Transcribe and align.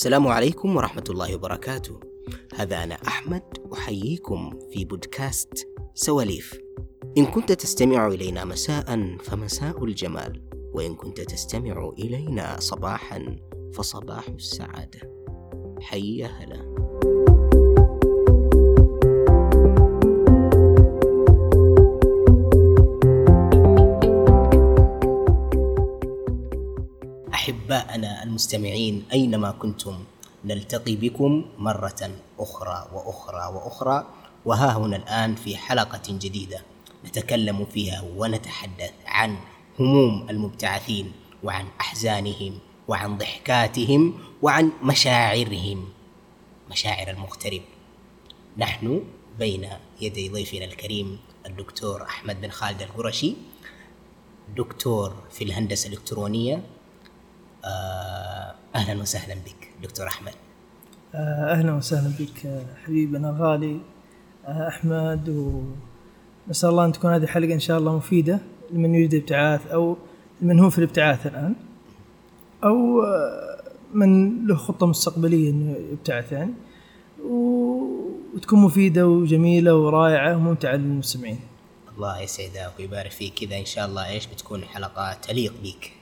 السلام 0.00 0.28
عليكم 0.28 0.76
ورحمة 0.76 1.04
الله 1.10 1.34
وبركاته. 1.34 2.00
هذا 2.54 2.84
أنا 2.84 2.94
أحمد 2.94 3.42
أحييكم 3.72 4.58
في 4.72 4.84
بودكاست 4.84 5.68
سواليف. 5.94 6.60
إن 7.18 7.26
كنت 7.26 7.52
تستمع 7.52 8.06
إلينا 8.08 8.44
مساء 8.44 9.16
فمساء 9.16 9.84
الجمال 9.84 10.42
وإن 10.74 10.94
كنت 10.94 11.20
تستمع 11.20 11.92
إلينا 11.98 12.60
صباحا 12.60 13.36
فصباح 13.74 14.28
السعادة. 14.28 15.00
حي 15.80 16.24
هلا. 16.24 16.69
أحباءنا 27.70 28.22
المستمعين 28.22 29.04
أينما 29.12 29.50
كنتم. 29.50 30.04
نلتقي 30.44 30.96
بكم 30.96 31.44
مرة 31.58 32.10
أخرى 32.38 32.88
وأخرى 32.92 33.54
وأخرى. 33.54 34.06
وها 34.44 34.78
هنا 34.78 34.96
الآن 34.96 35.34
في 35.34 35.56
حلقة 35.56 36.02
جديدة 36.08 36.62
نتكلم 37.06 37.64
فيها 37.64 38.04
ونتحدث 38.16 38.92
عن 39.06 39.36
هموم 39.78 40.26
المبتعثين 40.30 41.12
وعن 41.42 41.66
أحزانهم 41.80 42.58
وعن 42.88 43.18
ضحكاتهم 43.18 44.14
وعن 44.42 44.72
مشاعرهم. 44.82 45.88
مشاعر 46.70 47.10
المغترب. 47.10 47.62
نحن 48.58 49.04
بين 49.38 49.68
يدي 50.00 50.28
ضيفنا 50.28 50.64
الكريم 50.64 51.18
الدكتور 51.46 52.02
أحمد 52.02 52.40
بن 52.40 52.50
خالد 52.50 52.82
القرشي 52.82 53.34
دكتور 54.56 55.14
في 55.30 55.44
الهندسة 55.44 55.88
الإلكترونية 55.88 56.62
آه، 57.64 58.54
أهلا 58.74 59.02
وسهلا 59.02 59.34
بك 59.34 59.68
دكتور 59.82 60.06
أحمد. 60.06 60.32
آه، 61.14 61.52
أهلا 61.52 61.74
وسهلا 61.74 62.10
بك 62.18 62.64
حبيبنا 62.84 63.30
الغالي 63.30 63.80
آه، 64.46 64.68
أحمد 64.68 65.28
ونسأل 66.48 66.68
الله 66.68 66.84
أن 66.84 66.92
تكون 66.92 67.12
هذه 67.12 67.22
الحلقة 67.22 67.54
إن 67.54 67.60
شاء 67.60 67.78
الله 67.78 67.96
مفيدة 67.96 68.38
لمن 68.70 68.94
يريد 68.94 69.14
الابتعاث 69.14 69.66
أو 69.66 69.96
لمن 70.42 70.60
هو 70.60 70.70
في 70.70 70.78
الابتعاث 70.78 71.26
الآن 71.26 71.54
أو 72.64 73.02
من 73.94 74.46
له 74.46 74.54
خطة 74.54 74.86
مستقبلية 74.86 75.50
إنه 75.50 75.76
يبتعث 75.92 76.32
يعني. 76.32 76.52
وتكون 77.24 78.58
مفيدة 78.58 79.08
وجميلة 79.08 79.74
ورائعة 79.74 80.36
وممتعة 80.36 80.76
للمستمعين. 80.76 81.40
الله 81.96 82.20
يسعدك 82.20 82.72
ويبارك 82.78 83.10
فيك. 83.10 83.34
كذا 83.34 83.58
إن 83.58 83.64
شاء 83.64 83.86
الله 83.86 84.08
إيش 84.08 84.26
بتكون 84.26 84.64
حلقة 84.64 85.12
تليق 85.12 85.52
بك. 85.62 85.99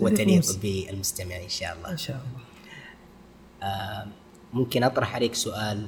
وتليق 0.00 0.26
بالمس- 0.42 0.56
بالمستمع 0.56 1.36
إن 1.36 1.48
شاء 1.48 1.76
الله 1.76 1.90
إن 1.90 1.96
شاء 1.96 2.16
الله. 2.16 2.44
آه، 3.70 4.06
ممكن 4.52 4.82
أطرح 4.84 5.14
عليك 5.14 5.34
سؤال 5.34 5.86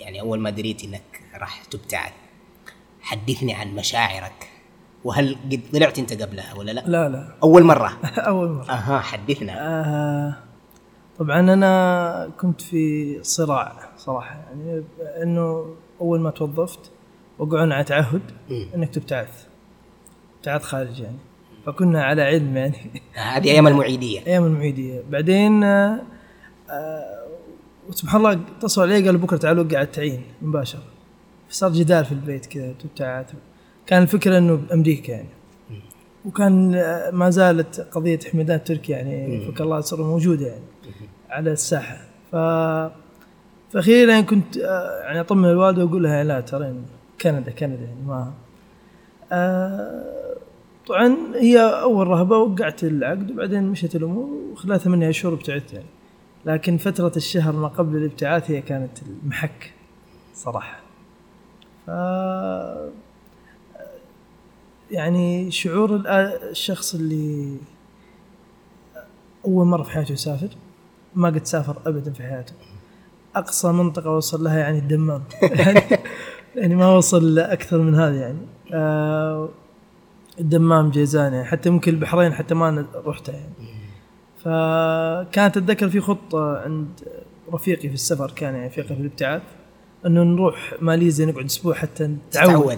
يعني 0.00 0.20
أول 0.20 0.38
ما 0.40 0.50
دريت 0.50 0.84
إنك 0.84 1.22
راح 1.34 1.64
تبتعث 1.64 2.12
حدثني 3.00 3.54
عن 3.54 3.74
مشاعرك 3.74 4.50
وهل 5.04 5.36
قد 5.44 5.60
طلعت 5.72 5.98
أنت 5.98 6.22
قبلها 6.22 6.54
ولا 6.54 6.70
لا؟ 6.72 6.80
لا 6.80 7.08
لا 7.08 7.36
أول 7.42 7.62
مرة 7.62 7.88
أول 8.18 8.48
مرة. 8.48 8.70
أها 8.70 9.00
حدثنا 9.00 9.52
آه 9.86 10.36
طبعا 11.18 11.40
أنا 11.40 12.30
كنت 12.40 12.60
في 12.60 13.18
صراع 13.22 13.88
صراحة 13.98 14.34
يعني 14.36 14.84
إنه 15.22 15.76
أول 16.00 16.20
ما 16.20 16.30
توظفت 16.30 16.90
وقعونا 17.38 17.74
على 17.74 17.84
تعهد. 17.84 18.22
إنك 18.74 18.88
تبتعث 18.94 19.46
ابتعاث 20.36 20.62
خارج 20.62 21.00
يعني 21.00 21.16
فكنا 21.66 22.04
على 22.04 22.22
علم 22.22 22.56
يعني. 22.56 23.02
هذه 23.14 23.50
أيام 23.50 23.66
المعيدية. 23.66 24.26
أيام 24.26 24.44
المعيدية. 24.44 25.02
بعدين 25.10 25.64
آه 25.64 26.02
آه 26.70 27.26
وسبحان 27.88 28.16
الله 28.16 28.40
اتصلوا 28.58 28.86
علي 28.86 29.06
قالوا 29.06 29.20
بكرة 29.20 29.36
تعالوا 29.36 29.64
وقع 29.64 29.82
التعيين 29.82 30.22
مباشرة. 30.42 30.82
فصار 31.48 31.72
جدال 31.72 32.04
في 32.04 32.12
البيت 32.12 32.46
كذا 32.46 32.72
تبتعث 32.72 33.26
كان 33.86 34.02
الفكرة 34.02 34.38
إنه 34.38 34.54
بأمريكا 34.54 35.12
يعني. 35.12 35.28
وكان 36.24 36.74
آه، 36.74 37.10
ما 37.10 37.30
زالت 37.30 37.80
قضية 37.80 38.18
حميدان 38.32 38.64
تركيا 38.64 38.96
يعني 38.96 39.46
فك 39.46 39.60
الله 39.60 39.80
سره 39.80 40.02
موجودة 40.02 40.46
يعني 40.46 40.64
على 41.30 41.52
الساحة. 41.52 41.96
ف 42.32 42.36
فاخيرا 43.72 44.10
يعني 44.12 44.22
كنت 44.22 44.56
آه، 44.56 45.00
يعني 45.02 45.20
أطمن 45.20 45.44
الوالده 45.44 45.84
وأقول 45.84 46.02
لها 46.02 46.24
لا 46.24 46.40
ترى 46.40 46.74
كندا 47.20 47.50
كندا 47.50 47.82
يعني 47.82 48.02
ما 48.06 48.32
آه، 49.32 50.15
طبعا 50.86 51.16
هي 51.34 51.58
أول 51.60 52.06
رهبة 52.06 52.38
وقعت 52.38 52.84
العقد 52.84 53.30
وبعدين 53.30 53.62
مشت 53.62 53.96
الأمور 53.96 54.30
وخلال 54.52 54.80
ثمانية 54.80 55.08
اشهر 55.08 55.32
ابتعدت 55.32 55.72
يعني. 55.72 55.86
لكن 56.44 56.76
فترة 56.76 57.12
الشهر 57.16 57.52
ما 57.52 57.68
قبل 57.68 57.96
الابتعاث 57.96 58.50
هي 58.50 58.60
كانت 58.62 58.98
المحك 59.02 59.72
صراحة. 60.34 60.80
ف 61.86 61.90
يعني 64.90 65.50
شعور 65.50 66.02
الشخص 66.06 66.94
اللي 66.94 67.56
أول 69.44 69.66
مرة 69.66 69.82
في 69.82 69.90
حياته 69.90 70.12
يسافر 70.12 70.48
ما 71.14 71.28
قد 71.28 71.46
سافر 71.46 71.76
ابدا 71.86 72.12
في 72.12 72.22
حياته. 72.22 72.52
أقصى 73.36 73.72
منطقة 73.72 74.10
وصل 74.10 74.44
لها 74.44 74.58
يعني 74.58 74.78
الدمام. 74.78 75.22
يعني, 75.42 75.80
يعني 76.56 76.74
ما 76.74 76.88
وصل 76.96 77.38
أكثر 77.38 77.78
من 77.78 77.94
هذا 77.94 78.20
يعني. 78.20 78.38
آه 78.72 79.48
الدمام 80.40 80.90
جيزان 80.90 81.32
يعني 81.32 81.44
حتى 81.46 81.70
ممكن 81.70 81.94
البحرين 81.94 82.32
حتى 82.32 82.54
ما 82.54 82.86
رحتها 83.06 83.34
يعني. 83.34 83.52
فكانت 84.38 85.56
أتذكر 85.56 85.88
في 85.88 86.00
خطة 86.00 86.58
عند 86.58 86.88
رفيقي 87.52 87.88
في 87.88 87.94
السفر 87.94 88.30
كان 88.30 88.54
يعني 88.54 88.66
رفيقي 88.66 88.88
في 88.94 89.00
الابتعاث 89.00 89.42
إنه 90.06 90.22
نروح 90.22 90.74
ماليزيا 90.80 91.26
نقعد 91.26 91.44
أسبوع 91.44 91.74
حتى 91.74 92.06
نتعود. 92.06 92.52
تعود. 92.52 92.76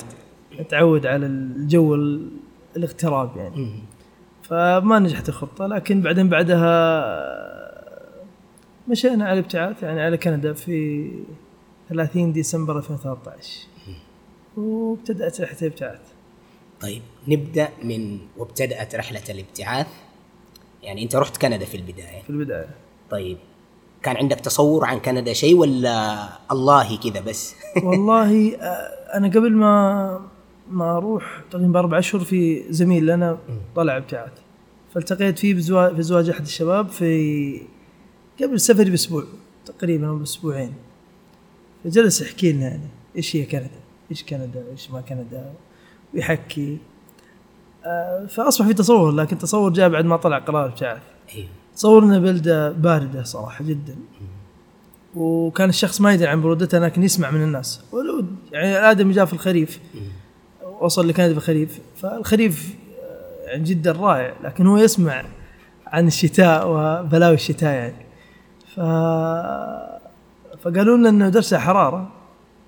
نتعود 0.60 1.06
على 1.06 1.26
الجو 1.26 1.94
ال- 1.94 2.30
الاغتراب 2.76 3.36
يعني. 3.36 3.82
فما 4.42 4.98
نجحت 4.98 5.28
الخطة 5.28 5.66
لكن 5.66 6.02
بعدين 6.02 6.28
بعدها 6.28 6.68
مشينا 8.88 9.24
على 9.24 9.38
الابتعاث 9.38 9.82
يعني 9.82 10.00
على 10.00 10.16
كندا 10.16 10.52
في 10.52 11.10
30 11.88 12.32
ديسمبر 12.32 12.78
2013 12.78 13.66
وابتدأت 14.56 15.40
رحلة 15.40 15.58
الابتعاث. 15.62 16.00
طيب 16.80 17.02
نبدأ 17.28 17.68
من 17.82 18.18
وابتدأت 18.36 18.94
رحلة 18.94 19.22
الابتعاث. 19.30 19.86
يعني 20.82 21.02
أنت 21.02 21.16
رحت 21.16 21.36
كندا 21.36 21.64
في 21.64 21.76
البداية. 21.76 22.22
في 22.22 22.30
البداية. 22.30 22.68
طيب 23.10 23.38
كان 24.02 24.16
عندك 24.16 24.40
تصور 24.40 24.84
عن 24.84 24.98
كندا 24.98 25.32
شيء 25.32 25.56
ولا 25.56 26.28
الله 26.52 26.96
كذا 26.96 27.20
بس؟ 27.20 27.54
والله 27.84 28.56
آه، 28.56 29.16
أنا 29.16 29.28
قبل 29.28 29.52
ما 29.52 30.28
ما 30.70 30.96
أروح 30.96 31.42
تقريبا 31.50 31.72
بأربع 31.72 31.98
أشهر 31.98 32.20
في 32.20 32.64
زميل 32.72 33.06
لنا 33.06 33.38
طلع 33.76 33.96
ابتعاث. 33.96 34.32
فالتقيت 34.94 35.38
فيه 35.38 35.54
بزواج 35.54 35.94
في 35.94 36.02
زواج 36.02 36.30
أحد 36.30 36.40
الشباب 36.40 36.88
في 36.88 37.60
قبل 38.42 38.60
سفري 38.60 38.90
بأسبوع 38.90 39.24
تقريبا 39.66 40.08
أو 40.08 40.16
بأسبوعين. 40.16 40.74
فجلس 41.84 42.20
يحكي 42.20 42.52
لنا 42.52 42.68
يعني 42.68 42.88
إيش 43.16 43.36
هي 43.36 43.44
كندا؟ 43.44 43.70
إيش 44.10 44.24
كندا؟ 44.24 44.64
إيش 44.70 44.90
ما 44.90 45.00
كندا؟ 45.00 45.52
ويحكي 46.14 46.78
آه، 47.86 48.26
فأصبح 48.26 48.66
في 48.66 48.74
تصور 48.74 49.10
لكن 49.10 49.38
تصور 49.38 49.72
جاء 49.72 49.88
بعد 49.88 50.04
ما 50.04 50.16
طلع 50.16 50.38
قرار 50.38 50.66
الابتعاث 50.66 51.02
أيوه 51.34 51.48
تصور 51.78 52.04
انها 52.04 52.18
بلدة 52.18 52.70
باردة 52.70 53.22
صراحة 53.22 53.64
جدا. 53.64 53.96
وكان 55.14 55.68
الشخص 55.68 56.00
ما 56.00 56.12
يدري 56.12 56.28
عن 56.28 56.42
برودتها 56.42 56.80
لكن 56.80 57.02
يسمع 57.02 57.30
من 57.30 57.42
الناس. 57.42 57.80
ولو 57.92 58.24
يعني 58.52 58.78
الادمي 58.78 59.12
جاء 59.12 59.24
في 59.24 59.32
الخريف. 59.32 59.80
وصل 60.80 61.08
لكندا 61.08 61.32
في 61.32 61.38
الخريف. 61.38 61.80
فالخريف 61.96 62.74
آه، 63.02 63.48
يعني 63.48 63.64
جدا 63.64 63.92
رائع 63.92 64.34
لكن 64.44 64.66
هو 64.66 64.76
يسمع 64.76 65.24
عن 65.86 66.06
الشتاء 66.06 66.68
وبلاوي 66.68 67.34
الشتاء 67.34 67.74
يعني. 67.74 68.06
ف 68.74 68.80
فقالوا 70.62 70.96
لنا 70.96 71.08
إنه 71.08 71.28
درجه 71.28 71.56
حرارة. 71.56 72.12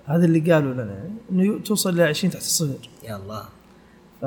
هذا 0.05 0.25
اللي 0.25 0.53
قالوا 0.53 0.73
لنا 0.73 0.95
يعني 0.95 1.15
انه 1.31 1.59
توصل 1.59 1.97
ل 1.97 2.01
20 2.01 2.33
تحت 2.33 2.43
الصفر. 2.43 2.89
يا 3.05 3.17
الله. 3.17 3.43
ف 4.21 4.25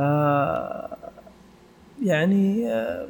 يعني 2.04 2.72
آه، 2.72 3.08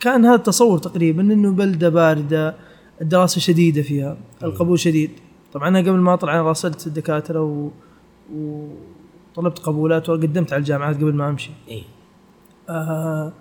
كان 0.00 0.24
هذا 0.24 0.34
التصور 0.34 0.78
تقريبا 0.78 1.22
إنه 1.22 1.50
بلدة 1.50 1.88
باردة 1.88 2.54
الدراسة 3.00 3.40
شديدة 3.40 3.82
فيها 3.82 4.16
القبول 4.42 4.78
شديد. 4.78 5.10
طبعا 5.52 5.68
أنا 5.68 5.78
قبل 5.78 5.98
ما 5.98 6.14
أطلع 6.14 6.34
أنا 6.34 6.42
راسلت 6.42 6.86
الدكاترة 6.86 7.42
و... 7.42 7.70
وطلبت 8.34 9.58
قبولات 9.58 10.08
وقدمت 10.08 10.52
على 10.52 10.60
الجامعات 10.60 10.96
قبل 10.96 11.14
ما 11.14 11.28
أمشي. 11.28 11.50
إيه 11.68 11.82
آه 12.68 13.32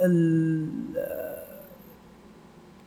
ال... 0.00 0.68
آه، 0.96 1.44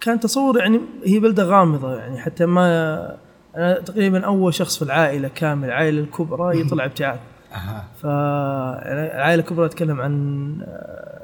كان 0.01 0.19
تصور 0.19 0.59
يعني 0.59 0.79
هي 1.03 1.19
بلدة 1.19 1.43
غامضة 1.43 1.95
يعني 1.95 2.17
حتى 2.17 2.45
ما 2.45 3.17
أنا 3.57 3.79
تقريبا 3.79 4.25
أول 4.25 4.53
شخص 4.53 4.77
في 4.77 4.81
العائلة 4.81 5.27
كامل 5.27 5.67
العائلة 5.67 5.99
الكبرى 5.99 6.61
يطلع 6.61 6.85
ابتعاث 6.91 7.19
أها. 7.53 7.87
فالعائله 8.01 9.41
الكبرى 9.41 9.65
اتكلم 9.65 10.01
عن 10.01 10.57
آه، 10.61 11.21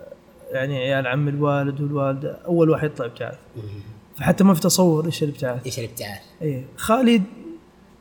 يعني 0.52 0.78
عيال 0.78 1.08
عم 1.08 1.28
الوالد 1.28 1.82
والوالده 1.82 2.38
أول 2.46 2.70
واحد 2.70 2.90
يطلع 2.90 3.06
ابتعاث 3.06 3.38
فحتى 4.18 4.44
ما 4.44 4.54
في 4.54 4.62
تصور 4.62 5.06
إيش 5.06 5.24
الابتعاث 5.24 5.66
إيش 5.66 5.80
الابتعاث؟ 5.80 6.22
اي 6.42 6.66
خالد 6.78 7.24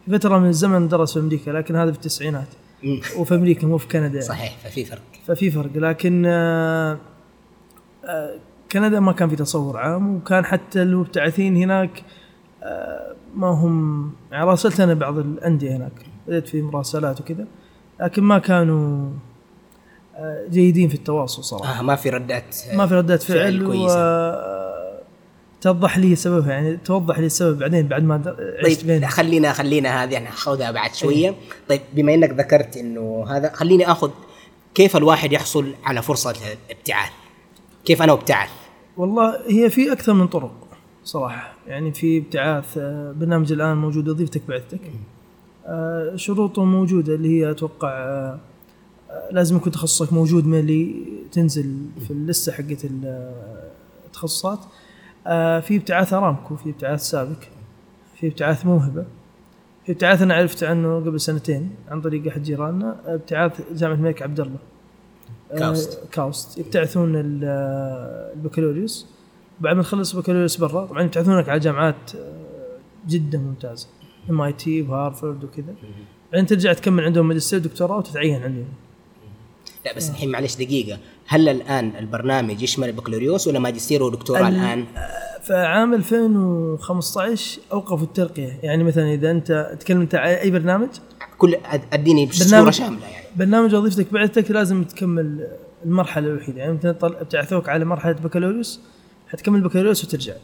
في 0.05 0.19
فترة 0.19 0.38
من 0.38 0.49
الزمن 0.49 0.88
درس 0.88 1.12
في 1.12 1.20
أمريكا 1.20 1.50
لكن 1.50 1.76
هذا 1.76 1.93
في 1.93 1.99
التسعينات. 1.99 2.49
وفي 3.17 3.34
أمريكا 3.34 3.67
مو 3.67 3.79
في 3.79 3.88
كندا. 3.88 4.06
يعني. 4.06 4.20
صحيح 4.20 4.56
ففي 4.64 4.84
فرق. 4.84 5.02
ففي 5.26 5.50
فرق. 5.50 5.70
لكن 5.75 6.25
آه، 6.26 6.99
آه، 8.05 8.34
كندا 8.73 9.00
ما 9.00 9.12
كان 9.12 9.29
في 9.29 9.37
تصور 9.37 9.76
عام 9.76 10.17
وكان 10.17 10.44
حتى 10.44 10.82
المبتعثين 10.82 11.56
هناك 11.56 12.02
ما 13.34 13.46
هم 13.46 14.12
يعني 14.32 14.46
راسلت 14.46 14.81
أنا 14.81 14.94
بعض 14.94 15.19
الأندية 15.19 15.76
هناك 15.76 15.93
بدأت 16.29 16.49
في 16.49 16.62
مراسلات 16.62 17.20
وكذا 17.20 17.46
لكن 18.00 18.23
ما 18.23 18.38
كانوا 18.38 19.11
آه، 20.17 20.46
جيدين 20.50 20.88
في 20.88 20.94
التواصل 20.94 21.44
صراحة. 21.44 21.79
آه 21.79 21.82
ما 21.82 21.96
في 21.96 22.11
ردات 22.11 22.56
ما 22.75 22.87
في 22.87 22.94
ردات 22.94 23.23
فعل 23.23 23.38
فعل 23.38 23.67
كويسة. 23.67 23.96
و 23.99 24.73
توضح 25.61 25.99
لي 25.99 26.17
سببها 26.17 26.52
يعني 26.52 26.76
توضح 26.76 27.19
لي 27.19 27.26
السبب 27.26 27.58
بعدين 27.58 27.88
بعد 27.88 28.02
ما 28.02 28.37
طيب 28.64 28.79
بين 28.87 29.08
خلينا 29.08 29.52
خلينا 29.52 30.02
هذه 30.05 30.19
ناخذها 30.19 30.70
بعد 30.70 30.94
شوية. 30.94 31.34
طيب 31.69 31.81
بما 31.93 32.14
إنك 32.14 32.31
ذكرت 32.31 32.76
إنه 32.76 33.25
هذا 33.29 33.52
خليني 33.52 33.90
آخذ 33.90 34.11
كيف 34.75 34.96
الواحد 34.96 35.32
يحصل 35.32 35.75
على 35.84 36.02
فرصة 36.02 36.34
الابتعاث؟ 36.70 37.11
كيف 37.84 38.02
أنا 38.02 38.12
أبتعث؟ 38.12 38.50
والله 38.96 39.40
هي 39.49 39.70
في 39.70 39.93
أكثر 39.93 40.12
من 40.12 40.26
طرق. 40.26 40.61
صراحة. 41.04 41.52
يعني 41.66 41.93
في 41.93 42.19
ابتعاث 42.19 42.78
آه، 42.78 43.12
برنامج 43.12 43.52
الآن 43.52 43.76
موجود 43.76 44.08
وظيفتك 44.08 44.43
بعثتك. 44.49 44.81
آه، 45.66 46.16
شروطه 46.16 46.64
موجودة 46.64 47.14
اللي 47.14 47.28
هي 47.40 47.50
أتوقع 47.50 47.88
آه، 47.90 48.38
لازم 49.31 49.56
يكون 49.56 49.72
تخصصك 49.72 50.12
موجود 50.12 50.46
من 50.46 50.58
اللي 50.58 50.94
تنزل 51.32 51.76
في 52.06 52.10
اللستة 52.10 52.52
حقت 52.52 52.84
ال- 52.84 53.32
التخصصات. 54.06 54.58
في 55.62 55.76
ابتعاث 55.76 56.12
أرامكو 56.12 56.56
في 56.56 56.70
ابتعاث 56.70 57.00
سابك 57.02 57.48
في 58.16 58.26
ابتعاث 58.26 58.66
موهبة. 58.66 59.05
في 59.87 59.93
ابتعاث 59.93 60.22
أنا 60.22 60.34
عرفت 60.34 60.64
عنه 60.64 60.96
قبل 60.96 61.20
سنتين 61.20 61.70
عن 61.88 62.00
طريق 62.00 62.26
أحد 62.26 62.43
جيراننا. 62.43 62.96
ابتعاث 63.06 63.72
جامعة 63.72 63.94
الملك 63.94 64.22
عبد 64.22 64.40
الله 64.40 64.56
كاوست. 65.58 66.00
كاوست. 66.12 66.58
يبتعثون 66.58 67.16
ال- 67.16 67.44
البكالوريوس. 68.37 69.06
بعد 69.62 69.76
ما 69.76 69.82
تخلص 69.82 70.14
البكالوريوس 70.14 70.56
برا 70.56 70.86
طبعا 70.86 71.02
يبتعثونك 71.02 71.48
على 71.48 71.60
جامعات 71.60 72.14
آه، 72.14 72.76
جدا 73.08 73.38
ممتازة. 73.38 73.86
MIT 74.30 74.82
وهارفرد 74.82 75.44
وكذا. 75.44 75.74
بعدين 76.32 76.46
ترجع 76.46 76.72
تكمل 76.72 77.04
عندهم 77.04 77.28
ماجستير 77.28 77.58
ودكتوراه 77.58 77.96
وتتعين 77.96 78.42
عندهم. 78.42 78.68
لا 79.86 79.96
بس 79.96 80.10
الحين 80.10 80.30
معلش 80.30 80.54
دقيقة. 80.56 80.98
هل 81.26 81.48
الآن 81.48 81.92
البرنامج 81.98 82.62
يشمل 82.62 82.88
البكالوريوس 82.88 83.48
ولا 83.48 83.58
ماجستير 83.58 84.02
ودكتوراه 84.02 84.48
ال- 84.48 84.54
الآن؟ 84.54 84.84
فعام 85.42 85.94
2015 85.94 87.60
اوقفوا 87.72 88.06
الترقية. 88.06 88.58
يعني 88.62 88.84
مثلا 88.84 89.14
إذا 89.14 89.30
أنت 89.30 89.76
تكلم 89.80 90.00
انت 90.00 90.14
على 90.14 90.40
أي 90.40 90.50
برنامج؟ 90.50 90.88
كل 91.38 91.56
أد- 91.72 91.80
أديني 91.92 92.32
صورة 92.32 92.48
برنامج- 92.60 92.70
شاملة 92.74 93.06
يعني. 93.06 93.26
برنامج 93.36 93.74
وظيفتك 93.74 94.12
بعثتك 94.12 94.50
لازم 94.50 94.84
تكمل 94.84 95.48
المرحلة 95.84 96.26
الوحيدة. 96.28 96.58
يعني 96.60 96.72
مثلا 96.72 96.92
طل- 96.92 97.14
ابتعثوك 97.16 97.68
على 97.68 97.84
مرحلة 97.84 98.12
بكالوريوس 98.12 98.80
حتكمل 99.32 99.61
بكالوريوس 99.61 100.05
وترجع. 100.05 100.34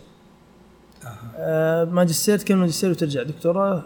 آه 1.37 1.85
ماجستير 1.85 2.39
تكمل 2.39 2.59
ماجستير 2.59 2.91
وترجع. 2.91 3.23
دكتوراه 3.23 3.85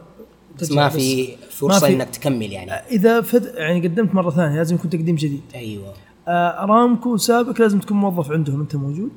بس 0.60 0.68
ترجع 0.68 0.82
ما 0.82 0.88
في 0.88 1.36
فرصة 1.50 1.80
ما 1.80 1.86
في- 1.86 1.94
إنك 1.94 2.10
تكمل 2.10 2.52
يعني. 2.52 2.70
إذا 2.72 3.20
فد 3.20 3.52
يعني 3.56 3.88
قدمت 3.88 4.14
مرة 4.14 4.30
ثانية 4.30 4.56
لازم 4.56 4.74
يكون 4.74 4.90
تقديم 4.90 5.16
جديد. 5.16 5.40
أيوه. 5.54 5.92
آه، 6.28 6.62
ارامكو 6.64 7.16
سابق 7.16 7.60
لازم 7.60 7.78
تكون 7.78 7.96
موظف 7.96 8.30
عندهم 8.32 8.60
أنت 8.60 8.76
موجود 8.76 9.10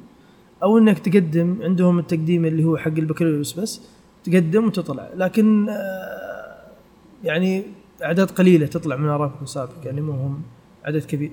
أو 0.64 0.78
إنك 0.78 1.00
تقدم 1.00 1.58
عندهم 1.62 2.00
التقديم 2.00 2.46
اللي 2.46 2.64
هو 2.64 2.78
حق 2.78 2.88
البكالوريوس 2.92 3.54
بس 3.60 3.82
تقدم 4.24 4.66
وتطلع. 4.68 5.10
لكن 5.16 5.70
آه، 5.70 6.56
يعني 7.24 7.64
أعداد 8.04 8.32
قليلة 8.32 8.66
تطلع 8.66 8.96
من 8.96 9.08
ارامكو 9.10 9.46
سابق 9.46 9.72
يعني 9.86 10.02
مو 10.02 10.12
هم 10.12 10.42
عدد 10.86 11.04
كبير. 11.06 11.32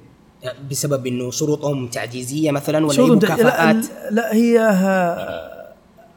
بسبب 0.71 1.07
إنه 1.07 1.31
شروطهم 1.31 1.87
تعجيزية 1.89 2.51
مثلا 2.51 2.79
ولا 2.87 2.93
هي 2.93 2.97
شروط- 2.97 3.25
لا, 3.25 3.35
مكافآت؟ 3.35 3.87
لا 4.11 4.35
هي 4.35 4.61
آه، 4.61 5.73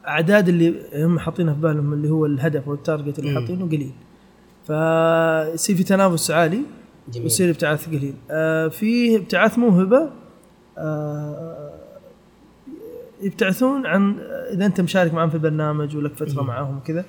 أعداد 0.08 0.48
اللي 0.48 0.74
هم 1.04 1.18
حاطينها 1.18 1.54
في 1.54 1.60
بالهم 1.60 1.92
اللي 1.92 2.10
هو 2.10 2.26
الهدف 2.26 2.68
وال 2.68 2.81
target 2.81 3.18
اللي. 3.18 3.40
حاطينه 3.40 3.66
قليل. 3.66 3.92
فيصير 4.66 5.76
في 5.76 5.82
تنافس 5.84 6.30
عالي 6.30 6.60
جميل. 7.12 7.22
ويصير 7.22 7.50
ابتعاث 7.50 7.86
قليل. 7.88 8.14
آه 8.30 8.68
في 8.68 9.16
ابتعاث 9.16 9.58
موهبة 9.58 10.10
آه 10.78 11.70
يبتعثون 13.22 13.86
عن 13.86 14.18
إذا 14.52 14.66
أنت 14.66 14.80
مشارك 14.80 15.14
معهم 15.14 15.28
في 15.28 15.34
البرنامج 15.34 15.96
ولك 15.96 16.14
فترة 16.14 16.40
مم. 16.42 16.46
معاهم 16.48 16.76
وكذا. 16.76 17.04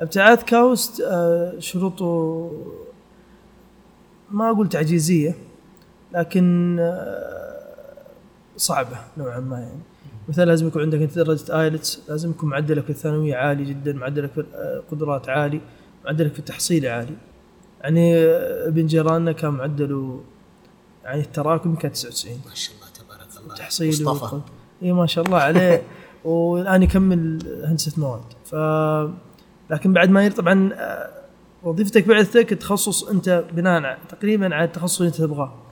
ابتعاث 0.00 0.44
كاوست 0.44 1.00
آه 1.00 1.54
شروطه 1.58 2.50
ما 4.30 4.50
أقول 4.50 4.68
تعجيزية 4.68 5.34
لكن 6.14 6.76
آه 6.80 7.44
صعبة 8.56 8.96
نوعا 9.18 9.40
ما 9.40 9.58
يعني. 9.58 9.80
مثلا 10.28 10.44
لازم 10.44 10.66
يكون 10.66 10.82
عندك 10.82 10.98
أنت 10.98 11.18
درجة 11.18 11.60
آيلتس 11.62 12.00
لازم 12.08 12.30
يكون 12.30 12.48
معدلك 12.48 12.84
في 12.84 12.90
الثانوية 12.90 13.36
عالي 13.36 13.64
جدا 13.64 13.92
معدلك 13.92 14.30
في 14.32 14.44
القدرات 14.54 15.28
عالي 15.28 15.60
معدلك 16.04 16.32
في 16.32 16.38
التحصيل 16.38 16.86
عالي. 16.86 17.14
يعني 17.80 18.16
آه، 18.16 18.68
ابن 18.68 18.86
جيراننا 18.86 19.32
كان 19.32 19.50
معدله 19.50 20.20
يعني 21.04 21.20
التراكم 21.20 21.74
كان 21.74 21.92
99 21.92 22.40
ما 22.48 22.54
شاء 22.54 22.74
الله 22.76 22.86
تبارك 22.86 23.44
الله. 23.44 23.54
تحصيل 23.54 24.04
مصطفى. 24.04 24.40
إي 24.82 24.92
ما 24.92 25.06
شاء 25.06 25.24
الله 25.24 25.38
عليه. 25.38 25.82
والآن 26.24 26.82
يكمل 26.82 27.42
هندسة 27.64 27.92
مواد. 28.00 28.22
ف 28.44 28.54
لكن 29.70 29.92
بعد 29.92 30.10
ما 30.10 30.28
طبعا 30.28 30.70
آه، 30.74 31.10
وظيفتك 31.62 32.08
بعثتك 32.08 32.50
تخصص 32.50 33.04
أنت 33.04 33.44
بناء 33.52 33.98
تقريبا 34.08 34.54
على 34.54 34.64
التخصص 34.64 35.00
اللي 35.00 35.08
أنت 35.08 35.16
تبغاه. 35.16 35.63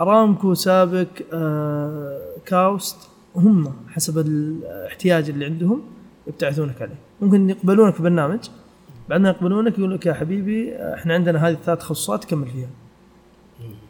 ارامكو 0.00 0.54
سابق 0.54 1.08
آه، 1.32 2.20
كاوست 2.46 2.96
هم 3.36 3.76
حسب 3.88 4.18
الاحتياج 4.18 5.28
اللي 5.28 5.44
عندهم 5.44 5.82
يبتعثونك 6.26 6.82
عليه. 6.82 6.98
ممكن 7.20 7.50
يقبلونك 7.50 7.94
في 7.94 8.02
برنامج 8.02 8.48
بعد 9.08 9.20
ما 9.20 9.28
يقبلونك 9.28 9.78
يقول 9.78 9.94
لك 9.94 10.06
يا 10.06 10.12
حبيبي 10.12 10.76
إحنا 10.76 11.14
عندنا 11.14 11.48
هذه 11.48 11.52
الثلاث 11.52 11.78
تخصصات 11.78 12.24
كمل 12.24 12.46
فيها. 12.46 12.68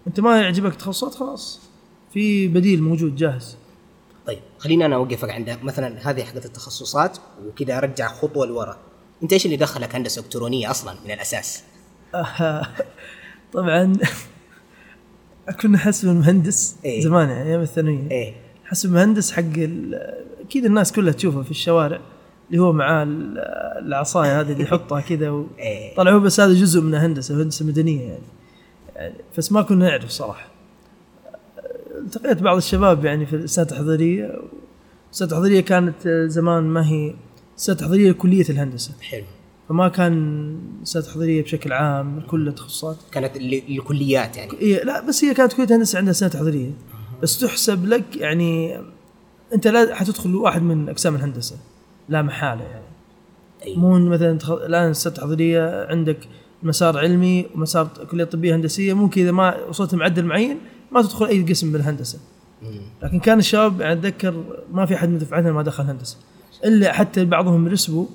انت 0.06 0.20
ما 0.20 0.40
يعجبك 0.40 0.74
تخصصات 0.74 1.14
خلاص. 1.14 1.60
في 2.12 2.48
بديل 2.48 2.82
موجود 2.82 3.16
جاهز. 3.16 3.56
طيب 4.26 4.38
خلينا 4.58 4.86
أنا 4.86 4.96
أوقفك 4.96 5.30
عند 5.30 5.58
مثلا 5.62 6.10
هذه 6.10 6.22
حقت 6.22 6.46
التخصصات 6.46 7.18
وكذا 7.46 7.78
أرجع 7.78 8.08
خطوة 8.08 8.46
لورا. 8.46 8.76
أنت 9.22 9.32
إيش 9.32 9.46
اللي 9.46 9.56
دخلك 9.56 9.94
هندسة 9.94 10.20
إلكترونية 10.20 10.70
أصلا 10.70 10.94
من 11.04 11.10
الأساس؟ 11.10 11.64
طبعا 13.54 13.92
كنا 15.52 15.78
حسب 15.78 16.08
المهندس 16.08 16.76
إيه. 16.84 17.00
زمان 17.02 17.28
يعني 17.28 17.48
أيام 17.50 17.60
الثانوية. 17.60 18.10
إيه. 18.10 18.34
حسب 18.64 18.92
مهندس 18.92 19.32
حق 19.32 19.42
أكيد 20.40 20.64
الناس 20.64 20.92
كلها 20.92 21.12
تشوفه 21.12 21.42
في 21.42 21.50
الشوارع 21.50 22.00
اللي 22.50 22.62
هو 22.62 22.72
معاه 22.72 23.02
ال- 23.02 23.38
العصاية 23.86 24.40
هذه 24.40 24.52
اللي 24.52 24.62
يحطها 24.62 25.00
كذا 25.00 25.30
و... 25.30 25.46
إيه. 25.58 25.94
طلع 25.96 26.12
هو 26.12 26.20
بس 26.20 26.40
هذا 26.40 26.52
جزء 26.52 26.80
من 26.80 26.94
هندسة 26.94 27.42
هندسة 27.42 27.66
مدنية 27.66 28.02
يعني. 28.02 28.22
يعني 28.96 29.14
بس 29.38 29.52
ما 29.52 29.62
كنا 29.62 29.88
نعرف 29.88 30.10
صراحة. 30.10 30.48
التقيت 31.98 32.42
بعض 32.42 32.56
الشباب 32.56 33.04
يعني 33.04 33.26
في 33.26 33.36
السنة 33.36 33.64
التحضيرية 33.64 34.34
السنة 35.12 35.28
التحضيرية 35.28 35.60
كانت 35.60 36.08
زمان 36.26 36.62
ما 36.62 36.88
هي 36.88 37.14
سنه 37.56 37.76
تحضيريه 37.76 38.10
لكليه 38.10 38.44
الهندسة. 38.50 38.92
حلو. 39.02 39.24
فما 39.68 39.88
كان 39.88 40.56
سنه 40.84 41.02
تحضيريه 41.02 41.42
بشكل 41.42 41.72
عام 41.72 42.18
لكل 42.18 42.48
التخصصات. 42.48 42.96
كانت 43.12 43.36
ال- 43.36 43.76
الكليات 43.78 44.36
يعني. 44.36 44.52
هي 44.60 44.84
لا 44.84 45.00
بس 45.08 45.24
هي 45.24 45.34
كانت 45.34 45.52
كلية 45.52 45.76
هندسة 45.76 45.98
عندها 45.98 46.12
سنه 46.12 46.28
تحضيريه 46.28 46.70
بس 47.22 47.40
تحسب 47.40 47.86
لك 47.86 48.16
يعني 48.16 48.80
أنت 49.54 49.66
لا 49.66 49.94
حتدخل 49.94 50.34
واحد 50.36 50.62
من 50.62 50.88
أقسام 50.88 51.14
الهندسة 51.14 51.56
لا 52.08 52.22
محالة 52.22 52.62
يعني. 52.64 52.84
أيوه. 53.66 53.78
مو 53.78 53.98
مثلا 54.10 54.38
تخ... 54.38 54.50
الآن 54.50 54.90
السنة 54.90 55.12
التحضيريه 55.12 55.86
عندك 55.90 56.18
مسار 56.62 56.98
علمي 56.98 57.46
ومسار 57.54 57.88
كلية 58.10 58.24
طبية 58.24 58.56
هندسية 58.56 58.92
ممكن 58.94 59.22
اذا 59.22 59.30
ما 59.32 59.64
وصلت 59.68 59.94
معدل 59.94 60.24
معين 60.24 60.58
ما 60.92 61.02
تدخل 61.02 61.26
أي 61.26 61.42
قسم 61.42 61.72
بالهندسة. 61.72 62.18
لكن 63.02 63.20
كان 63.20 63.38
الشباب 63.38 63.80
يعني 63.80 63.92
أتذكر 63.92 64.44
ما 64.72 64.86
في 64.86 64.94
أحد 64.94 65.08
من 65.08 65.18
دفعتنا 65.18 65.52
ما 65.52 65.62
دخل 65.62 65.84
هندسة. 65.84 66.16
إلا 66.64 66.92
حتى 66.92 67.24
بعضهم 67.24 67.68
رسبوا 67.68 68.06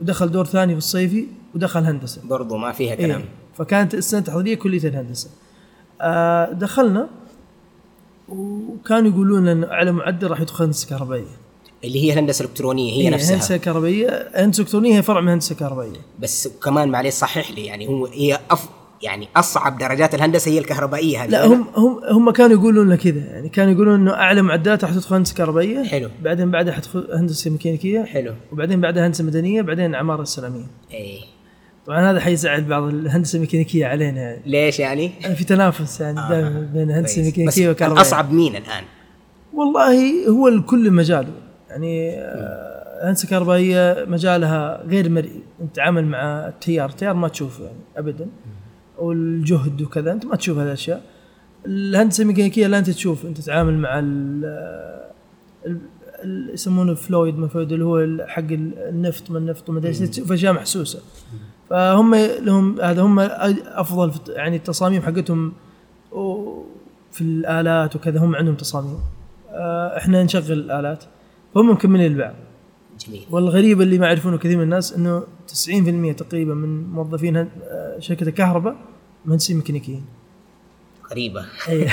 ودخل 0.00 0.30
دور 0.30 0.44
ثاني 0.44 0.72
في 0.72 0.78
الصيفي 0.78 1.26
ودخل 1.54 1.84
هندسة. 1.84 2.22
برضو 2.24 2.56
ما 2.56 2.72
فيها 2.72 2.94
كلام. 2.94 3.20
إيه. 3.20 3.28
فكانت 3.58 3.94
السنة 3.94 4.20
التحضيرية 4.20 4.54
كلية 4.54 4.88
الهندسة. 4.88 5.30
آه 6.00 6.52
دخلنا 6.52 7.08
وكانوا 8.28 9.10
يقولون 9.10 9.46
لنا 9.46 9.72
اعلى 9.72 9.92
معدل 9.92 10.30
راح 10.30 10.40
يدخل 10.40 10.64
هندسة 10.64 10.88
كهربائية. 10.88 11.38
اللي 11.84 12.04
هي 12.04 12.12
الهندسة 12.12 12.42
الإلكترونية 12.44 12.92
هي 12.92 13.00
إيه، 13.00 13.10
نفسها. 13.10 13.34
هندسة 13.36 13.56
كهربائية. 13.56 14.30
هندسة 14.34 14.60
إلكترونية 14.60 14.96
هي 14.96 15.02
فرع 15.02 15.20
من 15.20 15.28
هندسة 15.28 15.54
كهربائية. 15.54 16.00
بس 16.20 16.48
كمان 16.48 16.88
معلش 16.88 17.14
صحح 17.14 17.50
لي 17.50 17.64
يعني 17.64 17.88
هو 17.88 18.06
هي 18.06 18.40
أف 18.50 18.68
يعني 19.02 19.28
أصعب 19.36 19.78
درجات 19.78 20.14
الهندسة 20.14 20.50
هي 20.50 20.58
الكهربائية 20.58 21.24
هذه 21.24 21.30
لا 21.30 21.46
هم 21.46 21.66
هم 21.76 22.00
هم 22.04 22.30
كانوا 22.30 22.56
يقولون 22.56 22.86
لنا 22.86 22.96
كذا 22.96 23.20
يعني 23.20 23.48
كانوا 23.48 23.72
يقولون 23.72 24.00
إنه 24.00 24.14
أعلى 24.14 24.42
معدلات 24.42 24.84
راح 24.84 24.92
تدخل 24.92 25.16
هندسة 25.16 25.34
كهربائية 25.34 25.84
حلو. 25.84 26.10
بعدين 26.22 26.50
بعدها 26.50 26.74
حتدخل 26.74 27.08
هندسة 27.12 27.50
ميكانيكية 27.50 28.04
حلو 28.04 28.34
وبعدين 28.52 28.80
بعدها 28.80 29.06
هندسة 29.06 29.24
مدنية 29.24 29.62
بعدين 29.62 29.94
عماره 29.94 30.22
اسلاميه 30.22 30.66
إيه 30.90 31.20
طبعا 31.86 32.10
هذا 32.10 32.20
حيزعل 32.20 32.64
بعض 32.64 32.82
الهندسة 32.82 33.36
الميكانيكية 33.36 33.86
علينا 33.86 34.20
يعني 34.20 34.42
ليش 34.46 34.78
يعني؟ 34.80 35.12
في 35.36 35.44
تنافس 35.44 36.00
يعني 36.00 36.20
آه. 36.20 36.28
دائما 36.28 36.70
بين 36.74 36.90
الهندسه. 36.90 37.20
الميكانيكيه 37.20 37.46
بس 37.46 37.68
والكهربائيه 37.68 38.02
الاصعب 38.02 38.32
مين 38.32 38.56
الآن؟ 38.56 38.84
والله 39.54 40.28
هو 40.28 40.48
الكل 40.48 40.90
مجاله 40.90 41.32
يعني 41.70 42.10
آه، 42.18 43.00
الهندسه 43.02 43.24
الكهربائيه 43.24 44.04
مجالها 44.08 44.82
غير 44.86 45.08
مرئي 45.08 45.42
أنت 45.60 45.72
تتعامل 45.72 46.04
مع 46.04 46.48
التيار 46.48 46.88
التيار 46.88 47.14
ما 47.14 47.28
تشوفه 47.28 47.64
يعني 47.64 47.78
ابدا 47.96 48.26
والجهد 48.98 49.82
وكذا. 49.82 50.12
أنت 50.12 50.26
ما 50.26 50.36
تشوف 50.36 50.58
هذه 50.58 50.66
الاشياء 50.66 51.02
الهندسة 51.66 52.22
الميكانيكية 52.22 52.66
لا 52.66 52.78
أنت 52.78 52.90
تشوف. 52.90 53.26
أنت 53.26 53.38
تتعامل 53.38 53.74
مع 53.78 53.98
ال 53.98 55.08
يسمونه 56.52 56.94
فلويد 56.94 57.38
ما 57.38 57.48
فلويد 57.48 57.72
اللي 57.72 57.84
هو 57.84 58.26
حق 58.26 58.38
ال- 58.42 58.78
النفط 58.78 59.30
ما 59.30 59.38
النفط 59.38 59.68
وما 59.68 59.78
أدري 59.78 59.92
تشوف 59.92 60.32
أشياء 60.32 60.52
محسوسة. 60.52 61.00
فهم 61.70 62.14
لهم 62.14 62.80
هذا 62.80 63.02
هم 63.02 63.18
أفضل 63.20 64.12
يعني 64.28 64.56
التصاميم 64.56 65.02
حقتهم 65.02 65.52
في 67.12 67.20
الآلات 67.20 67.96
وكذا 67.96 68.20
هم 68.20 68.34
عندهم 68.36 68.54
تصاميم. 68.54 68.98
آه، 69.50 69.96
إحنا 69.96 70.22
نشغل 70.22 70.52
الآلات 70.52 71.04
فهم 71.54 71.70
مكملين 71.70 72.12
البعض. 72.12 72.34
جميل 73.06 73.22
والغريب 73.30 73.80
اللي 73.80 73.98
ما 73.98 74.06
يعرفونه 74.06 74.38
كثير 74.38 74.56
من 74.56 74.62
الناس 74.62 74.92
إنه 74.92 75.22
90% 76.12 76.16
تقريبا 76.16 76.54
من 76.54 76.88
موظفين 76.90 77.36
آه، 77.36 77.46
شركة 77.98 78.28
الكهرباء 78.28 78.76
مهندسين 79.26 79.56
ميكانيكيين 79.56 80.04
غريبة 81.10 81.44
أي. 81.68 81.84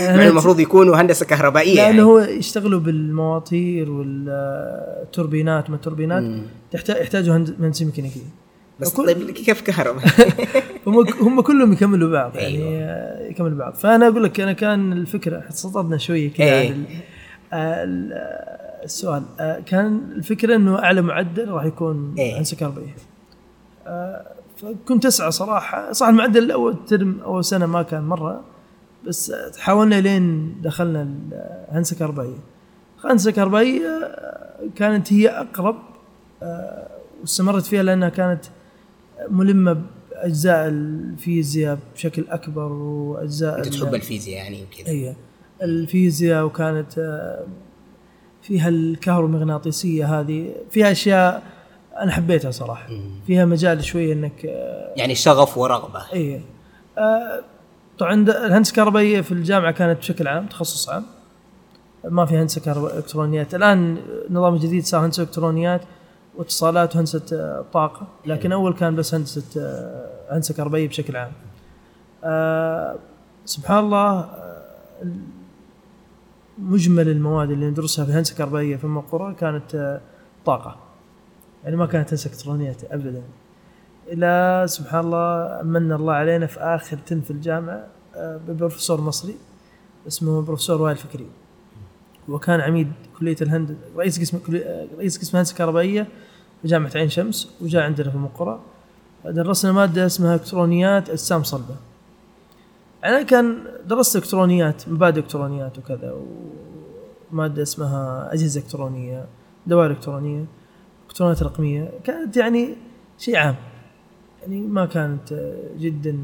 مع 0.00 0.24
المفروض 0.30 0.60
يكونوا 0.60 0.96
هندسة 0.96 1.26
كهربائية 1.26 1.76
يعني. 1.76 1.92
لأنه 1.96 2.08
هو 2.10 2.18
يشتغلوا 2.18 2.80
بالمواتير 2.80 3.90
والتوربينات 3.90 5.70
ما 5.70 5.76
التوربينات. 5.76 6.40
تحتاج 6.72 6.96
يحتاجوا 7.02 7.36
هند- 7.36 7.56
مهندسين 7.60 7.86
ميكانيكيين 7.86 8.30
بس 8.80 8.92
وكل- 8.94 9.06
طيب 9.06 9.30
كيف 9.30 9.60
كهرباء؟ 9.60 10.04
هم 10.86 11.06
هم 11.20 11.40
كلهم 11.40 11.72
يكملوا 11.72 12.10
بعض 12.12 12.36
يعني 12.36 12.56
أيوة. 12.56 12.68
آه، 12.80 13.28
يكملوا 13.28 13.58
بعض 13.58 13.74
فأنا 13.74 14.08
أقول 14.08 14.24
لك 14.24 14.40
أنا 14.40 14.52
كان 14.52 14.92
الفكرة 14.92 15.44
صددنا 15.50 15.96
شوية 15.98 16.30
كذا 16.32 16.74
عن 18.76 18.82
ال- 18.82 18.82
آه، 18.82 18.82
ال- 18.82 18.82
آه، 18.82 18.84
السؤال 18.84 19.22
آه، 19.40 19.60
كان 19.60 20.00
الفكرة 20.16 20.56
إنه 20.56 20.78
أعلى 20.78 21.02
معدل 21.02 21.48
راح 21.48 21.64
يكون 21.64 22.14
إيه. 22.18 22.38
هندسه 22.38 22.56
كهربائيه 22.56 22.94
آه، 23.86 24.26
فكنت 24.56 25.06
أسعى 25.06 25.30
صراحة 25.30 25.92
صح 25.92 26.06
المعدل 26.08 26.50
اول 26.50 26.84
ترم 26.86 27.20
أول 27.20 27.44
سنة 27.44 27.66
ما 27.66 27.82
كان 27.82 28.02
مرة 28.02 28.44
بس 29.06 29.30
آه، 29.30 29.52
حاولنا 29.58 30.00
لين 30.00 30.54
دخلنا 30.62 31.08
الهندسه 31.70 31.94
الكهربائيه 31.94 32.38
الهندسه 33.04 33.30
الكهربائيه 33.30 33.86
آه، 33.88 34.60
كانت 34.76 35.12
هي 35.12 35.28
أقرب 35.28 35.76
آه، 36.42 36.86
واستمرت 37.20 37.66
فيها 37.66 37.82
لأنها 37.82 38.08
كانت 38.08 38.44
ملمة 39.30 39.82
بأجزاء 40.10 40.68
الفيزياء 40.68 41.78
بشكل 41.94 42.24
أكبر 42.28 42.72
وأجزاء 42.72 43.58
أنت 43.58 43.66
تحب 43.68 43.94
الفيزياء 43.94 44.36
يعني 44.44 44.62
وكذا. 44.62 44.88
اي 44.92 45.16
الفيزياء 45.62 46.44
وكانت 46.44 46.98
آه، 46.98 47.44
فيها 48.46 48.68
الكهرومغناطيسية 48.68 50.20
هذه 50.20 50.52
فيها 50.70 50.90
أشياء 50.92 51.42
أنا 52.00 52.12
حبيتها 52.12 52.50
صراحة. 52.50 52.88
فيها 53.26 53.44
مجال 53.44 53.84
شوية 53.84 54.12
إنك 54.12 54.46
آه، 54.46 54.94
يعني 54.96 55.14
شغف 55.14 55.58
ورغبة. 55.58 56.02
اي 56.12 56.40
آه، 56.98 57.40
طبعا 57.98 58.14
الهندسة 58.14 58.70
الكهربائية 58.70 59.20
في 59.20 59.32
الجامعة 59.32 59.72
كانت 59.72 59.98
بشكل 59.98 60.28
عام 60.28 60.46
تخصص 60.46 60.88
عام. 60.88 61.04
ما 62.04 62.26
في 62.26 62.36
هندسة 62.36 62.60
كهرباء 62.60 62.96
إلكترونيات. 62.98 63.54
الآن 63.54 63.96
النظام 64.28 64.54
الجديد 64.54 64.84
صار 64.84 65.06
هندسة 65.06 65.22
إلكترونيات 65.22 65.80
واتصالات 66.36 66.96
وهندسة 66.96 67.22
آه، 67.32 67.64
طاقة. 67.72 68.06
لكن 68.26 68.52
أول 68.52 68.74
كان 68.74 68.96
بس 68.96 69.14
هندسة 69.14 69.42
هندسة 70.30 70.54
كهربائية 70.54 70.88
بشكل 70.88 71.16
عام. 71.16 71.32
سبحان 73.44 73.78
الله 73.78 74.28
مجمل 76.58 77.08
المواد 77.08 77.50
اللي 77.50 77.70
ندرسها 77.70 78.04
في 78.04 78.10
الهندسة 78.10 78.32
الكهربائية 78.32 78.76
في 78.76 78.84
القرى 78.84 79.34
كانت 79.34 79.74
آه، 79.74 80.00
طاقة. 80.44 80.76
يعني 81.64 81.76
ما 81.76 81.86
كانت 81.86 82.08
هندسة 82.08 82.30
الكترونيات 82.30 82.84
ابدا. 82.84 83.22
إلى 84.08 84.64
سبحان 84.68 85.04
الله 85.04 85.60
من 85.62 85.92
الله 85.92 86.12
علينا 86.12 86.46
في 86.46 86.60
آخر 86.60 86.96
ترم 86.96 87.20
في 87.20 87.30
الجامعة 87.30 87.86
آه، 88.14 88.40
ببروفيسور 88.48 89.00
مصري 89.00 89.34
اسمه 90.06 90.42
بروفيسور 90.42 90.82
وائل 90.82 90.96
فكري. 90.96 91.26
وكان 92.28 92.60
عميد 92.60 92.92
كلية 93.18 93.36
الهندسه 93.42 93.76
رئيس 93.96 94.20
قسم 94.20 94.38
آه، 94.54 94.86
رئيس 94.98 95.18
قسم 95.18 95.30
الهندسه 95.30 95.52
الكهربائيه 95.52 96.06
في 96.62 96.68
جامعة 96.68 96.90
عين 96.94 97.08
شمس 97.08 97.50
وجاء 97.60 97.82
عندنا 97.82 98.10
في 98.10 98.16
المقرة 98.16 98.60
درسنا 99.24 99.72
مادة 99.72 100.06
اسمها 100.06 100.34
إلكترونيات 100.34 101.10
أجسام 101.10 101.42
صلبة. 101.42 101.76
أنا 103.04 103.22
كان 103.22 103.58
درست 103.86 104.16
إلكترونيات 104.16 104.88
مبادئ 104.88 105.20
إلكترونيات 105.20 105.78
وكذا 105.78 106.16
ومادة 107.32 107.62
اسمها 107.62 108.28
أجهزة 108.32 108.60
إلكترونية 108.60 109.26
دوائر 109.66 109.90
إلكترونية 109.90 110.44
الكترونيات 111.02 111.42
الرقميه 111.42 111.90
كانت 112.04 112.36
يعني 112.36 112.76
شيء 113.18 113.36
عام. 113.36 113.56
يعني 114.42 114.60
ما 114.60 114.86
كانت 114.86 115.54
جدا 115.78 116.18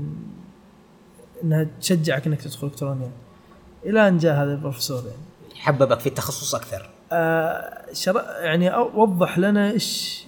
إنها 1.45 1.67
تشجعك 1.81 2.26
إنك 2.26 2.43
تدخل 2.43 2.67
إلكترونيات. 2.67 3.11
إلى 3.85 4.09
أن 4.09 4.19
جاء 4.19 4.35
هذا 4.35 4.52
البروفيسور 4.52 4.99
يعني. 4.99 5.55
حببك 5.55 6.00
في 6.00 6.09
التخصص 6.09 6.55
أكثر. 6.55 6.91
آه،. 7.12 7.83
يعني 8.41 8.76
وضح 8.76 9.38
لنا 9.38 9.71
إيش 9.71 10.23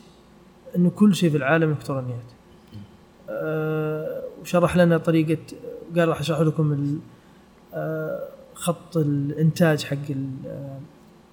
إنه 0.76 0.90
كل 0.90 1.14
شيء 1.14 1.30
في 1.30 1.36
العالم 1.36 1.70
إلكترونيات. 1.70 2.24
آه، 3.30 4.22
وشرح 4.40 4.76
لنا 4.76 4.98
طريقة 4.98 5.42
قال 5.98 6.08
راح 6.08 6.20
أشرح 6.20 6.40
لكم 6.40 6.98
آه، 7.74 8.20
خط 8.54 8.96
الإنتاج 8.96 9.84
حق 9.84 9.96
آه، 10.46 10.78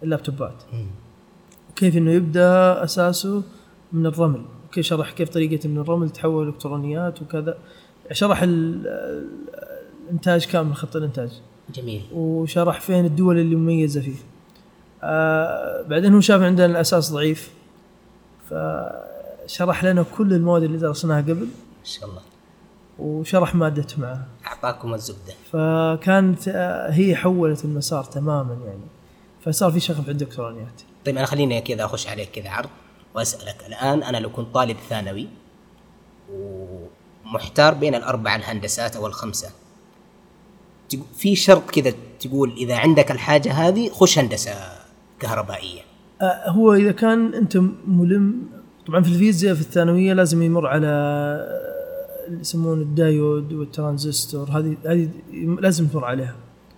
اللابتوبات 0.04 0.64
وكيف 1.72 1.98
إنه 1.98 2.12
يبدأ 2.12 2.84
أساسه؟ 2.84 3.44
من 3.94 4.06
الرمل. 4.06 4.42
كيف 4.72 4.86
شرح 4.86 5.12
كيف 5.12 5.30
طريقة 5.30 5.66
إنه 5.68 5.82
الرمل 5.82 6.10
تحول 6.10 6.48
إلكترونيات 6.48 7.22
وكذا. 7.22 7.58
شرح 8.12 8.42
ال- 8.42 9.28
الإنتاج 10.06 10.46
كامل 10.46 10.76
خط 10.76 10.96
الإنتاج. 10.96 11.32
جميل. 11.74 12.02
وشرح 12.14 12.82
فين 12.82 13.06
الدول 13.06 13.40
اللي 13.40 13.56
مميزة 13.56 14.02
فيه. 14.02 14.16
آه 15.04 15.82
بعدين 15.88 16.14
هو 16.14 16.20
شاف 16.20 16.42
عندنا 16.42 16.66
الأساس 16.66 17.12
ضعيف. 17.12 17.54
فشرح 18.50 19.84
لنا 19.84 20.04
كل 20.18 20.34
المواد 20.34 20.64
اللي 20.64 20.78
درسناها 20.78 21.22
قبل. 21.22 21.36
ما 21.36 21.48
شاء 21.84 22.10
الله. 22.10 22.22
وشرح 23.02 23.56
مادته 23.56 24.02
معها 24.02 24.28
أعطاكم 24.48 24.94
الزبدة. 24.94 25.34
فكانت 25.52 26.48
آه، 26.48 26.92
هي 26.92 27.16
حولت 27.16 27.66
المسار 27.66 28.04
تماما 28.04 28.54
يعني. 28.66 28.82
فصار 29.46 29.72
في 29.72 29.80
شغف 29.80 30.10
عند 30.10 30.22
الالكترونيات 30.22 30.82
طيب 31.06 31.18
أنا 31.18 31.26
خليني 31.26 31.62
كذا 31.62 31.86
أخش 31.86 32.08
عليك 32.08 32.30
كذا 32.32 32.50
عرض 32.50 32.70
وأسألك. 33.16 33.56
الآن 33.68 34.04
أنا 34.04 34.18
لو 34.18 34.30
كنت 34.30 34.54
طالب 34.54 34.78
ثانوي 34.90 35.28
ومحتار 36.34 37.74
بين 37.74 37.96
الاربع 37.96 38.36
الهندسات 38.36 38.96
أو 38.96 39.08
الخمسة 39.08 39.50
في 41.18 41.36
شرط 41.36 41.70
كذا 41.70 41.94
تقول 42.20 42.54
إذا 42.58 42.78
عندك 42.78 43.12
الحاجة 43.12 43.54
هذه 43.54 43.90
خش 43.90 44.20
هندسة 44.20 44.54
كهربائية. 45.20 45.82
آه، 46.22 46.50
هو 46.50 46.74
إذا 46.74 46.92
كان 46.92 47.34
أنت 47.34 47.58
ملم 47.88 48.50
طبعا 48.88 49.04
في 49.04 49.10
الفيزياء 49.10 49.56
في 49.56 49.62
الثانوية 49.62 50.14
لازم 50.14 50.42
يمر 50.42 50.68
على 50.68 50.88
يسمونه 52.30 52.82
الدايود 52.82 53.54
والترانزستور 53.54 54.50
هذه 54.50 54.78
هذه 54.86 55.10
لازم 55.60 55.88
تمر 55.88 56.06
عليها 56.06 56.36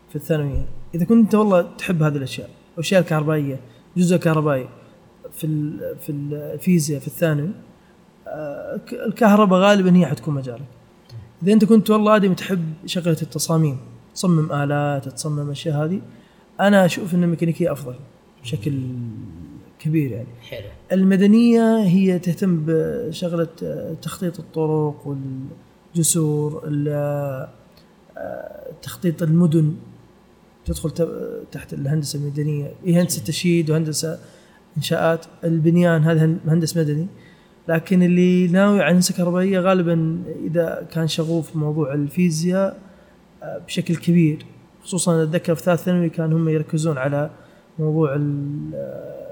في 0.10 0.16
الثانوية. 0.16 0.66
إذا 0.96 1.06
كنت 1.06 1.24
أنت 1.24 1.36
والله 1.36 1.62
تحب 1.78 2.04
هذه 2.04 2.18
الأشياء 2.18 2.50
الاشياء 2.74 3.02
الكهربائية 3.02 3.60
جزء 3.98 4.18
كهربائي 4.18 4.70
في 5.32 5.48
في 6.00 6.12
الفيزياء 6.12 7.00
في 7.00 7.08
الثانوي 7.08 7.50
آه، 8.28 8.80
الكهرباء 9.08 9.60
غالبا 9.60 9.98
هي 9.98 10.06
حتكون 10.06 10.34
مجالك. 10.34 10.66
إذا 11.44 11.54
أنت 11.54 11.66
كنت 11.66 11.90
والله 11.90 12.16
آدمي 12.16 12.36
تحب 12.36 12.74
شغلة 12.86 13.18
التصاميم 13.22 13.78
تصمم 14.16 14.52
آلات 14.52 15.10
تصمم 15.10 15.50
أشياء 15.50 15.86
هذه 15.86 16.02
أنا 16.60 16.86
أشوف 16.86 17.14
إن 17.14 17.24
الميكانيكيه 17.24 17.72
أفضل 17.72 17.96
بشكل 18.44 18.74
كبير 19.84 20.12
يعني. 20.12 20.28
حلو. 20.50 20.68
المدنية 20.92 21.78
هي 21.80 22.20
تهتم 22.20 22.64
بشغلة 22.68 23.48
آه، 23.64 23.94
تخطيط 24.02 24.40
الطرق 24.40 25.08
والجسور 25.96 26.64
ال- 26.68 26.88
آه، 28.18 28.74
تخطيط 28.82 29.24
المدن. 29.24 29.74
تدخل 30.66 30.92
تحت 31.52 31.74
الهندسة 31.74 32.20
المدنية. 32.20 32.72
هي 32.86 33.02
هندسة 33.02 33.24
تشييد 33.24 33.70
وهندسة 33.70 34.20
إنشاءات. 34.78 35.26
البنيان 35.44 36.04
هذا 36.04 36.26
هن- 36.26 36.40
مهندس 36.46 36.78
مدني. 36.78 37.08
لكن 37.68 38.04
اللي 38.04 38.48
ناوي 38.48 38.82
على 38.82 38.96
هندسة 38.96 39.14
كهربائية 39.16 39.60
غالبا 39.60 40.24
إذا 40.46 40.88
كان 40.92 41.08
شغوف 41.08 41.52
في 41.52 41.58
موضوع 41.58 41.94
الفيزياء 41.94 42.80
آه، 43.44 43.58
بشكل 43.58 43.96
كبير. 43.96 44.46
خصوصا 44.84 45.24
أتذكر 45.24 45.56
في 45.56 45.64
ثالث 45.64 45.84
ثانوي 45.84 46.10
كان 46.10 46.34
هم 46.34 46.50
يركزون 46.50 46.98
على 46.98 47.30
موضوع 47.80 48.16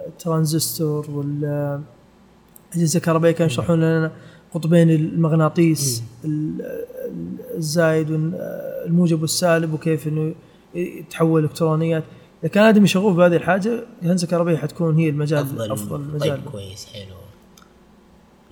ال- 0.01 0.07
الترانزستور 0.07 1.11
والاجهزه 1.11 2.97
الكهربائية 2.97 3.33
كانوا 3.35 3.51
يشرحون 3.51 3.79
لنا 3.79 4.11
قطبين 4.53 4.89
المغناطيس 4.89 6.03
ال- 6.25 6.61
ال- 7.05 7.55
الزايد 7.57 8.11
والموجب 8.11 9.21
والسالب 9.21 9.73
وكيف 9.73 10.07
إنه 10.07 10.33
يتحول 10.75 11.43
إلكترونيات. 11.43 12.03
إذا 12.43 12.49
كان 12.51 12.63
آدمي 12.63 12.87
شغوف 12.87 13.15
بهذه 13.17 13.35
الحاجة 13.35 13.83
الهندسة 14.03 14.25
الكهربائية 14.25 14.57
حتكون 14.57 14.97
هي 14.97 15.09
المجال 15.09 15.39
أفضل, 15.39 15.71
أفضل 15.71 15.99
مجال. 16.01 16.19
طيب 16.19 16.43
كويس 16.51 16.85
حلو. 16.93 17.15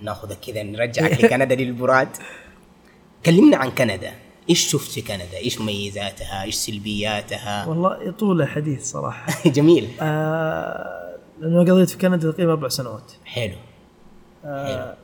ناخذك 0.00 0.38
كذا 0.46 0.62
نرجعك 0.62 1.12
لكندا 1.24 1.54
للبراد. 1.54 2.08
كلمنا 3.26 3.56
عن 3.56 3.70
كندا. 3.70 4.10
إيش 4.50 4.60
شفت 4.70 4.90
في 4.90 5.00
كندا؟ 5.02 5.36
إيش 5.44 5.60
مميزاتها؟ 5.60 6.42
إيش 6.42 6.54
سلبياتها؟ 6.54 7.66
والله 7.66 8.02
يطول 8.02 8.42
الحديث 8.42 8.84
صراحة. 8.90 9.32
جميل. 9.50 9.88
آه 10.00 11.09
لأنه 11.40 11.60
قضيت 11.60 11.90
في 11.90 11.98
كندا 11.98 12.30
تقريبا 12.30 12.52
أربع 12.52 12.68
سنوات. 12.68 13.12
حلو. 13.24 13.54
آه 14.44 14.96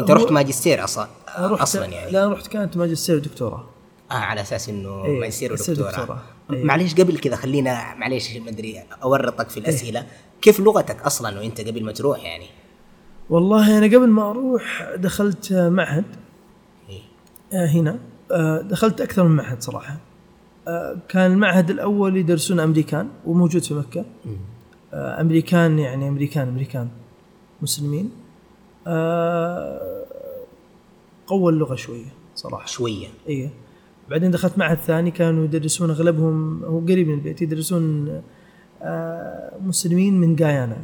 أنت 0.00 0.10
رحت 0.10 0.32
ماجستير 0.32 0.84
أصلا 0.84 1.08
رحت 1.38 1.62
أصلا 1.62 1.84
يعني. 1.84 2.10
لا 2.10 2.32
رحت 2.32 2.46
كانت 2.46 2.76
ماجستير 2.76 3.16
ودكتوراه. 3.16 3.64
آه 4.10 4.14
على 4.14 4.40
أساس 4.40 4.68
إنه 4.68 5.04
إيه، 5.04 5.20
ماجستير 5.20 5.52
ودكتوراه. 5.52 5.86
ودكتوراه. 5.86 6.22
إيه. 6.52 6.64
معليش 6.64 6.94
قبل 6.94 7.18
كذا 7.18 7.36
خلينا 7.36 7.94
معليش 7.94 8.36
ما 8.36 8.50
أدري 8.50 8.82
أورطك 9.02 9.48
في 9.48 9.60
الأسئلة. 9.60 10.06
كيف 10.42 10.60
لغتك 10.60 11.02
أصلا 11.02 11.38
وأنت 11.38 11.60
قبل 11.60 11.84
ما 11.84 11.92
تروح 11.92 12.24
يعني؟ 12.24 12.46
والله 13.30 13.78
أنا 13.78 13.86
قبل 13.86 14.08
ما 14.08 14.30
أروح 14.30 14.92
دخلت 14.96 15.52
معهد. 15.52 16.04
إيه. 16.88 17.02
آه، 17.52 17.66
هنا. 17.66 17.98
آه، 18.32 18.60
دخلت 18.60 19.00
أكثر 19.00 19.24
من 19.24 19.36
معهد 19.36 19.62
صراحة. 19.62 19.96
آه، 20.68 20.96
كان 21.08 21.32
المعهد 21.32 21.70
الأول 21.70 22.16
يدرسون 22.16 22.60
أمريكان 22.60 23.08
وموجود 23.26 23.62
في 23.62 23.74
مكة. 23.74 24.00
آه، 24.00 24.51
أمريكان 24.94 25.78
يعني 25.78 26.08
أمريكان 26.08 26.48
أمريكان. 26.48 26.88
مسلمين. 27.62 28.10
آه، 28.86 30.02
قوى 31.26 31.52
اللغة 31.52 31.74
شوية 31.74 32.06
صراحة. 32.34 32.66
شوية. 32.66 33.06
إيه. 33.28 33.50
بعدين 34.10 34.30
دخلت 34.30 34.58
معهد 34.58 34.76
ثاني 34.78 35.10
كانوا 35.10 35.44
يدرسون 35.44 35.90
أغلبهم 35.90 36.64
هو 36.64 36.80
قريب 36.80 37.08
من 37.08 37.14
البيت 37.14 37.42
يدرسون 37.42 38.08
آه، 38.82 39.52
مسلمين 39.60 40.20
من 40.20 40.36
غايانا. 40.40 40.76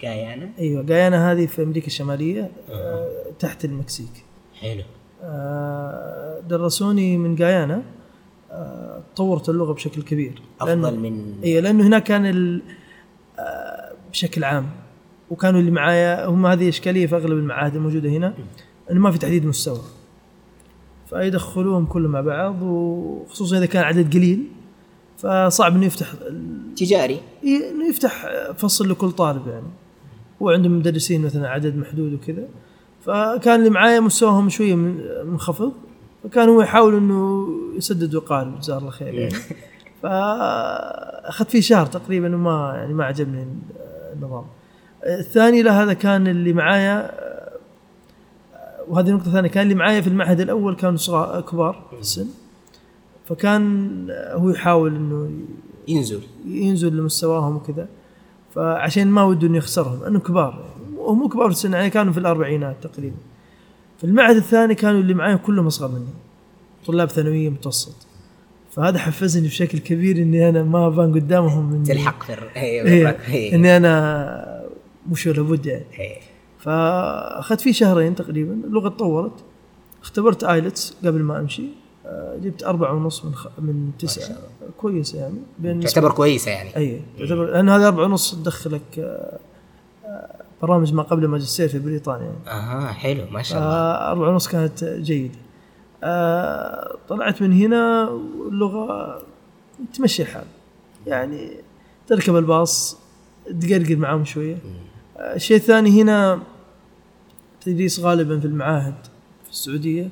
جايانا 0.00 0.50
إيوه 0.58 0.84
غايانا 0.88 1.32
هذه 1.32 1.46
في 1.46 1.62
أمريكا 1.62 1.86
الشمالية 1.86 2.50
آه، 2.70 3.08
تحت 3.38 3.64
المكسيك. 3.64 4.24
حلو. 4.60 4.82
آه، 5.22 6.40
درسوني 6.40 7.18
من 7.18 7.36
غايانا. 7.38 7.82
آه، 8.50 9.02
طورت 9.16 9.48
اللغة 9.48 9.72
بشكل 9.72 10.02
كبير. 10.02 10.42
أفضل 10.60 10.98
من 10.98 11.34
اي 11.44 11.60
لأنه 11.60 11.86
هناك 11.86 12.02
كان 12.04 12.26
ال- 12.26 12.62
آه، 12.62 12.85
بشكل 14.12 14.44
عام. 14.44 14.66
وكانوا 15.30 15.60
اللي 15.60 15.70
معايا 15.70 16.26
هم 16.26 16.46
هذه 16.46 16.68
إشكالية 16.68 17.06
في 17.06 17.16
أغلب 17.16 17.38
المعاهد 17.38 17.74
الموجودة 17.76 18.08
هنا 18.10 18.34
إنه 18.90 19.00
ما 19.00 19.10
في 19.10 19.18
تحديد 19.18 19.46
مستوى. 19.46 19.80
فيدخلوهم 21.10 21.86
كلهم 21.86 22.10
مع 22.12 22.20
بعض 22.20 22.62
وخصوصا 22.62 23.58
إذا 23.58 23.66
كان 23.66 23.82
عدد 23.84 24.14
قليل 24.14 24.42
فصعب 25.18 25.76
إنه 25.76 25.86
يفتح 25.86 26.12
تجاري. 26.76 27.20
إيه، 27.44 27.70
إنه 27.70 27.88
يفتح 27.88 28.26
فصل 28.56 28.90
لكل 28.90 29.10
طالب 29.10 29.48
يعني. 29.48 29.66
هو 30.42 30.50
عندهم 30.50 30.78
مدرسين 30.78 31.22
مثلا 31.22 31.48
عدد 31.48 31.76
محدود 31.76 32.12
وكذا. 32.12 32.48
فكان 33.04 33.58
اللي 33.58 33.70
معايا 33.70 34.00
مستواهم 34.00 34.48
شوية 34.48 34.74
من- 34.74 35.00
منخفض 35.26 35.72
فكان 36.24 36.48
هو 36.48 36.62
يحاول 36.62 36.96
إنه 36.96 37.48
يسدد 37.76 38.14
ويقارب 38.14 38.60
جزاه 38.60 38.78
الله 38.78 38.90
خير 38.90 39.14
يعني. 39.14 39.34
فاخذت 40.06 41.50
فيه 41.50 41.60
شهر 41.60 41.86
تقريبا 41.86 42.34
وما 42.34 42.72
يعني 42.76 42.94
ما 42.94 43.04
عجبني 43.04 43.46
النظام. 44.12 44.44
الثاني 45.06 45.62
لا 45.62 45.82
هذا 45.82 45.92
كان 45.92 46.26
اللي 46.26 46.52
معايا 46.52 47.10
وهذه 48.88 49.10
نقطة 49.10 49.32
ثانية 49.32 49.48
كان 49.48 49.62
اللي 49.62 49.74
معايا 49.74 50.00
في 50.00 50.06
المعهد 50.06 50.40
الأول 50.40 50.76
كانوا 50.76 50.96
صغار 50.96 51.40
كبار 51.40 51.82
في 51.90 52.00
السن. 52.00 52.26
فكان 53.24 54.06
هو 54.10 54.50
يحاول 54.50 54.96
إنه 54.96 55.30
ينزل. 55.88 56.22
ينزل 56.44 56.96
لمستواهم 56.96 57.56
وكذا. 57.56 57.88
فعشان 58.54 59.08
ما 59.08 59.22
وده 59.22 59.46
انه 59.46 59.56
يخسرهم 59.56 60.02
لأنهم 60.02 60.20
كبار. 60.20 60.64
وهم 60.96 61.28
كبار 61.28 61.46
في 61.46 61.52
السن 61.52 61.72
يعني 61.72 61.90
كانوا 61.90 62.12
في 62.12 62.18
الأربعينات 62.18 62.76
تقريبا. 62.82 63.16
في 63.98 64.04
المعهد 64.04 64.36
الثاني 64.36 64.74
كانوا 64.74 65.00
اللي 65.00 65.14
معايا 65.14 65.36
كلهم 65.36 65.66
أصغر 65.66 65.88
مني. 65.88 66.14
طلاب 66.86 67.08
ثانوية 67.08 67.50
متوسط. 67.50 68.06
فهذا 68.76 68.98
حفزني 68.98 69.48
بشكل 69.48 69.78
كبير 69.78 70.16
إني 70.16 70.48
أنا 70.48 70.62
ما 70.62 70.86
أبان 70.86 71.14
قدامهم 71.14 71.74
إني 71.74 71.86
تلحق 71.86 72.22
في 72.22 72.34
إيه. 72.56 73.54
إني 73.54 73.76
أنا 73.76 74.66
مش 75.10 75.26
ولا 75.26 75.42
بد 75.42 75.66
يعني. 75.66 75.84
فأخذت 76.58 77.60
فيه 77.60 77.72
شهرين 77.72 78.14
تقريبا. 78.14 78.52
اللغة 78.52 78.88
تطورت. 78.88 79.32
اختبرت 80.02 80.44
IELTS 80.44 80.96
قبل 81.04 81.22
ما 81.22 81.40
أمشي. 81.40 81.62
آه، 82.06 82.36
جبت 82.42 82.64
أربعة 82.64 82.92
ونص 82.92 83.24
من 83.24 83.34
خ... 83.34 83.46
من 83.58 83.90
تسعة. 83.98 84.36
كويس 84.78 85.14
يعني. 85.14 85.38
بين 85.58 85.80
تعتبر 85.80 86.12
كويسة 86.12 86.50
يعني. 86.50 86.76
اي 86.76 87.00
تعتبر 87.18 87.44
لأن 87.44 87.68
هذه 87.68 87.86
أربعة 87.86 88.04
ونص 88.04 88.34
تدخلك 88.34 88.98
آه، 88.98 89.38
آه، 90.04 90.34
برامج 90.62 90.94
ما 90.94 91.02
قبل 91.02 91.24
الماجستير 91.24 91.68
في 91.68 91.78
بريطانيا 91.78 92.26
يعني. 92.26 92.60
أها 92.60 92.92
حلو 92.92 93.22
ما 93.30 93.42
شاء 93.42 93.58
الله. 93.58 93.74
أربعة 94.10 94.30
ونص 94.30 94.48
كانت 94.48 94.84
جيدة. 94.84 95.38
آه، 96.04 96.96
طلعت 97.08 97.42
من 97.42 97.52
هنا 97.52 98.08
اللغة 98.48 99.22
تمشي 99.94 100.22
الحال. 100.22 100.44
يعني 101.06 101.50
تركب 102.06 102.36
الباص 102.36 102.98
تقرقر 103.60 103.96
معاهم 103.96 104.24
شوية. 104.24 104.56
آه، 105.16 105.34
الشيء 105.34 105.56
الثاني 105.56 106.02
هنا 106.02 106.40
تدريس 107.60 108.00
غالبا 108.00 108.40
في 108.40 108.46
المعاهد 108.46 108.94
في 109.44 109.50
السعودية. 109.50 110.08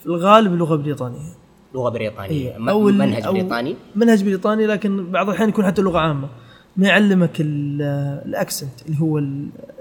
في 0.00 0.06
الغالب 0.06 0.52
لغة 0.54 0.76
بريطانية. 0.76 1.32
لغة 1.74 1.90
بريطانية. 1.90 2.30
إيه. 2.30 2.70
أو 2.70 2.88
ال- 2.88 2.94
منهج 2.98 3.22
أو 3.22 3.32
بريطاني؟ 3.32 3.76
منهج 3.96 4.24
بريطاني 4.24 4.66
لكن 4.66 5.10
بعض 5.10 5.28
الأحيان 5.28 5.48
يكون 5.48 5.64
حتى 5.66 5.82
لغة 5.82 5.98
عامة. 5.98 6.28
ما 6.76 6.86
يعلمك 6.88 7.40
ال- 7.40 7.82
الأكسنت 8.26 8.82
اللي 8.86 9.00
هو 9.00 9.18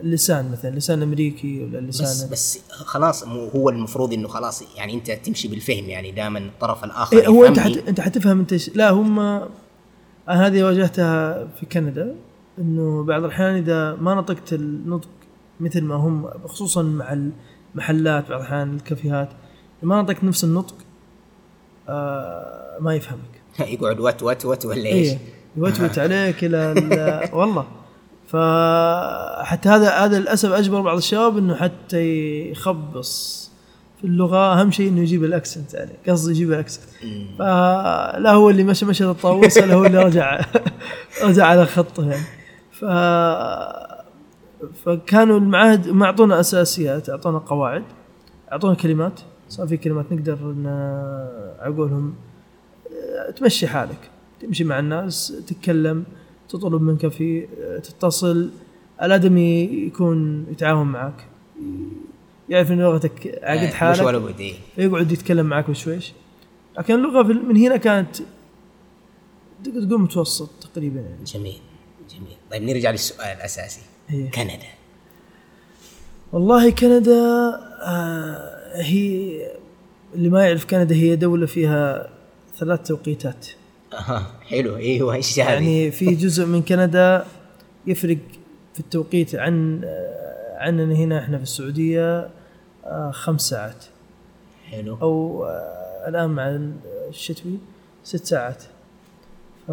اللسان 0.04 0.52
مثلا 0.52 0.76
لسان 0.76 1.02
أمريكي 1.02 1.64
ولا 1.64 1.80
بس 1.80 2.02
لسان 2.02 2.30
بس 2.30 2.60
خلاص 2.70 3.24
مو 3.28 3.48
هو 3.48 3.70
المفروض 3.70 4.14
إنه 4.14 4.28
خلاص 4.28 4.64
يعني 4.78 4.94
أنت 4.94 5.12
تمشي 5.12 5.48
بالفهم 5.48 5.86
يعني 5.86 6.12
دائما 6.12 6.40
الطرف 6.40 6.84
الآخر 6.84 7.18
إيه 7.18 7.28
هو 7.28 7.46
أنت. 7.46 7.60
حت... 7.60 7.78
أنت 7.88 8.02
حتفهم 8.02 8.40
أنت. 8.40 8.76
لا 8.78 8.90
هم 8.92 9.20
أنا 9.20 10.48
هذه 10.48 10.64
واجهتها 10.64 11.46
في 11.60 11.66
كندا 11.66 12.16
إنه 12.60 13.04
بعض 13.04 13.24
الأحيان 13.24 13.56
إذا 13.56 13.96
ما 13.96 14.16
نطقت 14.16 14.54
النطق 14.54 15.10
مثل 15.60 15.82
ما 15.82 15.96
هم 15.96 16.30
خصوصا 16.46 16.82
مع 16.82 17.18
المحلات 17.76 18.30
بعض 18.30 18.40
الأحيان 18.40 18.76
الكافيهات 18.76 19.30
ما 19.84 20.02
نطقت 20.02 20.24
نفس 20.24 20.44
النطق 20.44 20.76
آه 21.90 22.78
ما 22.80 22.96
يفهمك 22.96 23.42
يقعد 23.60 24.00
وت 24.00 24.24
وت 24.24 24.46
وت 24.46 24.66
ولا 24.66 24.86
إيش؟ 24.86 25.08
إيه 25.10 25.18
يوتوت 25.58 26.00
عليك 26.00 26.44
إلى 26.44 26.58
ال- 26.78 27.36
والله. 27.36 27.66
فحتى 28.28 29.70
هذا 29.70 29.90
هذا 29.90 30.20
للأسف 30.20 30.52
أجبر 30.52 30.82
بعض 30.82 30.98
الشباب 30.98 31.38
إنه 31.38 31.56
حتى 31.56 32.02
يخبص 32.52 33.44
في 34.02 34.08
اللغة. 34.08 34.62
أهم 34.62 34.72
شيء 34.72 34.90
إنه 34.90 35.02
يجيب 35.02 35.24
الأكسنت 35.24 35.74
يعني 35.74 35.92
قصدي 36.10 36.32
يجيب 36.32 36.52
الأكسنت. 36.54 36.84
فلا 37.40 38.32
هو 38.32 38.50
اللي 38.50 38.64
مشى 38.64 38.86
مشى 38.86 39.06
الطاووس 39.06 39.58
ولا 39.58 39.74
هو 39.74 39.86
اللي 39.86 40.04
رجع 40.04 40.42
رجع 41.24 41.46
على 41.46 41.66
خطه 41.66 42.10
يعني. 42.10 42.26
ف 42.72 42.86
فكانوا 44.86 45.38
المعاهد 45.40 45.90
ما 45.90 46.06
أعطونا 46.06 46.40
أساسيات 46.40 47.10
أعطونا 47.10 47.38
قواعد 47.38 47.84
أعطونا 48.52 48.74
كلمات. 48.76 49.20
صار 49.50 49.68
في 49.68 49.78
كلمات 49.78 50.06
نقدر 50.12 50.38
عقولهم 51.60 52.16
آه، 53.28 53.32
تمشي 53.32 53.68
حالك. 53.68 54.10
تمشي 54.44 54.64
مع 54.64 54.80
الناس 54.80 55.34
تتكلم 55.48 56.04
تطلب 56.50 56.82
منك 56.82 57.08
في 57.08 57.48
تتصل. 57.84 58.50
الآدمي 59.02 59.64
يكون 59.64 60.46
يتعاون 60.52 60.88
معك 60.88 61.28
يعرف 62.50 62.72
إن 62.72 62.82
لغتك 62.82 63.40
عقد 63.44 63.68
مش 63.68 63.74
حالك. 63.74 64.06
ولا 64.06 64.40
إيه. 64.40 64.54
يقعد 64.78 65.12
يتكلم 65.12 65.46
معك 65.46 65.70
بشويش. 65.70 66.14
لكن 66.80 66.94
اللغة 66.96 67.24
من 67.24 67.58
هنا 67.58 67.78
كانت 67.78 68.16
تقدر 69.64 69.88
تقول 69.88 70.02
متوسط 70.02 70.50
تقريبا 70.74 71.00
يعني. 71.00 71.24
جميل 71.24 71.60
جميل. 72.10 72.38
طيب 72.52 72.64
نرجع 72.64 72.92
للسؤال 72.92 73.38
الأساسي. 73.38 73.82
هي. 74.08 74.28
كندا. 74.28 74.60
والله 76.34 76.70
كندا 76.70 77.22
آه 77.82 78.82
هي 78.82 79.32
اللي 80.16 80.30
ما 80.30 80.46
يعرف 80.46 80.66
كندا 80.66 80.96
هي 80.96 81.16
دولة 81.16 81.46
فيها 81.46 82.10
ثلاث 82.58 82.88
توقيتات. 82.88 83.48
أها 83.94 84.28
حلو 84.50 84.76
أيوه 84.76 85.14
إيش 85.14 85.40
هذه؟ 85.40 85.50
يعني 85.50 85.92
في 85.92 86.06
جزء 86.24 86.46
من 86.46 86.62
كندا 86.62 87.26
يفرق 87.88 88.18
في 88.74 88.80
التوقيت 88.80 89.36
عن 89.36 89.82
عننا 90.64 90.96
هنا 90.96 91.20
إحنا 91.20 91.38
في 91.38 91.44
السعودية 91.44 92.30
آه، 92.86 93.12
خمس 93.12 93.42
ساعات. 93.42 93.86
حلو. 94.72 94.98
أو 95.02 95.46
آه، 95.46 96.08
الآن 96.08 96.30
مع 96.30 96.60
الشتوي 97.10 97.58
ست 98.04 98.26
ساعات. 98.26 98.64
ف 99.68 99.72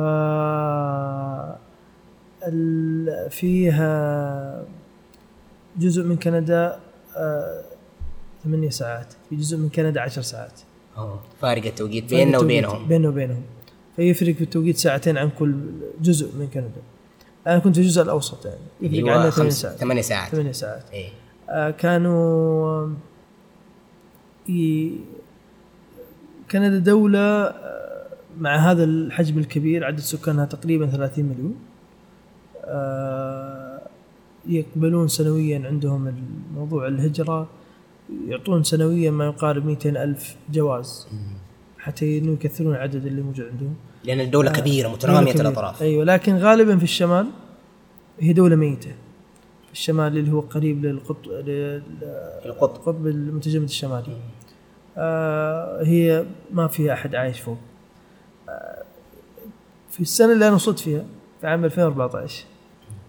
فيها 3.31 4.65
جزء 5.77 6.03
من 6.03 6.17
كندا 6.17 6.81
آه، 7.17 7.63
ثمانية 8.45 8.71
ساعات. 8.71 9.13
في 9.31 9.37
جزء 9.37 9.57
من 9.57 9.69
كندا 9.69 10.01
عشر 10.01 10.23
ساعات. 10.23 10.61
أوه. 10.97 11.21
فارق 11.41 11.67
التوقيت 11.67 12.11
بيننا 12.11 12.39
وبينهم. 12.39 12.89
بيننا 12.89 13.09
وبينهم. 13.09 13.43
فيفرق 14.01 14.35
في 14.35 14.45
التوقيت 14.45 14.77
ساعتين 14.77 15.19
عن 15.19 15.31
كل 15.39 15.55
جزء 16.01 16.39
من 16.39 16.47
كندا. 16.47 16.83
أنا 17.47 17.59
كنت 17.59 17.75
في 17.75 17.81
الجزء 17.81 18.03
الأوسط 18.03 18.47
يعني. 18.47 18.59
يفرق 18.81 19.13
هو 19.13 19.19
عنا 19.19 19.31
ثمان 19.31 19.51
ساعات. 19.51 19.77
ثمانية 19.77 20.03
ساعات. 20.03 20.33
ثمانية 20.33 20.53
ساعات. 20.53 20.91
إيه. 20.93 21.09
آه، 21.49 21.71
كانوا 21.71 22.89
ي... 24.49 24.91
كندا 26.51 26.79
دولة 26.79 27.19
آه، 27.19 28.07
مع 28.39 28.57
هذا 28.57 28.85
الحجم 28.85 29.39
الكبير 29.39 29.85
عدد 29.85 30.01
سكانها 30.01 30.45
تقريبا 30.45 30.87
30 30.87 31.25
مليون. 31.25 31.57
آه، 32.65 33.81
يقبلون 34.47 35.09
سنويا 35.09 35.63
عندهم 35.67 36.15
موضوع 36.55 36.87
الهجرة. 36.87 37.49
يعطون 38.29 38.63
سنويا 38.63 39.11
ما 39.11 39.27
يقارب 39.27 39.67
200 39.67 40.05
ألف 40.05 40.37
جواز. 40.53 41.09
حتى 41.79 42.19
إنه 42.19 42.33
يكثرون 42.33 42.75
العدد 42.75 43.07
اللي 43.07 43.23
موجود 43.23 43.47
عندهم. 43.47 43.75
لأن 44.05 44.21
الدولة 44.21 44.51
كبيرة 44.51 44.89
مترامية 44.89 45.19
دولة 45.21 45.33
كبيرة. 45.33 45.49
الأطراف. 45.49 45.83
أيوه 45.83 46.05
لكن 46.05 46.37
غالبا 46.37 46.77
في 46.79 46.85
الشمال 46.85 47.27
هي 48.21 48.33
دولة 48.33 48.57
ميتة. 48.57 48.91
في 49.67 49.73
الشمال 49.73 50.19
اللي 50.19 50.33
هو 50.33 50.41
قريب 50.41 50.85
للقطب 50.85 51.31
لل- 51.31 51.83
القطب 52.47 52.77
القطب 52.77 53.07
المتجمد 53.07 53.63
الشمالي 53.65 54.17
آه 54.99 55.83
هي 55.85 56.25
ما 56.53 56.69
فيها 56.69 56.93
أحد 56.93 57.15
عايش 57.15 57.41
فوق. 57.41 57.59
آه 58.49 58.83
في 59.91 60.01
السنة 60.01 60.33
اللي 60.33 60.47
أنا 60.47 60.55
وصلت 60.55 60.79
فيها 60.79 61.03
في 61.41 61.47
عام 61.47 61.65
2014 61.65 62.45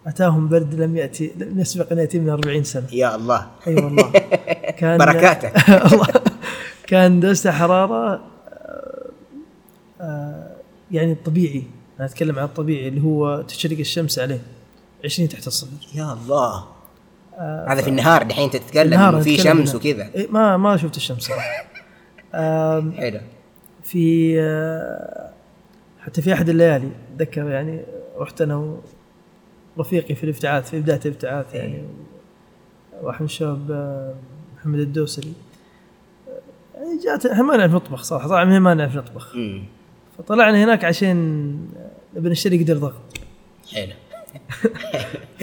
أتاهم 0.07 0.47
برد 0.49 0.73
لم 0.75 0.97
ياتي 0.97 1.31
لم 1.37 1.59
يسبق 1.59 1.91
أن 1.91 1.97
يأتي 1.97 2.19
من 2.19 2.29
40 2.29 2.63
سنة. 2.63 2.87
يا 2.93 3.15
الله. 3.15 3.47
أي 3.67 3.71
أيوة 3.77 3.85
والله. 3.85 4.11
كان 4.79 4.97
بركاته. 4.97 5.51
كان 6.87 7.19
درجه 7.19 7.49
حرارة 7.49 8.13
آه، 8.13 9.09
آه، 10.01 10.40
يعني 10.91 11.11
الطبيعي 11.11 11.63
أنا 11.99 12.07
أتكلم 12.07 12.39
عن 12.39 12.45
الطبيعي 12.45 12.87
اللي 12.87 13.01
هو 13.01 13.41
تشرق 13.41 13.79
الشمس 13.79 14.19
عليه 14.19 14.41
20 15.05 15.29
تحت 15.29 15.47
الصفر. 15.47 15.71
يا 15.95 16.13
الله. 16.13 16.65
آه، 17.37 17.65
هذا 17.69 17.81
في 17.81 17.89
النهار 17.89 18.23
دحين 18.23 18.43
انت 18.43 18.55
تتكلم 18.55 18.99
إنه 18.99 19.19
في 19.19 19.37
شمس. 19.37 19.75
وكذا. 19.75 20.09
إيه، 20.15 20.27
ما 20.31 20.57
ما 20.57 20.77
شفت 20.77 20.97
الشمس 20.97 21.21
صراحة. 21.23 21.65
آم، 22.33 22.91
حلو 22.91 23.19
في 23.83 24.35
آه، 24.41 25.31
حتى 25.99 26.21
في 26.21 26.33
أحد 26.33 26.49
الليالي 26.49 26.89
أتذكر 27.15 27.49
يعني 27.49 27.81
رحت 28.17 28.41
أنا 28.41 28.77
ورفيقي 29.77 30.15
في 30.15 30.23
الابتعاث 30.23 30.69
في 30.69 30.79
بداية 30.79 30.99
الابتعاث 31.05 31.55
يعني 31.55 31.83
واحد 33.01 33.19
من 33.21 33.25
الشباب 33.25 33.71
آه، 33.71 34.15
محمد 34.57 34.79
الدوسري. 34.79 35.33
آه، 36.27 36.79
يعني 36.79 36.99
جات 37.03 37.25
إحنا 37.25 37.43
ما 37.43 37.57
نعرف 37.57 37.73
نطبخ 37.73 38.03
صراحة 38.03 38.27
طبعا 38.27 38.59
ما 38.59 38.73
نعرف 38.73 38.95
نطبخ. 38.95 39.35
فطلعنا 40.17 40.63
هناك 40.63 40.83
عشان 40.85 41.57
نبي 42.15 42.29
نشتري 42.29 42.63
قدر 42.63 42.77
ضغط 42.77 42.93
حلو 43.73 43.93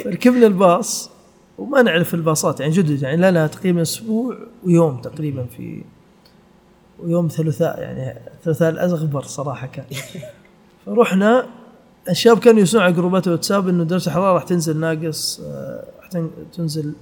فركبنا 0.04 0.46
الباص 0.52 1.10
وما 1.58 1.82
نعرف 1.82 2.14
الباصات 2.14 2.60
يعني 2.60 2.72
جدد 2.72 3.02
يعني 3.02 3.16
لنا 3.16 3.46
تقريبا 3.46 3.82
أسبوع 3.82 4.36
ويوم 4.64 5.00
تقريبا 5.00 5.46
في 5.56 5.82
ويوم 6.98 7.28
ثلاثاء 7.28 7.80
يعني 7.80 8.18
الثلاثاء 8.34 8.68
الاغبر 8.70 9.22
صراحة 9.22 9.66
كان. 9.66 9.84
فرحنا 10.86 11.46
الشباب 12.10 12.38
كانوا 12.38 12.58
يرسلون 12.60 12.82
على 12.82 12.92
جروبات 12.92 13.26
الواتساب 13.26 13.68
إنه 13.68 13.84
درجه 13.84 14.06
الحراره 14.06 14.32
راح 14.34 14.42
تنزل 14.42 14.76
ناقص 14.76 15.40
آه، 15.40 15.84
راح 16.00 16.08
تن- 16.08 16.30
تنزل 16.52 16.92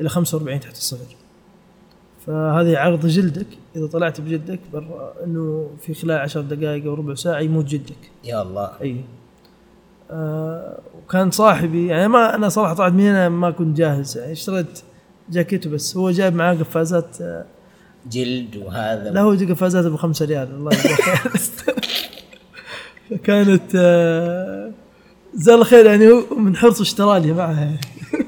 إلى 0.00 0.08
45 0.08 0.60
تحت 0.60 0.76
الصفر. 0.76 1.16
فهذه 2.26 2.78
عرض 2.78 3.06
جلدك. 3.06 3.46
إذا 3.76 3.86
طلعت 3.86 4.20
بجلدك 4.20 4.60
برا 4.72 5.12
إنه 5.24 5.70
في 5.80 5.94
خلال 5.94 6.18
عشر 6.18 6.40
دقائق 6.40 6.84
أو 6.86 6.94
ربع 6.94 7.14
ساعة 7.14 7.40
يموت 7.40 7.64
جلدك. 7.64 8.10
يا 8.24 8.42
الله. 8.42 8.70
أي. 8.82 8.96
آه 10.10 10.78
وكان 10.98 11.30
صاحبي 11.30 11.86
يعني 11.86 12.08
ما 12.08 12.34
أنا 12.34 12.48
صراحة 12.48 12.74
طلعت 12.74 12.92
من 12.92 13.00
هنا 13.00 13.28
ما 13.28 13.50
كنت 13.50 13.76
جاهز. 13.76 14.18
يعني 14.18 14.32
اشتريت 14.32 14.80
جاكيته 15.30 15.70
بس 15.70 15.96
هو 15.96 16.10
جايب 16.10 16.34
معاه 16.34 16.54
قفازات 16.54 17.20
آه 17.20 17.44
جلد 18.10 18.56
وهذا. 18.56 19.10
لا 19.10 19.20
هو 19.20 19.34
جايب 19.34 19.50
قفازات 19.50 19.84
ابو 19.84 19.96
5 19.96 20.24
ريال. 20.26 20.48
الله 20.54 20.70
فكانت 23.10 23.72
آه 23.76 24.70
جزاه 25.34 25.54
الله 25.54 25.64
خير. 25.64 25.86
يعني 25.86 26.08
هو 26.10 26.36
من 26.36 26.56
حرصه 26.56 26.82
اشترى 26.82 27.20
لي 27.20 27.32
معها. 27.32 27.72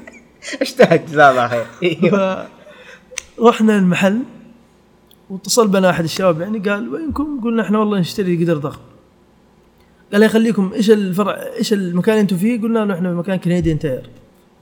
اشتهت 0.61 1.09
جزاه 1.09 1.31
الله 1.31 1.47
خير. 1.47 1.65
فرحنا 3.37 3.77
المحل 3.77 4.19
واتصل 5.29 5.67
بنا 5.67 5.89
أحد 5.89 6.03
الشباب 6.03 6.41
يعني 6.41 6.59
قال 6.59 6.89
وينكم؟ 6.89 7.41
قلنا 7.43 7.61
إحنا 7.61 7.79
والله 7.79 7.99
نشتري 7.99 8.43
قدر 8.43 8.57
ضغط 8.57 8.79
قال 10.11 10.21
لي 10.21 10.29
خليكم 10.29 10.71
إيش 10.73 10.91
الفرع 10.91 11.43
إيش 11.57 11.73
المكان 11.73 12.13
اللي 12.13 12.21
أنتم 12.21 12.37
فيه؟ 12.37 12.61
قلنا 12.61 12.79
له 12.85 12.93
إحنا 12.93 13.09
في 13.09 13.15
مكان 13.15 13.37
كنديان 13.37 13.79
تاير 13.79 14.09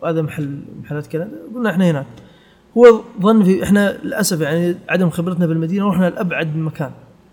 وهذا 0.01 0.21
محل 0.21 0.59
محلات 0.83 1.07
كندا 1.07 1.31
قلنا 1.55 1.69
إحنا 1.69 1.91
هناك. 1.91 2.05
هو 2.77 3.01
ظن 3.21 3.43
في 3.43 3.63
إحنا 3.63 3.97
للأسف 4.03 4.41
يعني 4.41 4.75
عدم 4.89 5.09
خبرتنا 5.09 5.45
بالمدينة 5.45 5.89
رحنا 5.89 6.09
لأبعد 6.09 6.55
مكان 6.55 6.91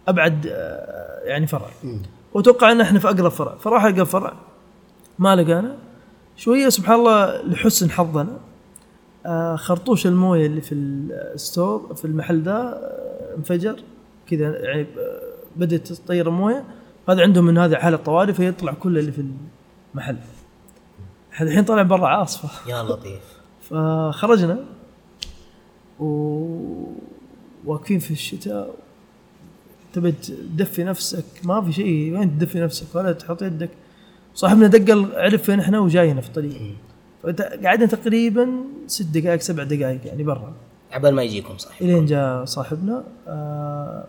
أبعد 0.09 0.47
آه، 0.47 1.21
يعني 1.25 1.47
فرع. 1.47 1.69
وتوقع 2.35 2.73
إن 2.73 2.81
إحنا 2.81 2.99
في 2.99 3.09
أقرب 3.09 3.31
فرع. 3.31 3.55
فراح 3.55 3.85
اقرب 3.85 4.07
فرع 4.07 4.33
ما 5.19 5.37
لقانا. 5.37 5.77
شوية 6.37 6.69
سبحان 6.69 6.99
الله 6.99 7.43
لحسن 7.43 7.91
حظنا 7.91 8.39
خرطوش 9.57 10.07
المويه 10.07 10.47
اللي 10.47 10.61
في 10.61 10.75
الستور 10.75 11.95
في 11.95 12.05
المحل 12.05 12.43
ده 12.43 12.57
آه، 12.57 13.37
انفجر. 13.37 13.77
كذا 14.27 14.59
يعني 14.59 14.81
آه، 14.83 15.23
بدأت 15.57 15.93
تطير 15.93 16.29
المويه. 16.29 16.65
هذا 17.09 17.23
عندهم 17.23 17.45
من 17.45 17.59
هذه 17.59 17.75
حالة 17.75 17.97
طوارئ 17.97 18.33
فيطلع 18.33 18.73
كل 18.73 18.99
اللي 18.99 19.13
في 19.13 19.25
المحل. 19.95 20.17
الحين 21.41 21.65
طالع 21.65 21.83
برا 21.83 22.09
عاصفة. 22.09 22.71
يا 22.71 22.83
لطيف. 22.83 23.23
فخرجنا 23.71 24.59
وواقفين 26.01 27.99
في 27.99 28.11
الشتاء. 28.11 28.75
تبي 29.93 30.13
تدفي 30.13 30.85
نفسك؟ 30.85 31.25
ما 31.45 31.63
في 31.63 31.73
شيء. 31.73 32.13
وين 32.13 32.39
تدفي 32.39 32.61
نفسك؟ 32.61 32.95
ولا 32.95 33.13
تحط 33.13 33.43
يدك. 33.43 33.71
صاحبنا 34.35 34.67
دق 34.67 35.19
عرف 35.19 35.43
فين 35.43 35.61
إحنا 35.61 35.79
وجاينا 35.79 36.21
في 36.21 36.29
الطريق. 36.29 36.77
قعدنا 37.65 37.87
تقريبا 37.87 38.49
ست 38.87 39.07
دقائق 39.19 39.41
سبع 39.41 39.63
دقائق 39.63 40.01
يعني 40.05 40.23
برا. 40.23 40.53
عبال 40.93 41.15
ما 41.15 41.23
يجيكم 41.23 41.57
صح 41.59 41.71
إلين 41.81 42.07
جاء 42.07 42.45
صاحبنا. 42.45 43.05
آه 43.29 44.05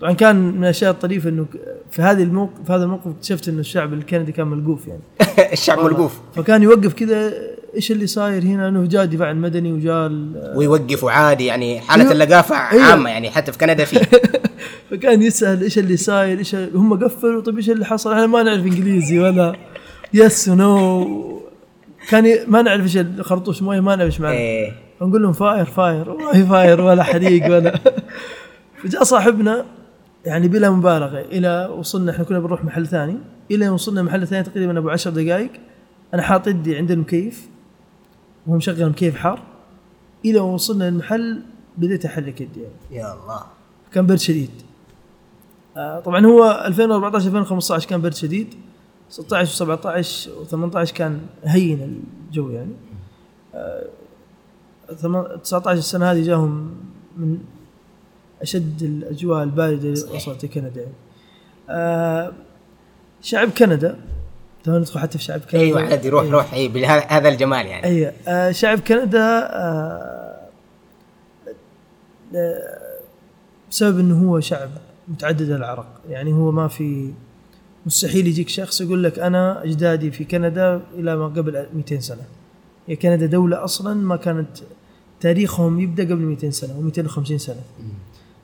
طبعا 0.00 0.12
كان 0.12 0.36
من 0.36 0.64
الأشياء 0.64 0.90
الطريفة 0.90 1.28
إنه 1.28 1.46
في 1.90 2.02
هذه 2.02 2.22
الموقف 2.22 2.52
في 2.66 2.72
هذا 2.72 2.84
الموقف 2.84 3.06
اكتشفت 3.06 3.48
إنه 3.48 3.60
الشعب 3.60 3.92
الكندي 3.92 4.32
كان 4.32 4.46
ملقوف 4.46 4.86
يعني. 4.88 5.00
الشعب 5.52 5.78
ملقوف. 5.78 6.20
فكان 6.34 6.62
يوقف 6.62 6.92
كذا 6.92 7.32
إيش 7.74 7.92
اللي 7.92 8.06
صاير 8.06 8.42
هنا؟ 8.42 8.68
إنه 8.68 8.86
جاء 8.86 9.02
الدفاع 9.04 9.30
المدني 9.30 9.72
وجاء 9.72 10.06
ال- 10.06 10.52
ويوقفوا 10.56 11.10
عادي 11.10 11.46
يعني 11.46 11.80
حالة 11.80 12.02
أيوه. 12.02 12.12
اللقافة 12.12 12.56
أيوه. 12.56 12.82
عامة 12.84 13.10
يعني 13.10 13.30
حتى 13.30 13.52
في 13.52 13.58
كندا 13.58 13.84
في 13.84 14.06
فكان 14.90 15.22
يسأل 15.22 15.62
إيش 15.62 15.78
اللي 15.78 15.96
صاير 15.96 16.38
إيش 16.38 16.54
هم 16.54 17.04
قفلوا 17.04 17.42
طيب 17.42 17.56
إيش 17.56 17.70
اللي 17.70 17.84
حصل؟ 17.84 18.12
إحنا 18.12 18.26
ما 18.26 18.42
نعرف 18.42 18.62
إنجليزي 18.64 19.18
ولا 19.18 19.56
yes 20.14 20.48
و 20.48 20.76
no 20.76 21.31
كان 22.08 22.26
ي... 22.26 22.38
ما 22.46 22.62
نعرف 22.62 22.82
إيش 22.82 22.96
الخرطوش 22.96 23.62
مويه 23.62 23.80
ما 23.80 23.96
نعرف 23.96 24.12
إيش 24.12 24.20
معناه 24.20 24.36
إيه. 24.36 24.72
فنقول 25.00 25.22
لهم 25.22 25.32
fire 25.32 25.64
fire. 25.64 26.32
في 26.32 26.46
fire 26.46 26.80
ولا 26.80 27.02
حريق 27.02 27.44
ولا. 27.44 27.78
فجاء 28.82 29.02
صاحبنا 29.02 29.64
يعني 30.24 30.48
بلا 30.48 30.70
مبالغة 30.70 31.20
إلى 31.20 31.70
وصلنا 31.78 32.12
إحنا 32.12 32.24
كنا 32.24 32.38
بنروح 32.38 32.64
محل 32.64 32.86
ثاني. 32.86 33.16
إلى 33.50 33.68
وصلنا 33.68 34.02
محل 34.02 34.26
ثاني 34.26 34.42
تقريبا 34.42 34.78
أبو 34.78 34.90
عشر 34.90 35.10
دقائق. 35.10 35.50
أنا 36.14 36.22
حاط 36.22 36.48
يدي 36.48 36.76
عند 36.76 36.90
المكيف 36.90 37.48
وهو 38.46 38.56
مشغل 38.56 38.88
مكيف 38.88 39.16
حار. 39.16 39.40
إلى 40.24 40.38
وصلنا 40.38 40.88
المحل 40.88 41.42
بديت 41.78 42.04
أحرك 42.04 42.40
يدي. 42.40 42.60
يعني. 42.60 42.74
يا 42.90 43.12
الله. 43.12 43.42
كان 43.92 44.06
برد 44.06 44.18
شديد. 44.18 44.50
آه، 45.76 46.00
طبعا 46.00 46.26
هو 46.26 46.64
2014 46.66 47.26
2015 47.26 47.88
كان 47.88 48.00
برد 48.00 48.14
شديد. 48.14 48.54
16 49.12 49.76
و17 49.76 50.06
و18 50.50 50.92
كان 50.92 51.20
هين 51.44 52.02
الجو 52.28 52.50
يعني 52.50 52.72
آه، 53.54 53.86
ثم- 54.96 55.22
19 55.42 55.78
السنة 55.78 56.12
هذه 56.12 56.22
جاهم 56.22 56.74
من 57.16 57.38
أشد 58.42 58.82
الأجواء 58.82 59.42
الباردة 59.42 59.88
اللي. 59.88 60.16
وصلت 60.16 60.44
لكندا 60.44 60.80
يعني. 60.80 60.92
آه، 61.70 62.32
شعب 63.20 63.50
كندا 63.50 64.00
تو 64.64 64.78
ندخل 64.78 65.00
حتى 65.00 65.18
في 65.18 65.24
شعب 65.24 65.40
كندا 65.40 65.58
أيوه 65.64 65.82
عادي 65.82 66.08
روح 66.08 66.22
إيه. 66.24 66.30
روح 66.30 66.54
اي 66.54 66.68
بهذا 66.68 67.00
هذا 67.08 67.28
الجمال 67.28 67.66
يعني 67.66 67.84
أيوه 67.84 68.12
آه 68.28 68.50
شعب 68.52 68.80
كندا 68.80 69.18
آه 69.52 70.48
آه، 72.34 72.78
بسبب 73.70 73.98
إنه 73.98 74.28
هو 74.30 74.40
شعب 74.40 74.70
متعدد 75.08 75.50
العرق 75.50 76.00
يعني 76.08 76.32
هو 76.32 76.50
ما 76.52 76.68
في 76.68 77.12
مستحيل 77.86 78.26
يجيك 78.26 78.48
شخص 78.48 78.80
يقول 78.80 79.04
لك 79.04 79.18
أنا 79.18 79.64
أجدادي 79.64 80.10
في 80.10 80.24
كندا 80.24 80.80
إلى 80.94 81.16
ما 81.16 81.26
قبل 81.26 81.66
200 81.74 82.00
سنة. 82.00 82.22
هي 82.86 82.96
كندا 82.96 83.26
دولة 83.26 83.64
أصلا 83.64 83.94
ما 83.94 84.16
كانت 84.16 84.48
تاريخهم 85.20 85.80
يبدأ 85.80 86.04
قبل 86.04 86.22
200 86.22 86.50
سنة 86.50 86.78
و 86.78 86.82
250 86.82 87.38
سنة. 87.38 87.60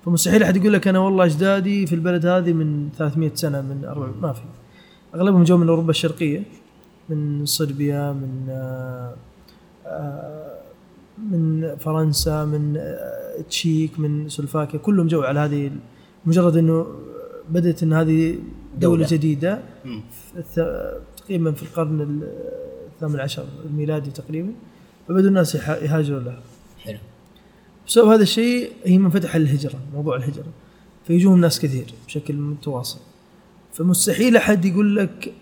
فمستحيل 0.05 0.43
أحد 0.43 0.57
يقول 0.57 0.73
لك 0.73 0.89
أنا 0.89 0.99
والله 0.99 1.25
أجدادي 1.25 1.87
في 1.87 1.95
البلد 1.95 2.27
هذه 2.27 2.53
من 2.53 2.89
300 2.99 3.31
سنة 3.35 3.61
من 3.61 3.85
400 3.85 4.15
ما 4.21 4.33
في. 4.33 4.43
أغلبهم 5.15 5.45
جو 5.45 5.57
من 5.57 5.69
أوروبا 5.69 5.91
الشرقية 5.91 6.43
من 7.09 7.47
صربيا 7.47 8.13
من 8.13 8.47
آه، 8.51 9.15
من 11.31 11.77
فرنسا 11.77 12.45
من 12.45 12.77
آه، 12.77 13.41
تشيك 13.51 14.01
من 14.01 14.29
سلوفاكيا 14.29 14.79
كلهم 14.79 15.07
جو 15.07 15.23
على 15.23 15.41
هذه 15.41 15.71
مجرد 16.27 16.57
إنه 16.57 16.87
بدأت 17.49 17.83
إن 17.83 17.93
هذه 17.93 18.39
دولة. 18.77 19.07
دولة. 19.07 19.63
الث- 20.37 20.99
تقريبا 21.17 21.53
في 21.53 21.63
القرن 21.63 22.01
ال- 22.01 22.29
الثامن 22.95 23.21
عشر 23.21 23.45
الميلادي 23.65 24.11
تقريبا. 24.11 24.53
فبدوا 25.09 25.29
الناس 25.29 25.55
يهاجروا 25.55 26.21
لها 26.21 26.41
حلو. 26.85 26.99
بسبب 27.87 28.09
هذا 28.09 28.23
الشيء 28.23 28.71
هي 28.85 28.99
منفتحه 28.99 29.39
للهجره 29.39 29.79
موضوع 29.95 30.17
الهجرة. 30.17 30.45
فيجوهم 31.07 31.41
ناس 31.41 31.61
كثير 31.61 31.85
بشكل 32.07 32.35
متواصل. 32.35 32.99
فمستحيل 33.73 34.37
أحد 34.37 34.65
يقول 34.65 34.97
لك 34.97 35.33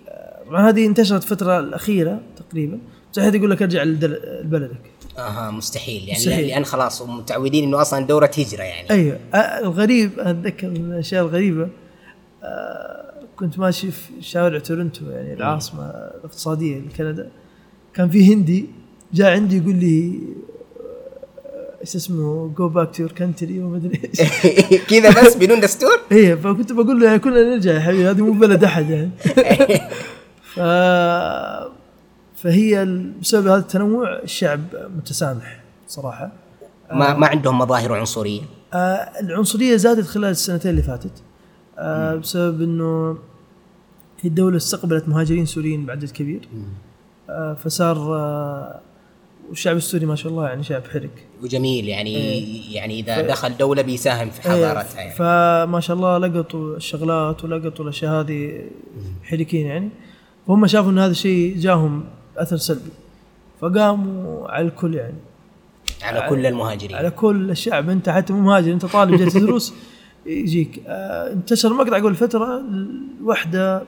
طبعا 0.46 0.68
هذه 0.68 0.86
انتشرت 0.86 1.22
الفترة 1.22 1.60
الأخيرة 1.60 2.20
تقريبا. 2.36 2.78
مستحيل 3.10 3.24
أحد 3.28 3.34
يقول 3.34 3.50
لك 3.50 3.62
ارجع 3.62 3.82
لبلدك. 3.82 4.80
أها 5.18 5.50
مستحيل. 5.50 6.02
يعني 6.08 6.18
مستحيل. 6.20 6.46
لأن 6.46 6.64
خلاص 6.64 7.02
متعودين 7.02 7.64
إنه 7.64 7.80
أصلا 7.80 8.06
دورة 8.06 8.30
هجرة 8.38 8.62
يعني. 8.62 8.90
أيوه. 8.90 9.18
آه، 9.34 9.36
الغريب 9.38 10.10
أتذكر 10.18 10.70
من 10.70 10.76
الأشياء 10.92 11.24
الغريبة 11.24 11.68
آه، 12.42 13.05
كنت 13.36 13.58
ماشي 13.58 13.90
في 13.90 14.10
شارع 14.20 14.58
تورنتو 14.58 15.10
يعني 15.10 15.34
العاصمة 15.34 15.82
الاقتصادية 15.84 16.78
لكندا. 16.80 17.30
كان 17.94 18.10
في 18.10 18.34
هندي 18.34 18.66
جاء 19.12 19.30
عندي 19.32 19.56
يقول 19.58 19.74
لي 19.74 20.18
آه، 21.46 21.80
إيش 21.80 21.96
اسمه 21.96 22.48
go 22.48 22.68
back 22.68 22.94
to 22.94 23.02
your 23.02 23.12
country 23.12 23.60
وما 23.62 23.76
أدري 23.76 24.00
إيش. 24.04 24.20
كذا 24.90 25.22
بس 25.26 25.36
بدون 25.36 25.60
دستور؟ 25.60 26.00
إيه 26.12 26.34
فكنت 26.34 26.72
بقول 26.72 27.00
له 27.00 27.06
يعني 27.06 27.18
كلنا 27.18 27.42
نرجع 27.42 27.72
يا 27.72 27.80
حبيبي 27.80 28.10
هذه 28.10 28.20
مو 28.20 28.32
بلد 28.32 28.64
أحد 28.64 28.90
يعني. 28.90 29.10
ف 30.54 30.60
فهي 32.36 32.84
بسبب 33.20 33.46
هذا 33.46 33.56
التنوع 33.60 34.18
الشعب 34.18 34.60
متسامح 34.96 35.60
صراحة. 35.88 36.32
ما 36.92 37.14
ما 37.16 37.26
عندهم 37.26 37.58
مظاهر 37.58 37.92
عنصرية؟ 37.92 38.40
آه 38.74 39.10
العنصرية 39.20 39.76
زادت 39.76 40.06
خلال 40.06 40.30
السنتين 40.30 40.70
اللي 40.70 40.82
فاتت. 40.82 41.22
آه 41.78 42.14
بسبب 42.14 42.62
إنه 42.62 43.18
هي 44.20 44.28
الدولة 44.28 44.56
استقبلت 44.56 45.08
مهاجرين 45.08 45.46
سوريين 45.46 45.86
بعدد 45.86 46.10
كبير. 46.10 46.48
آه 47.30 47.54
فصار 47.54 47.96
آه 48.16 48.80
والشعب 49.48 49.76
السوري 49.76 50.06
ما 50.06 50.16
شاء 50.16 50.32
الله 50.32 50.48
يعني 50.48 50.62
شعب 50.62 50.82
حرك 50.92 51.26
وجميل 51.42 51.88
يعني 51.88 52.16
إيه. 52.16 52.74
يعني 52.74 53.00
إذا 53.00 53.20
دخل 53.20 53.56
دولة 53.56 53.82
بيساهم 53.82 54.30
في 54.30 54.50
إيه، 54.50 54.52
حضارتها 54.52 55.00
يعني. 55.00 55.14
فما 55.14 55.80
شاء 55.80 55.96
الله 55.96 56.18
لقطوا 56.18 56.76
الشغلات 56.76 57.44
ولقطوا 57.44 57.84
الأشياء 57.84 58.12
هذه 58.12 58.62
حركين 59.22 59.66
يعني. 59.66 59.88
فهم 60.46 60.66
شافوا 60.66 60.90
إن 60.90 60.98
هذا 60.98 61.10
الشيء 61.10 61.58
جاهم 61.58 62.04
أثر 62.36 62.56
سلبي. 62.56 62.90
فقاموا 63.60 64.48
على 64.48 64.66
الكل 64.66 64.94
يعني. 64.94 65.16
على 66.02 66.28
كل 66.28 66.46
المهاجرين. 66.46 66.96
على 66.96 67.10
كل 67.10 67.50
الشعب. 67.50 67.90
أنت 67.90 68.08
حتى 68.08 68.32
مو 68.32 68.40
مهاجر 68.40 68.72
أنت 68.72 68.86
طالب 68.86 69.18
جاي 69.18 69.30
تدرس 69.30 69.74
يجيك 70.26 70.82
آه 70.86 71.32
انتشر 71.32 71.72
مقطع 71.72 71.96
قبل 71.96 72.14
فترة 72.14 72.64
واحدة 73.22 73.82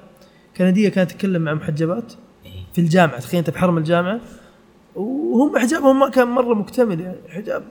كندية 0.57 0.89
كانت 0.89 1.11
تتكلم 1.11 1.43
مع 1.43 1.55
محجبات 1.55 2.13
إيه. 2.45 2.53
في 2.73 2.81
الجامعة 2.81 3.21
تخيل 3.21 3.39
أنت 3.39 3.51
بحرم 3.51 3.79
الجامعة 3.79 4.21
وهم 4.97 5.59
حجابهم 5.59 6.01
ما 6.01 6.09
كان 6.09 6.29
مرة 6.29 6.55
مكتمل 6.55 7.01
يعني 7.01 7.19
حجاب 7.29 7.65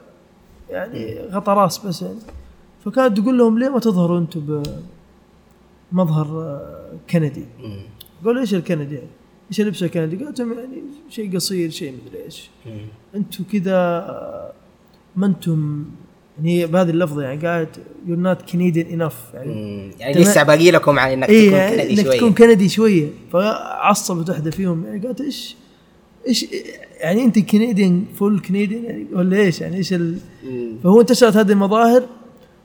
يعني 0.69 1.19
غطى 1.19 1.51
راس 1.51 1.85
بس 1.85 2.01
يعني 2.01 2.19
فكانت 2.85 3.17
تقول 3.17 3.37
لهم 3.37 3.59
ليه 3.59 3.69
ما 3.69 3.79
تظهروا 3.79 4.19
أنتم 4.19 4.63
بمظهر 5.91 6.27
آه، 6.41 6.91
كندي 7.09 7.45
مم. 7.59 7.79
قالوا 8.25 8.41
إيش 8.41 8.53
الكندي 8.53 8.95
يعني؟ 8.95 9.07
إيش 9.51 9.61
اللبس 9.61 9.83
الكندي؟ 9.83 10.23
قالت 10.23 10.39
لهم 10.39 10.59
يعني 10.59 10.83
شيء 11.09 11.35
قصير 11.35 11.69
شيء 11.69 11.93
مدري 12.05 12.23
إيش 12.23 12.49
مم. 12.65 12.87
أنتم 13.15 13.43
كذا 13.43 13.75
آه، 13.75 14.51
ما 15.15 15.25
أنتم 15.25 15.85
يعني 16.37 16.61
هي 16.61 16.67
بهذه 16.67 16.89
اللفظة 16.89 17.21
يعني 17.21 17.47
قالت 17.47 17.79
you're 18.05 18.17
not 18.17 18.41
Canadian 18.51 19.01
enough 19.01 19.15
يعني. 19.33 19.91
يعني. 19.99 20.21
لسه 20.21 20.43
باقي 20.43 20.71
لكم 20.71 20.99
على 20.99 21.13
إنك 21.13 21.29
اي 21.29 21.47
تكون 21.47 21.57
يعني 21.59 21.77
كندي 21.77 21.93
إنك 21.93 22.05
شوية؟ 22.05 22.17
تكون 22.17 22.33
كندي 22.33 22.69
شوية. 22.69 23.07
فعصبت 23.33 24.29
واحدة 24.29 24.51
فيهم. 24.51 24.85
يعني 24.85 25.07
قالت 25.07 25.21
إيش 25.21 25.55
إيش 26.27 26.45
يعني 26.99 27.23
أنت 27.23 27.39
Canadian 27.39 28.05
full 28.15 28.39
Canadian 28.39 28.83
يعني 28.83 29.05
ولا 29.13 29.37
إيش؟ 29.37 29.61
يعني 29.61 29.77
إيش 29.77 29.93
ال... 29.93 30.17
فهو 30.83 31.01
انتشرت 31.01 31.37
هذه 31.37 31.51
المظاهر. 31.51 32.03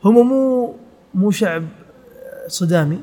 هم 0.05 0.29
مو 0.29 0.75
مو 1.15 1.31
شعب 1.31 1.65
صدامي. 2.49 2.99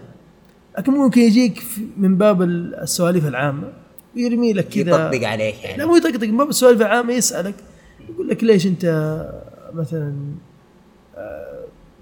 لكن 0.77 0.91
ممكن 0.91 1.21
يجيك 1.21 1.63
من 1.97 2.17
باب 2.17 2.41
السواليف 2.41 3.27
العامة. 3.27 3.73
ويرمي 4.15 4.53
لك 4.53 4.67
كذا. 4.67 4.81
يطقطق 4.81 5.27
عليك 5.27 5.55
لا 5.63 5.69
يعني 5.69 5.85
مو 5.85 5.95
يطقطق. 5.95 6.27
من 6.27 6.37
باب 6.37 6.49
السوالف 6.49 6.81
العامة 6.81 7.13
يسألك. 7.13 7.55
يقول 8.09 8.27
لك 8.27 8.43
ليش 8.43 8.67
أنت 8.67 8.85
مثلا 9.73 10.13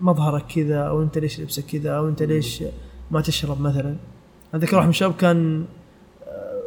مظهرك 0.01 0.45
كذا 0.56 0.80
أو 0.80 1.01
أنت 1.01 1.17
ليش 1.17 1.39
لبسك 1.39 1.65
كذا 1.65 1.91
أو 1.91 2.08
أنت 2.08 2.23
ليش 2.23 2.63
ما 3.12 3.21
تشرب 3.21 3.62
مثلا. 3.62 3.95
ذكر 4.56 4.75
واحد 4.75 4.86
من 4.86 4.89
الشباب 4.89 5.15
كان 5.15 5.65
آه، 6.27 6.62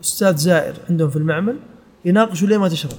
أستاذ 0.00 0.36
زائر 0.36 0.74
عندهم 0.90 1.10
في 1.10 1.16
المعمل 1.16 1.56
يناقشوا 2.04 2.48
ليه 2.48 2.58
ما 2.58 2.68
تشرب. 2.68 2.98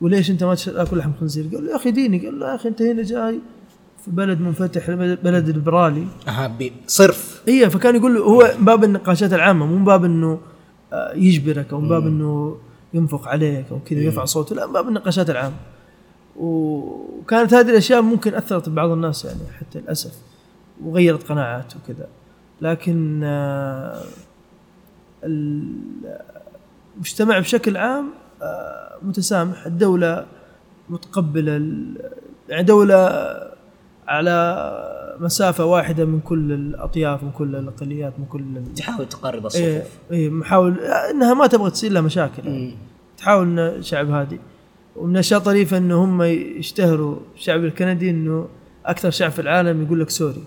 وليش 0.00 0.30
أنت 0.30 0.44
ما 0.44 0.54
تاكل 0.54 0.98
لحم 0.98 1.10
خنزير؟ 1.20 1.44
قال 1.54 1.64
له 1.64 1.70
يا 1.70 1.76
أخي 1.76 1.90
ديني 1.90 2.26
قال 2.26 2.40
له 2.40 2.50
يا 2.50 2.54
أخي 2.54 2.68
أنت 2.68 2.82
هنا 2.82 3.02
جاي 3.02 3.40
في 4.04 4.10
بلد 4.10 4.40
منفتح 4.40 4.90
بلد 4.90 5.50
ليبرالي. 5.50 6.06
أها 6.28 6.56
صرف. 6.86 7.42
اي 7.48 7.70
فكان 7.70 7.96
يقول 7.96 8.14
له 8.14 8.20
هو 8.20 8.54
من 8.58 8.64
باب 8.64 8.84
النقاشات 8.84 9.32
العامة 9.32 9.66
مو 9.66 9.76
من 9.76 9.84
باب 9.84 10.04
إنه 10.04 10.40
آه، 10.92 11.14
يجبرك 11.14 11.72
أو 11.72 11.80
من 11.80 11.88
باب 11.88 12.06
إنه 12.06 12.56
ينفق 12.94 13.28
عليك 13.28 13.66
أو 13.70 13.80
كذا 13.80 14.00
يرفع 14.00 14.24
صوته. 14.24 14.56
لا 14.56 14.66
من 14.66 14.72
باب 14.72 14.88
النقاشات 14.88 15.30
العامة. 15.30 15.56
وكانت 16.38 17.54
هذه 17.54 17.70
الأشياء 17.70 18.02
ممكن 18.02 18.34
أثرت 18.34 18.68
ببعض 18.68 18.90
الناس 18.90 19.24
يعني 19.24 19.40
حتى 19.60 19.78
للأسف 19.80 20.12
وغيرت 20.84 21.22
قناعات 21.28 21.72
وكذا. 21.76 22.06
لكن 22.60 23.20
آه، 23.24 24.02
المجتمع 26.96 27.38
بشكل 27.38 27.76
عام 27.76 28.06
آه، 28.42 28.98
متسامح. 29.02 29.66
الدولة 29.66 30.26
متقبلة 30.90 31.56
ال- 31.56 32.10
يعني 32.48 32.62
دولة 32.62 33.08
على 34.08 35.14
مسافة 35.20 35.64
واحدة 35.64 36.04
من 36.04 36.20
كل 36.20 36.52
الأطياف 36.52 37.22
من 37.22 37.30
كل 37.30 37.56
الأقليات 37.56 38.12
من 38.18 38.24
كل 38.24 38.44
تحاول 38.76 39.08
تقرب 39.08 39.46
إيه 39.46 39.46
الصفوف. 39.78 39.98
إيه 40.10 40.30
محاول 40.30 40.80
إنها 40.80 41.34
ما 41.34 41.46
تبغى 41.46 41.70
تصير 41.70 41.92
لها 41.92 42.02
مشاكل 42.02 42.46
يعني. 42.46 42.74
تحاول 43.18 43.58
إن 43.58 43.82
شعب 43.82 44.10
هادي. 44.10 44.40
ومن 44.98 45.12
الاشياء 45.14 45.38
الطريفه 45.38 45.76
إنه 45.76 46.04
هم 46.04 46.22
يشتهروا 46.22 47.16
الشعب 47.36 47.64
الكندي 47.64 48.10
إنه 48.10 48.48
أكثر 48.86 49.10
شعب 49.10 49.30
في 49.30 49.40
العالم 49.40 49.82
يقول 49.82 50.00
لك 50.00 50.10
sorry. 50.10 50.42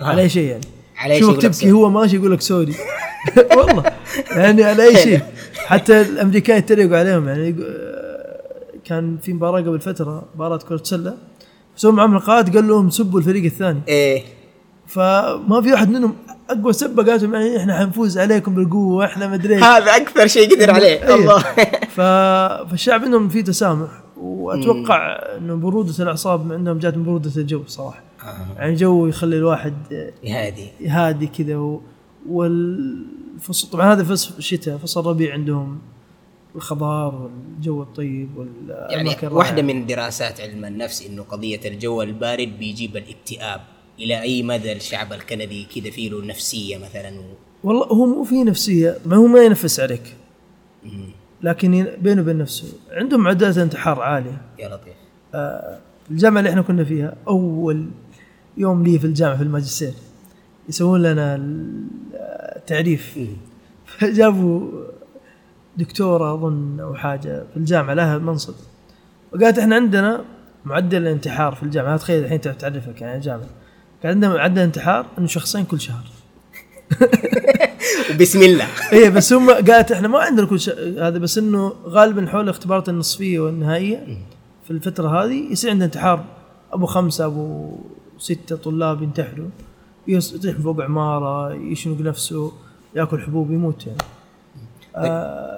آه. 0.00 0.04
على 0.04 0.22
أي 0.22 0.28
شيء 0.28 0.48
يعني؟ 0.48 0.64
على 0.96 1.18
شوفك 1.20 1.40
شيء 1.40 1.50
تبكي. 1.50 1.72
هو 1.72 1.90
ماشي 1.90 2.16
يقول 2.16 2.32
لك 2.32 2.40
sorry. 2.40 2.74
والله. 3.56 3.84
يعني 4.30 4.64
على 4.64 4.82
أي 4.82 4.96
شيء. 4.96 5.20
حتى 5.56 6.00
الأمريكان 6.00 6.58
يتريقوا 6.58 6.96
عليهم. 6.96 7.28
يعني 7.28 7.56
آه، 7.62 8.44
كان 8.84 9.18
في 9.22 9.32
مباراة 9.32 9.60
قبل 9.60 9.80
فترة 9.80 10.24
مباراة 10.34 10.58
كره 10.58 10.80
سله 10.82 11.14
سووا 11.76 11.92
معهم 11.92 12.16
لقاءات 12.16 12.56
قال 12.56 12.68
لهم 12.68 12.90
سبوا 12.90 13.20
الفريق 13.20 13.44
الثاني. 13.44 13.80
إيه. 13.88 14.22
فما 14.86 15.60
في 15.62 15.72
واحد 15.72 15.90
منهم 15.90 16.16
أقوى 16.50 16.72
سبة 16.72 17.02
قالت 17.02 17.22
لهم 17.22 17.34
يعني 17.34 17.56
إحنا 17.56 17.78
حنفوز 17.78 18.18
عليكم 18.18 18.54
بالقوة 18.54 18.94
وإحنا 18.94 19.26
ما 19.26 19.34
أدري. 19.34 19.54
هذا 19.54 19.96
أكثر 19.96 20.26
شيء 20.26 20.54
قدر 20.54 20.70
عليه 20.70 21.02
أيوه. 21.02 21.14
الله 21.14 21.38
ف... 21.88 22.00
فالشعب 22.70 23.04
عندهم 23.04 23.28
في 23.28 23.42
تسامح 23.42 23.88
وأتوقع 24.16 25.18
إنه 25.38 25.54
برودة 25.54 25.94
الأعصاب 26.00 26.52
عندهم 26.52 26.78
جات 26.78 26.96
من 26.96 27.04
برودة 27.04 27.30
الجو 27.36 27.62
صراحة 27.66 28.02
آه. 28.22 28.46
يعني 28.58 28.74
جو 28.74 29.06
يخلي 29.06 29.36
الواحد 29.36 29.74
هادي 30.28 30.68
هادي 30.86 31.26
كذا 31.26 31.56
و... 31.56 31.82
والفصل 32.28 33.70
طبعا 33.70 33.92
هذا 33.92 34.04
فصل 34.04 34.34
الشتاء 34.38 34.76
فصل 34.76 35.00
الربيع 35.00 35.32
عندهم 35.32 35.78
الخضار 36.56 37.14
والجو 37.14 37.82
الطيب 37.82 38.28
يعني 38.36 38.50
والأماكن 38.68 39.28
واحدة 39.28 39.60
الرائعة. 39.60 39.74
من 39.74 39.86
دراسات 39.86 40.40
علم 40.40 40.64
النفس 40.64 41.06
إنه 41.06 41.22
قضية 41.22 41.60
الجو 41.64 42.02
البارد 42.02 42.48
بيجيب 42.58 42.96
الاكتئاب 42.96 43.60
إلى 43.98 44.22
أي 44.22 44.42
مدى 44.42 44.72
الشعب 44.72 45.12
الكندي 45.12 45.64
كذا 45.74 45.90
فيه 45.90 46.10
له 46.10 46.24
نفسية 46.26 46.78
مثلا؟ 46.78 47.18
و... 47.20 47.22
والله 47.64 47.86
هو 47.86 48.06
مو 48.06 48.24
في 48.24 48.44
نفسية 48.44 48.98
ما 49.06 49.16
هو 49.16 49.26
ما 49.26 49.44
ينفس 49.44 49.80
عليك. 49.80 50.16
لكن 51.42 51.74
ين- 51.74 51.96
بينه 52.00 52.22
وبين 52.22 52.38
نفسه. 52.38 52.66
عندهم 52.92 53.20
معدلات 53.20 53.58
انتحار 53.58 54.00
عالية. 54.00 54.40
يا 54.58 54.68
لطيف. 54.68 54.94
الجامعة 56.10 56.38
اللي 56.40 56.50
إحنا 56.50 56.62
كنا 56.62 56.84
فيها 56.84 57.14
أول 57.28 57.86
يوم 58.56 58.84
لي 58.84 58.98
في 58.98 59.04
الجامعة 59.06 59.36
في 59.36 59.42
الماجستير. 59.42 59.92
يسوون 60.68 61.02
لنا 61.02 61.34
ال- 61.34 61.84
التعريف. 62.56 63.18
فجابوا 63.86 64.70
دكتوره 65.76 66.34
أظن 66.34 66.80
أو 66.80 66.94
حاجة 66.94 67.44
في 67.52 67.56
الجامعة 67.56 67.94
لها 67.94 68.18
منصب. 68.18 68.54
وقالت 69.32 69.58
إحنا 69.58 69.74
عندنا 69.76 70.24
معدل 70.64 71.02
الانتحار 71.02 71.54
في 71.54 71.62
الجامعة. 71.62 71.96
تخيل 71.96 72.24
الحين 72.24 72.40
تعرف 72.40 72.56
تعرفك 72.56 73.00
يعني 73.00 73.16
الجامعة. 73.16 73.46
عندنا 74.04 74.34
معدل 74.34 74.62
انتحار 74.62 75.06
إنه 75.18 75.26
شخصين 75.26 75.64
كل 75.64 75.80
شهر. 75.80 76.04
وبسم 78.10 78.42
الله. 78.42 78.66
إيه 78.92 79.08
بس 79.10 79.32
هم 79.32 79.50
قالت 79.50 79.92
إحنا 79.92 80.08
ما 80.08 80.18
عندنا 80.18 80.46
كل 80.46 80.60
شيء 80.60 80.74
هذا 81.02 81.18
بس 81.18 81.38
إنه 81.38 81.72
غالبا 81.84 82.26
حول 82.26 82.44
الاختبارات 82.44 82.88
النصفية 82.88 83.40
والنهائية 83.40 84.18
في 84.64 84.70
الفترة 84.70 85.24
هذه 85.24 85.52
يصير 85.52 85.70
عندنا 85.70 85.86
انتحار. 85.86 86.24
أبو 86.72 86.86
خمسة 86.86 87.24
أبو 87.24 87.76
ستة 88.18 88.56
طلاب 88.56 89.02
ينتحروا 89.02 89.48
يطيح 90.08 90.56
فوق 90.56 90.80
عمارة 90.82 91.54
يشنق 91.54 92.00
نفسه 92.00 92.52
يأكل 92.96 93.20
حبوب 93.20 93.50
يموت 93.50 93.86
يعني. 93.86 93.98
آه 94.96 95.54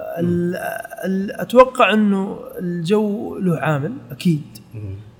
أتوقع 1.41 1.93
إنه 1.93 2.39
الجو 2.59 3.37
له 3.37 3.57
عامل 3.57 3.93
أكيد. 4.11 4.41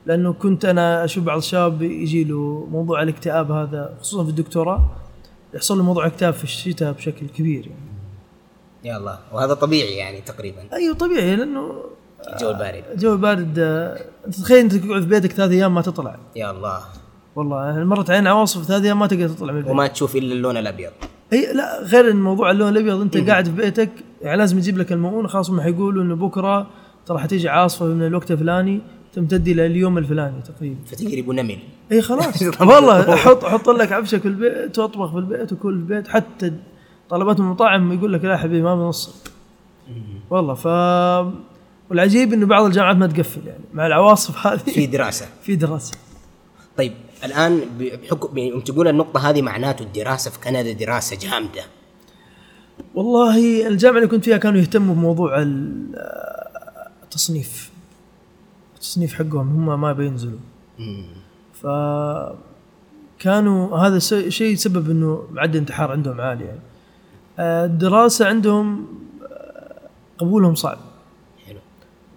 لأنه 0.07 0.33
كنت 0.33 0.65
أنا 0.65 1.03
أشوف 1.05 1.23
بعض 1.23 1.37
الشباب 1.37 1.81
يجي 1.81 2.23
له 2.23 2.67
موضوع 2.71 3.01
الاكتئاب 3.01 3.51
هذا 3.51 3.93
خصوصا 4.01 4.23
في 4.23 4.29
الدكتوراه 4.29 4.85
يحصل 5.53 5.77
له 5.77 5.83
موضوع 5.83 6.05
اكتئاب 6.05 6.33
في 6.33 6.43
الشتاء 6.43 6.91
بشكل 6.91 7.27
كبير 7.27 7.67
يعني. 7.67 7.97
يا 8.83 8.97
الله. 8.97 9.19
وهذا 9.33 9.53
طبيعي 9.53 9.95
يعني 9.95 10.21
تقريبا. 10.21 10.57
أيوه 10.73 10.95
طبيعي 10.95 11.35
لأنه 11.35 11.83
الجو 12.33 12.49
البارد 12.49 12.83
الجو 12.93 13.17
بارد 13.17 13.59
آه، 13.59 14.01
أنت 14.27 14.35
تخيل 14.35 14.57
أنت 14.57 14.75
تقعد 14.75 15.01
في 15.01 15.07
بيتك 15.07 15.31
ثلاث 15.31 15.51
أيام 15.51 15.75
ما 15.75 15.81
تطلع. 15.81 16.15
يا 16.35 16.51
الله. 16.51 16.79
والله 17.35 17.65
يعني 17.65 17.85
مرت 17.85 18.09
علينا 18.09 18.29
عواصف 18.29 18.63
ثلاث 18.63 18.83
أيام 18.83 18.99
ما 18.99 19.07
تقدر 19.07 19.29
تطلع 19.29 19.51
من 19.51 19.57
البيت. 19.57 19.71
وما 19.71 19.87
تشوف 19.87 20.15
إلا 20.15 20.33
اللون 20.33 20.57
الأبيض. 20.57 20.91
أي 21.33 21.53
لا 21.53 21.81
غير 21.83 22.11
إن 22.11 22.21
موضوع 22.21 22.51
اللون 22.51 22.69
الأبيض 22.69 23.01
أنت 23.01 23.17
قاعد 23.17 23.45
في 23.45 23.51
بيتك 23.51 23.89
يعني 24.21 24.37
لازم 24.37 24.57
يجيب 24.57 24.77
لك 24.77 24.91
المؤونه 24.91 25.27
خلاص 25.27 25.49
هم 25.49 25.61
حيقولوا 25.61 26.03
إنه 26.03 26.15
بكرة 26.15 26.67
ترى 27.05 27.19
حتيجي 27.19 27.49
عاصفة 27.49 27.85
من 27.85 28.07
الوقت 28.07 28.31
الفلاني 28.31 28.81
تمتد 29.17 29.47
إلى 29.47 29.65
اليوم 29.65 29.97
الفلاني 29.97 30.41
تقريبا. 30.41 30.75
فتقريبا 30.86 31.34
نمل 31.34 31.58
إي 31.91 32.01
خلاص. 32.01 32.41
والله 32.62 33.13
أحط 33.13 33.43
أحط 33.45 33.69
لك 33.69 33.91
عفشك 33.91 34.21
في 34.21 34.27
البيت 34.27 34.80
واطبخ 34.80 35.12
في 35.12 35.17
البيت 35.17 35.53
وكل 35.53 35.73
في 35.73 35.80
البيت 35.93 36.08
حتى 36.08 36.53
طلبات 37.10 37.39
المطاعم 37.39 37.91
يقول 37.93 38.13
لك 38.13 38.25
لا 38.25 38.38
حبيبي 38.38 38.62
ما 38.62 38.75
بنوصل 38.75 39.12
والله 40.30 40.53
ف 40.53 40.65
والعجيب 41.89 42.34
إنه 42.34 42.45
بعض 42.45 42.65
الجامعات 42.65 42.95
ما 42.95 43.08
تقفل 43.08 43.47
يعني 43.47 43.63
مع 43.73 43.88
العواصف 43.88 44.47
هذه. 44.47 44.58
في 44.60 44.86
دراسة. 44.86 45.25
في 45.43 45.56
دراسة. 45.56 45.97
طيب 46.77 46.93
الآن 47.23 47.62
بحكم 47.80 48.38
يوم 48.38 48.60
تقول 48.60 48.88
النقطة 48.88 49.30
هذه 49.30 49.41
معناته 49.41 49.84
الدراسة 49.84 50.32
في 50.32 50.39
كندا 50.39 50.71
دراسة 50.71 51.17
جامدة. 51.30 51.62
والله 52.95 53.67
الجامعة 53.67 53.97
اللي 53.97 54.08
كنت 54.08 54.25
فيها 54.25 54.38
كانوا 54.38 54.60
يهتموا 54.60 54.95
بموضوع 54.95 55.41
ال- 55.41 55.95
التصنيف 57.03 57.71
التصنيف 58.77 59.13
حقهم 59.13 59.69
هم 59.69 59.81
ما 59.81 59.93
بينزلوا. 59.93 60.39
ف 61.53 61.67
كانوا 63.19 63.77
هذا 63.77 63.99
شيء 64.29 64.55
سبب 64.55 64.89
إنه 64.89 65.23
معدل 65.31 65.59
انتحار 65.59 65.91
عندهم 65.91 66.21
عالي 66.21 66.45
يعني. 66.45 66.59
آه، 67.39 67.65
الدراسة 67.65 68.27
عندهم 68.27 68.85
آه، 69.31 69.81
قبولهم 70.17 70.55
صعب. 70.55 70.77
حلو. 71.45 71.59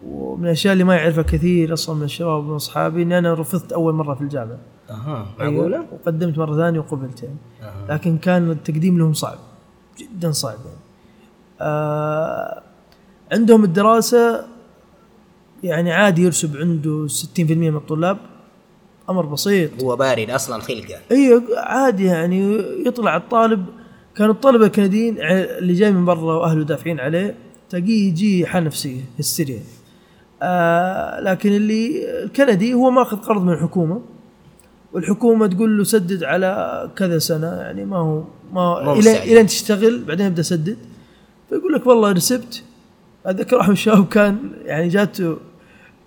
ومن 0.06 0.44
الأشياء 0.44 0.72
اللي 0.72 0.84
ما 0.84 0.94
يعرفها 0.96 1.22
كثير 1.22 1.72
أصلا 1.72 1.96
من 1.96 2.02
الشباب 2.02 2.44
ومن 2.44 2.54
أصحابي 2.54 3.02
إني 3.02 3.18
أنا 3.18 3.34
رفضت 3.34 3.72
أول 3.72 3.94
مرة 3.94 4.14
في 4.14 4.20
الجامعة. 4.20 4.58
أها 4.90 5.26
معقولة؟ 5.38 5.86
وقدمت 5.92 6.38
مرة 6.38 6.56
ثانية 6.56 6.80
وقبلت 6.80 7.22
يعني. 7.22 7.36
أها. 7.62 7.94
لكن 7.94 8.18
كان 8.18 8.50
التقديم 8.50 8.98
لهم 8.98 9.12
صعب 9.12 9.38
جدا 9.98 10.32
صعب 10.32 10.58
يعني. 10.66 10.80
آه 11.60 12.62
عندهم 13.32 13.64
الدراسة 13.64 14.46
يعني 15.62 15.92
عادي 15.92 16.22
يرسب 16.22 16.56
عنده 16.56 17.06
60% 17.08 17.40
من 17.40 17.76
الطلاب. 17.76 18.18
أمر 19.10 19.26
بسيط. 19.26 19.82
هو 19.82 19.96
بارد 19.96 20.30
أصلا 20.30 20.60
خلقه. 20.60 20.96
أيوه 21.10 21.42
عادي 21.56 22.04
يعني 22.04 22.58
يطلع 22.86 23.16
الطالب. 23.16 23.66
كانوا 24.16 24.34
الطلبه 24.34 24.66
الكنديين 24.66 25.16
اللي 25.20 25.72
جاي 25.72 25.92
من 25.92 26.04
برا 26.04 26.34
وأهله 26.34 26.64
دافعين 26.64 27.00
عليه 27.00 27.34
تلاقيه 27.70 28.08
يجي 28.08 28.46
حالة 28.46 28.66
نفسية 28.66 29.00
هستيريا. 29.18 29.60
آه 30.42 31.20
لكن 31.20 31.52
اللي 31.52 32.04
الكندي 32.24 32.74
هو 32.74 32.90
ماخذ 32.90 33.16
قرض 33.16 33.42
من 33.44 33.52
الحكومة. 33.52 34.02
والحكومة 34.92 35.46
تقول 35.46 35.78
له 35.78 35.84
سدد 35.84 36.24
على 36.24 36.90
كذا 36.96 37.18
سنة 37.18 37.46
يعني 37.46 37.84
ما 37.84 37.96
هو 37.96 38.24
ما 38.52 38.92
إلى. 38.92 39.22
إلى 39.22 39.44
تشتغل 39.44 40.04
بعدين 40.04 40.26
يبدأ 40.26 40.42
سدد 40.42 40.78
فيقول 41.48 41.72
لك 41.72 41.86
والله 41.86 42.12
رسبت. 42.12 42.62
أتذكر 43.26 43.56
واحد 43.56 43.68
من 43.68 43.72
الشباب 43.72 44.08
كان 44.08 44.50
يعني 44.64 44.88
جاته 44.88 45.36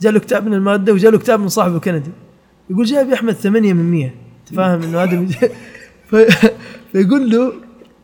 جاله 0.03 0.19
كتاب 0.19 0.47
من 0.47 0.53
المادة 0.53 0.93
وجاله 0.93 1.17
كتاب 1.17 1.39
من 1.39 1.47
صاحبه 1.47 1.75
الكندي. 1.75 2.11
يقول 2.69 2.85
جايب 2.85 3.09
يا 3.09 3.13
أحمد 3.13 3.33
8 3.33 3.73
من 3.73 3.91
100 3.91 4.05
أنت 4.05 4.57
فاهم 4.57 4.81
إنه 4.81 5.03
هذا 5.03 5.27
فيقول 6.91 7.29
له 7.29 7.53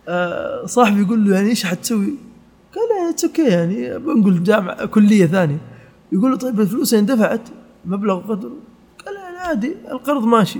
آه 0.07 0.65
صاحبي 0.65 1.01
يقول 1.01 1.25
له 1.25 1.35
يعني 1.35 1.49
إيش 1.49 1.65
حتسوي؟ 1.65 2.13
قال 2.75 3.09
it's 3.09 3.25
okay 3.25 3.47
يعني 3.47 3.99
بنقول 3.99 4.43
جامعة 4.43 4.85
كلية 4.85 5.25
ثانية. 5.25 5.57
يقول 6.11 6.31
له 6.31 6.37
طيب 6.37 6.59
الفلوس 6.61 6.93
اندفعت؟ 6.93 7.41
مبلغ 7.85 8.19
قدره 8.19 8.51
قال 9.05 9.13
لا 9.15 9.39
عادي 9.47 9.75
القرض 9.91 10.23
ماشي. 10.23 10.59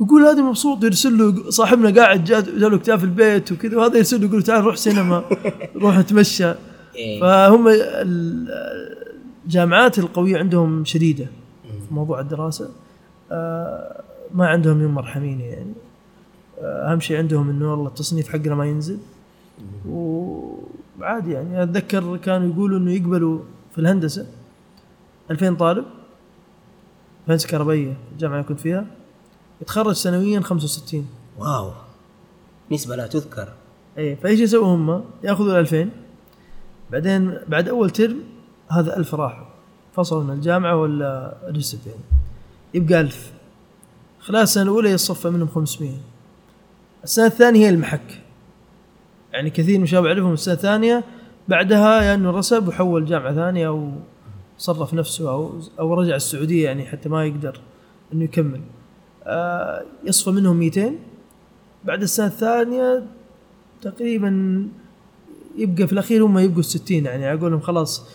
يقول 0.00 0.22
هذا 0.22 0.42
مبسوط 0.42 0.84
يرسل 0.84 1.18
له 1.18 1.50
صاحبنا 1.50 2.00
قاعد 2.00 2.24
جاء 2.24 2.40
جاله 2.40 2.78
كتاب 2.78 2.98
في 2.98 3.04
البيت 3.04 3.52
وكذا 3.52 3.76
وهذا 3.76 3.96
يرسل 3.96 4.20
له 4.20 4.26
يقول 4.26 4.42
تعال 4.42 4.64
روح 4.64 4.76
سينما 4.76 5.24
روح 5.82 5.98
نتمشى 5.98 6.54
إيه. 6.96 7.20
فهم 7.20 7.68
ال- 9.40 9.44
الجامعات 9.46 9.98
القوية 9.98 10.38
عندهم 10.38 10.84
شديدة 10.84 11.26
في 11.88 11.94
موضوع 11.94 12.20
الدراسة. 12.20 12.70
آه، 13.32 14.02
ما 14.34 14.46
عندهم 14.48 14.82
يوم 14.82 14.94
مرحمين 14.94 15.40
يعني. 15.40 15.72
آه، 16.60 16.92
أهم 16.92 17.00
شيء 17.00 17.16
عندهم 17.18 17.50
إنه 17.50 17.70
والله 17.70 17.88
التصنيف 17.88 18.28
حقنا 18.28 18.54
ما 18.54 18.66
ينزل. 18.66 18.98
وعادي 19.88 21.32
يعني. 21.32 21.62
أتذكر 21.62 22.16
كانوا 22.16 22.52
يقولوا 22.52 22.78
إنه 22.78 22.92
يقبلوا 22.92 23.40
في 23.72 23.78
الهندسة 23.80 24.26
2000 25.30 25.54
طالب 25.54 25.84
هندسه 27.28 27.48
كهربائية 27.48 27.96
الجامعة 28.12 28.34
اللي 28.36 28.48
كنت 28.48 28.60
فيها 28.60 28.86
يتخرج 29.62 29.92
سنويا 29.94 30.40
65 30.40 31.06
واو. 31.38 31.70
نسبة 32.72 32.96
لا 32.96 33.06
تذكر. 33.06 33.48
اي 33.98 34.16
فإيش 34.16 34.40
يسووا 34.40 34.66
هم؟ 34.74 35.04
ياخذوا 35.24 35.52
ال 35.52 35.56
2000 35.56 35.90
بعدين 36.92 37.38
بعد 37.48 37.68
أول 37.68 37.90
ترم 37.90 38.16
هذا 38.70 38.96
1000 38.96 39.14
راحوا 39.14 39.46
فصلوا 39.96 40.22
من 40.24 40.30
الجامعة 40.30 40.76
ولا 40.76 41.36
رسب 41.56 41.78
يعني. 41.86 42.00
يبقى 42.74 43.00
1000 43.00 43.32
خلال 44.20 44.42
السنة 44.42 44.62
الأولى 44.62 44.90
يصفى 44.90 45.30
منهم 45.30 45.48
500 45.48 45.92
السنة 47.04 47.26
الثانية 47.26 47.66
هي 47.66 47.68
المحك. 47.68 48.20
يعني 49.32 49.50
كثير 49.50 49.78
من 49.78 49.84
الشباب 49.84 50.06
اعرفهم 50.06 50.32
السنة 50.32 50.54
الثانية. 50.54 51.04
بعدها 51.48 52.02
يا 52.02 52.14
إنه 52.14 52.30
رسب 52.30 52.68
وحول 52.68 53.04
جامعة 53.06 53.34
ثانية 53.34 53.68
أو 53.68 53.90
صرف 54.58 54.94
نفسه 54.94 55.30
أو 55.30 55.52
أو 55.78 55.94
رجع 55.94 56.16
السعودية 56.16 56.64
يعني 56.64 56.86
حتى 56.86 57.08
ما 57.08 57.24
يقدر 57.26 57.60
إنه 58.12 58.24
يكمل. 58.24 58.60
آه 59.24 59.82
يصفى 60.04 60.30
منهم 60.30 60.56
200 60.56 60.92
بعد 61.84 62.02
السنة 62.02 62.26
الثانية 62.26 63.06
تقريبا 63.82 64.62
يبقى 65.56 65.86
في 65.86 65.92
الأخير 65.92 66.24
هم 66.26 66.38
يبقوا 66.38 66.62
60 66.62 67.04
يعني. 67.04 67.32
أقول 67.34 67.50
لهم 67.50 67.60
خلاص 67.60 68.06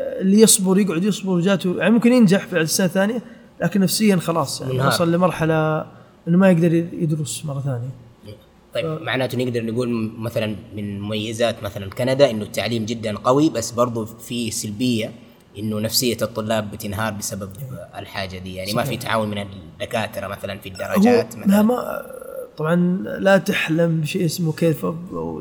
اللي 0.00 0.40
يصبر 0.40 0.78
يقعد 0.78 1.04
يصبر 1.04 1.30
وجاته 1.32 1.76
يعني 1.78 1.90
ممكن 1.90 2.12
ينجح 2.12 2.46
بعد 2.52 2.62
السنة 2.62 2.86
الثانية 2.86 3.22
لكن 3.62 3.80
نفسيا 3.80 4.16
خلاص 4.16 4.60
يعني 4.60 4.72
منهار. 4.72 4.88
وصل 4.88 5.12
لمرحلة 5.12 5.80
إنه 6.28 6.38
ما 6.38 6.50
يقدر 6.50 6.74
يدرس 6.74 7.44
مرة 7.44 7.60
ثانية 7.60 7.90
طيب 8.74 9.02
معناته 9.02 9.38
نقدر 9.38 9.62
نقول 9.64 10.12
مثلا 10.18 10.56
من 10.76 11.00
مميزات 11.00 11.62
مثلا 11.62 11.90
كندا 11.90 12.30
إنه 12.30 12.42
التعليم 12.42 12.84
جدا 12.84 13.16
قوي 13.16 13.50
بس 13.50 13.70
برضو 13.70 14.04
في 14.04 14.50
سلبية 14.50 15.12
إنه 15.58 15.80
نفسية 15.80 16.16
الطلاب 16.22 16.70
بتنهار 16.70 17.12
بسبب 17.12 17.50
الحاجة 17.98 18.38
دي 18.38 18.54
يعني 18.54 18.72
ما 18.72 18.84
في 18.84 18.96
تعاون 18.96 19.30
من 19.30 19.38
الدكاترة 19.38 20.26
مثلا 20.26 20.58
في 20.58 20.68
الدرجات 20.68 21.36
مثلا 21.36 21.62
ما 21.62 22.02
طبعا 22.56 22.76
لا 23.18 23.38
تحلم 23.38 24.00
بشيء 24.00 24.24
اسمه 24.24 24.52
كيف 24.52 24.86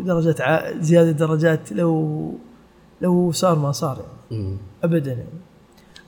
درجات 0.06 0.42
ع... 0.42 0.72
زيادة 0.80 1.12
درجات 1.12 1.72
لو 1.72 2.34
لو 3.02 3.32
صار 3.32 3.60
ما 3.60 3.72
صار 3.72 3.98
يعني. 3.98 4.19
ابدا. 4.84 5.12
يعني 5.12 5.26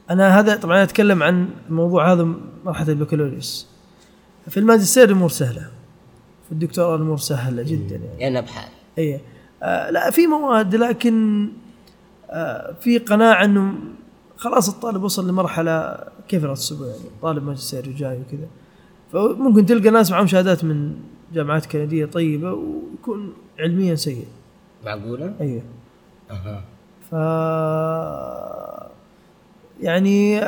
أنا 0.09 0.39
هذا 0.39 0.55
طبعا 0.55 0.83
أتكلم 0.83 1.23
عن 1.23 1.49
الموضوع 1.69 2.13
هذا 2.13 2.27
مرحلة 2.65 2.93
البكالوريوس. 2.93 3.67
في 4.49 4.59
الماجستير 4.59 5.03
الأمور 5.03 5.29
سهلة. 5.29 5.71
في 6.45 6.51
الدكتوراه 6.51 6.95
الأمور 6.95 7.17
سهلة 7.17 7.63
جدا 7.63 7.95
يعني. 7.95 8.19
لانها 8.19 8.41
بحال 8.41 8.69
اي 8.97 9.21
آه 9.63 9.89
لا 9.89 10.09
في 10.09 10.27
مواد 10.27 10.75
لكن 10.75 11.47
آه 12.29 12.73
في 12.81 12.97
قناعة 12.97 13.45
إنه 13.45 13.73
خلاص 14.37 14.69
الطالب 14.69 15.03
وصل 15.03 15.29
لمرحلة 15.29 15.97
كيف 16.27 16.45
الأسبوع 16.45 16.87
يعني 16.87 16.99
طالب 17.21 17.43
ماجستير 17.43 17.89
وجاي 17.89 18.19
وكذا. 18.19 18.47
فممكن 19.13 19.65
تلقى 19.65 19.89
ناس 19.89 20.11
معهم 20.11 20.27
شهادات 20.27 20.63
من 20.63 20.95
جامعات 21.33 21.65
كندية 21.65 22.05
طيبة 22.05 22.53
ويكون 22.53 23.33
علميا 23.59 23.95
سيء. 23.95 24.25
معقولة؟ 24.85 25.33
أيوه 25.41 25.61
أها. 26.31 26.63
ف 27.11 27.15
يعني 29.81 30.39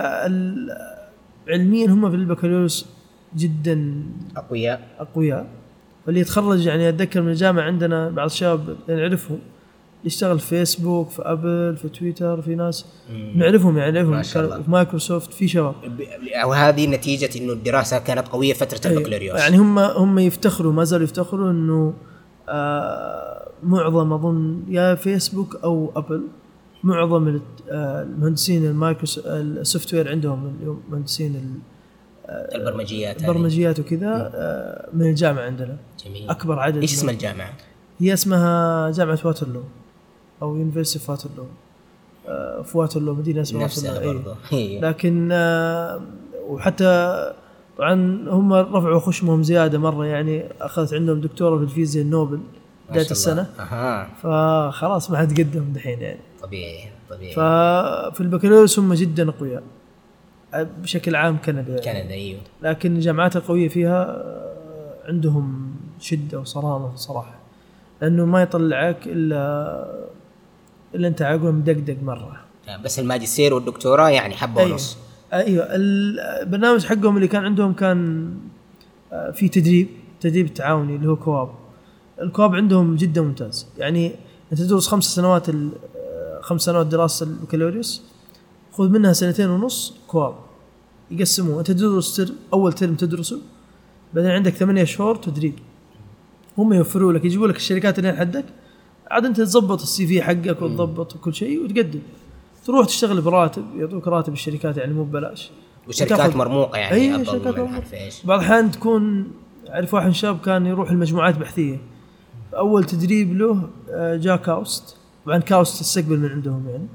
علميا 1.50 1.88
هم 1.88 2.10
في 2.10 2.16
البكالوريوس 2.16 2.86
جدا 3.38 4.04
أقوياء. 4.38 4.88
أقوياء. 5.00 5.48
واللي 6.08 6.20
يتخرج 6.20 6.66
يعني 6.66 6.90
أتذكر 6.90 7.22
من 7.22 7.30
الجامعة 7.30 7.64
عندنا 7.64 8.10
بعض 8.10 8.26
الشباب 8.26 8.76
نعرفهم. 8.90 9.40
يشتغل 10.06 10.40
في 10.40 10.48
فيسبوك 10.48 11.10
في 11.10 11.22
ابل 11.22 11.78
في 11.78 11.90
تويتر 11.90 12.42
في 12.42 12.56
ناس 12.56 12.86
مم. 13.12 13.32
نعرفهم 13.36 13.78
يعني 13.78 13.92
نعرفهم. 13.92 14.12
ما 14.16 14.22
شاء 14.22 14.46
الله. 14.46 14.62
في 14.62 14.72
مايكروسوفت 14.72 15.34
في 15.34 15.48
شباب. 15.48 15.76
وهذه 16.46 16.88
نتيجة 16.88 17.30
إنه 17.44 17.54
الدراسة 17.54 18.00
كانت 18.00 18.28
قوية 18.28 18.54
فترة 18.54 18.90
أيوة. 18.90 18.98
البكالوريوس. 19.02 19.40
يعني 19.40 19.58
هم 19.58 19.80
هم 19.80 20.20
يفتخروا 20.20 20.74
ما 20.74 20.84
زالوا 20.84 21.04
يفتخروا 21.04 21.52
إنه 21.52 21.94
آه 22.50 23.48
معظم 23.64 24.14
أظن 24.14 24.64
يا 24.70 24.96
فيسبوك 24.96 25.56
أو 25.64 25.92
ابل 25.96 26.22
معظم 26.84 27.40
آه، 27.72 28.02
المهندسين 28.04 28.84
ال 29.26 29.94
software 29.94 30.10
عندهم 30.12 30.56
اليوم 30.60 30.82
مهندسين 30.90 31.36
ال- 31.36 31.60
البرمجيات. 32.56 33.22
البرمجيات 33.22 33.80
وكذا 33.80 34.32
آه، 34.36 34.90
من 34.94 35.10
الجامعة 35.10 35.44
عندنا 35.44 35.78
جميل 36.06 36.30
أكبر 36.30 36.60
عدد 36.60 36.78
إيش 36.82 36.94
اسم 36.94 37.10
الجامعة؟ 37.10 37.54
هي 38.00 38.14
اسمها 38.14 38.92
جامعة 38.92 39.20
واترلو 39.26 39.64
أو 40.42 40.56
university 40.58 41.12
واترلو 41.12 41.46
آه، 42.28 42.62
في 42.62 42.78
واترلو 42.78 43.14
مدينة 43.16 43.42
اسمها 43.42 43.64
واترلو 43.64 44.00
إيه. 44.00 44.08
برضه 44.18 44.36
هي. 44.50 44.80
لكن 44.80 45.30
آه، 45.32 46.02
وحتى 46.48 47.34
طبعا 47.78 47.94
هم 48.30 48.54
رفعوا 48.54 49.00
خشمهم 49.00 49.44
زيادة 49.44 49.78
مرة 49.80 50.06
يعني 50.06 50.44
أخذت 50.62 50.94
عندهم 50.94 51.22
دكتورة 51.22 51.58
في 51.58 51.64
الفيزياء 51.64 52.06
النوبل 52.06 52.40
بداية 52.90 53.12
السنة. 53.12 53.48
أها 53.60 54.08
فخلاص 54.22 55.12
ما 55.12 55.18
حد 55.18 55.40
قدم 55.42 55.74
دحين 55.74 56.02
يعني 56.02 56.20
طبيعي 56.44 56.90
طبيعي. 57.10 57.34
ففي 57.34 58.22
البكالوريوس 58.22 58.80
هم 58.80 58.94
جدا 58.94 59.34
آه، 60.54 60.68
بشكل 60.82 61.16
عام 61.16 61.38
كندا. 61.46 61.82
يعني. 61.86 62.02
كندا 62.02 62.14
أيوه. 62.14 62.40
لكن 62.62 62.96
الجامعات 62.96 63.36
القوية 63.36 63.70
فيها 63.70 64.04
آه، 64.04 64.96
عندهم 65.08 65.76
شدة 66.00 66.40
وصرامة 66.40 66.96
صراحة 66.96 67.40
لأنه 68.02 68.26
ما 68.26 68.42
يطلعك 68.42 68.98
إلا 69.06 70.04
إلا 70.96 71.08
أنت 71.08 71.22
عقله 71.22 71.52
مدقدق 71.52 71.98
مرة. 72.04 72.40
بس 72.84 73.00
الماجستير 73.00 73.54
والدكتوراه 73.54 74.10
يعني 74.10 74.36
حبة 74.36 74.62
أيوه. 74.62 74.72
ونص. 74.72 74.98
أيوه. 75.34 75.68
البرنامج 75.70 76.86
حقهم 76.86 77.16
اللي 77.16 77.28
كان 77.28 77.46
عندهم 77.46 77.74
كان 77.74 78.30
آه، 79.14 79.32
في 79.32 79.50
تدريب 79.50 79.88
تدريب 80.22 80.54
تعاوني 80.54 80.96
اللي 80.96 81.08
هو 81.08 81.16
كواب. 81.16 81.50
الكواب 82.22 82.56
عندهم 82.56 82.96
جدا 82.96 83.22
ممتاز. 83.22 83.68
يعني 83.78 84.12
أنت 84.52 84.62
تدرس 84.62 84.88
خمس 84.88 85.04
سنوات 85.04 85.50
آه، 85.50 85.54
خمس 86.44 86.62
سنوات 86.62 86.88
دراسة 86.88 87.26
البكالوريوس 87.26 88.02
خذ 88.72 88.90
منها 88.90 89.14
سنتين 89.14 89.50
ونص 89.50 89.94
كواب. 90.08 90.36
يقسموه. 91.12 91.60
أنت 91.60 91.72
تدرس 91.72 92.16
تر 92.16 92.30
أول 92.54 92.74
ترم 92.74 92.96
تدرسه 92.96 93.40
بعدين 94.14 94.32
عندك 94.32 94.54
ثمانية 94.54 94.84
شهور 94.84 95.16
تدريب. 95.16 95.54
هم 96.58 96.74
يوفروا 96.74 97.14
لك 97.14 97.26
يجيبوا 97.26 97.48
لك 97.48 97.56
الشركات 97.56 98.00
اللي 98.00 98.14
حدك 98.14 98.46
عاد 99.12 99.26
أنت 99.26 99.38
تظبط 99.38 99.82
ال 99.82 100.08
CV 100.08 100.22
حقك 100.22 100.62
وتضبط 100.62 101.18
كل 101.18 101.34
شيء 101.34 101.64
وتقدم. 101.64 102.00
تروح 102.66 102.86
تشتغل 102.86 103.22
براتب 103.22 103.66
يعطوك 103.78 104.08
راتب 104.08 104.34
الشركات 104.34 104.78
يعني 104.78 104.94
مو 104.94 105.04
ببلاش. 105.04 105.52
وشركات 105.88 106.36
مرموقة 106.36 106.78
يعني 106.78 107.16
أفضل 107.16 107.26
شركات 107.26 107.94
إيش. 107.94 108.26
بعض 108.26 108.40
الأحيان 108.40 108.72
تكون 108.72 109.32
أعرف 109.70 109.94
واحد 109.94 110.12
شاب 110.12 110.40
كان 110.40 110.66
يروح 110.66 110.92
المجموعات 110.92 111.38
بحثيه 111.38 111.82
أول 112.54 112.84
تدريب 112.84 113.38
له 113.38 113.70
آه، 113.90 114.16
جاء 114.16 114.36
كاوست 114.36 114.98
طبعا 115.26 115.38
كاوست 115.38 115.82
استقبل 115.82 116.20
من 116.20 116.30
عندهم 116.30 116.70
يعني. 116.70 116.88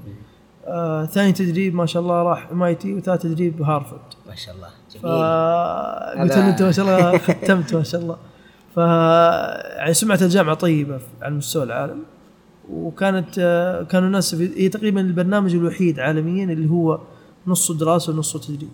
آه 0.65 1.05
ثاني 1.05 1.31
تدريب 1.31 1.75
ما 1.75 1.85
شاء 1.85 2.01
الله 2.01 2.23
راح 2.23 2.49
MIT 2.51 2.93
وثالث 2.93 3.21
تدريب 3.23 3.61
هارفرد. 3.61 3.99
ما 4.27 4.35
شاء 4.35 4.55
الله. 4.55 4.67
جميل. 4.91 6.23
قلت 6.23 6.31
أنت 6.31 6.61
ما 6.61 6.71
شاء 6.71 6.85
الله 6.85 7.17
ختمت 7.27 7.73
ما 7.73 7.83
شاء 7.83 8.01
الله. 8.01 8.17
ف 8.75 8.77
يعني 9.77 9.93
سمعه 9.93 10.19
الجامعة 10.21 10.55
طيبة 10.55 10.99
على 11.21 11.35
مستوى 11.35 11.63
العالم 11.63 12.03
وكانت 12.71 13.35
آه، 13.39 13.83
كانوا 13.83 14.07
الناس 14.07 14.35
هي 14.35 14.69
تقريبا 14.69 15.01
البرنامج 15.01 15.55
الوحيد 15.55 15.99
عالميا 15.99 16.43
اللي 16.45 16.69
هو 16.69 16.99
نصه 17.47 17.77
دراسة 17.77 18.13
ونصه 18.13 18.39
تدريب. 18.39 18.69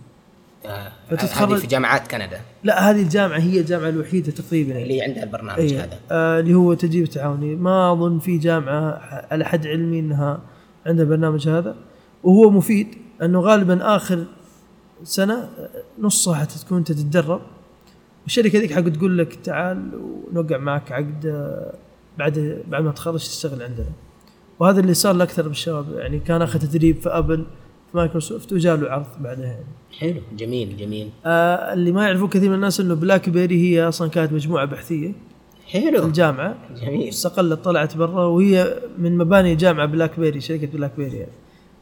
آه. 0.70 0.92
فتتخرج- 1.12 1.52
هذه 1.52 1.60
في 1.60 1.68
جامعات 1.68 2.08
كندا 2.12 2.42
لا 2.64 2.90
هذه 2.92 3.02
الجامعة 3.02 3.38
هي 3.40 3.60
الجامعة 3.60 3.90
الوحيدة 3.90 4.32
تقريبا. 4.32 4.82
اللي 4.82 5.02
عندها 5.02 5.24
البرنامج 5.24 5.60
أيه. 5.60 5.84
هذا 5.84 6.00
آه 6.12 6.40
اللي 6.40 6.54
هو 6.54 6.74
تدريب 6.74 7.06
تعاوني 7.06 7.56
ما 7.56 7.92
أظن 7.94 8.20
في 8.20 8.38
جامعة 8.38 9.02
على 9.32 9.46
حد 9.46 9.68
علمي 9.68 10.00
إنها 10.00 10.40
عندها 10.86 11.04
البرنامج 11.06 11.48
هذا 11.50 11.76
وهو 12.24 12.50
مفيد 12.50 12.88
أنه 13.22 13.40
غالبا 13.40 13.96
آخر 13.96 14.26
سنة 15.04 15.34
آه، 15.34 15.70
نصها 16.00 16.36
حتى 16.36 16.60
تكون 16.60 16.78
انت 16.78 16.92
تتدرب 16.92 17.42
والشركة 18.24 18.60
ذيك 18.60 18.74
حق 18.74 18.82
تقول 18.90 19.18
لك 19.18 19.36
تعال 19.36 19.92
ونوقع 20.32 20.58
معك 20.58 20.92
عقد 20.92 21.26
آه، 21.26 21.74
بعد 22.18 22.64
بعد 22.68 22.84
ما 22.84 22.92
تخرج 22.92 23.20
تشتغل 23.20 23.64
عندنا 23.64 23.88
وهذا 24.60 24.80
اللي 24.80 24.94
صار 24.94 25.14
لأكثر 25.16 25.44
من 25.44 25.52
الشباب 25.52 25.86
يعني 25.98 26.20
كان 26.20 26.42
اخذ 26.42 26.60
تدريب 26.60 26.98
في 27.02 27.10
أبل 27.10 27.46
مايكروسوفت 27.96 28.54
وجاء 28.54 28.76
له 28.76 28.92
عرض 28.92 29.06
بعدها. 29.20 29.46
يعني 29.46 29.66
حلو 30.00 30.22
جميل 30.38 30.78
جميل. 30.78 31.10
آه 31.26 31.74
اللي 31.74 31.92
ما 31.92 32.04
يعرفوه 32.04 32.28
كثير 32.28 32.50
من 32.50 32.56
الناس 32.56 32.80
إنه 32.80 32.94
بلاك 32.94 33.30
بيري 33.30 33.62
هي 33.62 33.88
أصلا 33.88 34.10
كانت 34.10 34.34
مجموعة 34.34 34.66
بحثية 34.66 35.12
في 35.72 35.82
حلو 35.82 36.06
الجامعة. 36.06 36.56
جميل. 36.82 37.08
استقلت 37.08 37.60
طلعت 37.60 37.98
برا 37.98 38.26
وهي 38.26 38.80
من 38.98 39.18
مباني 39.18 39.56
جامعة 39.56 39.86
بلاك 39.86 40.20
بيري 40.20 40.42
شركة 40.42 40.68
بلاك 40.68 40.92
بيري 40.98 41.18
يعني. 41.18 41.32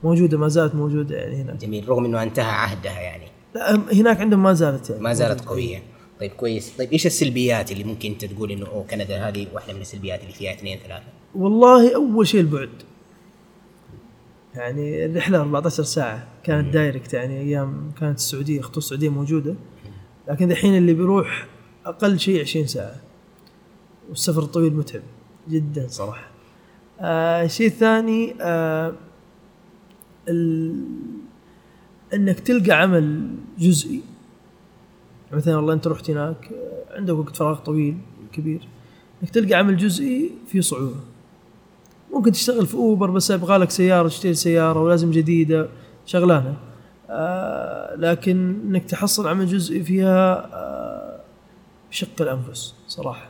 موجودة 0.04 0.38
ما 0.38 0.48
زالت 0.48 0.76
موجودة 0.76 1.16
يعني 1.16 1.36
هنا 1.36 1.54
جميل 1.54 1.90
رغم 1.90 2.06
إنه 2.06 2.24
انتهى 2.24 2.52
عهدها 2.52 3.00
يعني. 3.00 3.26
لا 3.56 3.94
هناك 3.94 4.22
عندهم 4.22 4.44
ما 4.44 4.54
زالت 4.54 4.90
يعني. 4.90 5.02
ما 5.02 5.14
زالت 5.14 5.46
قوية. 5.46 5.84
طيب 6.20 6.32
كويس. 6.32 6.74
طيب 6.78 6.92
إيش 6.92 7.06
السلبيات 7.06 7.72
اللي 7.72 7.84
ممكن 7.84 8.12
أنت 8.12 8.26
تقول 8.26 8.52
إنه 8.52 8.66
أوه 8.66 8.84
كندا 8.84 9.28
هذه 9.30 9.48
واحدة 9.54 9.74
من 9.74 9.82
السلبيات 9.82 10.22
اللي 10.22 10.34
فيها 10.34 10.54
اثنين 10.54 10.80
ثلاثة؟ 10.88 11.04
والله 11.36 11.96
أول 11.96 12.28
شيء 12.28 12.42
البعد. 12.42 12.70
يعني 14.56 15.06
الرحلة 15.06 15.42
14 15.42 15.84
ساعة. 15.84 16.28
كانت 16.44 16.74
direct 16.74 17.14
يعني 17.14 17.40
أيام 17.40 17.92
كانت 18.00 18.18
السعودية 18.18 18.62
خطوط 18.62 18.78
السعودية 18.78 19.10
موجودة. 19.10 19.56
لكن 20.28 20.52
الحين 20.52 20.78
اللي 20.78 20.94
بيروح 20.94 21.48
أقل 21.86 22.20
شيء 22.20 22.42
20 22.42 22.68
ساعة. 22.68 22.96
والسفر 24.10 24.42
الطويل 24.42 24.74
متعب 24.74 25.02
جدا 25.50 25.88
صراحة. 25.88 26.28
آه 27.00 27.44
الشيء 27.44 27.68
الثاني 27.68 28.36
آه. 28.42 28.94
إنك 32.14 32.40
تلقى 32.40 32.72
عمل 32.82 33.36
جزئي. 33.60 34.02
مثلا 35.32 35.56
والله 35.56 35.74
أنت 35.74 35.88
رحت 35.88 36.10
هناك 36.10 36.50
آه، 36.54 36.98
عندك 36.98 37.14
وقت 37.14 37.36
فراغ 37.36 37.60
طويل 37.60 37.98
كبير. 38.34 38.68
إنك 39.24 39.30
تلقى 39.30 39.54
عمل 39.54 39.78
جزئي 39.78 40.32
فيه 40.48 40.62
صعوبة. 40.62 40.96
ممكن 42.14 42.32
تشتغل 42.32 42.66
في 42.66 42.76
أوبر 42.76 43.12
بس 43.12 43.30
يبغى 43.30 43.58
لك 43.58 43.70
سيارة 43.70 44.08
تشتري 44.08 44.34
سيارة 44.34 44.80
ولازم 44.82 45.12
جديدة 45.12 45.68
شغلانة. 46.06 46.54
آه 47.10 47.96
لكن 47.96 48.56
إنك 48.68 48.86
تحصل 48.86 49.28
عمل 49.28 49.48
جزئي 49.48 49.84
فيها 49.84 50.50
آه 50.54 51.20
بشق 51.92 52.22
الأنفس 52.22 52.76
صراحة. 52.88 53.30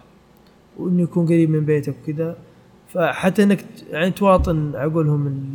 وإنه 0.77 1.03
يكون 1.03 1.25
قريب 1.25 1.49
من 1.49 1.65
بيتك 1.65 1.95
وكذا. 2.03 2.35
فحتى 2.93 3.43
إنك 3.43 3.65
يعني 3.91 4.11
تواطن 4.11 4.75
عقولهم 4.75 5.47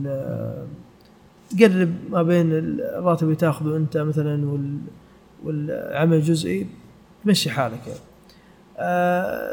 تقرب 1.50 1.94
ما 2.10 2.22
بين 2.22 2.52
الراتب 2.52 3.24
اللي 3.24 3.36
تاخذه 3.36 3.76
أنت 3.76 3.96
مثلا 3.96 4.50
وال 4.50 4.78
والعمل 5.44 6.16
الجزئي 6.16 6.66
تمشي 7.24 7.50
حالك 7.50 7.80
يعني. 7.86 8.00
آه 8.78 9.48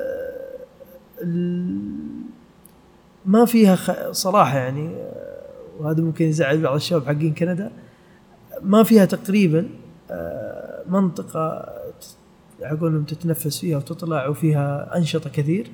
ما 3.26 3.46
فيها 3.46 3.76
خ... 3.76 4.12
صراحة 4.12 4.58
يعني 4.58 4.88
آه، 4.88 5.36
وهذا 5.80 6.02
ممكن 6.04 6.26
يزعل 6.26 6.62
بعض 6.62 6.76
الشباب 6.76 7.06
حقين 7.06 7.34
كندا. 7.34 7.72
ما 8.62 8.84
فيها 8.84 9.06
تقريبا 9.06 9.70
آه، 10.12 10.84
منطقة 10.90 11.76
عقولهم 12.62 13.04
تتنفس 13.04 13.60
فيها 13.60 13.78
وتطلع 13.78 14.28
وفيها 14.28 14.98
أنشطة 14.98 15.30
كثير 15.30 15.68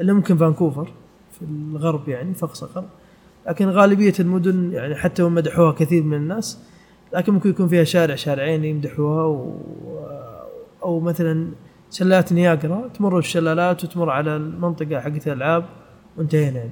إلا 0.00 0.12
ممكن 0.12 0.36
فانكوفر 0.36 0.92
في 1.32 1.42
الغرب 1.42 2.08
يعني 2.08 2.34
في 2.34 2.44
اقصى 2.44 2.66
الغرب 2.66 2.88
لكن 3.48 3.68
غالبية 3.68 4.14
المدن 4.20 4.72
يعني 4.72 4.94
حتى 4.94 5.22
وإن 5.22 5.32
مدحوها 5.32 5.72
كثير 5.72 6.02
من 6.02 6.16
الناس 6.16 6.58
لكن 7.14 7.32
ممكن 7.32 7.50
يكون 7.50 7.68
فيها 7.68 7.84
شارع 7.84 8.14
شارعين 8.14 8.64
يمدحوها 8.64 9.24
و... 9.24 9.60
أو 10.82 11.00
مثلا 11.00 11.48
شلالات 11.90 12.32
نياجرا 12.32 12.88
تمر 12.88 13.18
الشلالات 13.18 13.84
وتمر 13.84 14.10
على 14.10 14.36
المنطقة 14.36 15.00
حقت 15.00 15.28
الألعاب. 15.28 15.64
وانتهينا 16.16 16.58
يعني. 16.58 16.70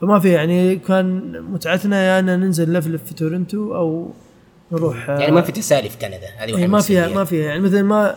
فما 0.00 0.18
في 0.18 0.28
يعني 0.28 0.76
كان 0.76 1.40
متعتنا 1.42 2.02
يا 2.02 2.18
أن 2.18 2.40
ننزل 2.40 2.72
نلفلف 2.72 3.04
في 3.04 3.14
تورنتو 3.14 3.74
أو 3.74 4.10
نروح 4.72 5.08
يعني 5.08 5.32
ما 5.32 5.42
في 5.42 5.52
تسالي 5.52 5.88
في 5.88 5.98
كندا 5.98 6.28
هذه 6.38 6.56
إيه 6.56 6.66
ما 6.66 6.80
فيها. 6.80 7.08
ما 7.08 7.24
فيها. 7.24 7.46
يعني 7.46 7.60
مثلا 7.60 7.82
ما 7.82 8.16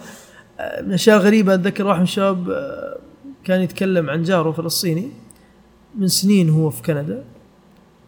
من 0.59 0.87
الاشياء 0.87 1.17
الغريبه 1.17 1.53
أتذكر 1.53 1.87
واحد 1.87 1.97
من 1.97 2.03
الشباب 2.03 2.49
آه، 2.49 2.97
كان 3.43 3.61
يتكلم 3.61 4.09
عن 4.09 4.23
جاره 4.23 4.51
فلسطيني 4.51 5.09
من 5.95 6.07
سنين 6.07 6.49
هو 6.49 6.69
في 6.69 6.81
كندا 6.81 7.23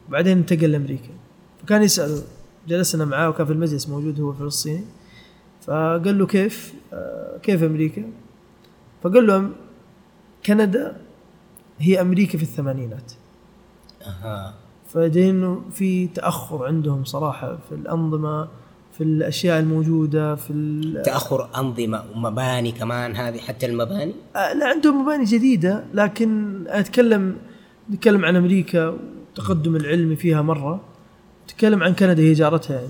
بعدين 0.09 0.37
انتقل 0.37 0.71
لأمريكا. 0.71 1.09
فكان 1.63 1.83
يساله 1.83 2.21
جلسنا 2.67 3.05
معاه 3.05 3.29
وكان 3.29 3.45
في 3.45 3.53
المجلس 3.53 3.89
موجود 3.89 4.19
هو 4.19 4.33
فلسطيني. 4.33 4.83
فقال 5.61 6.19
له 6.19 6.25
كيف؟ 6.25 6.73
آه، 6.93 7.37
كيف 7.43 7.63
أمريكا؟ 7.63 8.03
فقال 9.03 9.27
له 9.27 9.49
كندا 10.45 10.97
هي 11.79 12.01
أمريكا 12.01 12.37
في 12.37 12.43
الثمانينات. 12.43 13.11
أها. 14.05 14.53
فدينه 14.87 15.61
في 15.71 16.07
تأخر 16.07 16.65
عندهم 16.65 17.03
صراحة 17.03 17.57
في 17.69 17.75
الأنظمة 17.75 18.47
في 18.97 19.03
الأشياء 19.03 19.59
الموجودة 19.59 20.35
في 20.35 21.01
تأخر 21.05 21.49
أنظمة 21.55 22.03
ومباني 22.15 22.71
كمان 22.71 23.15
هذه 23.15 23.37
حتى 23.37 23.65
المباني؟ 23.65 24.13
آه، 24.35 24.53
لا 24.53 24.65
عندهم 24.65 25.03
مباني 25.03 25.23
جديدة 25.23 25.83
لكن 25.93 26.63
أتكلم 26.67 27.37
نتكلم 27.91 28.25
عن 28.25 28.35
أمريكا 28.35 28.87
والتقدم 28.87 29.75
العلمي 29.75 30.15
فيها 30.15 30.41
مرة. 30.41 30.81
نتكلم 31.45 31.83
عن 31.83 31.93
كندا 31.93 32.23
هي 32.23 32.33
جارتها 32.33 32.75
يعني. 32.75 32.87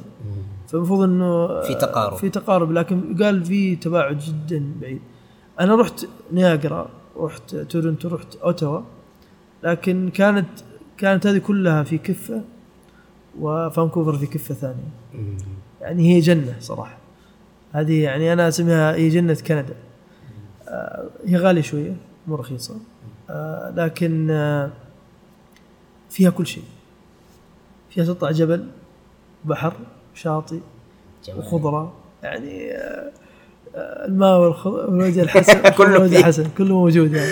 فالمفروض 0.68 1.02
إنه 1.02 1.62
في 1.62 1.74
تقارب. 1.74 2.18
في 2.18 2.30
تقارب 2.30 2.72
لكن 2.72 3.24
قال 3.24 3.46
في 3.46 3.76
تباعد 3.76 4.20
جدا 4.20 4.74
بعيد. 4.82 5.02
أنا 5.60 5.76
رحت 5.76 6.06
نياجرا. 6.32 6.90
رحت 7.18 7.56
تورنتو 7.56 8.08
رحت 8.08 8.36
أوتاوا. 8.36 8.82
لكن 9.64 10.10
كانت 10.10 10.48
كانت 10.98 11.28
هذه 11.28 11.38
كلها 11.38 11.84
في 11.84 11.98
كفة 11.98 12.42
وفانكوفر 13.40 14.18
في 14.18 14.26
كفة 14.28 14.56
ثانية. 14.56 14.90
يعني 15.82 16.16
هي 16.16 16.20
جنة 16.20 16.56
صراحة. 16.60 16.98
هذه 17.72 18.04
يعني 18.04 18.34
أنا 18.34 18.48
أسميها 18.48 18.96
هي 18.96 19.10
جنة 19.10 19.38
كندا. 19.48 19.76
آه، 20.68 21.10
هي 21.26 21.38
غالية 21.38 21.62
شوية 21.62 21.96
مو 22.28 22.36
رخيصة. 22.36 22.76
آه، 23.30 23.70
لكن 23.70 24.28
آه، 24.32 24.72
فيها 26.10 26.30
كل 26.30 26.48
شيء. 26.48 26.64
فيها 27.90 28.06
تطلع 28.06 28.32
جبل 28.32 28.68
بحر 29.46 29.74
شاطئ. 30.14 30.60
وخضرة. 31.38 31.94
يعني 32.24 32.72
آه، 32.72 33.12
الماء 33.76 34.40
والخ- 34.54 34.66
والوجه 34.68 35.22
الحسن 35.22 35.70
كله. 35.78 36.06
الحسن 36.06 36.48
كله 36.58 36.76
موجود 36.80 37.14
يعني. 37.14 37.32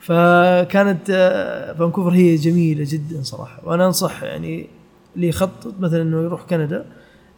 فكانت 0.00 1.10
آه، 1.10 1.72
فانكوفر 1.72 2.10
هي 2.10 2.34
جميلة 2.36 2.84
جدا 2.88 3.22
صراحة. 3.22 3.60
وأنا 3.64 3.86
أنصح 3.86 4.22
يعني 4.22 4.66
اللي 5.16 5.28
يخطط 5.28 5.74
مثلا 5.80 6.02
إنه 6.02 6.22
يروح 6.22 6.42
كندا 6.42 6.84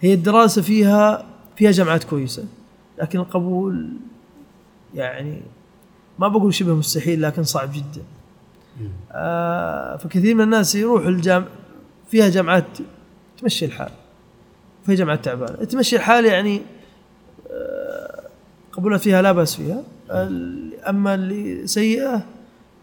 هي 0.00 0.14
الدراسة 0.14 0.62
فيها 0.62 1.24
فيها 1.56 1.70
جامعات 1.70 2.04
كويسة 2.04 2.44
لكن 2.98 3.18
القبول 3.18 3.88
يعني 4.94 5.42
ما 6.18 6.28
بقول 6.28 6.54
شبه 6.54 6.74
مستحيل 6.74 7.22
لكن 7.22 7.42
صعب 7.44 7.72
جدا. 7.72 8.02
آه 9.12 9.96
فكثير 9.96 10.34
من 10.34 10.40
الناس 10.40 10.74
يروح 10.74 11.06
الجام 11.06 11.44
فيها 12.10 12.28
جامعات 12.28 12.64
تمشي 13.40 13.64
الحال 13.64 13.90
فيها 14.86 14.94
جامعات 14.94 15.24
تعبانة. 15.24 15.64
تمشي 15.64 15.96
الحال 15.96 16.24
يعني 16.24 16.62
آه 17.50 18.21
قبولها 18.72 18.98
فيها 18.98 19.22
لا 19.22 19.32
بأس 19.32 19.56
فيها. 19.56 19.82
أما 20.88 21.14
اللي 21.14 21.66
سيئة 21.66 22.22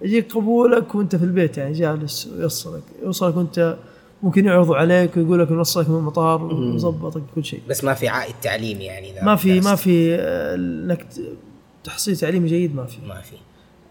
يجيك 0.01 0.33
قبولك 0.33 0.95
وأنت 0.95 1.15
في 1.15 1.23
البيت 1.23 1.57
يعني 1.57 1.73
جالس 1.73 2.27
ويوصلك 2.27 2.83
يوصلك 3.03 3.37
وأنت 3.37 3.77
ممكن 4.23 4.45
يعرضوا 4.45 4.75
عليك 4.75 5.17
ويقول 5.17 5.39
لك 5.39 5.51
نوصلك 5.51 5.89
من 5.89 5.95
المطار 5.95 6.43
ونظبطك 6.43 7.21
كل 7.35 7.45
شيء. 7.45 7.61
بس 7.69 7.83
ما 7.83 7.93
في 7.93 8.07
عائد 8.07 8.35
تعليمي 8.41 8.83
يعني 8.83 9.13
ما 9.21 9.35
في 9.35 9.59
ما. 9.59 9.75
في 9.75 10.15
إنك 10.15 11.05
تحصيل 11.83 12.17
تعليمي 12.17 12.47
جيد 12.49 12.75
ما 12.75 12.85
في. 12.85 12.97
ما 13.07 13.21
في. 13.21 13.35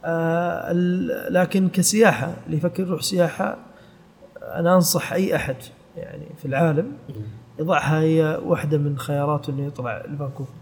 آه، 0.04 0.72
لكن 1.30 1.68
كسياحة 1.68 2.34
اللي 2.46 2.56
يفكر 2.56 2.82
يروح 2.82 3.02
سياحة 3.02 3.58
أنا 4.42 4.74
أنصح 4.74 5.12
أي 5.12 5.36
أحد 5.36 5.56
يعني 5.96 6.26
في 6.38 6.44
العالم 6.44 6.92
يضعها 7.58 8.00
هي 8.00 8.40
واحدة 8.44 8.78
من 8.78 8.98
خياراته 8.98 9.50
إنه 9.50 9.66
يطلع 9.66 10.04
لفانكوفر 10.08 10.52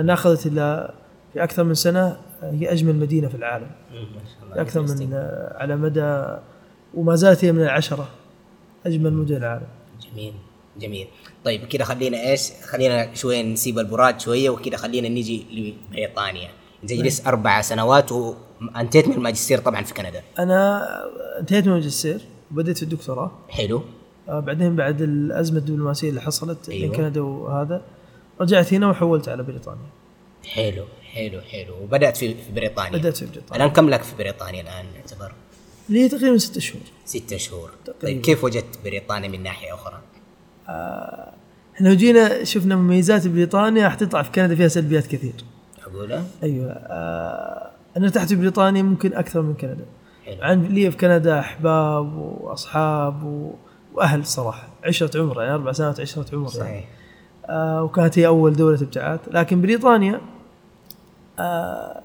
لانها 0.00 0.14
أخذت 0.14 0.46
إلى 0.46 0.94
في 1.32 1.44
أكثر 1.44 1.64
من 1.64 1.74
سنة 1.74 2.16
آه، 2.42 2.50
هي 2.50 2.72
أجمل 2.72 2.96
مدينة 2.96 3.28
في 3.28 3.34
العالم. 3.34 3.70
مم، 3.92 3.98
ما 3.98 4.20
شاء 4.24 4.42
الله. 4.42 4.54
في 4.54 4.60
أكثر 4.60 4.86
Interesting. 4.86 5.00
من 5.00 5.14
على 5.54 5.76
مدى 5.76 6.36
وما 6.94 7.14
زالت 7.14 7.44
هي 7.44 7.52
من 7.52 7.62
العشرة. 7.62 8.08
أجمل 8.86 9.12
مدن 9.12 9.36
العالم. 9.36 9.66
جميل 10.12 10.32
جميل. 10.78 11.06
طيب 11.44 11.64
كده 11.64 11.84
خلينا 11.84 12.30
إيش؟ 12.30 12.50
خلينا 12.70 13.14
شوية 13.14 13.42
نسيب 13.42 13.78
البراد 13.78 14.20
شوية 14.20 14.50
وكده 14.50 14.76
خلينا 14.76 15.08
نجي 15.08 15.46
لبريطانيا. 15.90 16.48
انت 16.82 16.92
جلست 16.92 17.26
أربع 17.26 17.60
سنوات 17.60 18.12
وانتهيت 18.12 19.08
من 19.08 19.14
الماجستير 19.14 19.58
طبعا 19.58 19.82
في 19.82 19.94
كندا. 19.94 20.22
أنا 20.38 20.86
أنتهيت 21.40 21.66
من 21.66 21.72
الماجستير 21.72 22.20
وبديت 22.52 22.76
في 22.76 22.82
الدكتوراه. 22.82 23.30
حلو. 23.48 23.82
آه، 24.28 24.40
بعدين 24.40 24.76
بعد 24.76 25.02
الأزمة 25.02 25.58
الدبلوماسية 25.58 26.08
اللي 26.08 26.20
حصلت 26.20 26.68
أيوة. 26.68 26.80
بين 26.90 26.96
كندا 26.96 27.20
وهذا 27.20 27.82
رجعت 28.40 28.74
هنا 28.74 28.88
وحولت 28.88 29.28
على 29.28 29.42
بريطانيا. 29.42 29.86
حلو 30.48 30.84
حلو 31.12 31.40
حلو. 31.40 31.74
وبدأت 31.82 32.16
في 32.16 32.34
بريطانيا. 32.54 32.98
بدأت 32.98 33.16
في 33.16 33.26
بريطانيا. 33.26 33.64
الآن 33.64 33.74
كم 33.74 33.90
لك 33.90 34.02
في 34.02 34.16
بريطانيا 34.16 34.60
الآن؟ 34.60 34.84
يعتبر 34.96 35.32
هي 35.90 36.08
تقريبا 36.08 36.38
ست 36.38 36.58
شهور. 36.58 36.82
ستة 37.04 37.36
شهور. 37.36 37.70
تقريباً. 37.84 38.02
طيب 38.02 38.20
كيف 38.20 38.44
وجدت 38.44 38.78
بريطانيا 38.84 39.28
من 39.28 39.42
ناحية 39.42 39.74
أخرى؟ 39.74 40.00
إحنا 41.74 41.88
لو 41.88 41.94
جينا 41.94 42.44
شفنا 42.44 42.76
مميزات 42.76 43.26
بريطانيا 43.26 43.88
حتطلع 43.88 44.22
في 44.22 44.30
كندا 44.30 44.54
فيها 44.54 44.68
سلبيات 44.68 45.06
كثير. 45.06 45.32
اقولها 45.86 46.24
أيوه. 46.42 46.70
آه 46.72 47.70
أنا 47.96 48.06
ارتحت 48.06 48.28
في 48.28 48.36
بريطانيا 48.36 48.82
ممكن 48.82 49.14
أكثر 49.14 49.42
من 49.42 49.54
كندا. 49.54 49.86
حلو. 50.26 50.42
عن 50.42 50.64
لي 50.64 50.90
في 50.90 50.96
كندا 50.96 51.40
أحباب 51.40 52.16
وأصحاب 52.16 53.24
و... 53.24 53.54
وأهل 53.94 54.26
صراحة. 54.26 54.68
عشرة 54.84 55.20
عمر 55.20 55.42
يعني 55.42 55.54
أربع 55.54 55.72
سنوات 55.72 56.00
عشرة 56.00 56.26
عمر 56.32 56.50
يعني. 56.56 56.68
صحيح. 56.68 56.84
آه 56.84 56.99
وكانت 57.52 58.18
هي 58.18 58.26
أول 58.26 58.52
دولة 58.56 58.82
ابتعاث. 58.82 59.20
لكن 59.30 59.62
بريطانيا 59.62 60.20
آه 61.38 62.02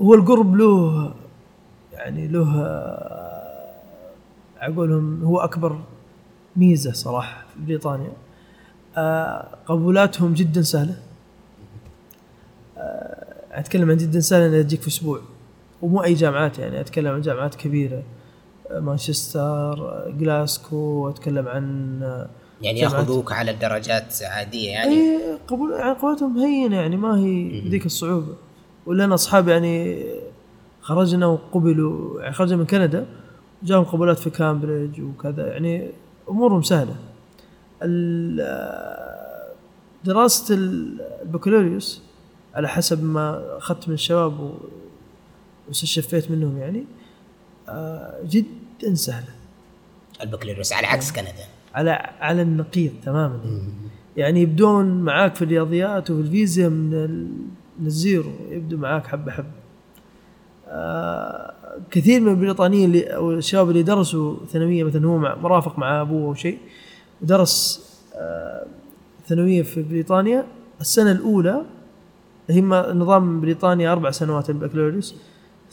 هو 0.00 0.14
القرب 0.14 0.54
له 0.56 1.12
يعني 1.92 2.28
له 2.28 2.60
آه 2.64 3.74
اقولهم 4.60 5.24
هو 5.24 5.38
أكبر 5.38 5.78
ميزة 6.56 6.92
صراحة 6.92 7.44
في 7.54 7.64
بريطانيا. 7.66 8.12
آه 8.96 9.48
قبولاتهم 9.66 10.34
جدا 10.34 10.62
سهلة. 10.62 10.96
آه 12.78 13.34
أتكلم 13.52 13.90
عن 13.90 13.96
جدا 13.96 14.20
سهلة 14.20 14.46
انها 14.46 14.62
تجيك 14.62 14.80
في 14.82 14.88
أسبوع. 14.88 15.20
ومو 15.82 16.02
أي 16.04 16.14
جامعات 16.14 16.58
يعني 16.58 16.80
أتكلم 16.80 17.14
عن 17.14 17.20
جامعات 17.20 17.54
كبيرة. 17.54 18.02
آه، 18.70 18.80
مانشستر 18.80 19.40
آه، 19.88 20.10
جلاسكو 20.18 21.08
أتكلم 21.08 21.48
عن 21.48 22.00
آه، 22.02 22.28
يعني. 22.62 22.80
ياخذوك 22.80 23.32
على 23.32 23.50
الدرجات 23.50 24.22
عادية 24.22 24.70
يعني؟ 24.70 24.94
اي 24.94 25.38
قبول 25.48 25.72
يعني 25.72 25.92
قبولتهم 25.92 26.38
هينة 26.38 26.76
يعني 26.76 26.96
ما 26.96 27.18
هي 27.18 27.60
ذيك 27.68 27.86
الصعوبة. 27.86 28.34
ولا 28.86 29.04
أنا 29.04 29.14
أصحاب 29.14 29.48
يعني 29.48 30.04
خرجنا 30.80 31.26
وقبلوا 31.26 32.20
يعني 32.22 32.34
خرجنا 32.34 32.56
من 32.56 32.66
كندا 32.66 33.06
جاهم 33.62 33.84
قبولات 33.84 34.18
في 34.18 34.30
كامبريدج 34.30 35.00
وكذا. 35.00 35.46
يعني 35.46 35.90
أمورهم 36.30 36.62
سهلة. 36.62 36.96
دراسة 40.04 40.54
ال- 40.54 41.00
البكالوريوس 41.22 42.02
على 42.54 42.68
حسب 42.68 43.04
ما 43.04 43.56
أخذت 43.58 43.88
من 43.88 43.94
الشباب 43.94 44.54
واستشفيت 45.68 46.30
منهم 46.30 46.58
يعني 46.58 46.84
آه، 47.68 48.14
جدا 48.24 48.94
سهلة. 48.94 49.28
البكالوريوس 50.22 50.72
على 50.72 50.86
عكس 50.86 51.12
كندا. 51.12 51.32
على 51.74 51.90
على 52.20 52.42
النقيض 52.42 52.92
تماما. 53.04 53.40
يعني 54.16 54.42
يبدون 54.42 55.00
معاك 55.02 55.34
في 55.34 55.42
الرياضيات 55.42 56.10
وفي 56.10 56.20
الفيزياء 56.20 56.70
من. 56.70 56.90
من 57.80 57.86
الزيرو 57.86 58.30
يبدو 58.50 58.76
معاك 58.76 59.06
حبة 59.06 59.32
حبة. 59.32 59.46
آه 60.68 61.54
كثير 61.90 62.20
من 62.20 62.28
البريطانيين 62.28 62.84
اللي 62.84 63.02
أو 63.02 63.32
الشباب 63.32 63.70
اللي 63.70 63.82
درسوا 63.82 64.36
ثانوية 64.48 64.84
مثلا 64.84 65.06
هو 65.06 65.18
مع 65.18 65.34
مرافق 65.34 65.78
مع 65.78 66.00
أبوه 66.00 66.26
أو 66.28 66.34
شيء 66.34 66.58
ودرس 67.22 67.84
آه 68.16 68.66
ثانوية 69.26 69.62
في 69.62 69.82
بريطانيا. 69.82 70.44
السنة 70.80 71.12
الأولى 71.12 71.62
هي 72.50 72.60
ما- 72.60 72.92
نظام 72.92 73.40
بريطانيا 73.40 73.92
أربع 73.92 74.10
سنوات 74.10 74.50
البكالوريوس 74.50 75.14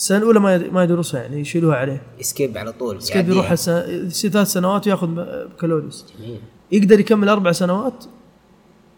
السنة 0.01 0.17
الاولى 0.17 0.39
ما 0.39 0.57
ما 0.57 0.83
يدرسها 0.83 1.21
يعني 1.21 1.39
يشيلوها 1.39 1.75
عليه. 1.75 2.01
اسكيب 2.21 2.57
على 2.57 2.71
طول 2.71 2.97
بس 2.97 3.11
كيف 3.11 3.27
يروح 3.27 3.55
ثلاث 3.55 4.47
سنوات 4.47 4.87
وياخذ 4.87 5.07
بكالوريوس. 5.07 6.05
جميل. 6.19 6.39
يقدر 6.71 6.99
يكمل 6.99 7.29
أربع 7.29 7.51
سنوات 7.51 8.05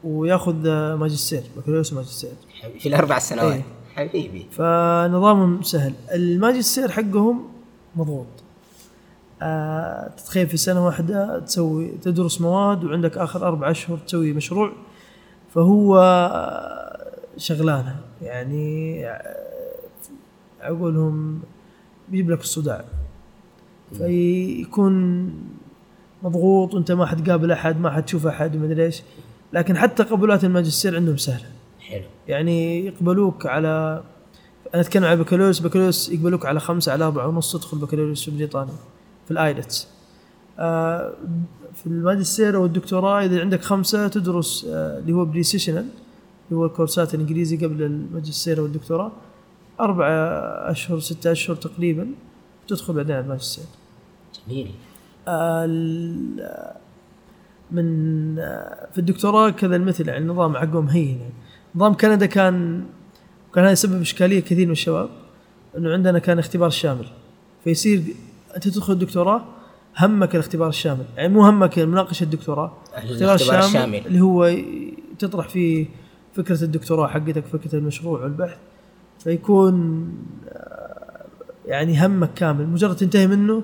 وياخذ 0.04 0.70
ماجستير 0.95 1.43
بكالوريوس 1.58 1.93
وماجستير. 1.93 2.32
في 2.80 2.89
الأربع 2.89 3.20
سنوات. 3.20 3.54
إيه. 3.54 3.64
حبيبي. 3.95 4.47
فنظامهم 4.51 5.62
سهل. 5.62 5.93
الماجستير 6.14 6.91
حقهم 6.91 7.47
مضغوط. 7.95 8.28
آه، 9.41 10.08
تتخيل 10.18 10.47
في 10.47 10.58
سنة 10.58 10.86
واحدة 10.86 11.39
تسوي 11.39 11.91
تدرس 12.01 12.41
مواد 12.41 12.84
وعندك 12.84 13.18
آخر 13.18 13.47
أربع 13.47 13.72
أشهر 13.72 13.97
تسوي 13.97 14.34
مشروع. 14.34 14.72
فهو 15.56 15.95
شغلانة 17.38 17.95
يعني 18.22 19.06
اقولهم 20.64 21.39
بيجيب 22.09 22.32
لك 22.32 22.41
الصداع. 22.41 22.86
فيكون 23.97 25.26
مضغوط 26.24 26.74
وانت 26.74 26.91
ما 26.91 27.05
حتقابل 27.05 27.51
أحد 27.51 27.80
ما 27.80 27.89
حتشوف 27.89 28.28
أحد 28.28 28.55
ومدري 28.55 28.86
إيش. 28.86 29.01
لكن 29.53 29.78
حتى 29.78 30.03
قبولات 30.03 30.43
الماجستير 30.43 30.95
عندهم 30.95 31.18
سهلة. 31.18 31.45
حلو. 31.80 32.03
يعني 32.28 32.86
يقبلوك 32.86 33.45
على 33.45 34.03
أنا 34.74 34.82
أتكلم 34.82 35.03
عن 35.03 35.16
بكالوريوس. 35.16 35.59
بكالوريوس 35.59 36.09
يقبلوك 36.09 36.45
على 36.45 36.59
خمسة 36.59 36.91
على 36.91 37.05
أربعة 37.05 37.28
ونص 37.28 37.51
تدخل 37.51 37.78
بكالوريوس 37.78 38.26
في 38.26 38.32
بريطانيا 38.32 38.74
في 39.26 39.32
ال 39.32 39.39
IELTS. 39.39 39.88
آه 40.59 41.14
في 41.74 41.88
الماجستير 41.88 42.55
أو 42.55 42.66
الدكتوراه 42.66 43.26
إذا 43.26 43.41
عندك 43.41 43.61
خمسة 43.61 44.07
تدرس 44.07 44.66
آه 44.70 44.99
اللي 44.99 45.14
هو 45.14 45.26
pre-sessional 45.26 45.86
اللي 46.49 46.59
هو 46.59 46.66
الكورسات 46.66 47.16
الانجليزي 47.16 47.57
قبل 47.57 47.84
الماجستير 47.84 48.59
أو 48.59 48.66
الدكتوراه. 48.66 49.11
أربعة 49.80 50.09
أشهر 50.71 50.99
ستة 50.99 51.32
أشهر 51.32 51.55
تقريبا 51.55 52.07
تدخل 52.67 52.93
بعدين 52.93 53.15
على 53.15 53.24
الماجستير. 53.24 53.65
جميل. 54.47 54.71
من 57.71 58.36
في 58.91 58.97
الدكتوراه 58.97 59.49
كذا 59.49 59.76
المثل 59.76 60.07
يعني 60.07 60.21
النظام 60.21 60.57
حقهم 60.57 60.88
هين 60.88 61.19
يعني 61.19 61.34
نظام 61.76 61.93
كندا 61.93 62.26
كان 62.26 62.84
كان 63.55 63.63
هذا 63.63 63.71
يسبب 63.71 64.01
إشكالية 64.01 64.39
كثير 64.39 64.65
من 64.65 64.71
الشباب 64.71 65.09
إنه 65.78 65.93
عندنا 65.93 66.19
كان 66.19 66.39
اختبار 66.39 66.69
شامل. 66.69 67.05
فيصير 67.63 68.01
أنت 68.55 68.67
تدخل 68.67 68.93
الدكتوراه 68.93 69.43
همك 69.97 70.36
الاختبار 70.36 70.69
الشامل. 70.69 71.05
يعني 71.17 71.34
مو 71.34 71.45
همك 71.45 71.80
مناقشه 71.80 72.24
الدكتوراه 72.24 72.78
الاختبار 72.97 73.59
الشامل. 73.59 74.07
اللي 74.07 74.21
هو 74.21 74.55
تطرح 75.19 75.49
فيه 75.49 75.86
فكرة 76.34 76.63
الدكتوراه 76.63 77.07
حقتك 77.07 77.45
فكرة 77.45 77.76
المشروع 77.76 78.24
والبحث. 78.24 78.57
فيكون 79.24 80.07
آه، 80.49 81.26
يعني 81.65 82.05
همك 82.05 82.34
كامل. 82.34 82.67
مجرد 82.67 82.95
تنتهي 82.95 83.28
منه 83.28 83.63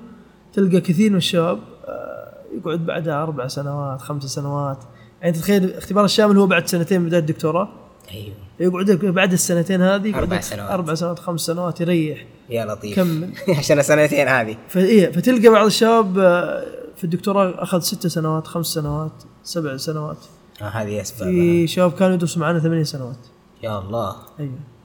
تلقى 0.53 0.81
كثير 0.81 1.11
من 1.11 1.17
الشباب 1.17 1.59
آه، 1.87 2.33
يقعد 2.57 2.85
بعدها 2.85 3.23
أربع 3.23 3.47
سنوات 3.47 4.01
خمس 4.01 4.23
سنوات. 4.23 4.77
يعني 5.21 5.33
تتخيل 5.33 5.63
الاختبار 5.63 6.05
الشامل 6.05 6.37
هو 6.37 6.47
بعد 6.47 6.67
سنتين 6.67 7.01
من 7.01 7.07
بداية 7.07 7.21
الدكتوراه. 7.21 7.69
أيوه. 8.11 8.35
يقعد 8.59 8.91
بعد 8.91 9.33
السنتين 9.33 9.81
هذه 9.81 10.21
لك 10.21 10.41
سنوات. 10.41 10.71
أربع 10.71 10.93
سنوات 10.93 11.19
خمس 11.19 11.41
سنوات 11.41 11.81
يريح. 11.81 12.25
يا 12.49 12.65
لطيف. 12.65 12.95
كمل. 12.95 13.33
عشان 13.57 13.79
السنتين 13.79 14.27
هذه. 14.27 14.57
فإيه 14.67 15.11
فتلقى 15.11 15.49
بعض 15.49 15.65
الشباب 15.65 16.19
آه، 16.19 16.65
في 16.95 17.03
الدكتوراه 17.03 17.63
أخذ 17.63 17.79
ست 17.79 18.07
سنوات 18.07 18.47
خمس 18.47 18.65
سنوات 18.65 19.11
سبع 19.43 19.77
سنوات. 19.77 20.17
آه 20.61 20.65
هذه 20.65 21.01
أسباب. 21.01 21.29
في 21.29 21.67
شباب 21.67 21.91
كانوا 21.91 22.13
يدرسوا 22.15 22.41
معنا 22.41 22.59
ثمانية 22.59 22.83
سنوات. 22.83 23.17
يا 23.63 23.79
الله. 23.79 24.15
أيوه. 24.39 24.78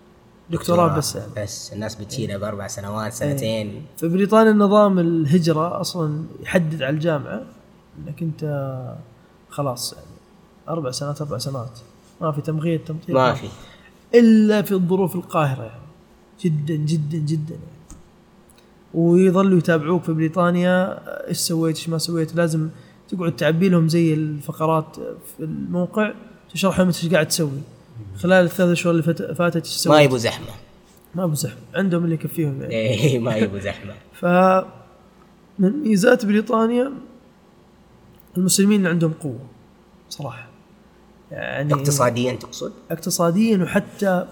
دكتوراه 0.50 0.96
بس 0.96 1.16
يعني. 1.16 1.32
بس 1.36 1.72
الناس 1.72 1.94
بتشيلها 1.94 2.36
بأربع 2.36 2.66
سنوات 2.66 3.12
سنتين. 3.12 3.82
في 3.96 4.08
بريطانيا 4.08 4.52
نظام 4.52 4.98
الهجرة 4.98 5.80
أصلا 5.80 6.24
يحدد 6.40 6.82
على 6.82 6.94
الجامعة 6.94 7.42
أنك 7.98 8.22
أنت 8.22 8.74
خلاص 9.50 9.92
يعني 9.92 10.06
أربع 10.68 10.90
سنوات 10.90 11.22
أربع 11.22 11.38
سنوات. 11.38 11.78
ما 12.20 12.32
في 12.32 12.40
تمغير 12.40 12.78
تمطير. 12.86 13.14
ما 13.14 13.34
في. 13.34 13.48
إلا 14.14 14.62
في 14.62 14.72
الظروف 14.72 15.14
القاهرة 15.16 15.62
يعني. 15.62 15.84
جدا 16.40 16.74
جدا 16.74 17.18
جدا 17.18 17.54
يعني. 17.54 17.74
ويظلوا 18.94 19.58
يتابعوك 19.58 20.02
في 20.02 20.12
بريطانيا 20.12 21.00
إيش 21.28 21.36
سويت 21.36 21.76
إيش 21.76 21.88
ما 21.88 21.98
سويت. 21.98 22.34
لازم 22.34 22.68
تقعد 23.08 23.36
تعبي 23.36 23.68
لهم 23.68 23.88
زي 23.88 24.14
الفقرات 24.14 24.96
في 25.36 25.44
الموقع 25.44 26.12
تشرح 26.52 26.78
لهم 26.78 26.86
إيش 26.86 27.06
قاعد 27.06 27.28
تسوي. 27.28 27.60
خلال 28.16 28.44
الثلاث 28.44 28.70
اشهر 28.70 28.90
اللي 28.90 29.02
فات- 29.02 29.22
فاتت 29.32 29.66
إيش 29.66 29.86
ما 29.88 30.00
يبوا 30.02 30.18
زحمة. 30.18 30.46
ما 31.14 31.24
ابو 31.24 31.34
زحمة. 31.34 31.58
عندهم 31.74 32.04
اللي 32.04 32.14
يكفيهم 32.14 32.62
يعني. 32.62 32.74
إيه 32.74 33.18
ما 33.18 33.36
يبوا 33.36 33.58
زحمة. 33.58 33.94
ف 34.12 34.24
من 35.58 35.72
ميزات 35.82 36.26
بريطانيا 36.26 36.92
المسلمين 38.36 38.86
عندهم 38.86 39.12
قوة 39.12 39.38
صراحة. 40.10 40.46
يعني 41.30 41.74
اقتصاديا 41.74 42.32
تقصد؟ 42.32 42.72
اقتصاديا 42.90 43.58
وحتى 43.62 44.26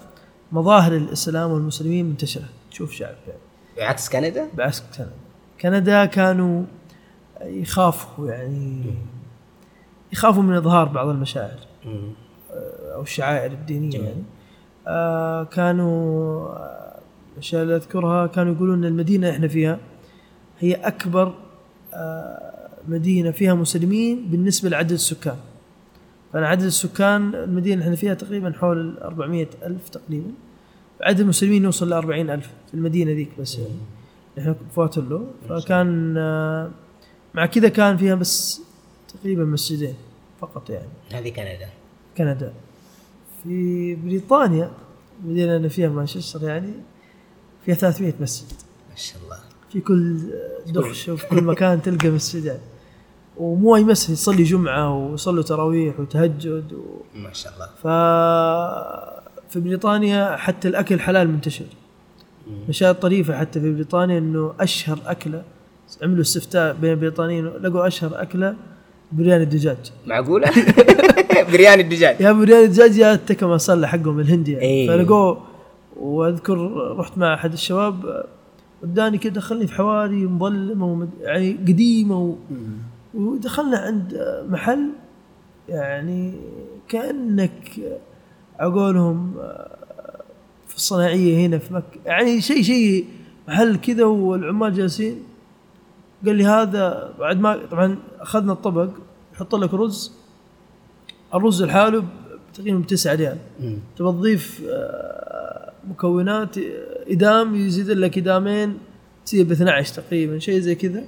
مظاهر 0.52 0.96
الإسلام 0.96 1.50
والمسلمين 1.50 2.06
منتشرة. 2.06 2.44
تشوف 2.70 2.92
شعب 2.92 3.14
يعني. 3.26 3.38
بعكس 3.76 4.08
كندا؟ 4.08 4.48
بعكس 4.54 4.82
كندا. 4.96 5.10
كندا 5.60 6.04
كانوا 6.04 6.64
يخافوا 7.42 8.28
يعني 8.28 8.84
يخافوا 10.12 10.42
من 10.42 10.54
إظهار 10.56 10.88
بعض 10.88 11.08
المشاعر. 11.08 11.58
أو 12.94 13.02
الشعائر 13.02 13.52
الدينية 13.52 13.90
جميل. 13.90 14.04
يعني. 14.06 14.22
آه 14.88 15.44
كانوا 15.44 16.48
الأشياء 17.34 17.62
اللي 17.62 17.76
أذكرها 17.76 18.26
كانوا 18.26 18.54
يقولون 18.54 18.78
إن 18.78 18.84
المدينة 18.84 19.30
إحنا 19.30 19.48
فيها 19.48 19.78
هي 20.60 20.74
أكبر 20.74 21.34
آه 21.94 22.52
مدينة 22.88 23.30
فيها 23.30 23.54
مسلمين 23.54 24.28
بالنسبة 24.30 24.68
لعدد 24.68 24.92
السكان. 24.92 25.36
فأنا 26.32 26.48
عدد 26.48 26.62
السكان 26.62 27.34
المدينة 27.34 27.74
اللي 27.74 27.84
إحنا 27.84 27.96
فيها 27.96 28.14
تقريبا 28.14 28.52
حول 28.52 28.78
ال 28.80 29.02
400 29.02 29.46
ألف 29.62 29.88
تقريبا. 29.88 30.30
عدد 31.00 31.20
المسلمين 31.20 31.64
يوصل 31.64 31.90
ل 31.90 31.92
40 31.92 32.30
ألف 32.30 32.50
في 32.68 32.74
المدينة 32.74 33.12
ذيك 33.12 33.30
بس 33.40 33.58
يعني. 33.58 33.70
إحنا 34.38 34.54
فواتلو. 34.74 35.26
فكان 35.48 36.14
آه 36.18 36.70
مع 37.34 37.46
كذا 37.46 37.68
كان 37.68 37.96
فيها 37.96 38.14
بس 38.14 38.60
تقريبا 39.14 39.44
مسجدين 39.44 39.94
فقط 40.40 40.70
يعني. 40.70 40.88
هذه 41.12 41.28
كندا. 41.28 41.68
كندا. 42.18 42.52
في 43.44 43.94
بريطانيا 43.94 44.70
المدينة 45.24 45.56
اللي 45.56 45.68
فيها 45.68 45.88
مانشستر 45.88 46.42
يعني 46.42 46.72
فيها 47.64 47.74
300 47.74 48.12
مسجد. 48.20 48.52
ما 48.90 48.96
شاء 48.96 49.22
الله. 49.24 49.38
في 49.72 49.80
كل 49.80 50.18
دخش 50.66 51.08
وفي 51.08 51.26
كل 51.26 51.44
مكان 51.44 51.82
تلقى 51.82 52.08
مسجد 52.10 52.44
يعني. 52.44 52.60
ومو 53.36 53.76
أي 53.76 53.84
مسجد 53.84 54.10
يصلي 54.10 54.42
جمعة 54.42 54.96
ويصلوا 54.98 55.42
تراويح 55.42 56.00
وتهجد 56.00 56.72
و... 56.72 56.84
ما 57.14 57.32
شاء 57.32 57.52
الله. 57.54 57.66
ف 57.66 57.86
في 59.48 59.60
بريطانيا 59.60 60.36
حتى 60.36 60.68
الأكل 60.68 61.00
حلال 61.00 61.28
منتشر. 61.28 61.66
من 62.46 62.62
الاشياء 62.64 62.90
الطريفة 62.90 63.38
حتى 63.38 63.60
في 63.60 63.72
بريطانيا 63.72 64.18
إنه 64.18 64.54
أشهر 64.60 64.98
أكلة 65.06 65.42
عملوا 66.02 66.20
استفتاء 66.20 66.74
بين 66.74 66.90
البريطانيين 66.90 67.46
لقوا 67.46 67.86
أشهر 67.86 68.22
أكلة 68.22 68.56
برياني 69.12 69.42
الدجاج 69.42 69.92
معقوله؟ 70.06 70.50
برياني 71.52 71.82
الدجاج 71.82 72.20
يا 72.20 72.32
برياني 72.32 72.64
الدجاج 72.64 72.96
يا 72.96 73.14
التكه 73.14 73.46
مسله 73.46 73.86
حقهم 73.86 74.20
الهندي. 74.20 74.52
يعني 74.52 74.64
إيه. 74.64 74.88
فلقوه 74.88 75.42
واذكر 75.96 76.72
رحت 76.98 77.18
مع 77.18 77.34
أحد 77.34 77.52
الشباب 77.52 78.24
وداني 78.82 79.18
كده 79.18 79.34
دخلني 79.34 79.66
في 79.66 79.74
حواري 79.74 80.26
مظلمة 80.26 80.86
ومد... 80.86 81.10
يعني 81.20 81.52
قديمة 81.52 82.18
و... 82.18 82.34
ودخلنا 83.14 83.78
عند 83.78 84.20
محل 84.48 84.88
يعني 85.68 86.34
كأنك 86.88 87.70
عقولهم 88.58 89.34
في 90.66 90.76
الصناعية 90.76 91.46
هنا 91.46 91.58
في 91.58 91.74
مكة. 91.74 92.00
يعني 92.06 92.40
شيء 92.40 92.62
شيء 92.62 93.04
محل 93.48 93.76
كذا 93.76 94.04
والعمال 94.04 94.74
جالسين. 94.74 95.22
قال 96.26 96.36
لي 96.36 96.44
هذا 96.44 97.14
بعد 97.18 97.40
ما 97.40 97.58
طبعا 97.70 97.98
أخذنا 98.20 98.52
الطبق 98.52 98.88
يحط 99.34 99.54
لك 99.54 99.74
رز. 99.74 100.12
الرز 101.34 101.62
لحاله 101.62 102.04
تقريبا 102.54 102.78
ب 102.78 102.86
9 102.86 103.14
ريال. 103.14 103.38
مم. 103.60 103.78
تبغى 103.98 104.12
تضيف 104.12 104.62
آه، 104.68 105.72
مكونات 105.88 106.56
إدام 107.10 107.54
يزيد 107.54 107.90
لك 107.90 108.18
إدامين 108.18 108.78
تصير 109.24 109.44
ب 109.44 109.52
12 109.52 109.94
تقريبا 110.02 110.38
شيء 110.38 110.58
زي 110.60 110.74
كذا. 110.74 111.04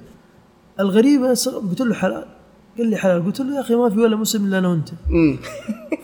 الغريبة 0.79 1.33
ص- 1.33 1.49
قلت 1.49 1.81
له 1.81 1.93
حلال. 1.93 2.25
قال 2.77 2.89
لي 2.89 2.97
حلال. 2.97 3.25
قلت 3.25 3.39
له 3.41 3.55
يا 3.55 3.61
أخي 3.61 3.75
ما 3.75 3.89
في 3.89 3.99
ولا 3.99 4.15
مسلم 4.15 4.45
إلا 4.45 4.59
أنا 4.59 4.67
وأنت. 4.67 4.89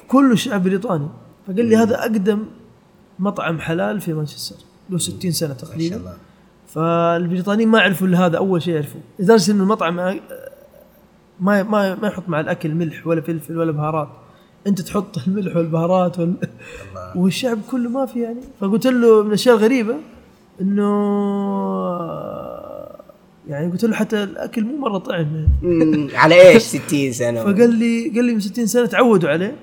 كله 0.07 0.35
شعب 0.35 0.63
بريطاني. 0.63 1.07
فقال 1.47 1.65
لي 1.65 1.75
هذا 1.75 1.99
أقدم 2.01 2.45
مطعم 3.19 3.59
حلال 3.59 4.01
في 4.01 4.13
مانشستر. 4.13 4.55
له 4.89 4.97
60 4.97 5.31
سنة 5.31 5.49
ما 5.49 5.57
شاء 5.57 5.69
تقريبا 5.69 5.95
الله. 5.95 6.17
فالبريطانيين 6.73 7.69
ما 7.69 7.79
يعرفوا 7.79 8.07
إلا 8.07 8.25
هذا 8.25 8.37
أول 8.37 8.61
شيء 8.61 8.73
يعرفوه 8.73 9.01
لدرجة 9.19 9.51
إنه 9.51 9.63
المطعم 9.63 9.99
آه، 9.99 10.19
ما 11.39 11.63
ما 11.63 11.95
ما 11.95 12.07
يحط 12.07 12.29
مع 12.29 12.39
الأكل 12.39 12.75
ملح 12.75 13.07
ولا 13.07 13.21
فلفل 13.21 13.57
ولا 13.57 13.71
بهارات. 13.71 14.07
أنت 14.67 14.81
تحط 14.81 15.17
الملح 15.27 15.55
والبهارات 15.55 16.19
وال... 16.19 16.33
والشعب 17.15 17.57
كله 17.71 17.89
ما 17.89 18.05
في 18.05 18.21
يعني. 18.21 18.39
فقلت 18.61 18.87
له 18.87 19.21
من 19.21 19.27
الأشياء 19.27 19.55
الغريبة 19.55 19.95
إنه 20.61 20.91
يعني 23.47 23.71
قلت 23.71 23.85
له 23.85 23.95
حتى 23.95 24.23
الأكل 24.23 24.63
مو 24.63 24.77
مرة 24.77 24.97
طعم 24.97 25.47
يعني. 25.61 26.17
على 26.17 26.49
إيش 26.49 26.63
60 26.87 27.11
سنة؟ 27.11 27.43
فقال 27.43 27.75
لي 27.75 28.09
قال 28.15 28.25
لي 28.25 28.33
من 28.33 28.39
60 28.39 28.65
سنة 28.65 28.85
تعودوا 28.85 29.29
عليه. 29.29 29.55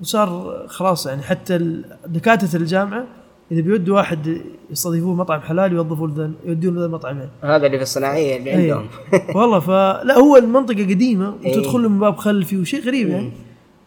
وصار 0.00 0.62
خلاص 0.68 1.06
يعني 1.06 1.22
حتى 1.22 1.82
دكاترة 2.06 2.56
الجامعة 2.56 3.04
إذا 3.52 3.60
بيودوا 3.60 3.96
واحد 3.96 4.40
يستضيفوه 4.70 5.14
مطعم 5.14 5.40
حلال 5.40 5.72
يوظفوا 5.72 6.08
له 6.08 6.14
ذا- 6.16 6.30
يودون 6.46 6.74
له 6.74 6.84
المطعمين 6.86 7.28
هذا 7.42 7.66
اللي 7.66 7.76
في 7.76 7.82
الصناعية 7.82 8.36
اللي 8.36 8.52
أيوه. 8.54 8.78
عندهم 8.78 8.88
والله 9.36 9.60
فلا 9.60 10.18
هو 10.18 10.36
المنطقة 10.36 10.82
قديمة 10.82 11.34
إيه. 11.44 11.58
وتدخل 11.58 11.82
له 11.82 11.88
من 11.88 11.98
باب 11.98 12.16
خلفي 12.16 12.56
وشيء 12.60 12.84
غريب 12.86 13.08
يعني 13.08 13.30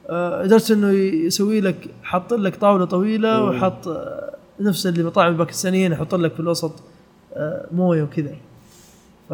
آه، 0.09 0.43
لدرجه 0.43 0.73
إنه 0.73 0.89
يسوي 1.25 1.61
لك 1.61 1.75
حاط 2.03 2.33
لك 2.33 2.55
طاولة 2.55 2.85
طويلة. 2.85 3.43
وحط 3.43 3.87
آه، 3.87 4.33
نفس 4.59 4.87
اللي 4.87 5.01
المطاعم 5.01 5.31
الباكستانيه 5.31 5.89
يحط 5.89 6.15
لك 6.15 6.33
في 6.33 6.39
الوسط 6.39 6.71
آه، 7.35 7.65
موية 7.71 8.03
وكذا 8.03 8.35
ف 9.29 9.33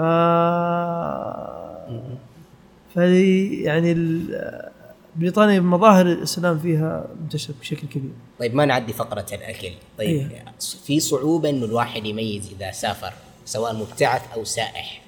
فهي 2.96 3.54
يعني 3.62 3.92
ال- 3.92 4.70
بريطانيا 5.16 5.60
مظاهر 5.60 6.06
الإسلام 6.06 6.60
فيها 6.60 7.08
منتشرة 7.22 7.54
بشكل 7.62 7.88
كبير. 7.88 8.12
طيب 8.40 8.56
ما 8.56 8.66
نعدي 8.66 8.94
فقرة 8.94 9.26
الأكل. 9.34 9.72
طيب 9.98 10.32
إيه. 10.32 10.46
في 10.86 11.00
صعوبة 11.00 11.50
إنه 11.50 11.66
الواحد 11.66 12.06
يميز 12.06 12.52
إذا 12.58 12.72
سافر 12.72 13.14
سواء 13.46 13.76
مبتعث 13.76 14.22
أو 14.34 14.44
سائح 14.44 15.02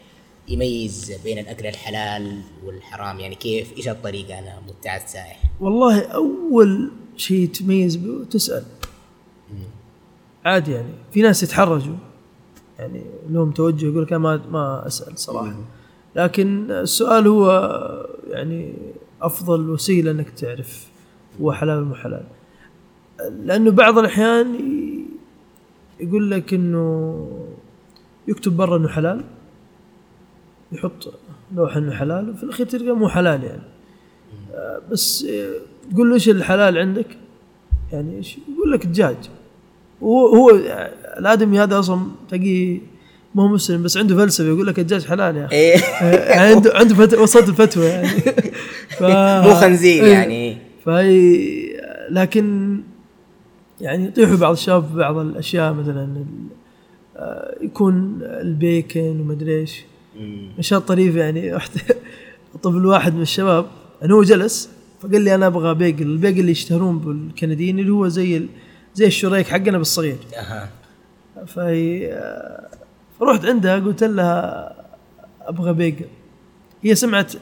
يميز 0.48 1.14
بين 1.24 1.40
الأكل 1.40 1.68
الحلال 1.68 2.42
والحرام. 2.66 3.20
يعني 3.20 3.36
كيف 3.36 3.78
إيش 3.78 3.88
الطريقة 3.88 4.40
أنا 4.40 4.62
مبتعث 4.68 5.12
سائح؟ 5.12 5.44
والله 5.60 6.02
أول 6.02 6.92
شيء 7.18 7.48
تميز 7.48 7.96
به 7.96 8.26
تسأل. 8.32 8.64
عادي 10.46 10.72
يعني. 10.72 10.94
في 11.12 11.22
ناس 11.22 11.44
يتحرجوا. 11.44 11.96
يعني 12.80 13.02
لهم 13.30 13.52
توجه 13.52 13.86
يقول 13.86 14.04
لك 14.04 14.14
ما 14.14 14.42
ما 14.50 14.88
أسأل 14.88 15.20
صراحة. 15.20 15.56
لكن 16.16 16.72
السؤال 16.72 17.28
هو 17.28 17.52
يعني 18.30 18.74
أفضل 19.26 19.70
وسيلة 19.70 20.12
إنك 20.12 20.30
تعرف 20.30 20.88
هو 21.42 21.54
حلال 21.54 21.86
مو 21.86 21.96
حلال 21.96 22.24
لأنه 23.20 23.72
بعض 23.72 23.98
الأحيان 23.98 24.56
يقول 26.00 26.32
لك 26.32 26.54
إنه 26.54 27.28
يكتب 28.28 28.58
برا 28.58 28.78
إنه 28.78 28.88
حلال 28.88 29.24
يحط 30.72 31.14
لوحه 31.56 31.78
إنه 31.78 31.92
حلال 31.92 32.30
وفي 32.30 32.44
الأخير 32.44 32.66
تلقى 32.66 32.96
مو 32.96 33.10
حلال 33.10 33.44
يعني 33.44 33.62
آه، 34.54 34.82
بس 34.92 35.28
تقول 35.92 36.10
له 36.10 36.14
إيش 36.14 36.30
الحلال 36.30 36.78
عندك؟ 36.78 37.18
يعني 37.92 38.16
إيش؟ 38.18 38.38
يقول 38.58 38.72
لك 38.72 38.86
دجاج 38.86 39.30
وهو 40.02 40.36
هو 40.36 40.50
الآدمي 41.18 41.60
هذا 41.60 41.80
أصلا 41.80 42.06
تلاقيه 42.30 42.82
ما 43.36 43.44
هو 43.44 43.48
مسلم 43.48 43.84
بس 43.84 43.98
عنده 43.98 44.16
فلسفة 44.16 44.48
يقول 44.48 44.68
لك 44.68 44.80
الدجاج 44.80 45.06
حلال 45.06 45.38
يا 45.38 45.46
أخي. 45.46 45.56
يعني 45.56 46.50
عنده 46.56 46.72
عنده 46.76 46.96
فت... 46.96 47.14
وصلت 47.14 47.50
الفتوى 47.50 47.86
يعني. 47.86 48.08
ف... 48.90 49.04
مو 49.48 49.54
خنزير 49.56 50.04
إيه. 50.04 50.12
يعني. 50.14 50.58
فهي 50.86 51.40
لكن 52.10 52.78
يعني 53.82 54.06
يطيحوا 54.06 54.36
بعض 54.36 54.52
الشباب 54.52 54.96
بعض 54.96 55.18
الأشياء 55.18 55.74
مثلا 55.74 56.04
ال- 56.04 56.26
آه، 57.18 57.56
يكون 57.62 58.20
البيكن 58.24 59.20
ومدري 59.22 59.60
إيش. 59.60 59.84
نشاط 60.60 60.88
طريف 60.88 61.16
يعني. 61.16 61.54
رحت 61.54 61.72
طفل 62.64 62.86
واحد 62.86 63.16
من 63.16 63.22
الشباب 63.22 63.66
يعني 64.02 64.14
هو 64.14 64.24
جلس 64.24 64.70
فقال 65.02 65.22
لي 65.22 65.36
أنا 65.36 65.48
أبغى 65.48 65.74
بيجل 65.74 66.06
البيجل 66.06 66.40
اللي 66.40 66.52
يشتهرون 66.52 67.00
بالكنديين 67.00 67.80
اللي 67.80 67.92
هو 67.92 68.08
زي 68.08 68.38
ال... 68.38 68.48
زي 68.94 69.06
الشريك 69.08 69.48
حقنا 69.48 69.78
بالصغير. 69.78 70.18
أها. 70.38 70.70
فهي 71.48 72.10
فرحت 73.20 73.46
عندها 73.46 73.80
قلت 73.80 74.04
لها 74.04 74.76
أبغى 75.42 75.74
بيجل 75.74 76.06
هي 76.84 76.96
سمعت 76.96 77.34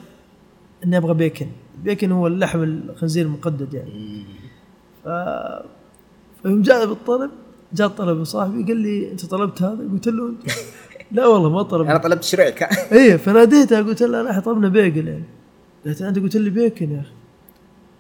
إني 0.86 0.98
أبغى 0.98 1.14
بيكن. 1.14 1.48
البيكن 1.78 2.12
هو 2.12 2.28
اللحم 2.28 2.64
الخنزير 2.64 3.26
المقدد 3.26 3.74
يعني. 3.74 4.24
ف 5.04 5.08
فيوم 6.44 6.62
جاء 6.62 6.86
بالطلب 6.86 7.32
جاء 7.74 7.88
الطلب 7.88 8.24
صاحبي 8.24 8.64
قال 8.64 8.78
لي 8.78 9.12
أنت 9.12 9.26
طلبت 9.26 9.62
هذا؟ 9.62 9.90
قلت 9.92 10.08
له 10.08 10.30
أنت. 10.30 10.44
لا 11.12 11.28
والله 11.28 11.50
ما 11.50 11.64
طلب 11.64 11.88
أنا 11.88 11.98
طلبت 11.98 12.24
شريك 12.24 12.64
اي 12.94 13.18
فناديتها 13.18 13.82
قلت 13.82 14.04
لها 14.04 14.32
إحنا 14.32 14.42
طلبنا 14.42 14.68
بيجل 14.68 15.08
يعني. 15.08 15.24
قالت 15.86 16.02
أنت 16.02 16.20
قلت 16.20 16.36
لي 16.36 16.50
بيكن 16.50 16.92
يا 16.92 17.00
أخي. 17.00 17.10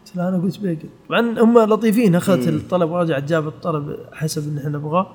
قلت 0.05 0.15
لها 0.15 0.29
أنا 0.29 0.37
قلت 0.37 0.59
بيجل 0.59 0.89
طبعا 1.09 1.39
هم 1.39 1.59
لطيفين 1.59 2.15
أخذت 2.15 2.47
الطلب 2.47 2.89
ورجعت 2.91 3.23
جابت 3.23 3.47
الطلب 3.53 3.97
حسب 4.13 4.47
اللي 4.47 4.59
إحنا 4.59 4.69
نبغاه. 4.77 5.11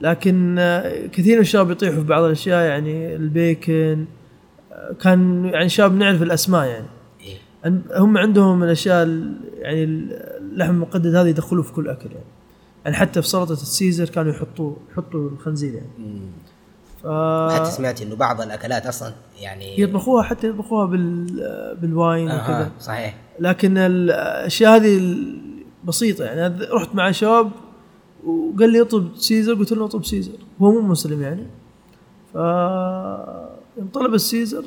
لكن 0.00 0.56
آه، 0.58 1.06
كثير 1.06 1.34
من 1.34 1.40
الشباب 1.40 1.70
يطيحوا 1.70 1.96
في 2.00 2.06
بعض 2.06 2.22
الأشياء 2.22 2.64
يعني 2.64 3.16
البيكن 3.16 4.04
آه، 4.72 4.92
كان 5.02 5.44
يعني 5.44 5.68
شباب 5.68 5.94
نعرف 5.94 6.22
الأسماء 6.22 6.66
يعني. 6.66 6.86
إيه. 7.20 7.36
هم 7.96 8.18
عندهم 8.18 8.62
الأشياء 8.62 9.02
ال- 9.02 9.34
يعني 9.58 9.84
اللحم 9.84 10.70
المقدد 10.70 11.14
هذا 11.14 11.28
يدخلوه 11.28 11.62
في 11.62 11.72
كل 11.72 11.88
أكل 11.88 12.06
يعني. 12.10 12.24
يعني 12.84 12.96
حتى 12.96 13.22
في 13.22 13.28
سلطة 13.28 13.52
ال 13.52 13.60
Caesar 13.60 14.08
كانوا 14.08 14.32
يحطوه 14.32 14.76
يحطوا 14.92 15.28
الخنزير 15.30 15.74
يعني. 15.74 15.88
مم. 15.98 16.20
ف 17.02 17.06
حتى 17.52 17.70
سمعت 17.70 18.02
إنه 18.02 18.16
بعض 18.16 18.40
الأكلات 18.40 18.86
أصلا 18.86 19.12
يعني 19.40 19.80
يطبخوها 19.80 20.22
حتى 20.22 20.46
يطبخوها 20.48 20.86
بال 20.86 21.26
بال 21.80 21.96
wine 21.96 22.28
آه 22.28 22.44
وكذا 22.44 22.70
صحيح. 22.80 23.16
لكن 23.40 23.78
الأشياء 23.78 24.76
هذه 24.76 25.16
بسيطة 25.84 26.24
يعني. 26.24 26.64
رحت 26.64 26.94
مع 26.94 27.10
شباب 27.10 27.50
وقال 28.26 28.72
لي 28.72 28.80
اطلب 28.80 29.08
Caesar 29.16 29.54
قلت 29.54 29.72
له 29.72 29.84
اطلب 29.84 30.04
Caesar. 30.04 30.32
هو 30.62 30.72
مو 30.72 30.80
مسلم 30.80 31.22
يعني. 31.22 31.46
ف 32.32 32.34
يوم 33.78 33.88
طلب 33.92 34.14
السيزر 34.14 34.64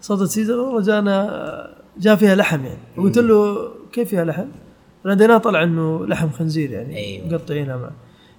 صدت 0.00 0.28
سيزر 0.28 0.58
والله 0.60 0.80
جانا 0.82 1.76
جاء 1.98 2.16
فيها 2.16 2.34
لحم 2.34 2.64
يعني. 2.64 2.78
وقلت 2.96 3.18
له 3.18 3.68
كيف 3.92 4.08
فيها 4.08 4.24
لحم؟ 4.24 4.46
ناديناه 5.04 5.38
طلع 5.38 5.62
إنه 5.62 6.06
لحم 6.06 6.30
خنزير 6.30 6.70
يعني 6.70 6.96
أيوة. 6.96 7.26
مقطعينها 7.26 7.76
معه 7.76 7.92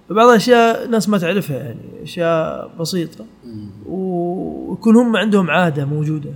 فبعض 0.08 0.28
الأشياء 0.28 0.88
ناس 0.88 1.08
ما 1.08 1.18
تعرفها 1.18 1.56
يعني 1.56 2.02
أشياء 2.02 2.70
بسيطة. 2.80 3.24
ويكون 3.86 4.96
هم 4.96 5.16
عندهم 5.16 5.50
عادة 5.50 5.84
موجودة. 5.84 6.34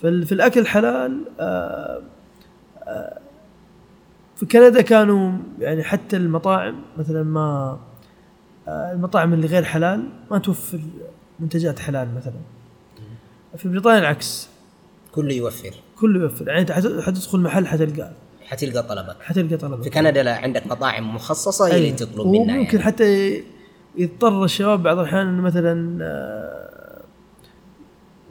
في 0.00 0.32
الأكل 0.32 0.60
الحلال 0.60 1.24
آه، 1.40 2.02
آه، 2.82 3.18
في 4.36 4.46
كندا 4.46 4.82
كانوا 4.82 5.32
يعني 5.58 5.82
حتى 5.84 6.16
المطاعم 6.16 6.74
مثلا 6.98 7.22
ما 7.22 7.78
آه، 8.68 8.92
المطاعم 8.92 9.32
اللي 9.32 9.46
غير 9.46 9.64
حلال 9.64 10.08
ما 10.30 10.38
توفر 10.38 10.80
منتجات 11.40 11.78
حلال 11.78 12.14
مثلا. 12.14 12.32
في 13.56 13.68
بريطانيا 13.68 13.98
العكس. 13.98 14.48
كله 15.12 15.32
يوفر. 15.34 15.74
كله 16.00 16.20
يوفر. 16.22 16.48
يعني 16.48 16.72
حت- 16.72 17.00
حتدخل 17.00 17.40
محل 17.40 17.66
حتلقى. 17.66 18.10
حتلقى 18.46 18.82
طلبك 18.82 19.16
حتلقى 19.22 19.56
طلبك 19.56 19.82
في 19.82 19.90
كندا 19.90 20.22
لا 20.22 20.36
عندك 20.36 20.66
مطاعم 20.66 21.14
مخصصة 21.14 21.66
هي 21.66 21.76
اللي. 21.76 21.92
تطلب 21.92 22.26
منها 22.26 22.56
وممكن 22.56 22.78
يعني. 22.78 22.82
حتى 22.82 23.42
يضطر 23.96 24.44
الشباب 24.44 24.82
بعض 24.82 24.98
الأحيان 24.98 25.40
مثلا 25.40 25.98
آه، 26.04 27.00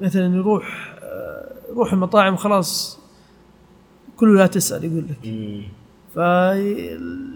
مثلا 0.01 0.35
يروح 0.35 0.95
آه، 1.03 1.51
يروح 1.69 1.93
المطاعم 1.93 2.35
خلاص 2.35 2.99
كله 4.17 4.33
لا 4.39 4.47
تسأل 4.47 4.83
يقول 4.85 5.05
لك. 5.09 5.27
مم. 5.27 5.63
ف 6.15 6.19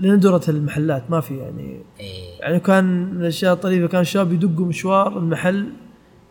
لندرة 0.02 0.42
المحلات 0.50 1.12
ما 1.12 1.22
في 1.22 1.38
يعني. 1.38 1.80
إيه. 2.00 2.40
يعني 2.40 2.60
كان 2.60 3.14
من 3.14 3.22
الأشياء 3.22 3.54
الطريفه 3.54 3.88
كان 3.88 4.02
الشباب 4.02 4.34
يدقوا 4.34 4.66
مشوار 4.66 5.18
المحل 5.18 5.70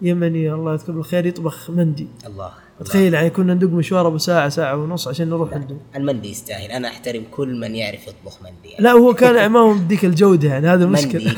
يمني 0.03 0.53
الله 0.53 0.73
يذكره 0.73 0.93
بالخير 0.93 1.27
يطبخ 1.27 1.71
مندي. 1.71 2.09
الله. 2.27 2.51
تخيل 2.85 3.15
يعني 3.15 3.31
كنا 3.31 3.55
ندق 3.55 3.69
مشوار 3.69 4.07
أبو 4.07 4.19
ساعة 4.19 4.49
ساعة 4.49 4.77
ونص 4.77 5.09
عشان 5.09 5.29
نروح 5.29 5.53
عنده 5.53 5.77
المندي 5.97 6.31
يستاهل. 6.31 6.71
أنا 6.71 6.89
أحترم 6.89 7.23
كل 7.31 7.61
من 7.61 7.75
يعرف 7.75 8.09
يطبخ 8.09 8.43
مندي 8.43 8.69
يعني. 8.69 8.85
لا 8.85 8.93
هو 8.93 9.15
كان 9.15 9.35
يعني 9.35 9.49
ما 9.49 9.61
هو 9.61 9.75
بديك 9.75 10.05
الجودة 10.05 10.49
يعني 10.49 10.67
هذا 10.67 10.85
المشكلة. 10.85 11.31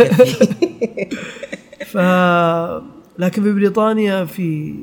ف 1.93 1.97
لكن 3.19 3.43
في 3.43 3.53
بريطانيا 3.53 4.25
في 4.25 4.75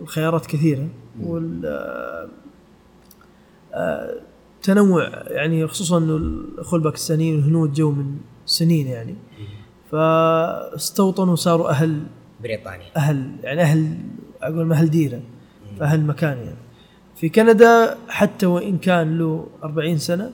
الخيارات 0.00 0.46
كثيرة 0.46 0.88
وال 1.20 1.66
آه، 3.74 4.20
تنوع 4.62 5.08
يعني 5.26 5.66
خصوصا 5.66 5.98
إنه 5.98 6.16
الاخوه 6.16 6.78
الباكستانيين 6.78 7.36
والهنود 7.36 7.72
جو 7.72 7.90
من 7.90 8.16
سنين 8.46 8.86
يعني. 8.86 9.14
فاستوطنوا 9.90 11.36
صاروا 11.36 11.70
أهل 11.70 12.00
بريطانيا. 12.42 12.86
أهل 12.96 13.36
يعني 13.42 13.62
أهل 13.62 13.96
أقول 14.42 14.72
أهل 14.72 14.90
ديرة 14.90 15.20
فأهل 15.78 16.00
مكان 16.00 16.38
يعني. 16.38 16.56
في 17.16 17.28
كندا 17.28 17.98
حتى 18.08 18.46
وإن 18.46 18.78
كان 18.78 19.18
له 19.18 19.46
40 19.64 19.98
سنة 19.98 20.30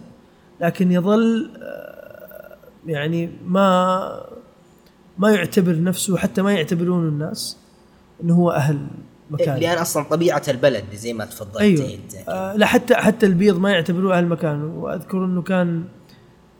لكن 0.60 0.92
يظل 0.92 1.50
آه، 1.62 2.56
يعني 2.86 3.30
ما 3.46 4.28
ما 5.18 5.30
يعتبر 5.30 5.82
نفسه 5.82 6.16
حتى 6.16 6.42
ما 6.42 6.52
يعتبرون 6.52 7.08
الناس 7.08 7.58
إنه 8.22 8.34
هو 8.34 8.50
أهل 8.50 8.86
مكان. 9.30 9.58
لأن 9.58 9.78
أصلا 9.78 10.04
طبيعة 10.04 10.42
البلد 10.48 10.84
زي 10.94 11.12
ما 11.12 11.24
تفضلت 11.24 11.56
أيوه. 11.60 11.94
انت 11.94 12.28
آه 12.28 12.56
لا 12.56 12.66
حتى 12.66 12.94
حتى 12.94 13.26
البيض 13.26 13.58
ما 13.58 13.70
يعتبروه 13.70 14.18
أهل 14.18 14.26
مكان 14.26 14.62
وأذكر 14.62 15.24
إنه 15.24 15.42
كان 15.42 15.84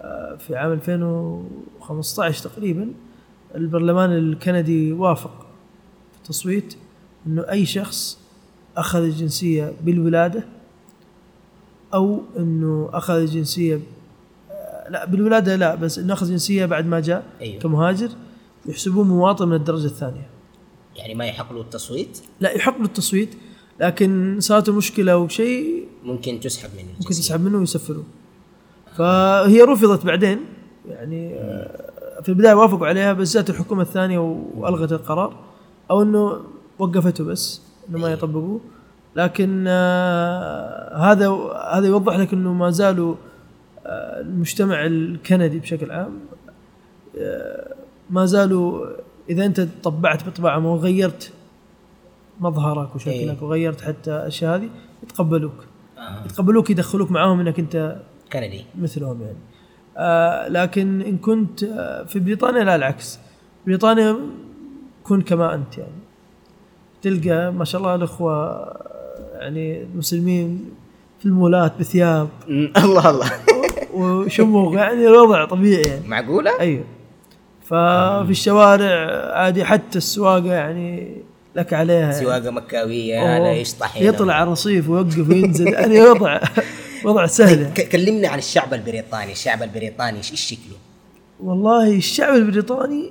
آه 0.00 0.36
في 0.36 0.56
عام 0.56 0.72
2015 0.72 2.48
تقريبا 2.48 2.92
البرلمان 3.54 4.12
الكندي 4.12 4.92
وافق 4.92 5.46
في 6.12 6.18
التصويت 6.18 6.74
إنه 7.26 7.42
أي 7.50 7.66
شخص 7.66 8.18
أخذ 8.76 9.02
الجنسية 9.02 9.72
بالولادة 9.84 10.44
أو 11.94 12.22
إنه 12.38 12.90
أخذ 12.92 13.14
الجنسية 13.14 13.80
آه، 14.50 14.90
لا 14.90 15.04
بالولادة 15.04 15.56
لا 15.56 15.74
بس 15.74 15.98
إنه 15.98 16.12
أخذ 16.12 16.30
جنسيه 16.30 16.66
بعد 16.66 16.86
ما 16.86 17.00
جاء 17.00 17.24
أيوه. 17.40 17.60
كمهاجر 17.60 18.08
يحسبوه 18.66 19.04
مواطن 19.04 19.48
من 19.48 19.54
الدرجة 19.54 19.86
الثانية. 19.86 20.26
يعني 20.98 21.14
ما 21.14 21.26
يحق 21.26 21.52
له 21.52 21.60
التصويت؟ 21.60 22.18
لا 22.40 22.50
يحق 22.50 22.78
له 22.78 22.84
التصويت 22.84 23.34
لكن 23.80 24.36
صارت 24.40 24.70
مشكله 24.70 25.12
أو 25.12 25.28
شيء 25.28 25.88
ممكن 26.04 26.40
تسحب 26.40 26.70
من 26.76 26.84
ممكن. 26.98 27.10
تسحب 27.10 27.40
منه 27.40 27.58
ويسفره. 27.58 28.04
فهي 28.96 29.62
رفضت 29.62 30.06
بعدين 30.06 30.38
يعني 30.88 31.34
آه، 31.34 32.20
في 32.22 32.28
البداية 32.28 32.54
وافقوا 32.54 32.86
عليها 32.86 33.12
بس 33.12 33.34
جات 33.36 33.50
الحكومة 33.50 33.82
الثانية 33.82 34.18
وألغت 34.54 34.92
القرار 34.92 35.36
أو 35.90 36.02
إنه 36.02 36.40
وقفته 36.78 37.24
بس 37.24 37.62
إنه 37.90 37.98
ما 37.98 38.12
يطبقوه. 38.12 38.60
لكن 39.16 39.64
آه، 39.68 40.96
هذا 40.96 41.28
هذا 41.72 41.86
يوضح 41.86 42.16
لك 42.16 42.32
إنه 42.32 42.52
ما 42.52 42.70
زالوا 42.70 43.14
آه، 43.86 44.20
المجتمع 44.20 44.86
الكندي 44.86 45.58
بشكل 45.58 45.90
عام 45.90 46.20
ما 48.10 48.26
زالوا 48.26 48.86
إذا 49.30 49.46
أنت 49.46 49.60
طبعت 49.82 50.28
بطباعة 50.28 50.58
ما 50.58 50.70
غيرت 50.70 51.32
مظهرك 52.40 52.94
وشكلك 52.94 53.12
إيه. 53.12 53.36
وغيرت 53.42 53.80
حتى 53.80 54.10
الاشياء 54.10 54.56
هذه 54.56 54.68
يتقبلوك. 55.02 55.64
آه. 55.98 56.24
يتقبلوك 56.24 56.70
يدخلوك 56.70 57.10
معاهم 57.10 57.40
إنك 57.40 57.58
أنت 57.58 57.96
كندي. 58.32 58.64
مثلهم 58.80 59.22
يعني. 59.22 59.36
آه 59.96 60.48
لكن 60.48 61.02
إن 61.02 61.18
كنت 61.18 61.62
آه 61.62 62.04
في 62.04 62.18
بريطانيا 62.20 62.64
لا 62.64 62.74
العكس. 62.74 63.18
بريطانيا 63.66 64.16
كن 65.04 65.22
كما 65.22 65.54
أنت 65.54 65.78
يعني. 65.78 65.92
تلقى 67.02 67.52
ما 67.52 67.64
شاء 67.64 67.80
الله 67.80 67.94
الأخوة 67.94 68.32
آه، 68.34 69.38
يعني 69.40 69.82
المسلمين 69.82 70.70
في 71.18 71.26
المولات 71.26 71.72
بثياب. 71.80 72.28
الله 72.84 73.10
الله. 73.10 73.30
وشموغ 73.94 74.74
يعني 74.74 75.06
الوضع 75.08 75.44
طبيعي 75.44 75.82
يعني. 75.82 76.08
معقولة؟ 76.08 76.60
أيوه. 76.60 76.84
ففي 77.68 78.30
الشوارع 78.30 79.10
عادي 79.38 79.64
حتى 79.64 79.98
السواقة 79.98 80.52
يعني 80.52 81.16
لك 81.56 81.72
عليها 81.72 81.96
يعني. 81.98 82.12
سواقة 82.14 82.50
مكاوية. 82.50 83.36
هذا 83.36 83.52
يشطح. 83.52 83.96
يطلع 83.96 84.34
على 84.34 84.42
الرصيف 84.46 84.88
ويوقف 84.88 85.28
وينزل 85.28 85.68
يعني 85.72 86.00
وضع 86.02 86.40
وضع 87.04 87.26
سهل. 87.26 87.74
ك- 87.74 87.88
كلمنا 87.88 88.28
عن 88.28 88.38
الشعب 88.38 88.74
البريطاني 88.74 89.32
الشعب 89.32 89.62
البريطاني 89.62 90.18
إيش 90.18 90.30
إيش 90.30 90.40
شكله؟ 90.40 90.76
والله 91.40 91.96
الشعب 91.96 92.34
البريطاني 92.34 93.10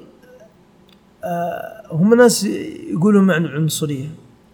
آه 1.23 1.83
هم 1.91 2.13
ناس 2.13 2.43
يقولوا 2.91 3.33
عن 3.33 3.45
العنصريه 3.45 4.07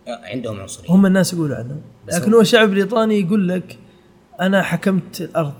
آه، 0.08 0.20
عندهم 0.24 0.60
عنصرية 0.60 0.90
هم 0.90 1.06
الناس 1.06 1.34
يقولوا 1.34 1.56
عنهم 1.56 1.82
لكن 2.08 2.30
هو- 2.32 2.36
هو 2.36 2.42
الشعب 2.42 2.64
البريطاني 2.70 3.20
يقول 3.20 3.50
لك 3.50 3.78
أنا 4.42 4.62
حكمت 4.62 5.22
الأرض 5.22 5.54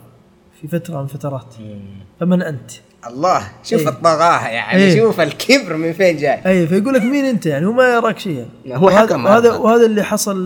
في 0.62 0.68
فترة 0.68 1.02
من 1.02 1.08
فترات 1.08 1.56
مم. 1.60 1.80
فمن 2.20 2.42
أنت؟ 2.42 2.72
الله 3.08 3.48
شوف 3.64 3.80
إيه. 3.82 3.90
الطغاهه 3.90 4.48
يعني 4.48 4.84
إيه. 4.84 5.00
شوف 5.02 5.22
الكبر 5.22 5.76
من 5.78 5.94
فين 5.94 6.18
جاي. 6.18 6.42
اي 6.46 6.68
فيقول 6.68 6.94
لك 6.94 7.02
مين 7.02 7.26
أنت 7.26 7.46
يعني؟ 7.46 7.66
هو 7.66 7.72
ما 7.72 7.94
يراك 7.94 8.20
شيء. 8.20 8.46
يعني 8.66 8.82
هو 8.82 8.86
وهذا- 8.88 8.98
حكم 9.08 9.26
وهذا. 9.26 9.54
وهذا 9.56 9.86
اللي 9.86 10.04
حصل 10.04 10.38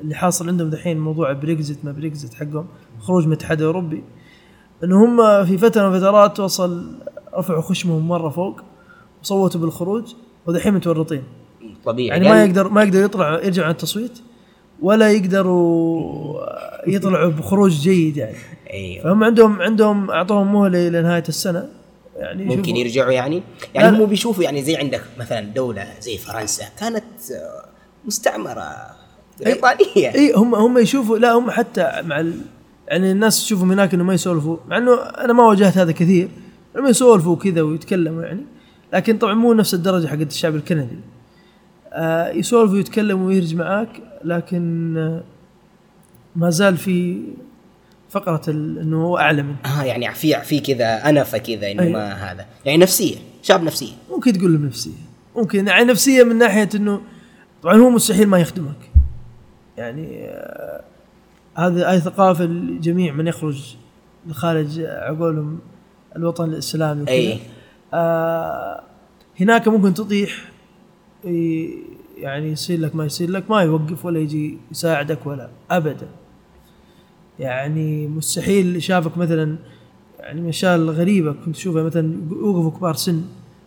اللي 0.00 0.14
حاصل 0.14 0.48
عندهم 0.48 0.70
دحين 0.70 0.98
موضوع 0.98 1.32
بريكزت 1.32 1.78
ما 1.84 1.92
بريكزت 1.92 2.34
حقهم. 2.34 2.66
خروج 3.00 3.26
من 3.26 3.32
الاتحاد 3.32 3.60
الاوروبي 3.60 4.04
إنه 4.84 5.04
هم 5.04 5.44
في 5.46 5.58
فترة 5.58 5.88
من 5.88 5.94
الفترات 5.94 6.40
وصل 6.40 6.98
رفعوا 7.38 7.62
خشمهم 7.62 8.08
مرة 8.08 8.28
فوق 8.28 8.60
وصوتوا 9.22 9.60
بالخروج 9.60 10.14
ودحين 10.46 10.74
متورطين. 10.74 11.22
طبيعي. 11.84 12.08
يعني 12.08 12.28
ما 12.28 12.44
يقدر 12.44 12.68
ما 12.68 12.82
يقدر 12.82 13.04
يطلع 13.04 13.34
يرجع 13.44 13.64
عن 13.64 13.70
التصويت. 13.70 14.18
ولا 14.82 15.10
يقدروا 15.10 16.40
يطلعوا 16.86 17.30
بخروج 17.30 17.72
جيد 17.72 18.16
يعني. 18.16 18.36
أيوه. 18.70 19.04
فهم 19.04 19.24
عندهم 19.24 19.62
عندهم 19.62 20.10
أعطوهم 20.10 20.52
مهلة 20.52 20.88
إلى 20.88 21.02
نهاية 21.02 21.24
السنة. 21.28 21.68
يعني 22.16 22.44
ممكن 22.44 22.76
يرجعوا 22.76 23.12
يعني؟ 23.12 23.42
يعني. 23.74 23.98
هم 23.98 24.06
بيشوفوا 24.06 24.44
يعني 24.44 24.62
زي 24.62 24.76
عندك 24.76 25.02
مثلا 25.18 25.40
دولة 25.40 25.86
زي 26.00 26.18
فرنسا 26.18 26.64
كانت 26.80 27.04
آه، 27.32 27.64
مستعمرة 28.04 28.76
بريطانيه 29.40 30.14
أي 30.14 30.32
هم 30.32 30.54
هم 30.54 30.78
يشوفوا 30.78 31.18
لا 31.18 31.32
هم 31.32 31.50
حتى 31.50 32.02
مع 32.02 32.20
ال... 32.20 32.40
يعني 32.88 33.12
الناس 33.12 33.44
تشوفهم 33.44 33.72
هناك 33.72 33.94
انه 33.94 34.04
ما 34.04 34.14
يسولفوا 34.14 34.56
مع 34.68 34.78
إنه 34.78 34.94
أنا 34.94 35.32
ما 35.32 35.42
واجهت 35.42 35.78
هذا 35.78 35.92
كثير 35.92 36.28
لما 36.76 36.88
يسولفوا 36.88 37.36
كذا 37.36 37.62
ويتكلموا 37.62 38.22
يعني. 38.22 38.42
لكن 38.92 39.18
طبعا 39.18 39.34
مو 39.34 39.52
نفس 39.52 39.74
الدرجة 39.74 40.06
حقت 40.06 40.30
الشعب 40.30 40.54
الكندي. 40.54 40.98
يسولف 42.34 42.72
ويتكلم 42.72 43.22
ويهرج 43.22 43.54
معاك 43.54 43.88
لكن 44.24 44.96
آه 44.96 45.22
ما 46.36 46.50
زال 46.50 46.76
في 46.76 47.22
فقرة 48.10 48.42
ال... 48.48 48.78
إنه 48.78 49.04
هو 49.04 49.18
أعلى 49.18 49.42
منه 49.42 49.56
آه 49.66 49.82
يعني 49.82 50.14
في 50.14 50.40
في 50.40 50.60
كذا 50.60 51.08
أنفة 51.08 51.38
كذا 51.38 51.70
إنه 51.70 51.82
أيوة. 51.82 51.92
ما 51.92 52.12
هذا. 52.12 52.46
يعني 52.64 52.78
نفسية 52.78 53.16
شاب 53.42 53.62
نفسية. 53.62 53.92
ممكن 54.10 54.32
تقول 54.32 54.52
له 54.52 54.66
نفسية. 54.66 54.90
ممكن 55.36 55.66
يعني 55.66 55.84
نفسية 55.84 56.22
من 56.22 56.36
ناحية 56.38 56.68
إنه 56.74 57.00
طبعا 57.62 57.76
هو 57.76 57.90
مستحيل 57.90 58.28
ما 58.28 58.38
يخدمك. 58.38 58.90
يعني 59.76 60.24
آه 60.28 60.82
هذا 61.56 61.90
هاي 61.90 62.00
ثقافة 62.00 62.44
لجميع 62.44 63.12
من 63.12 63.26
يخرج 63.26 63.76
لخارج 64.26 64.80
عقولهم 64.80 65.58
الوطن 66.16 66.44
الإسلامي 66.44 67.02
وكذا. 67.02 67.14
أي. 67.14 67.38
آه 67.94 68.82
هناك 69.40 69.68
ممكن 69.68 69.94
تطيح 69.94 70.30
يعني 72.18 72.52
يصير 72.52 72.80
لك 72.80 72.96
ما 72.96 73.04
يصير 73.04 73.30
لك 73.30 73.50
ما 73.50 73.62
يوقف 73.62 74.04
ولا 74.04 74.18
يجي 74.18 74.58
يساعدك 74.70 75.26
ولا 75.26 75.48
ابدا. 75.70 76.08
يعني 77.38 78.06
مستحيل 78.06 78.82
شافك 78.82 79.18
مثلا 79.18 79.56
يعني 80.20 80.40
من 80.40 80.44
الاشياء 80.44 80.76
الغريبه 80.76 81.34
كنت 81.44 81.56
اشوفها 81.56 81.82
مثلا 81.82 82.16
يوقفوا 82.30 82.70
كبار 82.70 82.94
سن 82.94 83.22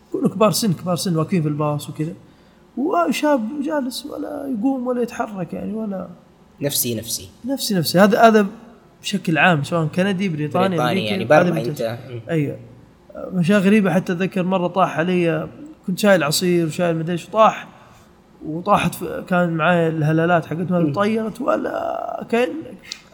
يكونوا 0.09 0.29
كبار 0.29 0.51
سن 0.51 0.73
كبار 0.73 0.95
سن 0.95 1.15
واقفين 1.15 1.41
في 1.41 1.47
الباص 1.47 1.89
وكذا. 1.89 2.13
وشاب 2.77 3.49
جالس 3.65 4.05
ولا 4.05 4.55
يقوم 4.57 4.87
ولا 4.87 5.01
يتحرك 5.01 5.53
يعني 5.53 5.73
ولا. 5.73 6.07
نفسي 6.61 6.95
نفسي. 6.95 7.29
نفسي 7.45 7.75
نفسي. 7.75 7.99
هذا 7.99 8.21
هذا 8.21 8.47
بشكل 9.01 9.37
عام 9.37 9.63
سواء 9.63 9.85
كندي 9.85 10.29
بريطاني 10.29 10.67
بريطاني 10.67 11.05
يعني 11.05 11.25
برا 11.25 11.49
أنت. 11.49 11.97
أيوه. 12.29 12.57
اشياء 13.15 13.59
غريبة 13.59 13.91
حتى 13.93 14.13
أتذكر 14.13 14.43
مرة 14.43 14.67
طاح 14.67 14.99
علي 14.99 15.49
كنت 15.87 15.99
شايل 15.99 16.23
عصير 16.23 16.65
وشايل 16.67 16.97
مدري 16.97 17.11
إيش 17.13 17.25
وطاح 17.29 17.67
وطاحت 18.45 18.95
كان 19.29 19.49
معايا 19.53 19.87
الهلالات 19.89 20.45
حقتها 20.45 20.93
طيرت 20.93 21.41
ولا 21.41 22.25
كأن 22.29 22.49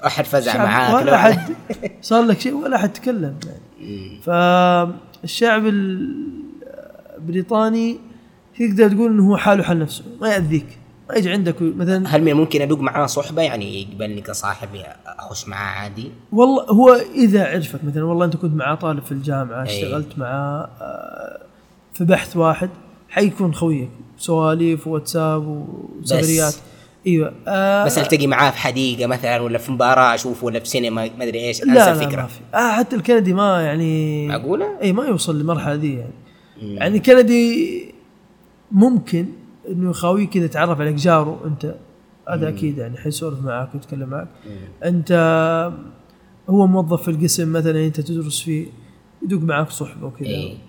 أحد 0.06 0.26
فزع 0.26 0.58
معاك 0.58 0.96
ولا 0.96 1.06
لو 1.12 1.18
على- 1.18 1.38
حد 1.38 1.56
صار 2.02 2.24
لك 2.26 2.40
شيء 2.40 2.54
ولا 2.54 2.78
حد 2.78 2.94
تكلم. 2.94 3.36
يعني. 3.46 4.20
فالشعب 4.24 5.66
البريطاني 7.18 8.00
تقدر 8.60 8.90
تقول 8.90 9.12
إنه 9.12 9.30
هو 9.30 9.38
حاله 9.38 9.64
حال 9.64 9.80
نفسه 9.80 10.04
ما 10.22 10.30
يأذيك 10.30 10.78
ما 11.10 11.16
يجي 11.16 11.32
عندك 11.32 11.56
مثلا 11.62 12.08
هل 12.16 12.22
من 12.22 12.28
الممكن 12.32 12.62
أدق 12.62 12.80
معاه 12.80 13.06
صحبة؟ 13.06 13.42
يعني 13.42 13.82
يقبلني 13.82 14.22
كصاحبي 14.22 14.84
اخش 15.06 15.48
معاه 15.48 15.80
عادي؟ 15.82 16.12
والله 16.32 16.64
هو 16.64 16.90
إذا 17.16 17.46
عرفك 17.48 17.84
مثلا 17.84 18.04
والله 18.04 18.26
أنت 18.26 18.36
كنت 18.36 18.54
معاه 18.56 18.76
طالب 18.76 19.04
في 19.04 19.12
الجامعة 19.12 19.64
أي. 19.64 19.84
اشتغلت 19.84 20.20
معاه 20.20 20.70
آه، 20.82 21.40
في 21.98 22.04
بحث 22.06 22.38
واحد 22.38 22.70
حيكون 23.10 23.54
خويك. 23.54 23.90
سواليف 24.18 24.88
وواتساب 24.88 25.66
وسفريات. 26.00 26.56
إيوه. 27.08 27.34
آه 27.48 27.86
بس 27.86 27.98
التقي 27.98 28.28
معاه 28.28 28.52
في 28.52 28.58
حديقة 28.58 29.08
مثلا 29.08 29.42
ولا 29.42 29.58
في 29.58 29.72
مباراة 29.72 30.16
أشوفه 30.16 30.46
ولا 30.46 30.60
في 30.60 30.68
سينما؟ 30.68 31.10
ما 31.18 31.24
أدري 31.24 31.40
إيش 31.40 31.64
أنسى 31.64 31.74
لا 31.74 31.74
لا 31.74 31.92
الفكرة. 31.92 32.22
ما 32.22 32.28
في. 32.28 32.40
آه 32.54 32.72
حتى 32.72 32.96
الكندي 32.96 33.34
ما 33.34 33.62
يعني 33.62 34.28
معقولة؟ 34.28 34.66
اي 34.82 34.94
ما 34.94 35.06
يوصل 35.06 35.38
للمرحلة 35.38 35.76
دي 35.76 35.96
يعني. 35.96 36.14
مم. 36.62 36.78
يعني 36.78 36.98
الكندي 36.98 37.86
ممكن 38.72 39.26
إنه 39.70 39.90
يخاويك 39.90 40.30
كذا 40.30 40.46
يتعرف 40.46 40.82
عليك. 40.82 40.96
جاره 40.96 41.42
أنت. 41.46 41.76
هذا 42.30 42.50
أكيد 42.50 42.78
يعني 42.78 42.98
حيسولف 42.98 43.42
معك 43.42 43.70
ويتكلم 43.74 44.10
معك. 44.10 44.28
أنت 44.84 45.12
هو 46.50 46.68
موظف 46.68 47.02
في 47.02 47.12
القسم 47.12 47.54
مثلا 47.54 47.86
أنت 47.86 48.02
تدرس 48.02 48.42
فيه 48.42 48.68
يدق 49.26 49.42
معك 49.42 49.70
صحبة 49.70 50.08
وكذا. 50.08 50.28
إيه. 50.28 50.67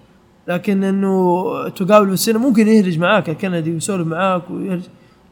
لكن 0.49 0.85
إنه 0.85 1.69
تقابل 1.69 2.07
في 2.07 2.13
السينما 2.13 2.41
ممكن 2.41 2.69
يهرج 2.69 2.99
معاك 2.99 3.29
الكندي 3.29 3.73
ويسولف 3.73 4.07
معاك 4.07 4.51
ويهرج. 4.51 4.83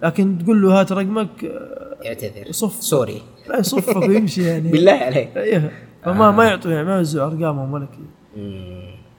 لكن 0.03 0.39
تقول 0.39 0.63
له 0.63 0.81
هات 0.81 0.93
رقمك 0.93 1.45
آه، 1.45 2.07
اعتذر. 2.07 2.53
صف. 2.53 2.83
سوري. 2.83 3.23
لا 3.49 3.59
يصفك 3.59 3.97
ويمشي 3.97 4.43
يعني. 4.43 4.71
بالله 4.73 4.93
عليك. 4.93 5.37
أيوه 5.37 5.71
فما 6.05 6.31
ما 6.31 6.45
يعطوا 6.45 6.71
يعني 6.71 6.87
ما 6.87 6.97
يوزعوا 6.97 7.27
أرقامهم 7.31 7.73
ولا 7.73 7.87
كذا. 7.87 8.43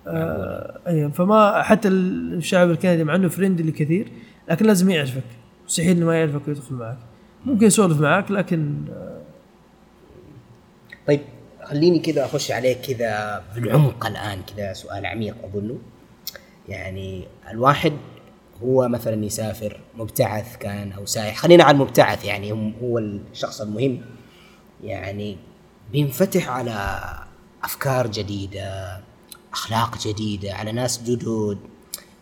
آه، 0.07 0.79
أيوه 0.87 1.11
فما 1.11 1.61
حتى 1.63 1.87
الشعب 1.87 2.69
الكندي 2.69 3.03
مع 3.03 3.15
إنه 3.15 3.27
فريندلي 3.27 3.71
كثير 3.71 4.07
لكن 4.49 4.65
لازم 4.65 4.89
يعرفك. 4.89 5.23
مستحيل 5.67 5.97
إنه 5.97 6.05
ما 6.05 6.15
يعرفك 6.15 6.47
ويدخل 6.47 6.75
معك 6.75 6.97
ممكن 7.45 7.65
يسولف 7.65 8.01
معك 8.01 8.31
لكن 8.31 8.75
آه، 8.91 9.21
طيب. 11.07 11.19
خليني 11.69 11.99
كذا 11.99 12.25
أخش 12.25 12.51
عليك 12.51 12.81
كذا 12.81 13.43
في 13.53 13.59
العمق 13.59 14.05
الآن 14.05 14.41
كذا 14.41 14.73
سؤال 14.73 15.05
عميق 15.05 15.35
أظنه. 15.43 15.77
يعني 16.69 17.27
الواحد 17.51 17.93
هو 18.63 18.87
مثلا 18.87 19.25
يسافر 19.25 19.79
مبتعث 19.95 20.57
كان 20.57 20.91
أو 20.91 21.05
سائح 21.05 21.37
خلينا 21.37 21.63
على 21.63 21.75
المبتعث 21.75 22.25
يعني 22.25 22.73
هو 22.81 22.97
الشخص 22.97 23.61
المهم. 23.61 24.01
يعني 24.83 25.37
بينفتح 25.91 26.49
على 26.49 26.99
أفكار 27.63 28.07
جديدة 28.07 28.99
أخلاق 29.53 29.97
جديدة 30.07 30.53
على 30.53 30.71
ناس 30.71 31.03
جدد. 31.03 31.57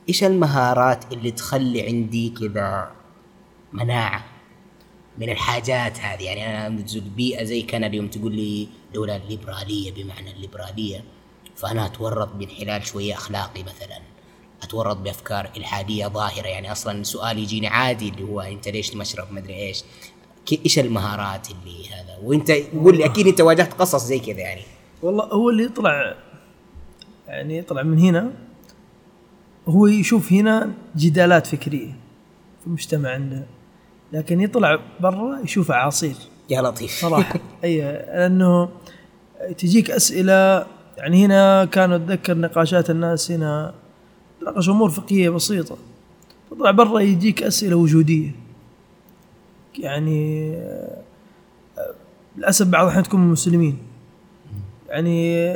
إيش 0.09 0.23
المهارات 0.23 1.13
اللي 1.13 1.31
تخلي 1.31 1.87
عندي 1.87 2.29
كذا 2.29 2.91
مناعة؟ 3.73 4.34
من 5.17 5.29
الحاجات 5.29 5.99
هذه. 5.99 6.23
يعني 6.23 6.67
أنا 6.67 6.83
بيئة 7.15 7.43
زي 7.43 7.61
كندا 7.61 7.95
يوم 7.95 8.07
تقول 8.07 8.35
لي 8.35 8.67
دولة 8.93 9.21
ليبرالية 9.29 9.91
بمعنى 9.91 10.31
الليبرالية 10.31 11.03
فأنا 11.55 11.85
أتورط 11.85 12.35
بانحلال 12.35 12.85
شوية 12.87 13.13
أخلاقي 13.13 13.63
مثلا. 13.63 13.99
أتورط 14.63 14.97
بأفكار 14.97 15.49
إلحادية 15.57 16.07
ظاهرة. 16.07 16.47
يعني 16.47 16.71
أصلا 16.71 17.03
سؤال 17.03 17.39
يجيني 17.39 17.67
عادي 17.67 18.09
اللي 18.09 18.23
هو 18.23 18.41
أنت 18.41 18.67
ليش 18.67 18.89
تمشرب 18.89 19.31
مدري 19.31 19.55
إيش؟ 19.55 19.83
كي- 20.45 20.59
إيش 20.65 20.79
المهارات 20.79 21.47
اللي 21.51 21.89
هذا؟ 21.89 22.17
وأنت 22.23 22.51
قول 22.83 22.97
لي 22.97 23.05
أكيد 23.05 23.27
أنت 23.27 23.41
واجهت 23.41 23.73
قصص 23.73 24.03
زي 24.05 24.19
كذا 24.19 24.39
يعني. 24.39 24.61
والله 25.03 25.25
هو 25.25 25.49
اللي 25.49 25.63
يطلع 25.63 26.15
يعني 27.27 27.57
يطلع 27.57 27.83
من 27.83 27.99
هنا 27.99 28.31
هو 29.67 29.87
يشوف 29.87 30.33
هنا 30.33 30.73
جدالات 30.95 31.47
فكرية 31.47 31.91
في 32.61 32.67
المجتمع 32.67 33.09
عندنا 33.09 33.45
لكن 34.15 34.41
يطلع 34.41 34.79
برا 34.99 35.39
يشوف 35.43 35.71
اعاصير 35.71 36.15
يا 36.49 36.61
لطيف. 36.61 36.91
صراحة. 36.91 37.39
أي 37.63 37.81
لأنه 37.81 38.69
تجيك 39.57 39.91
أسئلة 39.91 40.65
يعني 40.97 41.25
هنا 41.25 41.65
كانوا 41.65 41.95
أتذكر 41.95 42.37
نقاشات 42.37 42.89
الناس 42.89 43.31
هنا 43.31 43.73
ناقش 44.45 44.69
أمور 44.69 44.89
فقهية 44.89 45.29
بسيطة. 45.29 45.77
تطلع 46.51 46.71
برا 46.71 46.99
يجيك 46.99 47.43
أسئلة 47.43 47.75
وجودية. 47.75 48.31
يعني 49.79 50.51
للأسف 52.37 52.67
بعض 52.67 52.83
الأحيان 52.83 53.03
تكون 53.03 53.19
من 53.19 53.25
المسلمين. 53.25 53.77
يعني 54.89 55.53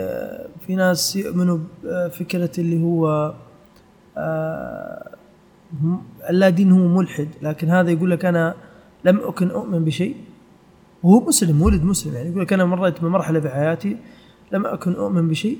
في 0.68 0.76
ناس 0.76 1.16
يؤمنوا 1.16 1.57
بفكرة 1.84 2.51
اللي 2.57 2.84
هو 2.84 3.34
آه، 4.18 5.12
اللا 6.30 6.49
دين 6.49 6.72
هو 6.72 6.88
ملحد 6.88 7.28
لكن 7.41 7.70
هذا 7.70 7.91
يقول 7.91 8.11
لك 8.11 8.26
أنا 8.26 8.55
لم 9.05 9.20
أكن 9.20 9.49
أؤمن 9.51 9.86
بشيء. 9.86 10.15
وهو 11.03 11.20
مسلم 11.28 11.61
ولد 11.61 11.84
مسلم 11.84 12.13
يعني 12.13 12.30
يقول 12.30 12.41
لك 12.41 12.53
أنا 12.53 12.65
مريت 12.65 13.01
بمرحلة 13.01 13.39
في 13.39 13.49
حياتي 13.49 13.97
لم 14.51 14.65
أكن 14.65 14.93
أؤمن 14.95 15.28
بشيء 15.28 15.57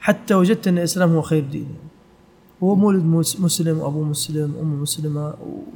حتى 0.00 0.34
وجدت 0.34 0.68
أن 0.68 0.78
الإسلام 0.78 1.12
هو 1.14 1.22
خير 1.22 1.44
دين. 1.44 1.68
هو 2.62 2.74
مولد 2.74 3.04
مس- 3.04 3.40
مسلم 3.40 3.78
وابوه 3.78 4.04
مسلم 4.04 4.54
امه 4.60 4.76
مسلمة 4.76 5.34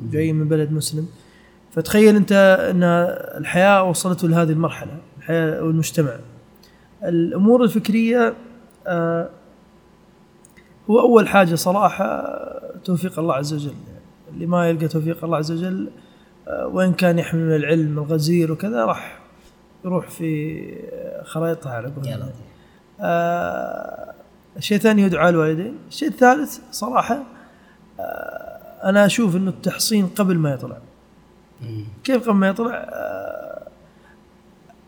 وجاي 0.09 0.33
من 0.33 0.49
بلد 0.49 0.73
مسلم. 0.73 1.07
فتخيل 1.73 2.17
أنت 2.17 2.33
أن 2.71 2.83
الحياة 3.41 3.83
وصلته 3.83 4.29
لهذه 4.29 4.51
المرحلة 4.51 4.99
الحياة 5.19 5.63
والمجتمع. 5.65 6.13
الأمور 7.05 7.65
الفكرية 7.65 8.35
آه، 8.87 9.29
هو 10.91 11.01
أول 11.01 11.29
حاجة 11.29 11.55
صراحة 11.55 12.05
توفيق 12.85 13.19
الله 13.19 13.35
عز 13.35 13.55
وجل. 13.55 13.75
اللي 14.35 14.47
ما 14.47 14.69
يلقى 14.69 14.89
توفيق 14.89 15.25
الله 15.25 15.37
عز 15.37 15.53
وجل 15.53 15.91
آه، 16.49 16.67
وين 16.67 16.93
كان 16.93 17.19
يحمل 17.19 17.41
من 17.41 17.57
العلم 17.57 17.99
الغزير 17.99 18.53
وكذا 18.53 18.85
راح 18.85 19.21
يروح 19.85 20.09
في 20.09 20.61
خرائطها 21.25 21.73
على 21.73 21.87
قولهم. 21.87 22.15
لطيف 22.15 22.35
آه، 23.01 24.15
الشيء 24.57 24.77
الثاني 24.77 25.05
هو 25.05 25.09
دعاء 25.09 25.31
الوالدين. 25.31 25.79
الشيء 25.89 26.09
الثالث 26.09 26.59
صراحة 26.71 27.23
آه، 28.01 28.89
أنا 28.89 29.07
أشوف 29.07 29.37
أنه 29.37 29.51
التحصين 29.51 30.07
قبل 30.07 30.39
ما 30.39 30.53
يطلع. 30.53 30.79
مم. 31.63 31.85
كيف 32.05 32.29
قبل 32.29 32.39
ما 32.39 32.49
يطلع؟ 32.49 32.75
آه، 32.75 33.69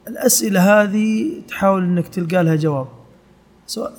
الأسئلة 0.09 0.83
هذه 0.83 1.33
تحاول 1.49 1.83
أنك 1.83 2.09
تلقى 2.09 2.45
لها 2.45 2.57
جواب. 2.57 2.87
سواء 3.67 3.93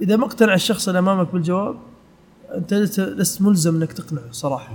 إذا 0.00 0.16
ما 0.16 0.24
اقتنع 0.24 0.54
الشخص 0.54 0.88
اللي 0.88 0.98
أمامك 0.98 1.32
بالجواب 1.32 1.76
أنت 2.54 2.74
لست- 2.74 3.42
ملزم 3.42 3.76
أنك 3.76 3.92
تقنعه 3.92 4.32
صراحة. 4.32 4.74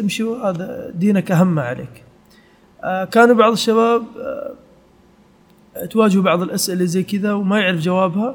امشي 0.00 0.22
هذا 0.24 0.90
دينك 0.94 1.32
أهم 1.32 1.54
ما 1.54 1.62
عليك. 1.62 2.04
آه، 2.84 3.04
كانوا 3.04 3.34
بعض 3.34 3.52
الشباب 3.52 4.02
آه، 4.20 5.84
تواجهوا 5.90 6.22
بعض 6.22 6.42
الأسئلة 6.42 6.84
زي 6.84 7.02
كذا 7.02 7.32
وما 7.32 7.60
يعرف 7.60 7.80
جوابها 7.80 8.34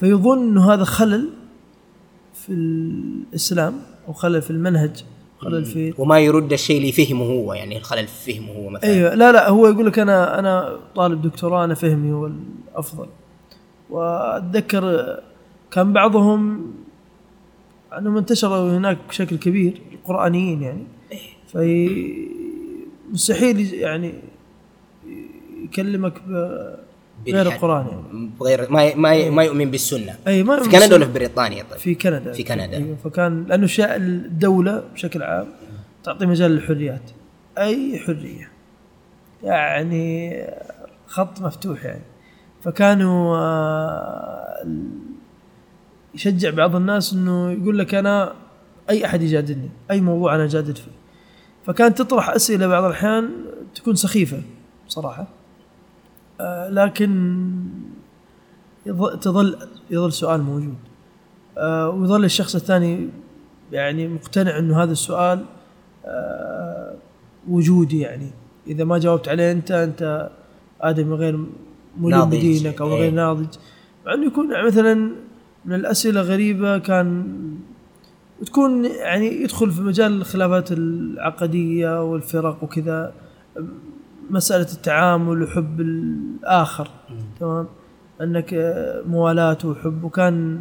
فيظن 0.00 0.38
أنه 0.48 0.72
هذا 0.72 0.84
خلل 0.84 1.28
في 2.34 2.52
الإسلام 2.52 3.74
أو 4.08 4.12
خلل 4.12 4.42
في 4.42 4.50
المنهج 4.50 5.04
خلل 5.38 5.64
في 5.64 5.94
وما 5.98 6.18
يرد 6.18 6.52
الشيء 6.52 6.76
اللي 6.78 6.92
فهمه 6.92 7.24
هو 7.24 7.54
يعني 7.54 7.76
الخلل 7.78 8.06
في 8.06 8.32
فهمه 8.34 8.52
هو 8.52 8.68
مثلا. 8.68 8.90
أيوه 8.90 9.14
لا 9.14 9.32
لا 9.32 9.48
هو 9.50 9.66
يقول 9.68 9.86
لك 9.86 9.98
أنا 9.98 10.38
أنا 10.38 10.76
طالب 10.96 11.22
دكتوراه 11.22 11.64
أنا 11.64 11.74
فهمي 11.74 12.12
هو 12.12 12.30
الأفضل. 12.72 13.06
وأتذكر 13.90 15.16
كان 15.70 15.92
بعضهم 15.92 16.72
أنهم 17.98 18.16
انتشروا 18.16 18.76
هناك 18.78 18.98
بشكل 19.08 19.36
كبير 19.36 19.80
القرانيين 19.92 20.62
يعني. 20.62 20.84
في 21.52 21.88
مستحيل 23.12 23.74
يعني 23.74 24.14
يكلمك 25.64 26.12
ب- 26.26 26.32
غير 27.26 27.44
بالح- 27.44 27.54
القرآن 27.54 27.86
يعني. 27.86 28.30
غير 28.42 28.70
ما 28.70 28.94
ما 28.94 29.30
ما 29.30 29.42
يؤمن 29.42 29.70
بالسنة. 29.70 30.14
أي 30.26 30.42
ما 30.42 30.62
في 30.62 30.68
كندا 30.70 30.94
ولا 30.94 31.06
في 31.06 31.12
بريطانيا 31.12 31.62
طيب؟ 31.70 31.78
في 31.78 31.94
كندا. 31.94 32.32
في 32.32 32.42
كندا. 32.42 32.76
أيوة 32.76 32.96
فكان 33.04 33.44
لأنه 33.44 33.66
شاء 33.66 33.96
الدولة 33.96 34.84
بشكل 34.94 35.22
عام 35.22 35.46
تعطي 36.04 36.26
مجال 36.26 36.50
للحريات. 36.50 37.10
أي 37.58 37.98
حرية. 37.98 38.48
يعني 39.42 40.36
خط 41.06 41.40
مفتوح 41.40 41.84
يعني. 41.84 42.02
فكانوا 42.62 43.36
آه، 43.36 44.66
يشجع 46.14 46.50
بعض 46.50 46.76
الناس 46.76 47.12
إنه 47.12 47.50
يقول 47.50 47.78
لك 47.78 47.94
أنا 47.94 48.32
أي 48.90 49.04
أحد 49.04 49.22
يجادلني 49.22 49.70
أي 49.90 50.00
موضوع 50.00 50.34
أنا 50.34 50.46
جادل 50.46 50.74
فيه. 50.74 50.92
فكانت 51.66 51.98
تطرح 51.98 52.30
أسئلة 52.30 52.66
بعض 52.66 52.84
الأحيان 52.84 53.30
تكون 53.74 53.94
سخيفة 53.94 54.42
بصراحه 54.86 55.26
آه، 56.40 56.68
لكن 56.68 57.42
يظل 58.86 59.20
تظل 59.20 59.56
يظل 59.90 60.12
سؤال 60.12 60.42
موجود. 60.42 60.74
آه، 61.58 61.88
ويظل 61.88 62.24
الشخص 62.24 62.54
الثاني 62.54 63.08
يعني 63.72 64.08
مقتنع 64.08 64.58
إنه 64.58 64.82
هذا 64.82 64.92
السؤال 64.92 65.44
آه، 66.04 66.94
وجودي 67.48 68.00
يعني. 68.00 68.30
إذا 68.66 68.84
ما 68.84 68.98
جاوبت 68.98 69.28
عليه 69.28 69.52
أنت 69.52 69.70
أنت 69.70 70.30
ادمي 70.80 71.14
غير 71.14 71.46
ملم. 71.98 72.24
بدينك 72.24 72.80
أو 72.80 72.88
غير 72.88 73.02
إيه. 73.02 73.10
ناضج. 73.10 73.46
مع 74.06 74.14
إنه 74.14 74.26
يكون 74.26 74.66
مثلا 74.66 75.12
من 75.64 75.74
الأسئلة 75.74 76.20
غريبة 76.20 76.78
كان 76.78 77.26
وتكون 78.40 78.84
يعني 78.84 79.42
يدخل 79.42 79.70
في 79.70 79.80
مجال 79.80 80.12
الخلافات 80.12 80.72
العقدية 80.72 82.04
والفرق 82.04 82.64
وكذا 82.64 83.12
مسألة 84.30 84.66
التعامل 84.72 85.42
وحب 85.42 85.80
الآخر 85.80 86.88
تمام؟ 87.40 87.66
أنك 88.20 88.54
آه، 88.54 89.02
موالاه 89.06 89.58
وحب 89.64 90.04
وكان 90.04 90.60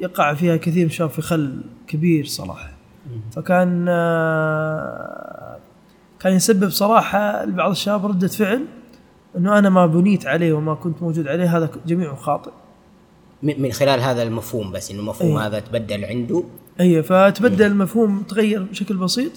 يقع 0.00 0.34
فيها 0.34 0.56
كثير 0.56 0.82
من 0.84 0.90
الشباب 0.90 1.10
في 1.10 1.22
خل 1.22 1.62
كبير 1.86 2.24
صراحة. 2.24 2.70
فكان 3.32 3.86
آه، 3.88 5.56
كان 6.20 6.32
يسبب 6.32 6.68
صراحة 6.68 7.44
لبعض 7.44 7.70
الشباب 7.70 8.06
ردة 8.06 8.28
فعل 8.28 8.64
إنه 9.36 9.58
أنا 9.58 9.70
ما 9.70 9.86
بنيت 9.86 10.26
عليه 10.26 10.52
وما 10.52 10.74
كنت 10.74 11.02
موجود 11.02 11.28
عليه 11.28 11.56
هذا 11.56 11.70
جميعه 11.86 12.16
خاطئ. 12.16 12.50
من 13.42 13.72
خلال 13.72 14.00
هذا 14.00 14.22
المفهوم 14.22 14.72
بس 14.72 14.90
إنه 14.90 15.00
المفهوم 15.00 15.36
إيه. 15.36 15.46
هذا 15.46 15.58
تبدل 15.60 16.04
عنده. 16.04 16.44
اي 16.80 17.02
فتبدل 17.02 17.66
المفهوم 17.66 18.22
تغير 18.22 18.62
بشكل 18.62 18.96
بسيط 18.96 19.32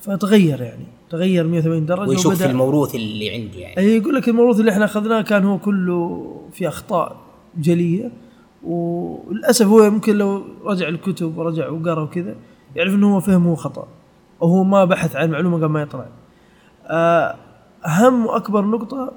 فتغير 0.00 0.60
يعني 0.62 0.84
تغير 1.10 1.46
180 1.46 1.86
درجة 1.86 2.08
ويشوف 2.08 2.34
في 2.34 2.44
وبدأ- 2.44 2.46
الموروث 2.48 2.94
اللي 2.94 3.30
عنده 3.30 3.58
يعني. 3.58 3.78
أي 3.78 3.96
يقول 3.96 4.14
لك 4.14 4.28
الموروث 4.28 4.60
اللي 4.60 4.70
إحنا 4.70 4.84
أخذناه 4.84 5.22
كان 5.22 5.44
هو 5.44 5.58
كله 5.58 6.26
في 6.52 6.68
أخطاء 6.68 7.16
جلية 7.58 8.10
وللأسف 8.64 9.66
هو 9.66 9.90
ممكن 9.90 10.16
لو 10.18 10.42
رجع 10.64 10.88
الكتب 10.88 11.38
ورجع 11.38 11.68
وقرأ 11.68 12.02
وكذا 12.02 12.34
يعرف 12.76 12.94
إنه 12.94 13.14
هو 13.14 13.20
فهمه 13.20 13.54
خطأ 13.54 13.88
أو 14.42 14.48
هو 14.48 14.64
ما 14.64 14.84
بحث 14.84 15.16
عن 15.16 15.30
معلومة 15.30 15.56
قبل 15.56 15.66
ما 15.66 15.82
يطلع. 15.82 16.06
آه، 16.86 17.34
أهم 17.86 18.26
وأكبر 18.26 18.64
نقطة 18.64 19.12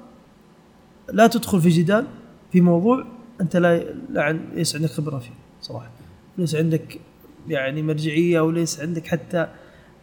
لا 1.12 1.26
تدخل 1.26 1.60
في 1.60 1.68
جدال 1.68 2.04
في 2.52 2.60
موضوع 2.60 3.04
أنت 3.40 3.56
لا 3.56 3.78
لا 4.12 4.22
عن- 4.22 4.48
ليس 4.54 4.76
عندك 4.76 4.90
خبرة 4.90 5.18
فيه 5.18 5.30
صراحة. 5.60 5.90
ليس 6.38 6.54
عندك 6.54 7.00
يعني 7.48 7.82
مرجعية 7.82 8.38
أو 8.38 8.50
ليس 8.50 8.80
عندك 8.80 9.06
حتى 9.06 9.48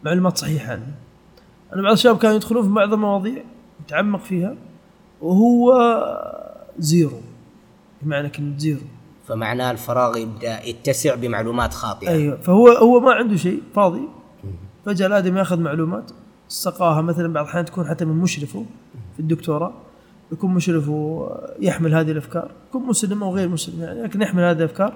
معلومات 0.04 0.38
صحيحة 0.38 0.72
عنه. 0.72 0.86
أنا 1.74 1.82
بعض 1.82 1.92
الشباب 1.92 2.18
كانوا 2.18 2.36
يدخلون 2.36 2.62
في 2.62 2.68
بعض 2.68 2.92
المواضيع 2.92 3.42
يتعمق 3.86 4.20
فيها 4.20 4.56
وهو 5.22 5.72
zero. 6.78 7.20
بمعنى 8.02 8.28
كلمة 8.28 8.58
zero. 8.58 8.80
فمعناه 9.28 9.70
الفراغ 9.70 10.16
يبدأ 10.16 10.62
يتسع 10.68 11.14
بمعلومات 11.14 11.74
خاطئة. 11.74 12.08
أيوه. 12.08 12.36
فهو 12.40 12.68
هو 12.68 13.00
ما 13.00 13.12
عنده 13.12 13.36
شيء 13.36 13.62
فاضي. 13.74 14.08
فجأة 14.86 15.06
الآدمي 15.06 15.38
ياخذ 15.38 15.60
معلومات 15.60 16.10
سقاها 16.48 17.02
مثلا 17.02 17.32
بعض 17.32 17.44
الأحيان 17.44 17.64
تكون 17.64 17.86
حتى 17.86 18.04
من 18.04 18.16
مشرفه 18.16 18.66
في 19.14 19.20
الدكتوراه. 19.20 19.72
يكون 20.34 20.54
مشرف 20.54 20.88
ويحمل 20.88 21.94
هذه 21.94 22.10
الأفكار. 22.10 22.50
يكون 22.68 22.82
مسلم 22.82 23.22
أو 23.22 23.34
غير 23.34 23.48
مسلم 23.48 23.82
يعني 23.82 24.02
لكن 24.02 24.22
يحمل 24.22 24.42
هذه 24.42 24.58
الأفكار. 24.58 24.94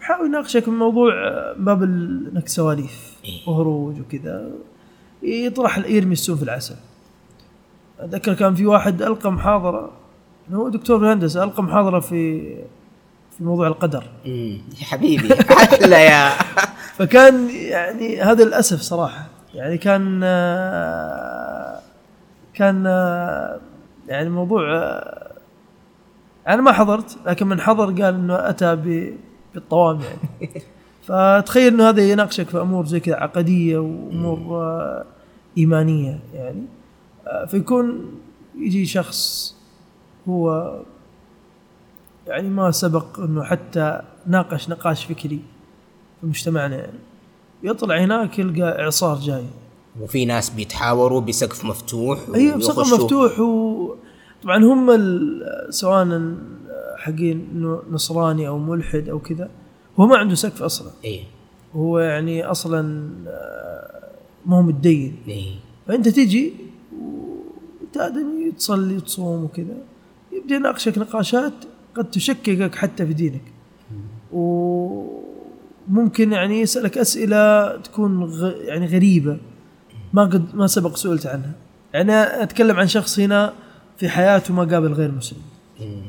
يحاول 0.00 0.26
يناقشك 0.26 0.68
من 0.68 0.78
موضوع 0.78 1.12
باب 1.56 1.82
إنك 1.82 2.48
سواليف 2.48 3.16
إيه. 3.24 3.48
وهروج 3.48 4.00
وكذا. 4.00 4.50
يطرح 5.22 5.78
يرمي 5.78 6.12
السم 6.12 6.36
في 6.36 6.42
العسل. 6.42 6.74
أتذكر 8.00 8.34
كان 8.34 8.54
في 8.54 8.66
واحد 8.66 9.02
ألقى 9.02 9.32
محاضرة 9.32 9.90
هو 10.52 10.68
دكتور 10.68 10.98
في 10.98 11.04
الهندسه 11.04 11.44
ألقى 11.44 11.62
محاضرة 11.62 12.00
في 12.00 12.54
في 13.38 13.44
موضوع 13.44 13.66
القدر. 13.66 14.04
مم. 14.26 14.58
يا 14.80 14.84
حبيبي 14.84 15.34
حتى 15.34 16.04
يا. 16.04 16.30
فكان 16.98 17.50
يعني 17.50 18.22
هذا 18.22 18.44
للأسف 18.44 18.80
صراحة. 18.80 19.26
يعني 19.54 19.78
كان 19.78 20.20
كان 22.54 22.86
يعني 24.08 24.28
موضوع 24.28 24.76
آه، 24.76 25.32
أنا 26.48 26.62
ما 26.62 26.72
حضرت 26.72 27.18
لكن 27.26 27.46
من 27.46 27.60
حضر 27.60 27.84
قال 27.84 28.14
إنه 28.14 28.48
أتى 28.48 28.76
بالطوام 29.54 30.00
يعني 30.00 30.62
فتخيل 31.06 31.74
إنه 31.74 31.88
هذا 31.88 32.10
يناقشك 32.10 32.48
في 32.48 32.60
أمور 32.60 32.86
زي 32.86 33.00
كذا 33.00 33.16
عقدية 33.16 33.78
وأمور 33.78 34.62
آه، 34.62 35.04
إيمانية 35.58 36.20
يعني. 36.34 36.62
آه، 37.26 37.44
فيكون 37.44 38.14
يجي 38.58 38.86
شخص 38.86 39.54
هو 40.28 40.72
يعني 42.26 42.48
ما 42.48 42.70
سبق 42.70 43.20
إنه 43.20 43.44
حتى 43.44 44.00
ناقش 44.26 44.68
نقاش 44.68 45.04
فكري 45.04 45.40
في 46.20 46.26
مجتمعنا 46.26 46.76
يعني. 46.76 46.98
يطلع 47.62 47.98
هناك 47.98 48.38
يلقى 48.38 48.82
إعصار 48.82 49.16
جاي. 49.16 49.44
وفي 50.02 50.24
ناس 50.24 50.50
بيتحاوروا 50.50 51.20
بسقف 51.20 51.64
مفتوح 51.64 52.18
أيوه 52.34 52.56
بسقف 52.56 52.92
مفتوح 52.94 53.40
و 53.40 53.94
طبعا 54.42 54.64
هم 54.64 54.90
ال- 54.90 55.74
سواء 55.74 56.34
حقين 56.96 57.48
انه 57.54 57.82
نصراني 57.90 58.48
أو 58.48 58.58
ملحد 58.58 59.08
أو 59.08 59.18
كذا 59.18 59.50
هو 60.00 60.06
ما 60.06 60.16
عنده 60.16 60.34
سقف 60.34 60.62
أصلا. 60.62 60.90
إيه 61.04 61.20
هو 61.74 61.98
يعني 61.98 62.44
أصلا 62.44 63.08
آه، 63.26 64.08
ما 64.46 64.56
هو 64.58 64.62
متدين. 64.62 65.16
إيه 65.28 65.54
فأنت 65.88 66.08
تجي 66.08 66.52
وانت 67.80 67.96
ادمي 67.96 68.50
تصلي 68.58 68.96
وتصوم 68.96 69.44
وكذا 69.44 69.76
يبدأ 70.32 70.54
يناقشك 70.54 70.98
نقاشات 70.98 71.52
قد 71.94 72.10
تشككك 72.10 72.74
حتى 72.74 73.06
في 73.06 73.12
دينك. 73.14 73.42
وممكن 75.88 76.32
يعني 76.32 76.60
يسألك 76.60 76.98
أسئلة 76.98 77.76
تكون 77.76 78.24
غ... 78.24 78.52
يعني 78.60 78.86
غريبة. 78.86 79.38
ما 80.12 80.22
قد 80.22 80.54
ما 80.54 80.66
سبق 80.66 80.96
سئلت 80.96 81.26
عنها 81.26 81.52
يعني 81.94 82.12
أتكلم 82.42 82.76
عن 82.76 82.86
شخص 82.88 83.18
هنا 83.20 83.52
في 83.96 84.08
حياته 84.08 84.54
ما 84.54 84.64
قابل 84.64 84.92
غير 84.92 85.10
مسلم 85.10 85.38
مم. 85.80 86.02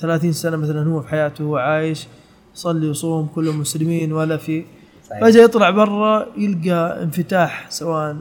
30 0.00 0.32
سنة 0.32 0.56
مثلا 0.56 0.88
هو 0.90 1.00
في 1.02 1.08
حياته 1.08 1.42
هو 1.42 1.56
عايش 1.56 2.06
يصلي 2.54 2.86
ويصوم 2.86 3.26
كلهم 3.34 3.60
مسلمين 3.60 4.12
ولا 4.12 4.36
في 4.36 4.64
صحيح. 5.10 5.20
فجأة 5.20 5.42
يطلع 5.42 5.70
برا 5.70 6.26
يلقى 6.36 7.02
انفتاح 7.02 7.66
سواء 7.70 8.16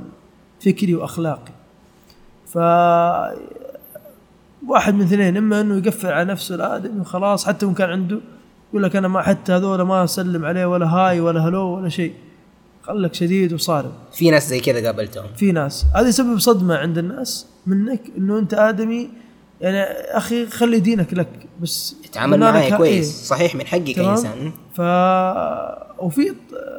فكري 0.66 0.96
وأخلاقي 0.96 1.52
ف 2.48 2.58
واحد 4.68 4.94
من 4.94 5.02
اثنين 5.02 5.38
إما 5.38 5.62
إنه 5.62 5.78
يقفل 5.78 6.08
على 6.08 6.32
نفسه 6.32 6.56
الآدمي 6.56 7.00
وخلاص 7.02 7.46
حتى 7.46 7.66
وإن 7.66 7.74
كان 7.76 7.90
عنده 7.90 8.20
يقول 8.70 8.84
لك 8.84 8.96
أنا 8.96 9.08
ما 9.08 9.22
حتى 9.22 9.54
هذول 9.54 9.82
ما 9.82 10.04
أسلم 10.04 10.46
عليه 10.46 10.66
ولا 10.66 10.86
هاي 10.88 11.20
ولا 11.20 11.40
هلو 11.48 11.62
ولا 11.62 11.90
شيء 11.90 12.14
خلك 12.84 13.14
شديد 13.14 13.54
وصارم. 13.54 13.92
في 14.14 14.30
ناس 14.32 14.50
زي 14.50 14.60
كذا 14.60 14.86
قابلتهم. 14.86 15.26
في 15.36 15.52
ناس. 15.52 15.86
هذا 15.96 16.08
يسبب 16.08 16.40
صدمة 16.40 16.76
عند 16.76 16.98
الناس 16.98 17.48
منك 17.68 18.02
إنه 18.18 18.40
أنت 18.40 18.54
آدمي. 18.54 19.10
يعني 19.62 19.78
أخي 20.18 20.46
خلي 20.48 20.80
دينك 20.80 21.14
لك 21.14 21.28
بس 21.62 21.96
تعامل 22.14 22.40
معي 22.40 22.78
كويس. 22.78 22.94
إيه. 23.20 23.26
صحيح 23.28 23.56
من 23.56 23.66
حقي 23.68 23.94
تمام؟ 23.94 24.08
كانسان 24.08 24.52
ف 24.74 24.82
وفي 26.04 26.34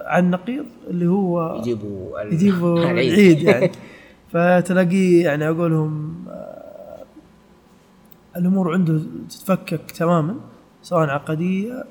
عن 0.07 0.30
نقيض 0.30 0.64
اللي 0.90 1.07
هو 1.07 1.57
يجيبوا 1.61 2.22
ال- 2.22 2.32
يجيبوا 2.32 2.78
العيد 2.90 3.42
يعني. 3.42 3.72
فتلاقيه 4.32 5.24
يعني 5.24 5.48
أقولهم 5.48 6.14
آه، 6.28 7.05
الأمور 8.36 8.72
عنده 8.72 9.00
تتفكك 9.30 9.90
تماما 9.90 10.34
سواء 10.82 11.09
عقدية 11.09 11.84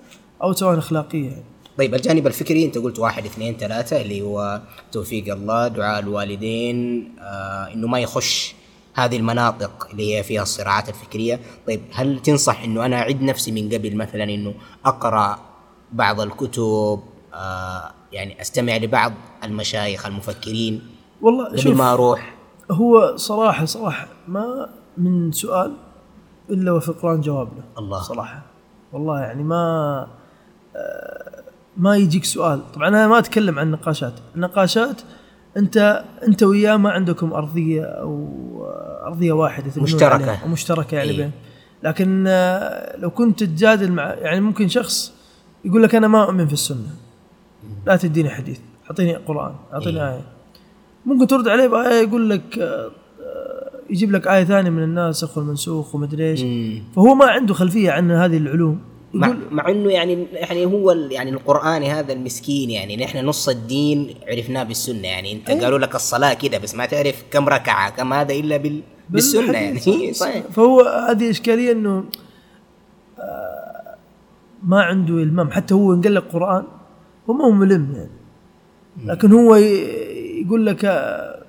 أو 0.44 0.54
سواء 0.54 0.78
أخلاقية 0.78 1.30
يعني. 1.30 1.44
طيب 1.78 1.96
الجانب 1.96 2.28
الفكري 2.28 2.66
انت 2.66 2.78
قلت 2.78 3.00
واحد 3.00 3.26
اثنين 3.26 3.58
ثلاثة 3.58 4.02
اللي 4.02 4.22
هو 4.22 4.62
توفيق 4.92 5.34
الله 5.34 5.68
دعاء 5.68 6.00
الوالدين 6.00 7.10
آه 7.20 7.74
إنه 7.74 7.88
ما 7.88 8.00
يخش 8.00 8.56
هذه 8.94 9.18
المناطق 9.18 9.88
اللي 9.92 10.18
هي 10.18 10.24
فيها 10.24 10.42
الصراعات 10.42 10.90
الفكرية. 10.90 11.40
طيب 11.68 11.82
هل 11.94 12.20
تنصح 12.20 12.64
إنه 12.64 12.86
أنا 12.86 12.96
اعد 13.02 13.22
نفسي 13.22 13.52
من 13.52 13.70
قبل 13.74 13.96
مثلا 13.96 14.24
إنه 14.24 14.54
أقرأ 14.86 15.40
بعض 15.92 16.22
الكتب 16.22 17.00
آه 17.34 17.92
يعني 18.12 18.42
أستمع 18.42 18.78
لبعض 18.78 19.14
المشايخ 19.44 20.06
المفكرين 20.06 20.82
والله 21.22 21.46
قبل 21.46 21.60
شوف 21.60 21.78
ما 21.78 21.94
أروح 21.94 22.34
هو 22.72 23.18
صراحة 23.18 23.66
صراحة 23.66 24.08
ما 24.28 24.70
من 24.98 25.32
سؤال 25.32 25.74
إلا 26.50 26.72
وفي 26.72 26.90
القرآن 26.90 27.22
جواب 27.22 27.48
له 27.58 27.64
الله. 27.78 28.02
صراحة. 28.02 28.42
والله 28.94 29.20
يعني 29.20 29.44
ما 29.44 30.08
آه، 30.76 31.41
ما 31.78 31.96
يجيك 31.96 32.26
سؤال. 32.26 32.72
طبعا 32.72 32.88
أنا 32.88 33.08
ما 33.08 33.20
أتكلم 33.20 33.60
عن 33.60 33.72
نقاشات 33.72 34.14
النقاشات 34.36 35.02
أنت 35.58 36.04
أنت 36.28 36.44
وياه 36.44 36.78
ما 36.78 36.90
عندكم 36.90 37.34
أرضية 37.34 37.84
أو 37.84 38.28
أرضية 39.06 39.32
واحدة 39.32 39.72
أو 40.44 40.48
مشتركة 40.48 40.96
يعني 40.96 41.10
إيه. 41.10 41.18
بين. 41.18 41.32
لكن 41.84 42.26
آه، 42.28 42.98
لو 42.98 43.10
كنت 43.10 43.44
تجادل 43.44 43.92
مع 43.92 44.04
يعني 44.04 44.42
ممكن 44.42 44.68
شخص 44.68 45.14
يقول 45.66 45.84
لك 45.84 45.96
أنا 45.96 46.08
ما 46.08 46.24
أؤمن 46.24 46.48
في 46.48 46.54
السنة. 46.54 46.96
لا 47.86 47.96
تديني 47.96 48.30
حديث. 48.30 48.60
أعطيني 48.90 49.16
قرآن 49.16 49.56
أعطيني 49.74 50.02
إيه. 50.04 50.14
آية. 50.14 50.22
ممكن 51.06 51.28
ترد 51.28 51.48
عليه 51.48 51.68
بآية 51.68 52.08
يقول 52.08 52.30
لك 52.30 52.60
آه، 52.60 52.92
آه، 53.22 53.72
يجيب 53.90 54.12
لك 54.12 54.28
آية 54.28 54.44
ثانية 54.44 54.70
من 54.70 54.84
الناسخ 54.84 55.38
والمنسوخ 55.38 55.96
ومدري 55.96 56.32
إيش. 56.32 56.42
مم. 56.42 56.84
فهو 56.96 57.16
ما 57.16 57.26
عنده 57.26 57.54
خلفية 57.54 57.92
عن 57.92 58.12
هذه 58.12 58.38
العلوم. 58.38 58.80
مع, 59.14 59.36
مع 59.52 59.70
إنه 59.70 59.92
يعني 59.92 60.28
يعني 60.32 60.66
هو 60.66 60.92
يعني 60.92 61.32
القراني 61.32 61.92
هذا 61.92 62.14
المسكين 62.14 62.70
يعني 62.70 62.98
نحن 62.98 63.26
نص 63.26 63.50
الدين 63.50 64.16
عرفناه 64.28 64.64
بالسنة 64.64 65.08
يعني 65.08 65.34
أنت 65.34 65.50
أيوة. 65.50 65.62
قالوا 65.62 65.80
لك 65.80 65.96
الصلاة 65.96 66.34
كده 66.34 66.58
بس 66.58 66.76
ما 66.76 66.86
تعرف 66.86 67.24
كم 67.32 67.50
ركعة 67.50 67.90
كم 67.90 68.14
هذا 68.14 68.34
إلا 68.34 68.58
بال 68.58 68.82
بالسنة 69.10 69.58
يعني. 69.58 70.14
صحيح. 70.14 70.44
فهو 70.52 70.82
هذه 70.82 71.30
إشكالية 71.30 71.72
إنه 71.72 72.04
آه، 73.20 73.96
ما 74.64 74.82
عنده 74.82 75.14
إلمام. 75.14 75.52
حتى 75.52 75.74
هو 75.74 75.94
إن 75.94 76.02
قال 76.02 76.14
لك 76.14 76.24
قرآن 76.24 76.64
هو 77.30 77.34
ما 77.34 77.46
هو 77.46 77.52
ملم 77.52 77.94
يعني. 77.96 78.22
لكن 79.06 79.32
هو 79.32 79.56
يقول 79.56 80.66
لك 80.66 80.86
آه، 80.86 81.41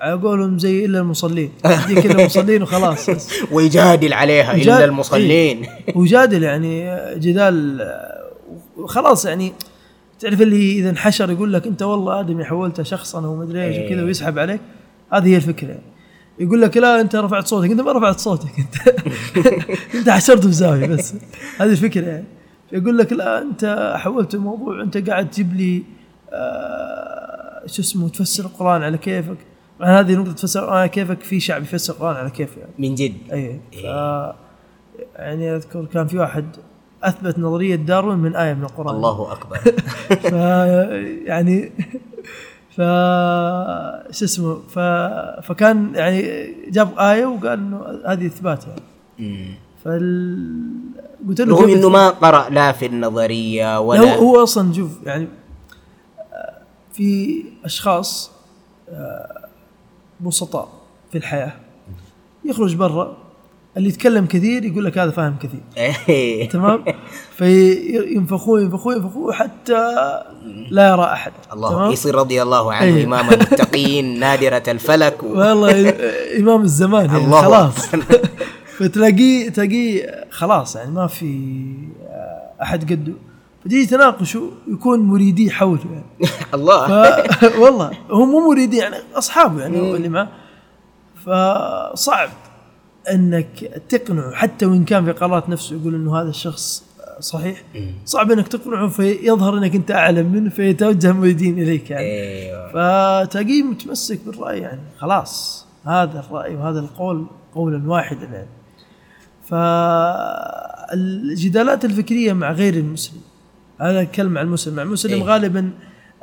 على 0.00 0.12
قولهم 0.12 0.58
زي 0.58 0.84
إلا 0.84 0.98
المصلين. 0.98 1.50
يديك 1.90 2.06
إلا 2.06 2.20
المصلين 2.20 2.62
وخلاص. 2.62 3.10
ويجادل 3.52 4.12
عليها 4.12 4.54
إلا 4.54 4.84
المصلين. 4.84 5.66
وجادل 5.94 6.42
يعني 6.42 6.86
جدال 7.18 7.80
آه، 7.80 8.86
خلاص 8.86 9.24
يعني 9.24 9.52
تعرف 10.20 10.42
اللي 10.42 10.72
إذا 10.72 10.90
انحشر 10.90 11.30
يقول 11.30 11.52
لك 11.52 11.66
أنت 11.66 11.82
والله 11.82 12.20
آدمي 12.20 12.44
حولته 12.44 12.82
شخصا 12.82 13.26
ومدري 13.26 13.64
إيش 13.64 13.76
وكذا 13.76 13.98
إيه. 13.98 14.04
ويسحب 14.04 14.38
عليك. 14.38 14.60
هذه 15.12 15.28
هي 15.28 15.36
الفكرة. 15.36 15.68
يعني. 15.68 15.82
يقول 16.38 16.62
لك 16.62 16.76
لا 16.76 17.00
أنت 17.00 17.16
رفعت 17.16 17.46
صوتك. 17.46 17.70
أنت 17.70 17.80
ما 17.80 17.92
رفعت 17.92 18.20
صوتك. 18.20 18.50
أنت 18.58 18.88
أنت 19.94 20.10
حشرته 20.10 20.42
في 20.42 20.52
زاوية 20.52 20.86
بس. 20.86 21.14
هذه 21.60 21.70
الفكرة 21.70 22.06
يعني. 22.06 22.24
يقول 22.72 22.98
لك 22.98 23.12
لا 23.12 23.42
أنت 23.42 23.94
حولت 23.96 24.34
الموضوع. 24.34 24.82
أنت 24.82 25.08
قاعد 25.10 25.30
تجيب 25.30 25.54
لي 25.54 25.82
آه 26.32 27.62
شو 27.66 27.82
اسمه 27.82 28.08
تفسر 28.08 28.44
القرآن 28.44 28.82
على 28.82 28.98
كيفك. 28.98 29.36
هذه 29.82 30.14
نقطة 30.14 30.32
تفسر 30.32 30.60
القران 30.60 30.78
على 30.78 30.88
كيفك 30.88 31.20
في 31.20 31.40
شعب 31.40 31.62
يفسر 31.62 31.92
القران 31.92 32.16
على 32.16 32.30
كيفه 32.30 32.60
يعني. 32.60 32.72
من 32.78 32.94
جد؟ 32.94 33.14
أي. 33.32 33.60
ف 33.72 33.84
يعني 35.16 35.56
أذكر 35.56 35.84
كان 35.84 36.06
في 36.06 36.18
واحد 36.18 36.46
أثبت 37.02 37.38
نظرية 37.38 37.76
داروين 37.76 38.18
من 38.18 38.36
آية 38.36 38.54
من 38.54 38.64
القرآن. 38.64 38.94
الله 38.94 39.32
أكبر. 39.32 39.56
ف 40.30 40.32
يعني 41.26 41.72
ف 42.70 42.80
شو 44.10 44.24
اسمه 44.24 44.58
ف... 44.68 44.78
فكان 45.46 45.94
يعني 45.94 46.48
جاب 46.70 46.98
آية 46.98 47.26
وقال 47.26 47.58
إنه 47.58 48.00
هذه 48.06 48.26
إثبات 48.26 48.64
يعني. 49.18 49.54
فال 49.84 50.48
قلت 51.28 51.40
له 51.40 51.60
رغم 51.60 51.70
إنه؟ 51.70 51.88
ما 51.88 52.08
قرأ 52.08 52.50
لا 52.50 52.72
في 52.72 52.86
النظرية 52.86 53.64
لا، 53.64 53.78
ولا 53.78 54.00
هو, 54.00 54.36
هو 54.36 54.42
أصلا 54.42 54.72
شوف 54.72 54.90
يعني 55.06 55.28
آه، 56.32 56.58
في 56.92 57.42
أشخاص 57.64 58.30
آه، 58.88 59.37
بسطاء 60.20 60.68
في 61.12 61.18
الحياة. 61.18 61.52
يخرج 62.44 62.74
برا 62.74 63.16
اللي 63.76 63.88
يتكلم 63.88 64.26
كثير 64.26 64.64
يقول 64.64 64.84
لك 64.84 64.98
هذا 64.98 65.10
فاهم 65.10 65.36
كثير. 65.42 65.60
إيه. 66.08 66.48
تمام؟ 66.48 66.84
فينفخوه 67.38 68.60
ينفخوه 68.60 68.94
ينفخوه 68.94 69.32
حتى 69.32 69.94
لا 70.70 70.88
يرى 70.88 71.04
أحد. 71.04 71.32
الله 71.52 71.70
تمام؟ 71.70 71.92
يصير 71.92 72.14
رضي 72.14 72.42
الله 72.42 72.72
عنه 72.72 72.96
أيه. 72.96 73.04
إمام 73.04 73.30
المتقين 73.30 74.18
نادرة 74.20 74.62
الفلك 74.68 75.22
و... 75.22 75.26
والله 75.26 75.94
إمام 76.38 76.62
الزمان 76.62 77.06
يعني 77.06 77.24
الله. 77.24 77.42
خلاص. 77.42 77.86
فتلاقيه 78.78 79.48
تلاقيه 79.48 80.24
خلاص 80.30 80.76
يعني 80.76 80.90
ما 80.90 81.06
في 81.06 81.64
أحد 82.62 82.92
قده. 82.92 83.12
فتيجي 83.64 83.86
تناقشه 83.86 84.50
يكون 84.68 85.00
مريديه 85.00 85.50
حوله 85.50 85.80
يعني. 85.92 86.30
الله. 86.54 86.86
ف... 86.86 87.42
والله 87.62 87.90
هم 88.10 88.28
مو 88.28 88.50
مريدين 88.50 88.80
يعني 88.80 88.96
أصحابه 89.14 89.60
يعني 89.60 89.80
هو 89.80 89.96
اللي 89.96 90.08
معه 90.08 90.28
فصعب 91.24 92.30
إنك 93.10 93.82
تقنعه 93.88 94.34
حتى 94.34 94.66
وإن 94.66 94.84
كان 94.84 95.04
في 95.04 95.12
قرارات 95.12 95.48
نفسه 95.48 95.76
يقول 95.76 95.94
إنه 95.94 96.20
هذا 96.20 96.28
الشخص 96.28 96.88
صحيح 97.20 97.62
صعب 98.04 98.32
إنك 98.32 98.48
تقنعه 98.48 98.88
فيظهر 98.88 99.58
إنك 99.58 99.74
أنت 99.74 99.90
أعلم 99.90 100.32
منه 100.32 100.50
فيتوجه 100.50 101.12
مريدين 101.12 101.58
إليك 101.58 101.90
يعني. 101.90 102.04
أيوه. 102.04 102.68
فتلاقيه 102.68 103.62
متمسك 103.62 104.20
بالرأي 104.26 104.58
يعني 104.58 104.80
خلاص 104.98 105.66
هذا 105.84 106.20
الرأي 106.20 106.54
وهذا 106.54 106.80
القول 106.80 107.26
قولا 107.54 107.90
واحدا 107.90 108.26
يعني. 108.26 108.48
فالجدالات 110.88 111.84
الفكرية 111.84 112.32
مع 112.32 112.52
غير 112.52 112.74
المسلم. 112.74 113.20
هذا 113.78 114.00
الكلام 114.00 114.32
مع 114.32 114.40
المسلم. 114.40 114.74
مع 114.74 114.82
المسلم 114.82 115.12
إيه. 115.14 115.22
غالبا 115.22 115.70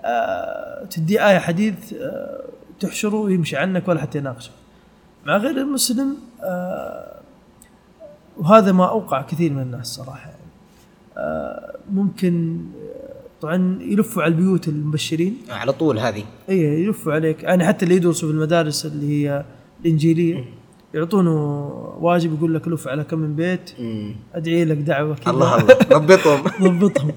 آه، 0.05 0.85
تدي 0.85 1.25
آية 1.25 1.37
حديث 1.39 1.93
آه، 1.93 2.41
تحشره 2.79 3.15
ويمشي 3.15 3.57
عنك 3.57 3.87
ولا 3.87 4.01
حتى 4.01 4.17
يناقشك 4.17 4.51
مع 5.25 5.37
غير 5.37 5.57
المسلم 5.57 6.15
آه، 6.43 7.15
وهذا 8.37 8.71
ما 8.71 8.89
أوقع 8.89 9.21
كثير 9.21 9.53
من 9.53 9.61
الناس 9.61 9.87
صراحة. 9.87 10.29
يعني 10.29 10.41
آه، 11.17 11.75
ممكن 11.93 12.59
آه، 12.75 13.13
طبعا 13.41 13.77
يلفوا 13.81 14.23
على 14.23 14.31
البيوت 14.31 14.67
المبشرين. 14.67 15.37
على 15.49 15.71
طول 15.73 15.99
هذه. 15.99 16.23
اي 16.49 16.83
يلفوا 16.83 17.13
عليك. 17.13 17.43
يعني 17.43 17.65
حتى 17.67 17.85
اللي 17.85 17.95
يدرسوا 17.95 18.29
في 18.29 18.35
المدارس 18.35 18.85
اللي 18.85 19.07
هي 19.27 19.45
الإنجيلية 19.81 20.45
يعطونه 20.93 21.65
واجب 21.99 22.33
يقول 22.33 22.55
لك 22.55 22.67
لف 22.67 22.87
على 22.87 23.03
كم 23.03 23.19
من 23.19 23.35
بيت. 23.35 23.71
أدعي 24.35 24.65
لك 24.65 24.77
دعوة 24.77 25.15
كذا. 25.15 25.33
الله 25.33 25.55
الله. 25.61 25.73
ضبطهم 25.99 26.43
ضبطهم 26.61 27.11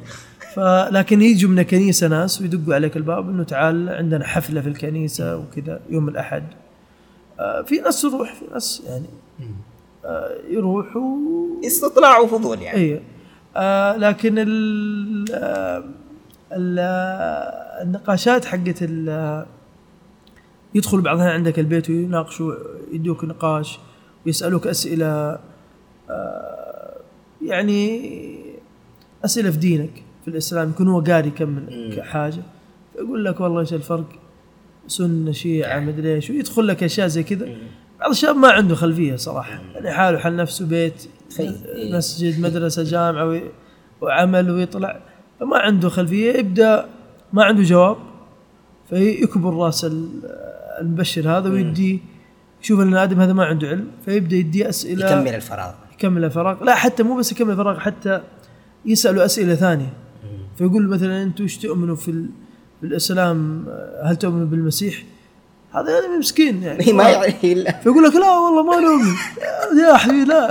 فلكن 0.59 1.23
يجوا 1.23 1.51
من 1.51 1.59
الكنيسه 1.59 2.09
ناس 2.09 2.41
ويدقوا 2.43 2.75
عليك 2.75 2.97
الباب 2.97 3.29
إنه 3.31 3.43
تعال 3.45 3.89
عندنا 3.89 4.27
حفلة 4.27 4.61
في 4.61 4.69
الكنيسة 4.69 5.37
وكذا 5.37 5.81
يوم 5.91 6.09
الأحد. 6.09 6.43
آه، 7.41 7.63
في 7.63 7.79
ناس 7.79 8.03
تروح 8.03 8.35
في 8.35 8.45
ناس 8.53 8.83
يعني 8.87 9.07
آه، 10.05 10.35
يروحوا 10.49 11.17
استطلاع 11.67 12.19
وفضول 12.19 12.63
يعني. 12.63 12.79
اي 12.79 13.01
آه 13.57 13.97
لكن 13.97 14.35
ال 14.39 15.27
آه 15.33 15.85
ال- 16.53 16.79
آه، 16.79 17.83
النقاشات 17.83 18.45
حقت 18.45 18.83
يدخل 20.75 21.01
بعضها 21.01 21.31
عندك 21.31 21.59
البيت 21.59 21.91
ويناقشوا 21.91 22.55
يدوك 22.93 23.25
نقاش 23.25 23.79
ويسالوك 24.27 24.67
أسئلة 24.67 25.39
يعني 27.43 28.01
أسئلة 29.25 29.51
في 29.51 29.57
دينك. 29.57 30.03
في 30.29 30.33
الإسلام 30.35 30.71
يكون 30.71 30.89
هو 30.89 31.01
قاري 31.01 31.31
كم 31.31 31.49
من. 31.49 32.03
حاجة. 32.03 32.43
يقول 32.99 33.25
لك 33.25 33.41
والله 33.41 33.61
إيش 33.61 33.75
الفرق؟ 33.75 34.09
سنة 34.87 35.33
شيعة 35.33 35.81
مدري 35.81 36.15
إيش 36.15 36.31
ويدخل 36.31 36.67
لك 36.67 36.83
أشياء 36.83 37.07
زي 37.07 37.23
كذا. 37.23 37.47
بعض 38.01 38.11
الشباب 38.11 38.37
ما 38.37 38.49
عنده 38.49 38.75
خلفية 38.75 39.17
صراحة. 39.17 39.61
يعني 39.75 39.91
حاله 39.93 40.19
حل 40.19 40.37
نفسه 40.37 40.67
بيت. 40.67 41.09
مسجد 41.93 42.41
مدرسة 42.41 42.83
جامعة 42.83 43.25
وي- 43.27 43.43
وعمل 44.01 44.51
ويطلع. 44.51 45.01
فما 45.41 45.59
عنده 45.59 45.89
خلفية 45.89 46.33
يبدأ 46.33 46.87
ما 47.33 47.45
عنده 47.45 47.63
جواب 47.63 47.97
فيكبر 48.91 49.55
رأس 49.55 49.85
ال- 49.85 50.09
المبشر 50.81 51.31
هذا 51.39 51.51
ويدي 51.51 52.01
يشوف 52.63 52.81
إن 52.81 52.93
الآدم 52.93 53.21
هذا 53.21 53.33
ما 53.33 53.45
عنده 53.45 53.69
علم 53.69 53.87
فيبدأ 54.05 54.37
يدي 54.37 54.69
أسئلة. 54.69 55.07
يكمل 55.07 55.35
الفراغ. 55.35 55.73
يكمل 55.93 56.25
الفراغ. 56.25 56.65
لا 56.65 56.75
حتى 56.75 57.03
مو 57.03 57.17
بس 57.17 57.33
يكمل 57.33 57.51
الفراغ 57.51 57.79
حتى 57.79 58.21
يسألوا 58.87 59.25
أسئلة 59.25 59.55
ثانية. 59.55 59.93
فيقول 60.59 60.89
مثلا 60.89 61.23
أنتم 61.23 61.43
إيش 61.45 61.59
تؤمنوا 61.59 61.97
في 61.97 62.11
ال- 62.11 62.31
بالاسلام 62.83 63.65
هل 64.03 64.17
تؤمنوا 64.17 64.47
بالمسيح؟ 64.47 65.03
هذا 65.73 65.91
يعني 66.01 66.19
مسكين 66.19 66.63
يعني. 66.63 66.93
ما 66.93 67.09
يعني 67.09 67.53
إلا. 67.53 67.81
فيقول 67.81 68.05
لك 68.05 68.15
لا 68.15 68.39
والله 68.39 68.63
ما 68.63 68.77
نؤمن. 68.81 69.15
يا 69.89 69.97
حبيبي 69.97 70.25
لا. 70.25 70.51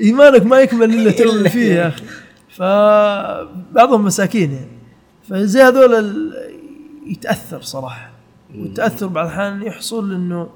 إيمانك 0.00 0.46
ما 0.46 0.60
يكمل 0.60 0.94
إلا 0.94 1.10
تؤمن 1.10 1.48
فيه 1.48 1.72
يا 1.74 1.88
أخي. 1.88 2.02
فبعضهم 2.50 4.04
مساكين 4.04 4.52
يعني. 4.52 4.68
فزي 5.28 5.62
هذول 5.62 6.32
يتأثر 7.06 7.60
صراحة. 7.62 8.10
والتاثر 8.58 9.06
بعض 9.06 9.26
الأحيان 9.26 9.62
يحصل 9.62 10.14
إنه 10.14 10.48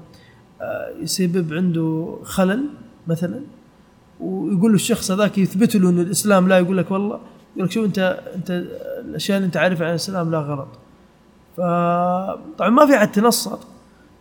آه، 0.61 0.93
يسبب 1.01 1.53
عنده 1.53 2.17
خلل 2.23 2.65
مثلا. 3.07 3.39
ويقول 4.19 4.69
له 4.71 4.75
الشخص 4.75 5.11
هذاك 5.11 5.37
يثبت 5.37 5.75
له 5.75 5.89
انه 5.89 6.01
الإسلام 6.01 6.47
لا 6.47 6.59
يقول 6.59 6.77
لك 6.77 6.91
والله 6.91 7.19
يقول 7.55 7.65
لك 7.67 7.71
شوف 7.71 7.85
انت 7.85 7.99
انت 8.35 8.51
الأشياء 9.05 9.37
اللي 9.37 9.45
انت 9.45 9.57
عارفها 9.57 9.85
عن 9.85 9.91
الإسلام 9.91 10.31
لا 10.31 10.37
غلط. 10.39 10.67
فطبعا 11.57 12.69
ما 12.69 12.85
في 12.85 12.97
حد 12.97 13.11
تنصر 13.11 13.57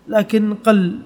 لكن 0.08 0.54
قل 0.54 1.00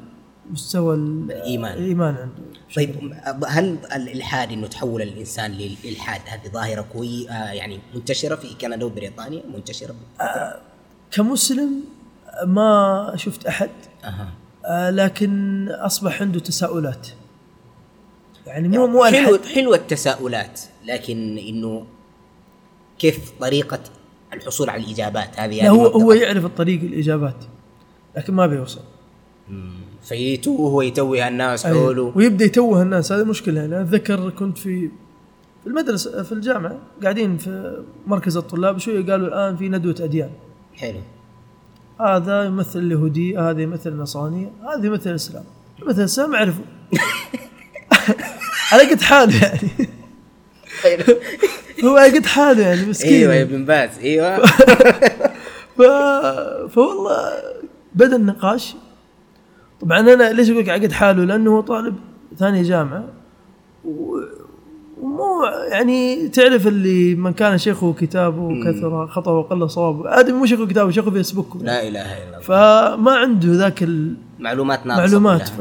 مستوى 0.50 0.94
ال- 0.94 1.32
الإيمان. 1.32 1.78
الإيمان 1.78 2.14
عنده. 2.14 2.60
طيب 2.76 3.14
هل 3.46 3.78
الإلحاد 3.96 4.52
إنه 4.52 4.66
تحول 4.66 5.02
الإنسان 5.02 5.52
للإلحاد 5.52 6.20
هذه 6.26 6.52
ظاهرة 6.52 6.86
قويه 6.94 7.30
آه 7.30 7.52
يعني 7.52 7.78
منتشرة 7.94 8.34
في 8.36 8.54
كندا 8.60 8.84
وبريطانيا؟ 8.84 9.42
منتشرة؟ 9.54 9.94
كمسلم 11.10 11.70
ما 12.46 13.12
شفت 13.16 13.46
أحد. 13.46 13.70
أها. 14.04 14.28
آه، 14.66 14.90
لكن 14.90 15.68
أصبح 15.70 16.22
عنده 16.22 16.40
تساؤلات. 16.40 17.08
يعني 18.46 18.68
مو 18.68 18.86
مو 18.86 19.04
حلو 19.04 19.38
حلوة 19.54 19.76
التساؤلات 19.76 20.60
لكن 20.86 21.38
إنه 21.38 21.86
كيف 22.98 23.32
طريقة 23.40 23.80
الحصول 24.32 24.70
على 24.70 24.84
الإجابات 24.84 25.40
هذه؟ 25.40 25.62
لا 25.62 25.70
هو 25.70 25.82
منطقة. 25.82 26.02
هو 26.02 26.12
يعرف 26.12 26.44
الطريق 26.44 26.80
الإجابات 26.80 27.36
لكن 28.16 28.34
ما 28.34 28.46
بيوصل. 28.46 28.80
فيتوه 30.02 30.74
ويتوه 30.74 31.28
الناس. 31.28 31.66
حوله. 31.66 32.12
ويبدأ 32.14 32.44
يتوه 32.44 32.82
الناس 32.82 33.12
هذه 33.12 33.24
مشكلة. 33.24 33.60
يعني 33.60 33.80
أتذكر 33.80 34.30
كنت 34.30 34.58
في 34.58 34.90
في 35.62 35.70
المدرسة 35.70 36.22
في 36.22 36.32
الجامعة 36.32 36.78
قاعدين 37.02 37.36
في 37.36 37.82
مركز 38.06 38.36
الطلاب 38.36 38.78
شوية 38.78 39.06
قالوا 39.06 39.28
الآن 39.28 39.56
في 39.56 39.68
ندوة 39.68 39.94
أديان. 40.00 40.30
حلو. 40.74 41.00
هذا 42.00 42.44
يمثل 42.44 42.78
اليهودية 42.78 43.50
هذا 43.50 43.62
يمثل 43.62 43.90
النصرانية 43.90 44.52
هذا 44.62 44.86
يمثل 44.86 45.10
الإسلام. 45.10 45.44
يمثل 45.82 46.00
الإسلام 46.00 46.34
اعرفه 46.34 46.64
على 48.72 48.90
قد 48.90 49.00
حاله 49.00 49.42
يعني. 49.42 49.68
هو 51.84 51.96
قد 51.96 52.26
حاله 52.26 52.62
يعني 52.62 52.86
مسكين 52.86 53.12
أيوه 53.12 53.34
يا 53.34 53.42
ابن 53.42 53.64
باز 53.64 53.98
أيوه. 53.98 54.46
ف... 55.76 55.82
فوالله 56.70 57.32
بدأ 57.94 58.16
النقاش. 58.16 58.74
طبعا 59.80 60.00
أنا 60.00 60.32
ليش 60.32 60.50
أقول 60.50 60.62
لك 60.62 60.68
على 60.68 60.86
قد 60.86 60.92
حاله؟ 60.92 61.24
لأنه 61.24 61.56
هو 61.56 61.60
طالب 61.60 61.96
ثانية 62.38 62.62
جامعة. 62.62 63.04
و... 63.84 64.16
ومو 65.00 65.44
يعني 65.70 66.28
تعرف 66.28 66.66
اللي 66.66 67.14
من 67.14 67.32
كان 67.32 67.58
شيخه 67.58 67.92
كتابه 67.92 68.64
كثر 68.64 69.06
خطأ 69.06 69.30
وقل 69.30 69.70
صوابه. 69.70 70.20
هذا 70.20 70.32
مو 70.32 70.46
شيخه 70.46 70.66
كتابه 70.66 70.90
شيخه 70.90 71.10
فيسبوك. 71.10 71.56
لا 71.60 71.88
إله 71.88 72.00
إلا 72.00 72.28
الله. 72.28 72.40
فما 72.40 73.12
عنده 73.12 73.48
ذاك 73.52 73.82
ال... 73.82 74.14
معلومات 74.38 74.86
ناقصة 74.86 75.00
معلومات. 75.00 75.48
ف 75.48 75.60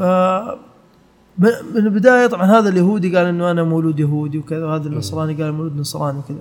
من 1.38 1.76
البداية 1.76 2.26
طبعا 2.26 2.46
هذا 2.46 2.68
اليهودي 2.68 3.16
قال 3.16 3.26
إنه 3.26 3.50
أنا 3.50 3.62
مولود 3.62 4.00
يهودي 4.00 4.38
وكذا 4.38 4.66
وهذا 4.66 4.88
النصراني 4.88 5.34
قال 5.34 5.52
مولود 5.52 5.76
نصراني 5.76 6.18
وكذا. 6.18 6.38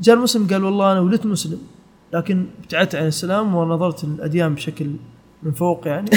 جاء 0.00 0.16
المسلم 0.16 0.46
قال 0.46 0.64
والله 0.64 0.92
أنا 0.92 1.00
ولدت 1.00 1.26
مسلم 1.26 1.58
لكن 2.12 2.46
ابتعدت 2.62 2.94
عن 2.94 3.02
الإسلام 3.02 3.54
ونظرت 3.54 4.04
الأديان 4.04 4.54
بشكل 4.54 4.90
من 5.42 5.52
فوق 5.52 5.88
يعني. 5.88 6.10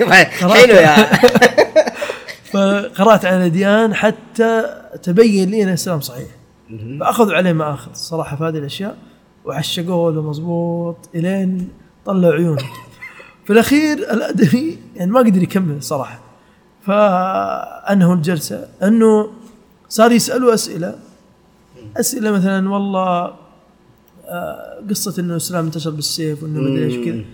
حلو 0.54 0.74
يا. 0.74 0.96
فقرأت 2.52 3.24
عن 3.24 3.34
الأديان 3.34 3.94
حتى 3.94 4.64
تبين 5.02 5.50
لي 5.50 5.62
أن 5.62 5.68
الإسلام 5.68 6.00
صحيح. 6.00 6.28
فأخذوا 7.00 7.34
عليه 7.34 7.52
ما 7.52 7.74
اخذ 7.74 7.90
الصراحه 7.90 8.36
في 8.36 8.44
هذه 8.44 8.58
الأشياء 8.58 8.96
وعشقوه 9.44 10.12
له 10.12 10.22
مضبوط 10.22 10.96
إلين 11.14 11.68
طلعوا 12.04 12.34
عيونه. 12.34 12.62
في 13.44 13.52
الأخير 13.52 13.98
الادمي 13.98 14.78
يعني 14.96 15.10
ما 15.10 15.20
قدر 15.20 15.42
يكمل 15.42 15.82
صراحة. 15.82 16.31
فأنهوا 16.86 18.14
الجلسة. 18.14 18.68
أنه 18.82 19.30
صار 19.88 20.12
يسألوا 20.12 20.54
أسئلة. 20.54 20.94
أسئلة 21.96 22.30
مثلا 22.30 22.70
والله 22.70 23.34
آه، 24.28 24.82
قصة 24.90 25.22
إنه 25.22 25.32
الاسلام 25.32 25.64
انتشر 25.64 25.90
بالسيف 25.90 26.42
وإنه 26.42 26.60
مدري 26.60 26.84
إيش 26.84 26.96
وكذا 26.96 27.24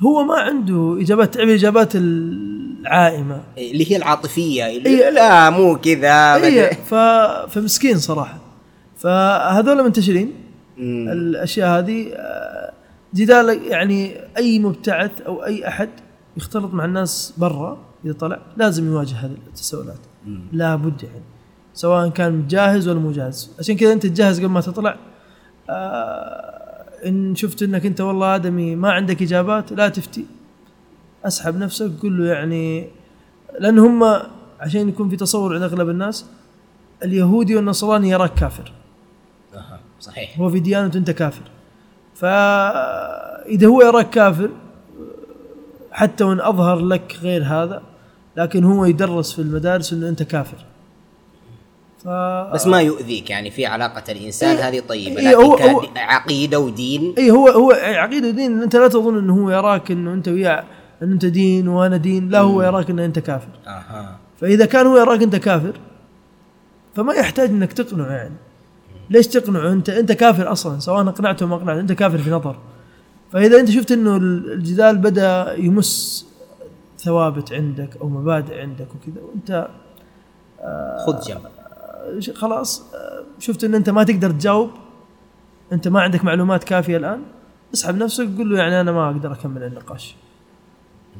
هو 0.00 0.22
ما 0.22 0.34
عنده 0.34 0.98
إجابات 1.00 1.34
تعرف 1.34 1.48
الإجابات 1.48 1.92
العائمة. 1.96 3.40
اللي 3.58 3.92
هي 3.92 3.96
العاطفية 3.96 4.76
اللي 4.76 4.88
إيه. 4.88 5.10
لا 5.10 5.50
مو 5.50 5.78
كذا 5.78 6.38
ف... 6.72 6.94
فمسكين 7.50 7.98
صراحة. 7.98 8.38
فهذول 8.96 9.84
منتشرين. 9.84 10.32
مم. 10.78 11.08
الأشياء 11.08 11.78
هذه 11.78 12.08
آه، 12.12 12.72
جدال 13.14 13.62
يعني 13.66 14.16
أي 14.36 14.58
مبتعث 14.58 15.20
أو 15.20 15.44
أي 15.44 15.68
أحد 15.68 15.88
يختلط 16.36 16.74
مع 16.74 16.84
الناس 16.84 17.34
برا. 17.36 17.87
إذا 18.04 18.12
طلع 18.12 18.38
لازم 18.56 18.86
يواجه 18.86 19.16
هذه 19.16 19.36
التساؤلات. 19.46 19.98
لابد 20.52 21.02
يعني 21.02 21.22
سواء 21.74 22.08
كان 22.08 22.46
جاهز 22.46 22.88
ولا 22.88 23.00
مو 23.00 23.12
جاهز. 23.12 23.50
عشان 23.58 23.76
كذا 23.76 23.92
أنت 23.92 24.06
تجهز 24.06 24.38
قبل 24.38 24.48
ما 24.48 24.60
تطلع 24.60 24.96
آه 25.70 26.58
إن 27.06 27.34
شفت 27.34 27.62
إنك 27.62 27.86
أنت 27.86 28.00
والله 28.00 28.34
آدمي 28.34 28.76
ما 28.76 28.92
عندك 28.92 29.22
إجابات 29.22 29.72
لا 29.72 29.88
تفتي. 29.88 30.26
أسحب 31.24 31.56
نفسك 31.56 31.90
قول 32.02 32.18
له 32.18 32.32
يعني 32.32 32.88
لأن 33.60 33.78
هم 33.78 34.04
عشان 34.60 34.88
يكون 34.88 35.08
في 35.08 35.16
تصور 35.16 35.54
عند 35.54 35.62
أغلب 35.62 35.88
الناس 35.88 36.26
اليهودي 37.04 37.56
والنصراني 37.56 38.10
يراك 38.10 38.34
كافر. 38.34 38.72
صحيح. 40.00 40.40
هو 40.40 40.50
في 40.50 40.60
ديانته 40.60 40.98
أنت 40.98 41.10
كافر. 41.10 41.42
فاذا 42.14 43.66
هو 43.66 43.82
يراك 43.82 44.10
كافر 44.10 44.50
حتى 45.98 46.24
وإن 46.24 46.40
أظهر 46.40 46.78
لك 46.78 47.16
غير 47.22 47.44
هذا 47.44 47.82
لكن 48.36 48.64
هو 48.64 48.84
يدرس 48.84 49.32
في 49.32 49.38
المدارس 49.42 49.92
إنه 49.92 50.08
أنت 50.08 50.22
كافر. 50.22 50.56
ف... 52.04 52.08
بس 52.54 52.66
ما 52.66 52.80
يؤذيك 52.82 53.30
يعني 53.30 53.50
في 53.50 53.66
علاقة 53.66 54.12
الإنسان 54.12 54.56
إيه. 54.56 54.68
هذه 54.68 54.80
طيبة 54.88 55.20
إيه، 55.20 55.34
هو- 55.36 55.54
لكن 55.56 55.70
هو- 55.70 55.80
كعقيدة 55.94 56.58
ودين. 56.58 57.14
اي 57.18 57.30
هو 57.30 57.48
هو 57.48 57.70
عقيدة 57.72 58.28
ودين. 58.28 58.62
أنت 58.62 58.76
لا 58.76 58.88
تظن 58.88 59.18
إنه 59.18 59.34
هو 59.44 59.50
يراك 59.50 59.90
إنه 59.90 60.12
أنت 60.12 60.28
وياه 60.28 60.64
انه 61.02 61.12
أنت 61.12 61.24
دين 61.24 61.68
وأنا 61.68 61.96
دين 61.96 62.28
لا 62.28 62.38
هو 62.40 62.62
يراك 62.62 62.90
إنه 62.90 63.04
أنت 63.04 63.18
كافر. 63.18 63.48
أها. 63.66 64.18
فإذا 64.40 64.66
كان 64.66 64.86
هو 64.86 64.96
يراك 64.96 65.22
أنت 65.22 65.36
كافر 65.36 65.72
فما 66.94 67.12
يحتاج 67.14 67.48
إنك 67.50 67.72
تقنعه 67.72 68.10
يعني. 68.12 68.34
ليش 69.10 69.26
تقنعه؟ 69.26 69.72
انت 69.72 69.88
أنت 69.90 70.12
كافر 70.12 70.52
أصلا 70.52 70.78
سواء 70.80 71.08
أقنعته 71.08 71.42
أو 71.44 71.48
ما 71.48 71.54
أقنعته 71.56 71.80
أنت 71.80 71.92
كافر 71.92 72.18
في 72.18 72.30
نظر. 72.30 72.56
فإذا 73.32 73.60
أنت 73.60 73.70
شفت 73.70 73.92
إنه 73.92 74.16
الجدال 74.16 74.98
بدأ 74.98 75.54
يمس 75.58 76.26
ثوابت 76.98 77.52
عندك 77.52 77.96
أو 77.96 78.08
مبادئ 78.08 78.60
عندك 78.60 78.86
وكذا 78.94 79.22
وأنت 79.22 79.68
خذ 81.06 81.20
جنب. 81.28 81.40
آه، 81.40 82.34
خلاص 82.34 82.82
آه، 82.94 83.24
شفت 83.38 83.64
إن 83.64 83.74
أنت 83.74 83.90
ما 83.90 84.04
تقدر 84.04 84.30
تجاوب 84.30 84.70
أنت 85.72 85.88
ما 85.88 86.00
عندك 86.00 86.24
معلومات 86.24 86.64
كافية 86.64 86.96
الآن 86.96 87.22
اسحب 87.74 87.96
نفسك 87.96 88.28
قول 88.36 88.50
له 88.50 88.58
يعني 88.58 88.80
أنا 88.80 88.92
ما 88.92 89.10
أقدر 89.10 89.32
أكمل 89.32 89.62
النقاش. 89.62 90.16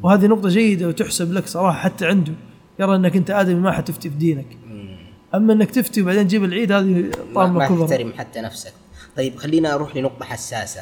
وهذه 0.02 0.26
نقطة 0.26 0.48
جيدة 0.48 0.88
وتحسب 0.88 1.32
لك 1.32 1.46
صراحة 1.46 1.78
حتى 1.78 2.06
عنده 2.06 2.32
يرى 2.78 2.96
إنك 2.96 3.16
أنت 3.16 3.30
آدمي 3.30 3.60
ما 3.60 3.72
حتفتي 3.72 4.10
في 4.10 4.16
دينك. 4.16 4.58
أما 5.34 5.52
إنك 5.52 5.70
تفتي 5.70 6.02
وبعدين 6.02 6.26
تجيب 6.26 6.44
العيد 6.44 6.72
هذه 6.72 6.94
ما, 6.94 7.10
طامة 7.34 7.58
ما 7.58 7.68
كبرى 7.68 7.88
تحترم 7.88 8.12
حتى 8.12 8.40
نفسك. 8.40 8.72
طيب 9.16 9.36
خلينا 9.36 9.74
أروح 9.74 9.96
لنقطة 9.96 10.24
حساسة. 10.24 10.80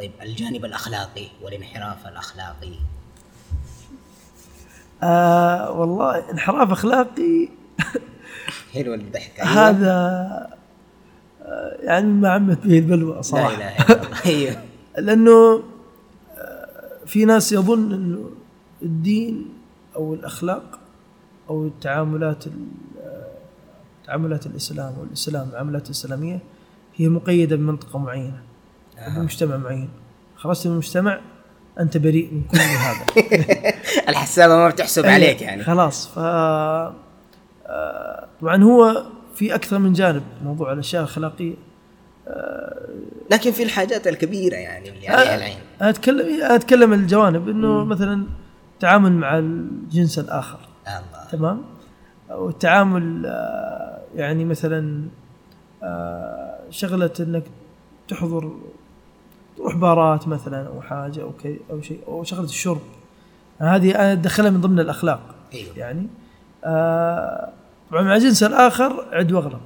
طيب 0.00 0.12
الجانب 0.22 0.64
الأخلاقي 0.64 1.26
والانحراف 1.42 2.06
الأخلاقي. 2.06 2.72
آه 5.02 5.70
والله 5.72 6.30
انحراف 6.30 6.70
أخلاقي 6.70 7.48
حلو 8.74 8.94
الضحك 8.94 9.40
أيوة. 9.40 9.50
هذا 9.52 9.90
آه 11.42 11.76
يعني 11.82 12.06
ما 12.06 12.30
عمت 12.30 12.66
به 12.66 12.78
البلوى 12.78 13.14
لا 13.16 13.22
صراحة. 13.22 13.54
إله 13.54 13.76
إلا 13.76 14.02
الله 14.02 14.24
أيوه. 14.26 14.62
لأنه 15.06 15.62
آه، 16.38 17.04
في 17.06 17.24
ناس 17.24 17.52
يظن 17.52 17.92
إنه 17.92 18.30
الدين 18.82 19.48
أو 19.96 20.14
الأخلاق 20.14 20.78
أو 21.50 21.66
التعاملات 21.66 22.46
ال- 22.46 22.52
آه، 23.02 23.26
تعاملات 24.06 24.46
الإسلام 24.46 24.98
والإسلام 24.98 25.48
العملات 25.50 25.86
الإسلامية 25.86 26.38
هي 26.96 27.08
مقيدة 27.08 27.56
بمنطقة 27.56 27.98
معينة. 27.98 28.42
بمجتمع 29.08 29.56
معين. 29.56 29.90
خرجت 30.36 30.66
من 30.66 30.72
المجتمع 30.72 31.20
أنت 31.80 31.96
بريء 31.96 32.34
من 32.34 32.42
كل 32.42 32.58
هذا. 32.58 33.06
الحسابة 34.08 34.56
ما 34.56 34.68
بتحسب 34.68 35.04
أيوة، 35.04 35.14
عليك 35.14 35.42
يعني. 35.42 35.64
خلاص. 35.64 36.08
ف 36.08 36.18
آه، 36.18 36.94
طبعا 38.40 38.62
هو 38.62 39.04
في 39.34 39.54
أكثر 39.54 39.78
من 39.78 39.92
جانب 39.92 40.22
موضوع 40.44 40.72
الأشياء 40.72 41.02
الأخلاقية. 41.02 41.54
لكن 43.30 43.50
في 43.50 43.62
الحاجات 43.62 44.06
الكبيرة 44.06 44.56
يعني 44.56 44.88
اللي 44.88 45.08
عليها 45.08 45.36
العين. 45.36 45.58
أنا 45.80 45.90
أتكلم 45.90 46.42
أتكلم 46.42 46.92
الجوانب. 46.92 47.48
إنه 47.48 47.84
مثلا 47.84 48.26
التعامل 48.74 49.12
مع 49.12 49.38
الجنس 49.38 50.18
الآخر. 50.18 50.58
الله. 50.86 51.30
تمام؟ 51.32 51.62
والتعامل 52.30 53.26
آه، 53.26 54.00
يعني 54.14 54.44
مثلا 54.44 55.08
آه، 55.82 56.58
شغلة 56.70 57.10
إنك 57.20 57.44
تحضر 58.08 58.52
تروح 59.60 59.76
بارات 59.76 60.28
مثلا 60.28 60.66
أو 60.68 60.80
حاجة 60.82 61.22
أو 61.22 61.32
كي 61.42 61.58
أو 61.70 61.82
شيء 61.82 62.00
أو 62.08 62.24
شغلة 62.24 62.44
الشرب. 62.44 62.80
هذه 63.58 63.90
أنا 63.94 64.12
أدخلها 64.12 64.50
من 64.50 64.60
ضمن 64.60 64.80
الأخلاق. 64.80 65.20
أيوه. 65.54 65.68
يعني 65.76 66.06
آه، 66.64 67.48
طبعا 67.90 68.02
مع 68.02 68.14
الجنس 68.16 68.42
الآخر 68.42 69.04
عد 69.12 69.32
واغلط. 69.32 69.60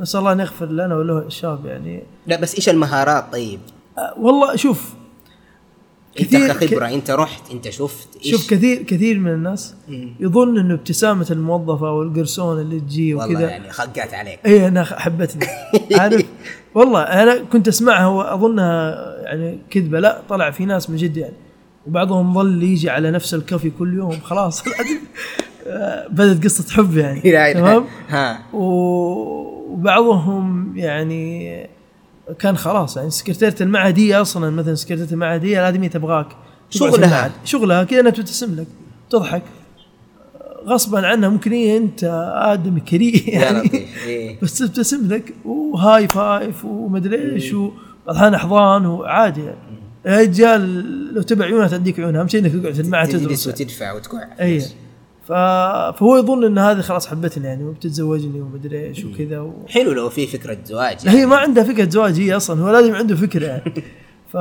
نسأل 0.00 0.20
الله 0.20 0.32
أن 0.32 0.40
يغفر 0.40 0.66
لنا 0.66 0.96
وله 0.96 1.18
الشباب 1.18 1.66
يعني. 1.66 2.02
لا 2.26 2.40
بس 2.40 2.54
إيش 2.54 2.68
المهارات؟ 2.68 3.24
طيب. 3.32 3.60
آه، 3.98 4.14
والله 4.18 4.56
شوف 4.56 4.94
كثير- 6.16 6.52
كخبرة 6.52 6.86
أنت 6.88 7.10
رحت 7.10 7.50
أنت 7.50 7.70
شفت 7.70 8.08
إيش؟ 8.16 8.30
شوف 8.30 8.50
كثير 8.50 8.82
كثير 8.82 9.18
من 9.18 9.32
الناس 9.32 9.74
مم. 9.88 10.14
يظن 10.20 10.58
إنه 10.58 10.74
ابتسامة 10.74 11.26
الموظفة 11.30 11.88
أو 11.88 12.02
القرصون 12.02 12.60
اللي 12.60 12.80
تجي 12.80 13.14
والله 13.14 13.34
وكذا. 13.34 13.48
يعني 13.50 13.70
خقات 13.72 14.14
عليك. 14.14 14.38
اي 14.46 14.68
أنا 14.68 14.84
حبتني. 14.84 15.46
عارف؟ 15.94 16.24
والله 16.74 17.02
أنا 17.02 17.38
كنت 17.52 17.68
أسمعها 17.68 18.06
وأظنها 18.06 19.11
يعني 19.32 19.58
كذبة. 19.70 20.00
لا 20.00 20.22
طلع 20.28 20.50
في 20.50 20.64
ناس 20.64 20.90
من 20.90 20.96
جد 20.96 21.16
يعني. 21.16 21.34
وبعضهم 21.86 22.34
ظل 22.34 22.62
يجي 22.62 22.90
على 22.90 23.10
نفس 23.10 23.34
الكافي 23.34 23.70
كل 23.70 23.94
يوم. 23.94 24.20
خلاص. 24.20 24.62
آه، 25.66 26.08
بدت 26.08 26.44
قصة 26.44 26.74
حب 26.74 26.96
يعني. 26.96 27.20
تمام؟ 27.54 27.84
وبعضهم 29.72 30.72
يعني 30.78 31.66
كان 32.38 32.56
خلاص 32.56 32.96
يعني 32.96 33.10
سكرتيرة 33.10 33.54
المعهدية 33.60 34.20
أصلا 34.20 34.50
مثلا 34.50 34.74
سكرتيرة 34.74 35.12
المعهدية 35.12 35.60
الادمية 35.60 35.88
تبغاك 35.88 36.26
تقعد 36.26 36.36
في 36.70 36.78
شغلها. 36.78 37.06
المعهد. 37.06 37.32
شغلها 37.44 37.84
كذا 37.84 38.00
إنها 38.00 38.10
تبتسم 38.10 38.54
لك 38.54 38.66
تضحك. 39.10 39.42
غصبا 40.66 41.06
عنها 41.06 41.28
ممكن 41.28 41.52
هي 41.52 41.76
أنت 41.76 42.04
آدمي 42.34 42.80
كريه 42.80 43.30
يعني. 43.30 43.70
إيه. 44.06 44.38
بس 44.42 44.58
تبتسم 44.58 45.08
لك 45.08 45.34
وهاي 45.44 46.08
فايف 46.08 46.64
ومدري 46.64 47.32
إيش 47.32 47.54
الاحيان 48.08 48.34
احضان 48.34 48.86
وعادي 48.86 49.44
يعني. 49.44 49.82
يا 50.06 50.18
رجال 50.18 51.14
لو 51.14 51.22
تبع 51.22 51.44
عيونها 51.44 51.68
تديك 51.68 52.00
عيونها 52.00 52.20
أهم 52.20 52.28
شيء 52.28 52.40
إنك 52.40 52.52
تقعد 52.52 53.08
تجلس 53.08 53.22
تدرس 53.22 53.46
وتدفع 53.46 53.92
وتقع 53.92 54.28
اي 54.40 54.60
ف... 55.28 55.32
فهو 55.98 56.16
يظن 56.16 56.44
إن 56.44 56.58
هذه 56.58 56.80
خلاص 56.80 57.06
حبتني 57.06 57.46
يعني 57.46 57.64
وبتتزوجني 57.64 58.40
ومدري 58.40 58.86
إيش 58.86 59.04
وكذا 59.04 59.40
و... 59.40 59.52
حلو 59.68 59.92
لو 59.92 60.08
في 60.08 60.26
فكرة 60.26 60.58
زواج 60.64 61.06
لا 61.06 61.12
هي 61.12 61.26
ما 61.26 61.36
عندها 61.36 61.64
فكرة 61.64 61.90
زواج 61.90 62.20
هي 62.20 62.36
أصلا 62.36 62.62
هو 62.62 62.70
لازم 62.70 62.94
عنده 62.94 63.16
فكرة 63.16 63.46
يعني. 63.46 63.72
ف 64.32 64.36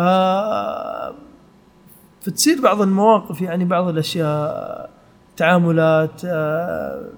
فتصير 2.22 2.62
بعض 2.62 2.82
المواقف 2.82 3.42
يعني 3.42 3.66
بعض 3.66 3.88
الأشياء 3.88 4.90
تعاملات 5.38 6.22
آه، 6.26 7.10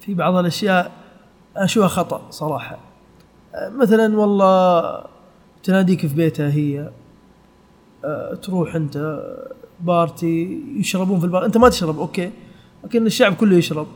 في 0.00 0.14
بعض 0.14 0.36
الأشياء 0.36 0.92
اشوفها 1.56 1.88
خطأ 1.88 2.22
صراحة. 2.30 2.78
آه، 3.54 3.68
مثلا 3.68 4.20
والله 4.20 5.04
تناديك 5.66 6.00
في 6.00 6.14
بيتها 6.14 6.50
هي 6.50 6.90
آه، 8.04 8.34
تروح 8.34 8.74
انت 8.74 9.22
party 9.80 10.62
يشربون 10.76 11.18
في 11.20 11.26
البار 11.26 11.44
انت 11.44 11.56
ما 11.56 11.68
تشرب 11.68 11.98
okay 11.98 12.30
لكن 12.84 13.06
الشعب 13.06 13.34
كله 13.34 13.56
يشرب. 13.56 13.86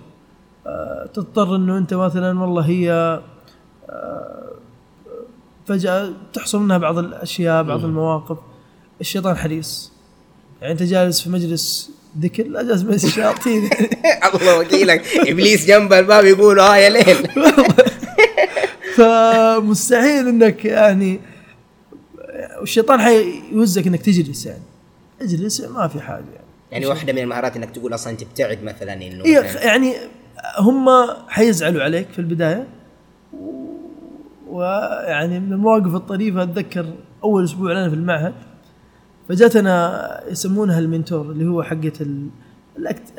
آه، 0.67 1.09
تضطر 1.15 1.57
انه 1.57 1.79
انت 1.79 1.95
مثلا 1.95 2.41
والله 2.41 2.63
هي 2.63 3.21
آه، 3.91 4.53
فجأة 5.67 6.13
تحصل 6.33 6.61
منها 6.61 6.79
بعض 6.79 6.99
الأشياء 6.99 7.63
بعض 7.63 7.85
المواقف. 7.85 8.39
الشيطان 9.01 9.37
حريص. 9.37 9.93
يعني 10.61 10.73
انت 10.73 10.83
جالس 10.83 11.21
في 11.21 11.31
مجلس 11.31 11.91
ذكر 12.21 12.47
لا 12.47 12.63
جالس 12.63 12.83
مجلس 12.83 13.05
الشياطين. 13.05 13.71
الله 14.35 14.59
وكيلك 14.59 15.03
إبليس 15.17 15.67
جنب 15.67 15.93
الباب 15.93 16.25
يقول 16.25 16.61
آه 16.61 16.77
يا 16.77 16.89
ليل. 16.89 17.17
فمستحيل 18.97 20.29
انك 20.29 20.65
يعني 20.65 21.21
والشيطان 22.61 23.01
حيوزك 23.01 23.87
إنك 23.87 24.03
تجلس 24.03 24.47
يعني 24.47 24.63
اجلس 25.23 25.61
ما 25.61 25.89
في 25.89 26.01
حاجة. 26.01 26.25
يعني 26.25 26.41
يعني 26.73 26.87
واحدة 26.87 27.13
من 27.13 27.19
المهارات 27.19 27.57
إنك 27.57 27.71
تقول 27.71 27.95
أصلا 27.95 28.17
تبتعد 28.17 28.63
مثلا 28.63 28.93
إنه 28.93 29.25
إيه 29.25 29.41
يعني 29.41 29.95
هم 30.59 30.89
حيزعلوا 31.29 31.83
عليك 31.83 32.09
في 32.09 32.19
البداية. 32.19 32.67
ويعني 34.49 35.41
من 35.41 35.53
المواقف 35.53 35.95
الطريفة 35.95 36.43
أتذكر 36.43 36.87
أول 37.25 37.45
أسبوع 37.45 37.73
لنا 37.73 37.89
في 37.89 37.95
المعهد 37.95 38.35
فجاتنا 39.29 40.25
يسمونها 40.31 40.79
المنتور 40.79 41.31
اللي 41.31 41.47
هو 41.47 41.63
حقة 41.63 41.93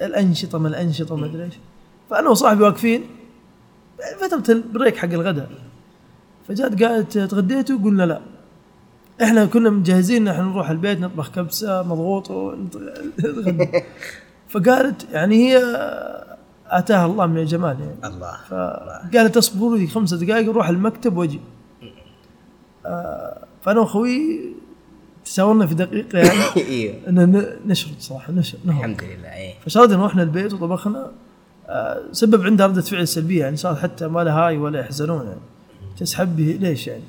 الأنشطة 0.02 0.58
ما 0.58 0.68
الأنشطة 0.68 1.16
ما 1.16 1.26
أدري 1.26 1.44
إيش. 1.44 1.54
فأنا 2.10 2.30
وصاحبي 2.30 2.64
واقفين 2.64 3.04
فترة 4.22 4.54
البريك 4.54 4.98
حق 4.98 5.10
الغداء. 5.10 5.50
فجات 6.48 6.84
قالت 6.84 7.18
تغديتوا؟ 7.18 7.78
قلنا 7.78 8.04
لا. 8.04 8.22
إحنا 9.24 9.46
كنا 9.46 9.70
مجهزين 9.70 10.28
إحنا 10.28 10.44
نروح 10.44 10.70
البيت 10.70 11.00
نطبخ 11.00 11.32
كبسة 11.32 11.84
مضغوط 11.84 12.32
ونتغدى 12.32 13.84
فقالت 14.50 15.08
يعني 15.12 15.36
هي 15.36 15.62
أتاها 16.68 17.06
الله 17.06 17.26
من 17.26 17.38
الجمال 17.38 17.78
يعني. 17.80 18.16
الله 18.16 18.38
فقالت 18.50 19.38
اصبروا 19.38 19.78
لي 19.78 19.88
خمسة 19.88 20.18
دقائق 20.18 20.50
أروح 20.50 20.70
المكتب 20.70 21.18
وأجي. 21.18 21.40
آه 22.86 23.46
فأنا 23.62 23.80
وأخوي 23.80 24.40
تشاورنا 25.26 25.66
في 25.66 25.74
دقيقة 25.76 26.20
يعني. 26.20 26.40
أيوه 26.70 26.96
إن 27.08 27.46
نشرد 27.66 27.96
صراحة 28.00 28.34
نشرد 28.34 28.60
الحمد 28.66 29.04
لله 29.04 29.34
إيه. 29.34 29.54
فشردنا 29.66 30.06
رحنا 30.06 30.24
البيت 30.24 30.54
وطبخنا. 30.54 31.12
آه 31.68 32.02
سبب 32.12 32.46
عندها 32.46 32.68
ردة 32.68 32.82
فعل 32.82 33.08
سلبية 33.08 33.44
يعني 33.44 33.58
صار 33.58 33.76
حتى 33.76 34.08
ما 34.08 34.24
لها 34.24 34.48
هاي 34.48 34.58
ولا 34.58 34.80
يحزنون 34.80 35.26
يعني. 35.26 35.40
تسحب 35.98 36.36
به 36.36 36.58
ليش 36.62 36.88
يعني؟ 36.88 37.04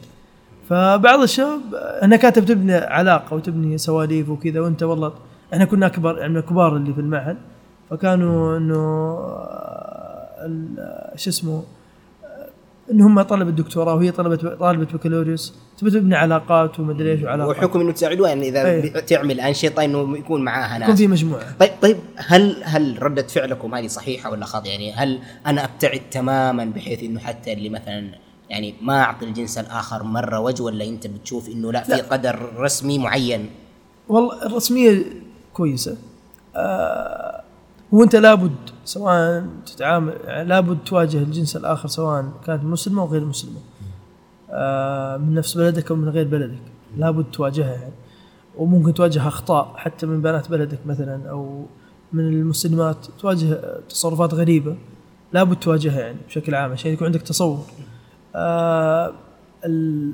فبعض 0.68 1.20
الشباب 1.20 1.60
انها 2.02 2.16
كانت 2.16 2.38
بتبني 2.38 2.74
علاقة 2.74 3.36
وتبني 3.36 3.78
سواليف 3.78 4.28
وكذا 4.28 4.60
وأنت 4.60 4.82
والله 4.82 5.12
إحنا 5.52 5.64
كنا 5.64 5.86
اكبر 5.86 6.18
يعني 6.18 6.32
من 6.32 6.38
الكبار 6.38 6.76
اللي 6.76 6.94
في 6.94 7.00
المعهد 7.00 7.36
فكانوا 7.90 8.58
إنه 8.58 8.74
آه، 10.78 11.12
شو 11.16 11.30
اسمه 11.30 11.62
آه، 12.24 12.48
ان 12.92 13.00
هم 13.00 13.22
طلبة 13.22 13.50
دكتوراه 13.50 13.94
وهي 13.94 14.10
طلبة 14.10 14.36
طالبة 14.36 14.84
بكالوريوس 14.84 15.54
تبي 15.78 15.90
تبني 15.90 16.14
علاقات 16.14 16.80
ومدري 16.80 17.12
إيش 17.12 17.22
وعلاقات. 17.22 17.56
وحكم 17.56 17.80
إنه 17.80 17.92
تساعدوها 17.92 18.28
يعني 18.28 18.48
إذا 18.48 18.66
أيه. 18.66 19.00
تعمل 19.00 19.40
انشطه 19.40 19.84
إنه 19.84 20.18
يكون 20.18 20.44
معاها 20.44 20.76
يكون 20.76 20.88
ناس 20.88 20.98
في 20.98 21.06
مجموعة. 21.06 21.56
طيب 21.60 21.70
طيب 21.82 21.96
هل 22.16 22.56
هل 22.64 23.02
ردة 23.02 23.22
فعلكم 23.22 23.74
هذه 23.74 23.86
صحيحة 23.86 24.30
ولا 24.30 24.44
خاطئة؟ 24.44 24.70
يعني 24.70 24.92
هل 24.92 25.18
أنا 25.46 25.64
أبتعد 25.64 26.00
تماما 26.10 26.64
بحيث 26.64 27.02
إنه 27.02 27.20
حتى 27.20 27.52
اللي 27.52 27.68
مثلا 27.68 28.08
يعني 28.52 28.74
ما 28.82 29.00
أعطي 29.00 29.24
الجنس 29.24 29.58
الآخر 29.58 30.02
مرة 30.02 30.40
وجه 30.40 30.62
ولا 30.62 30.84
أنت 30.84 31.06
بتشوف 31.06 31.48
إنه 31.48 31.72
لا 31.72 31.82
في 31.82 31.92
لا. 31.92 32.02
قدر 32.02 32.52
رسمي 32.56 32.98
معين؟ 32.98 33.50
والله 34.08 34.46
الرسمية 34.46 35.04
كويسة. 35.52 35.96
آه 36.56 37.42
وأنت 37.92 38.16
لابد 38.16 38.56
سواء 38.84 39.46
تتعامل 39.66 40.12
يعني 40.24 40.48
لابد 40.48 40.78
تواجه 40.86 41.16
الجنس 41.18 41.56
الآخر 41.56 41.88
سواء 41.88 42.24
كانت 42.46 42.64
مسلمة 42.64 43.02
أو 43.02 43.06
غير 43.06 43.24
مسلمة. 43.24 43.60
آه 44.50 45.16
من 45.16 45.34
نفس 45.34 45.54
بلدك 45.58 45.90
أو 45.90 45.96
من 45.96 46.08
غير 46.08 46.28
بلدك. 46.28 46.62
لابد 46.96 47.24
تواجهها 47.32 47.72
يعني. 47.72 47.92
وممكن 48.58 48.94
تواجه 48.94 49.28
أخطاء 49.28 49.74
حتى 49.76 50.06
من 50.06 50.22
بنات 50.22 50.50
بلدك 50.50 50.78
مثلا 50.86 51.30
أو 51.30 51.66
من 52.12 52.26
المسلمات 52.28 53.06
تواجه 53.20 53.60
تصرفات 53.88 54.34
غريبة. 54.34 54.76
لابد 55.32 55.56
تواجهها 55.56 56.00
يعني 56.00 56.18
بشكل 56.28 56.54
عام 56.54 56.72
عشان 56.72 56.92
يكون 56.92 57.06
عندك 57.06 57.22
تصور. 57.22 57.64
آه 58.34 59.12
ال... 59.64 60.12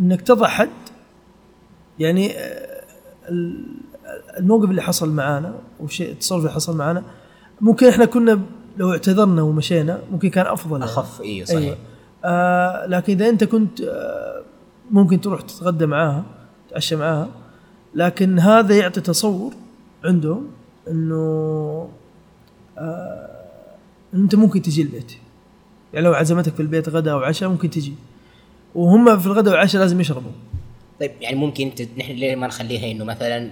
إنك 0.00 0.20
تضع 0.22 0.46
حد 0.48 0.68
يعني 1.98 2.32
آه، 2.38 2.84
ال- 3.28 3.76
الموقف 4.38 4.70
اللي 4.70 4.82
حصل 4.82 5.10
معانا 5.12 5.54
والشيء 5.80 6.10
التصرف 6.12 6.40
اللي 6.40 6.50
حصل 6.52 6.76
معانا 6.76 7.02
ممكن 7.60 7.86
إحنا 7.88 8.04
كنا 8.04 8.40
لو 8.76 8.92
اعتذرنا 8.92 9.42
ومشينا 9.42 9.98
ممكن 10.12 10.30
كان 10.30 10.46
أفضل 10.46 10.72
يعني. 10.72 10.84
أخف 10.84 11.20
أيوه 11.20 11.46
صحيح. 11.46 11.58
أيوه 11.60 11.76
آه 12.24 12.86
لكن 12.86 13.12
إذا 13.12 13.28
أنت 13.28 13.44
كنت 13.44 13.80
آه 13.80 14.42
ممكن 14.90 15.20
تروح 15.20 15.40
تتغدى 15.40 15.86
معاها 15.86 16.24
تتعشى 16.68 16.96
معاها 16.96 17.28
لكن 17.94 18.38
هذا 18.38 18.76
يعطي 18.76 19.00
تصور 19.00 19.52
عندهم 20.04 20.46
إنه 20.90 21.88
آه 22.78 23.28
أنت 24.14 24.34
ممكن 24.34 24.62
تجي 24.62 24.82
البيت. 24.82 25.12
يعني 25.94 26.06
لو 26.06 26.14
عزمتك 26.14 26.54
في 26.54 26.60
البيت 26.60 26.88
غدا 26.88 27.12
أو 27.12 27.18
عشاء 27.18 27.48
ممكن 27.48 27.70
تجي. 27.70 27.92
وهم 28.74 29.18
في 29.18 29.26
الغداء 29.26 29.52
والعشاء 29.54 29.80
لازم 29.82 30.00
يشربوا. 30.00 30.30
طيب 31.00 31.10
يعني 31.20 31.36
ممكن 31.36 31.66
انت 31.66 31.82
نحن 31.98 32.12
ليه 32.12 32.36
ما 32.36 32.46
نخليها 32.46 32.90
إنه 32.92 33.04
مثلا 33.04 33.50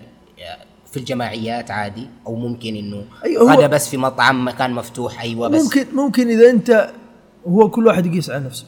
في 0.90 0.96
الجماعيات 0.96 1.70
عادي؟ 1.70 2.06
أو 2.26 2.34
ممكن 2.34 2.76
إنه 2.76 3.04
أيوة، 3.24 3.42
هو- 3.42 3.56
غدا 3.56 3.66
بس 3.66 3.88
في 3.88 3.96
مطعم 3.96 4.48
مكان 4.48 4.72
مفتوح 4.72 5.20
أيوه 5.22 5.48
بس 5.48 5.62
ممكن 5.64 5.86
ممكن 5.96 6.28
إذا 6.28 6.50
أنت 6.50 6.90
هو 7.48 7.70
كل 7.70 7.86
واحد 7.86 8.06
يقيس 8.06 8.30
على 8.30 8.44
نفسه. 8.44 8.64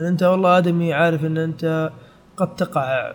إن 0.00 0.06
أنت 0.06 0.22
والله 0.22 0.58
آدمي 0.58 0.92
عارف 0.92 1.24
إن 1.24 1.38
أنت 1.38 1.90
قد 2.36 2.56
تقع 2.56 3.12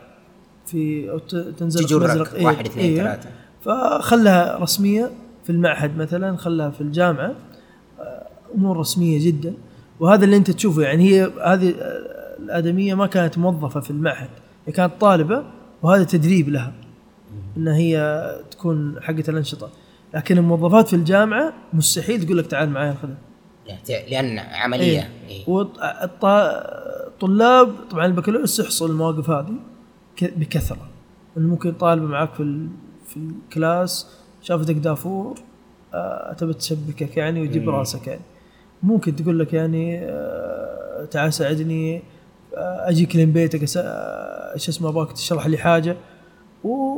في 0.66 1.10
أو 1.12 1.18
ت- 1.18 1.36
تنزل 1.36 1.88
في 1.88 1.96
مزرق 1.96 2.34
إيه، 2.34 2.46
واحد 2.46 2.66
اثنين 2.68 2.86
إيه. 2.86 2.98
ثلاثة. 2.98 3.30
فخلها 3.62 4.58
رسمية 4.58 5.12
في 5.44 5.50
المعهد 5.50 5.98
مثلا 5.98 6.38
خلها 6.38 6.70
في 6.70 6.82
الجامعة. 6.82 7.36
أمور 8.56 8.78
رسمية 8.78 9.26
جدا. 9.26 9.54
وهذا 10.00 10.26
اللي 10.26 10.38
أنت 10.38 10.52
تشوفه 10.52 10.82
يعني 10.82 11.04
هي 11.10 11.32
هذه 11.46 11.74
الآدمية 12.40 12.94
ما 12.96 13.08
كانت 13.08 13.38
موظفة 13.38 13.80
في 13.80 13.92
المعهد 13.92 14.30
هي 14.68 14.74
كانت 14.74 14.94
طالبة 15.02 15.44
وهذا 15.82 16.04
تدريب 16.04 16.50
لها 16.50 16.74
إن 17.58 17.68
هي 17.68 18.26
تكون 18.52 18.96
حقه 19.02 19.24
الأنشطة. 19.30 19.70
لكن 20.14 20.38
الموظفات 20.38 20.88
في 20.88 20.96
الجامعة 20.96 21.54
مستحيل 21.74 22.26
تقول 22.26 22.38
لك 22.38 22.48
تعال 22.48 22.70
معي 22.70 22.92
الخدمة. 22.92 23.16
يعني 23.68 24.10
لأن 24.10 24.40
عملية. 24.40 25.10
إيه. 25.30 25.44
والطلاب 27.14 27.76
طبعا 27.92 28.06
البكالوريوس 28.06 28.60
يحصل 28.60 28.90
المواقف 28.92 29.30
هذه 29.30 29.54
بكثرة. 30.22 30.88
انه 31.38 31.48
ممكن 31.48 31.72
طالبة 31.72 32.06
معك 32.06 32.34
في 32.34 32.44
ال- 32.44 32.70
في 33.08 33.18
الكلاس 33.18 34.08
شافتك 34.42 34.76
دافور 34.76 35.36
آه، 35.94 36.34
تبي 36.34 36.54
تشبكك 36.54 37.18
يعني 37.18 37.42
ويجيب 37.42 37.64
مم. 37.64 37.70
راسك 37.70 38.08
يعني. 38.08 38.22
ممكن 38.84 39.16
تقول 39.16 39.40
لك 39.40 39.54
يعني 39.54 40.00
آه، 40.00 41.06
تعال 41.12 41.34
ساعدني 41.34 42.02
آه، 42.58 42.90
أجيك 42.90 43.16
لين 43.16 43.32
بيتك 43.32 43.78
آه، 43.78 44.54
إيش 44.54 44.70
اسمه 44.70 44.90
أبغاك 44.90 45.12
تشرح 45.12 45.48
لي 45.48 45.58
حاجة. 45.58 45.98
و 46.64 46.96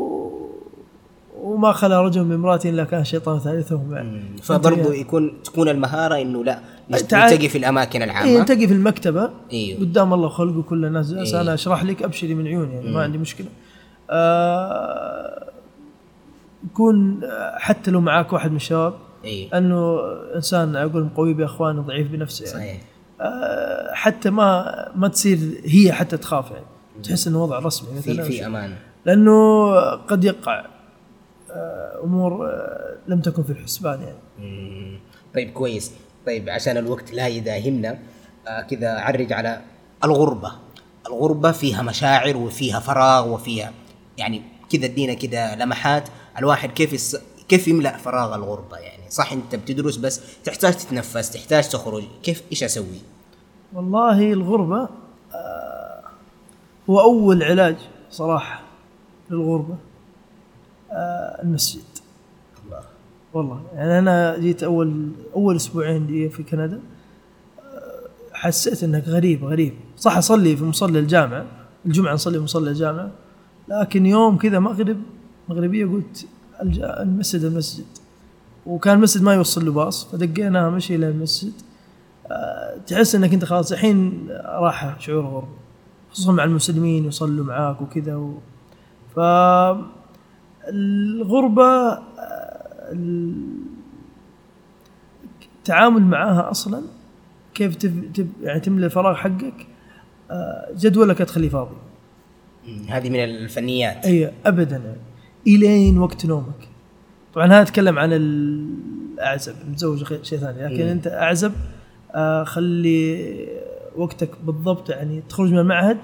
وما 1.41 1.71
خلا 1.71 2.01
رجل 2.01 2.23
من 2.23 2.33
امرأة 2.35 2.59
إلا 2.65 2.83
كان 2.83 3.03
شيطان 3.03 3.39
ثالثهم. 3.39 3.93
يعني. 3.93 4.21
فبرضه 4.43 4.83
أنت- 4.83 4.95
يكون 4.95 5.43
تكون 5.43 5.69
المهارة 5.69 6.21
إنه 6.21 6.43
لا 6.43 6.59
نلتقي 6.89 7.49
في 7.49 7.57
الأماكن 7.57 8.01
اي 8.01 8.05
العامه 8.05 8.37
نلتقي 8.39 8.67
في 8.67 8.73
المكتبة. 8.73 9.29
أيوه 9.53 9.79
قدام 9.79 10.13
الله 10.13 10.29
خلقه 10.29 10.61
كل 10.61 10.85
الناس. 10.85 11.11
إيه. 11.11 11.41
أنا 11.41 11.53
أشرح 11.53 11.83
لك 11.83 12.03
أبشري 12.03 12.33
من 12.35 12.47
عيوني 12.47 12.73
يعني 12.75 12.87
مم. 12.87 12.93
ما 12.93 13.01
عندي 13.03 13.17
مشكلة. 13.17 13.47
آه 14.09 15.47
يكون 16.65 17.21
حتى 17.57 17.91
لو 17.91 18.01
معاك 18.01 18.33
واحد 18.33 18.49
من 18.51 18.55
الشباب 18.55 18.93
أيوه 19.27 19.57
أنه 19.57 19.99
إنسان 20.35 20.75
أقول 20.75 21.09
قوي 21.15 21.33
باخوانه 21.33 21.81
ضعيف 21.81 22.07
بنفسه 22.07 22.45
يعني. 22.45 22.57
صحيح. 22.57 22.81
آه 23.21 23.93
حتى 23.93 24.29
ما 24.29 24.91
ما 24.95 25.07
تصير 25.07 25.61
هي 25.65 25.91
حتى 25.91 26.17
تخاف 26.17 26.51
يعني. 26.51 26.65
تحس 27.03 27.27
إنه 27.27 27.43
وضع 27.43 27.59
رسمي 27.59 28.01
في 28.01 28.11
مثلا. 28.11 28.23
في 28.23 28.45
أمان. 28.45 28.75
لأنه 29.05 29.71
قد 29.89 30.23
يقع 30.23 30.65
آه 31.51 32.03
أمور 32.03 32.47
آه 32.47 32.95
لم 33.07 33.21
تكن 33.21 33.43
في 33.43 33.49
الحسبان 33.49 34.01
يعني. 34.01 34.17
مم. 34.39 34.99
طيب 35.35 35.49
كويس. 35.49 35.91
طيب 36.25 36.49
عشان 36.49 36.77
الوقت 36.77 37.13
لا 37.13 37.27
يداهمنا 37.27 37.99
آه 38.47 38.61
كذا 38.61 38.89
عرج 38.99 39.33
على 39.33 39.61
الغربة. 40.03 40.51
الغربة 41.07 41.51
فيها 41.51 41.81
مشاعر 41.81 42.37
وفيها 42.37 42.79
فراغ 42.79 43.33
وفيها 43.33 43.71
يعني 44.17 44.41
كذا 44.69 44.85
ادينا 44.85 45.13
كذا 45.13 45.55
لمحات. 45.55 46.09
الواحد 46.39 46.69
كيف 46.71 46.93
يس... 46.93 47.17
كيف 47.49 47.67
يملأ 47.67 47.97
فراغ 47.97 48.35
الغربة 48.35 48.77
يعني؟ 48.77 48.96
صح 49.09 49.31
انت 49.33 49.55
بتدرس 49.55 49.97
بس 49.97 50.21
تحتاج 50.43 50.73
تتنفس 50.73 51.29
تحتاج 51.31 51.69
تخرج. 51.69 52.03
كيف؟ 52.23 52.43
إيش 52.51 52.63
أسوي؟ 52.63 52.99
والله 53.73 54.33
الغربة 54.33 54.89
آه، 55.35 56.01
هو 56.89 57.01
أول 57.01 57.43
علاج 57.43 57.75
صراحة 58.11 58.63
للغربة 59.29 59.75
آه، 60.91 61.41
المسجد. 61.43 61.81
الله. 62.65 62.79
والله 63.33 63.61
يعني 63.75 63.99
أنا 63.99 64.37
جيت 64.37 64.63
أول 64.63 65.09
أول 65.35 65.55
أسبوعين 65.55 66.07
لي 66.07 66.29
في 66.29 66.43
كندا 66.43 66.79
آه، 67.59 68.09
حسيت 68.33 68.83
إنك 68.83 69.07
غريب 69.07 69.45
غريب. 69.45 69.73
صح 69.97 70.17
أصلي 70.17 70.57
في 70.57 70.63
مصلى 70.63 70.99
الجامعة 70.99 71.45
الجمعة 71.85 72.13
نصلي 72.13 72.37
في 72.37 72.43
مصلى 72.43 72.69
الجامعة 72.69 73.11
لكن 73.67 74.05
يوم 74.05 74.37
كذا 74.37 74.59
مغرب 74.59 74.97
مغربية 75.49 75.85
قلت 75.85 76.27
المسجد 76.61 77.43
المسجد. 77.43 77.85
وكان 78.67 78.97
المسجد 78.97 79.23
ما 79.23 79.33
يوصل 79.33 79.65
له 79.65 79.71
باص 79.71 80.05
فدقيناها 80.11 80.69
مشي 80.69 80.97
للمسجد 80.97 81.53
آه، 82.31 82.77
تحس 82.87 83.15
إنك 83.15 83.33
أنت 83.33 83.45
خلاص 83.45 83.71
الحين 83.71 84.27
راحه 84.45 84.95
شعور 84.99 85.25
غربة 85.25 85.47
خصوصا 86.11 86.31
مع 86.31 86.43
المسلمين 86.43 87.05
يصلوا 87.05 87.45
معاك 87.45 87.81
وكذا 87.81 88.15
و... 88.15 88.37
ف 89.15 89.19
الغربة 90.69 91.63
آه، 91.63 92.91
ال- 92.91 93.57
التعامل 95.59 96.01
معاها 96.01 96.51
أصلا 96.51 96.81
كيف 97.53 97.75
تب... 97.75 98.13
تب... 98.13 98.29
يعني 98.41 98.59
تملى 98.59 98.85
الفراغ 98.85 99.15
حقك 99.15 99.67
آه، 100.31 100.67
جدولك 100.77 101.17
تخليه 101.17 101.49
فاضي. 101.49 101.75
هذه 102.87 103.09
من 103.09 103.23
الفنيات. 103.23 104.05
اي 104.05 104.33
ابدا. 104.45 104.75
يعني 104.77 104.97
إلين 105.47 105.97
وقت 105.97 106.25
نومك. 106.25 106.66
طبعا 107.37 107.47
هذا 107.47 107.61
اتكلم 107.61 107.99
عن 107.99 108.09
الأعزب 108.13 109.53
متزوج 109.69 110.03
شيء 110.23 110.39
ثاني 110.39 110.65
لكن 110.73 110.83
مم. 110.83 110.89
أنت 110.89 111.07
أعزب 111.07 111.51
آه 112.15 112.43
خلي 112.43 113.47
وقتك 113.97 114.29
بالضبط 114.43 114.89
يعني 114.89 115.23
تخرج 115.29 115.51
من 115.51 115.59
المعهد 115.59 115.97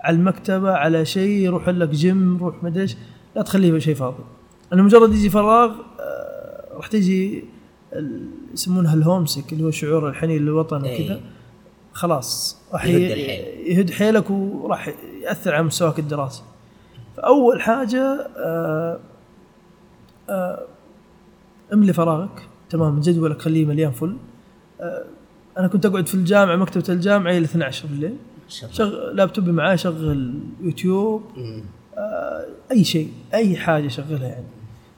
على 0.00 0.16
المكتبة 0.16 0.70
على 0.72 1.04
شيء 1.04 1.48
روح 1.50 1.68
لك 1.68 1.88
جيم 1.88 2.36
روح 2.36 2.62
مدري 2.64 2.82
إيش 2.82 2.96
لا 3.36 3.42
تخليه 3.42 3.78
شيء 3.78 3.94
فاضي 3.94 4.22
لأنه 4.70 4.82
مجرد 4.82 5.12
يجي 5.14 5.30
فراغ 5.30 5.70
آه 6.00 6.76
راح 6.76 6.86
تيجي 6.86 7.44
ال- 7.92 8.28
يسمونها 8.54 8.94
الهومسك 8.94 9.52
اللي 9.52 9.64
هو 9.64 9.70
شعور 9.70 10.08
الحنين 10.08 10.42
للوطن 10.42 10.84
إيه. 10.84 11.04
وكذا 11.04 11.20
خلاص 11.92 12.58
راح 12.72 12.84
يهد 13.66 13.90
حيلك 13.90 14.30
وراح 14.30 14.90
يأثر 15.22 15.54
على 15.54 15.62
مستواك 15.62 15.98
الدراسي 15.98 16.42
فأول 17.16 17.62
حاجة 17.62 18.02
آه 18.36 18.98
املي 21.72 21.92
فراغك. 21.92 22.48
تمام 22.70 23.00
جدولك 23.00 23.42
خليه 23.42 23.64
مليان 23.64 23.92
فل. 23.92 24.16
آه 24.80 25.04
أنا 25.58 25.68
كنت 25.68 25.86
أقعد 25.86 26.06
في 26.06 26.14
الجامعة 26.14 26.56
مكتبة 26.56 26.84
الجامعة 26.88 27.30
إلى 27.30 27.44
12 27.44 27.86
بالليل. 27.88 28.16
شغل 28.48 29.16
لابتوبي 29.16 29.52
معاي 29.52 29.76
شغل 29.78 30.34
يوتيوب. 30.60 31.22
مم. 31.36 31.62
أي 32.72 32.84
شيء 32.84 33.12
أي 33.34 33.56
حاجة 33.56 33.88
شغلها 33.88 34.28
يعني. 34.28 34.46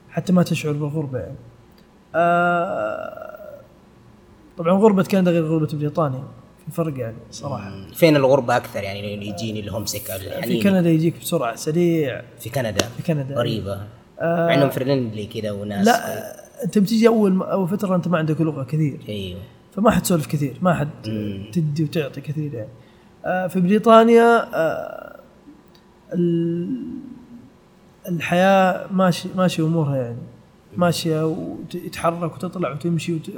حتى 0.09 0.33
ما 0.33 0.43
تشعر 0.43 0.73
بالغربة 0.73 1.19
يعني. 1.19 1.35
آه 2.15 3.59
طبعا 4.57 4.73
غربة 4.73 5.03
كندا 5.03 5.31
غير 5.31 5.45
غربة 5.45 5.67
بريطانيا. 5.73 6.23
في 6.65 6.71
فرق 6.71 6.99
يعني 6.99 7.17
صراحة. 7.31 7.71
فين 7.93 8.15
الغربة 8.15 8.57
أكثر 8.57 8.83
يعني؟ 8.83 9.13
اللي 9.13 9.27
يجيني 9.27 9.59
الهوم 9.59 9.85
سيك 9.85 10.01
في 10.43 10.63
كندا 10.63 10.89
يجيك 10.89 11.19
بسرعة 11.19 11.55
سريع. 11.55 12.21
في 12.39 12.49
كندا؟ 12.49 12.85
في 12.97 13.03
كندا. 13.03 13.35
غريبة. 13.35 13.73
آه 13.73 13.87
مع 14.21 14.53
إنهم 14.53 14.69
فريندلي 14.69 15.25
كذا 15.25 15.51
وناس. 15.51 15.87
لا 15.87 16.63
انت 16.63 16.77
بتيجي 16.77 17.07
اول 17.07 17.41
أول 17.43 17.67
فترة 17.67 17.95
أنت 17.95 18.07
ما 18.07 18.17
عندك 18.17 18.41
لغة 18.41 18.63
كثير. 18.63 18.99
أيوه. 19.09 19.39
فما 19.75 19.91
حتسولف 19.91 20.27
كثير 20.27 20.53
ما 20.61 20.73
حد. 20.73 20.87
تدي 21.53 21.83
وتعطي 21.83 22.21
كثير 22.21 22.53
يعني. 22.53 22.69
آه، 23.25 23.47
في 23.47 23.59
بريطانيا 23.59 24.47
آه، 24.55 25.19
ال- 26.13 26.87
الحياة 28.09 28.87
ماشي 28.93 29.29
ماشي 29.35 29.61
أمورها 29.61 29.95
يعني. 29.97 30.17
ماشية 30.77 31.25
وتتحرك 31.27 32.33
وتطلع 32.35 32.71
وتمشي 32.71 33.13
وت- 33.13 33.31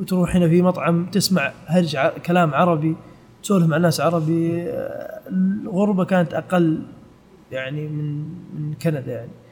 وتروح 0.00 0.36
هنا 0.36 0.48
في 0.48 0.62
مطعم 0.62 1.06
تسمع 1.06 1.52
هرج 1.66 1.96
ع- 1.96 2.18
كلام 2.18 2.54
عربي 2.54 2.96
تسولف 3.42 3.66
مع 3.66 3.76
ناس 3.76 4.00
عربي. 4.00 4.62
آه، 4.62 5.20
الغربة 5.28 6.04
كانت 6.04 6.34
أقل 6.34 6.82
يعني 7.52 7.88
من 7.88 8.18
من 8.58 8.74
كندا 8.82 9.12
يعني. 9.12 9.30
آه، 9.30 9.47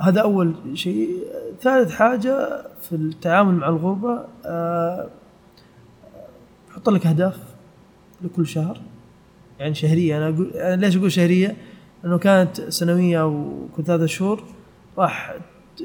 هذا 0.00 0.20
أول 0.20 0.54
شيء. 0.74 1.08
ثالث 1.60 1.90
حاجة 1.92 2.62
في 2.80 2.92
التعامل 2.92 3.54
مع 3.54 3.68
الغربة 3.68 4.24
آه، 4.46 5.08
حط 6.70 6.88
لك 6.88 7.06
أهداف 7.06 7.38
لكل 8.22 8.46
شهر. 8.46 8.80
يعني 9.58 9.74
شهرية 9.74 10.16
أنا 10.16 10.28
أقول 10.28 10.50
أنا 10.50 10.86
ليش 10.86 10.96
أقول 10.96 11.12
شهرية؟ 11.12 11.56
لأنه 12.04 12.18
كانت 12.18 12.60
سنوية 12.60 13.26
وكل 13.26 13.84
ثلاثة 13.84 14.06
شهور 14.06 14.44
راح 14.98 15.34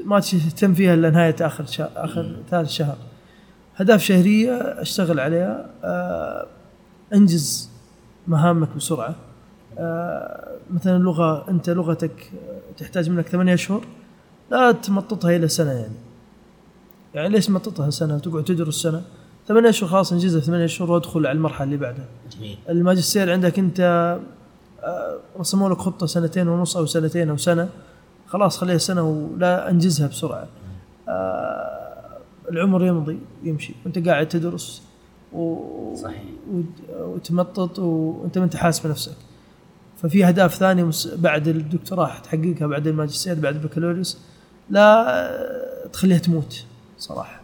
ما 0.05 0.19
تهتم 0.19 0.73
فيها 0.73 0.93
إلا 0.93 1.09
نهاية 1.09 1.35
آخر 1.41 1.65
شهر 1.65 1.89
آخر 1.95 2.35
ثالث 2.49 2.69
شهر. 2.69 2.97
اهداف 3.79 4.03
شهرية 4.03 4.53
أشتغل 4.57 5.19
عليها 5.19 5.69
آه، 5.83 6.47
أنجز 7.13 7.69
مهامك 8.27 8.75
بسرعة. 8.75 9.15
مثلا 10.71 10.97
لغة 11.03 11.49
أنت 11.49 11.69
لغتك 11.69 12.31
تحتاج 12.77 13.09
منك 13.09 13.27
ثمانية 13.27 13.53
اشهر 13.53 13.81
لا 14.51 14.71
تمططها 14.71 15.35
إلى 15.35 15.47
سنة 15.47 15.71
يعني. 15.71 15.93
يعني 17.15 17.29
ليش 17.29 17.45
تمططها 17.45 17.89
سنة 17.89 18.15
وتقعد 18.15 18.43
تدرس 18.43 18.75
سنة؟ 18.81 19.01
ثمانية 19.47 19.69
اشهر 19.69 19.89
خلاص 19.89 20.11
انجزها 20.11 20.39
ثمانية 20.41 20.65
اشهر 20.65 20.91
وادخل 20.91 21.27
على 21.27 21.35
المرحلة 21.35 21.63
اللي 21.65 21.77
بعدها. 21.77 22.05
جميل. 22.37 22.57
الماجستير 22.69 23.31
عندك 23.31 23.59
أنت 23.59 23.79
آه، 24.83 25.17
رسموا 25.39 25.69
لك 25.69 25.77
خطة 25.77 26.05
سنتين 26.05 26.47
ونص 26.47 26.77
أو 26.77 26.85
سنتين 26.85 27.29
أو 27.29 27.37
سنة 27.37 27.69
خلاص 28.27 28.57
خليها 28.57 28.77
سنة 28.77 29.03
ولا 29.09 29.69
أنجزها 29.69 30.07
بسرعة. 30.07 30.47
آه، 31.07 32.17
العمر 32.51 32.85
يمضي 32.85 33.19
يمشي. 33.43 33.73
وأنت 33.85 34.07
قاعد 34.07 34.27
تدرس 34.27 34.81
و... 35.33 35.55
صحيح. 35.95 36.23
وت- 36.53 36.99
وتمطط 37.01 37.79
وأنت 37.79 38.37
ما 38.37 38.43
أنت 38.43 38.55
حاسب 38.55 38.89
نفسك 38.89 39.15
ففي 40.01 40.25
أهداف 40.25 40.55
ثانية 40.55 40.89
بعد 41.15 41.47
الدكتوراه 41.47 42.19
تحققها 42.19 42.67
بعد 42.67 42.87
الماجستير 42.87 43.35
بعد 43.35 43.55
البكالوريوس 43.55 44.17
لا 44.69 45.89
تخليها 45.93 46.17
تموت 46.17 46.65
صراحة. 46.97 47.41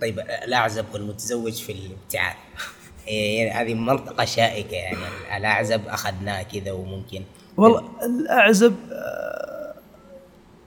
طيب 0.00 0.18
الاعزب 0.20 0.84
والمتزوج 0.94 1.52
في 1.52 1.72
الابتعاث. 1.72 2.36
إيه، 3.08 3.60
هذه 3.60 3.74
منطقة 3.74 4.24
شائكة 4.24 4.74
يعني. 4.74 5.36
الأعزب 5.36 5.88
أخذناه 5.88 6.42
كذا 6.42 6.72
وممكن. 6.72 7.22
والله 7.56 7.90
الأعزب 8.02 8.74
آه، 8.92 9.74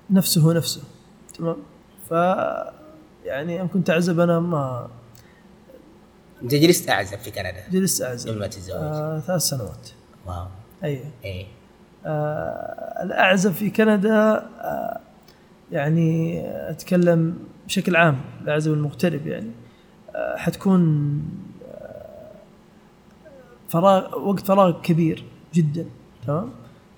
نفسه 0.09 0.41
هو 0.41 0.51
نفسه 0.51 0.81
تمام؟ 1.37 1.57
ف 2.09 2.11
يعني 3.25 3.61
إن 3.61 3.67
كنت 3.67 3.89
أعزب 3.89 4.19
أنا 4.19 4.39
ما 4.39 4.89
أنت 6.43 6.55
جلست 6.55 6.89
أعزب 6.89 7.17
في 7.17 7.31
كندا؟ 7.31 7.69
جلست 7.71 8.01
قبل 8.01 8.11
اعزب 8.11 8.37
ما 8.37 8.47
تتزوج. 8.47 8.75
آه 8.75 9.19
ثلاث 9.19 9.41
سنوات. 9.41 9.89
واو. 10.25 10.47
أي. 10.83 11.01
إيه. 11.23 11.45
آه 12.05 13.03
الأعزب 13.03 13.51
في 13.51 13.69
كندا 13.69 14.45
آه 14.61 14.99
يعني 15.71 16.41
أتكلم 16.69 17.37
بشكل 17.67 17.95
عام 17.95 18.17
الأعزب 18.43 18.73
المغترب 18.73 19.27
يعني. 19.27 19.51
آه 20.15 20.35
حتكون 20.37 20.81
آه 21.71 22.31
فراغ 23.69 24.19
وقت 24.29 24.39
فراغ 24.47 24.81
كبير 24.81 25.23
جدا 25.53 25.85
تمام؟ 26.27 26.49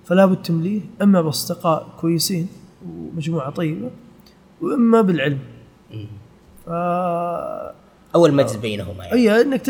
فلا 0.05 0.25
بد 0.25 0.41
تمليه 0.41 0.81
إما 1.01 1.21
بأصدقاء 1.21 1.87
كويسين 1.99 2.47
ومجموعة 2.87 3.49
طيبة 3.49 3.89
وإما 4.61 5.01
بالعلم. 5.01 5.39
ف 6.65 6.69
أول 8.15 8.33
مجلس 8.33 8.55
بينهما 8.55 9.05
يعني. 9.05 9.13
اي 9.17 9.41
إنك 9.41 9.61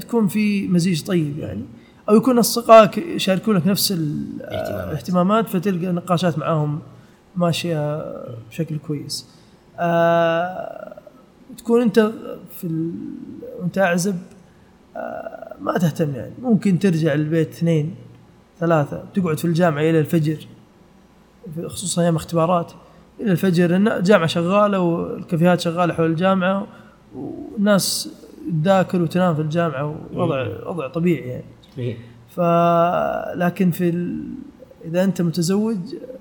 تكون 0.00 0.28
في 0.28 0.68
مزيج 0.68 1.02
طيب 1.02 1.38
يعني. 1.38 1.62
أو 2.08 2.16
يكون 2.16 2.38
اصدقائك 2.38 2.98
يشاركونك 2.98 3.66
نفس 3.66 3.92
ال- 3.92 4.42
اهتمامات. 4.42 4.88
الاهتمامات 4.88 5.48
فتلقى 5.48 5.86
نقاشات 5.92 6.38
معاهم 6.38 6.80
ماشية 7.36 8.04
بشكل 8.50 8.78
كويس. 8.78 9.28
آه 9.78 10.94
تكون 11.58 11.82
أنت 11.82 12.10
في 12.56 12.64
ال... 12.66 12.92
وأنت 13.60 13.78
أعزب 13.78 14.16
آه 14.96 15.54
ما 15.60 15.78
تهتم 15.78 16.14
يعني 16.14 16.32
ممكن 16.42 16.78
ترجع 16.78 17.12
البيت 17.14 17.48
اثنين 17.52 17.94
ثلاثة 18.60 19.02
تقعد 19.14 19.38
في 19.38 19.44
الجامعة 19.44 19.82
إلى 19.82 19.98
الفجر 20.00 20.46
خصوصا 21.66 22.02
أيام 22.02 22.16
اختبارات 22.16 22.72
إلى 23.20 23.32
الفجر 23.32 23.76
الجامعة 23.76 24.26
شغالة 24.26 24.80
والكافيهات 24.80 25.60
شغالة 25.60 25.94
حول 25.94 26.06
الجامعة 26.10 26.66
والناس 27.16 28.08
تذاكر 28.62 29.02
وتنام 29.02 29.34
في 29.34 29.40
الجامعة 29.40 29.96
ووضع 30.14 30.46
وضع 30.66 30.88
طبيعي 30.88 31.28
يعني 31.28 31.44
إيه. 31.78 31.96
ف 32.28 32.40
لكن 33.36 33.70
في 33.70 33.88
ال... 33.88 34.28
إذا 34.84 35.04
أنت 35.04 35.22
متزوج 35.22 35.76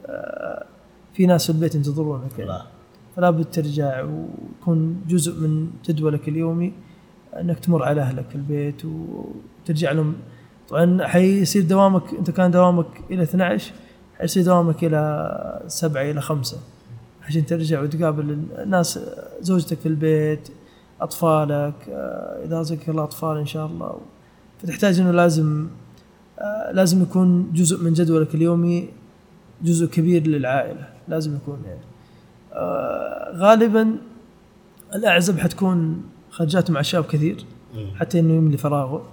آه، 0.05 0.65
في 1.13 1.25
ناس 1.25 1.45
في 1.45 1.49
البيت 1.49 1.75
ينتظرونك 1.75 2.39
يعني. 2.39 2.61
فلا 3.15 3.29
بد 3.29 3.45
ترجع 3.51 4.03
ويكون 4.03 5.01
جزء 5.07 5.47
من 5.47 5.67
جدولك 5.85 6.27
اليومي 6.27 6.73
أنك 7.39 7.59
تمر 7.59 7.83
على 7.83 8.01
أهلك 8.01 8.29
في 8.29 8.35
البيت 8.35 8.81
وترجع 8.85 9.91
لهم. 9.91 10.15
طبعا 10.69 11.07
حيصير 11.07 11.63
دوامك 11.63 12.13
أنت 12.19 12.31
كان 12.31 12.51
دوامك 12.51 12.87
إلى 13.11 13.23
12 13.23 13.73
حيصير 14.19 14.43
دوامك 14.43 14.83
إلى 14.83 15.63
7 15.67 16.01
إلى 16.01 16.21
5 16.21 16.57
عشان 17.27 17.45
ترجع 17.45 17.81
وتقابل 17.81 18.45
الناس 18.57 18.99
زوجتك 19.41 19.77
في 19.79 19.85
البيت 19.85 20.49
أطفالك 21.01 21.89
آه، 21.89 22.45
إذا 22.45 22.59
رزقك 22.59 22.89
الله 22.89 23.03
اطفال 23.03 23.37
إن 23.37 23.45
شاء 23.45 23.65
الله. 23.65 23.97
فتحتاج 24.63 24.99
إنه 24.99 25.11
لازم 25.11 25.67
آه، 26.39 26.71
لازم 26.71 27.01
يكون 27.01 27.51
جزء 27.53 27.83
من 27.83 27.93
جدولك 27.93 28.35
اليومي 28.35 28.89
جزء 29.61 29.85
كبير 29.85 30.27
للعائلة 30.27 30.89
لازم 31.07 31.35
يكون 31.35 31.61
يعني. 31.65 31.79
آه، 32.53 33.33
غالبا 33.35 33.95
الأعزب 34.95 35.39
حتكون 35.39 36.03
خرجات 36.29 36.71
مع 36.71 36.79
الشباب 36.79 37.05
كثير. 37.05 37.45
حتى 37.99 38.19
إنه 38.19 38.33
يملي 38.33 38.57
فراغه. 38.57 39.09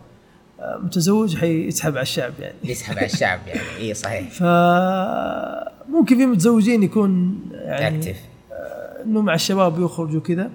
آه، 0.61 0.79
متزوج 0.79 1.37
حيسحب 1.37 1.93
على 1.93 2.03
الشعب 2.03 2.33
يعني. 2.39 2.55
يسحب 2.65 2.97
على 2.97 3.07
الشعب 3.07 3.41
يعني 3.47 3.61
اي 3.81 3.95
صحيح. 3.95 4.31
فممكن 4.31 6.17
في 6.17 6.27
متزوجين 6.27 6.83
يكون 6.83 7.41
يعني 7.53 7.99
اكتف 7.99 8.17
إنه 9.05 9.23
مع 9.23 9.35
الشباب 9.35 9.81
يخرج 9.81 10.17
وكذا 10.17 10.51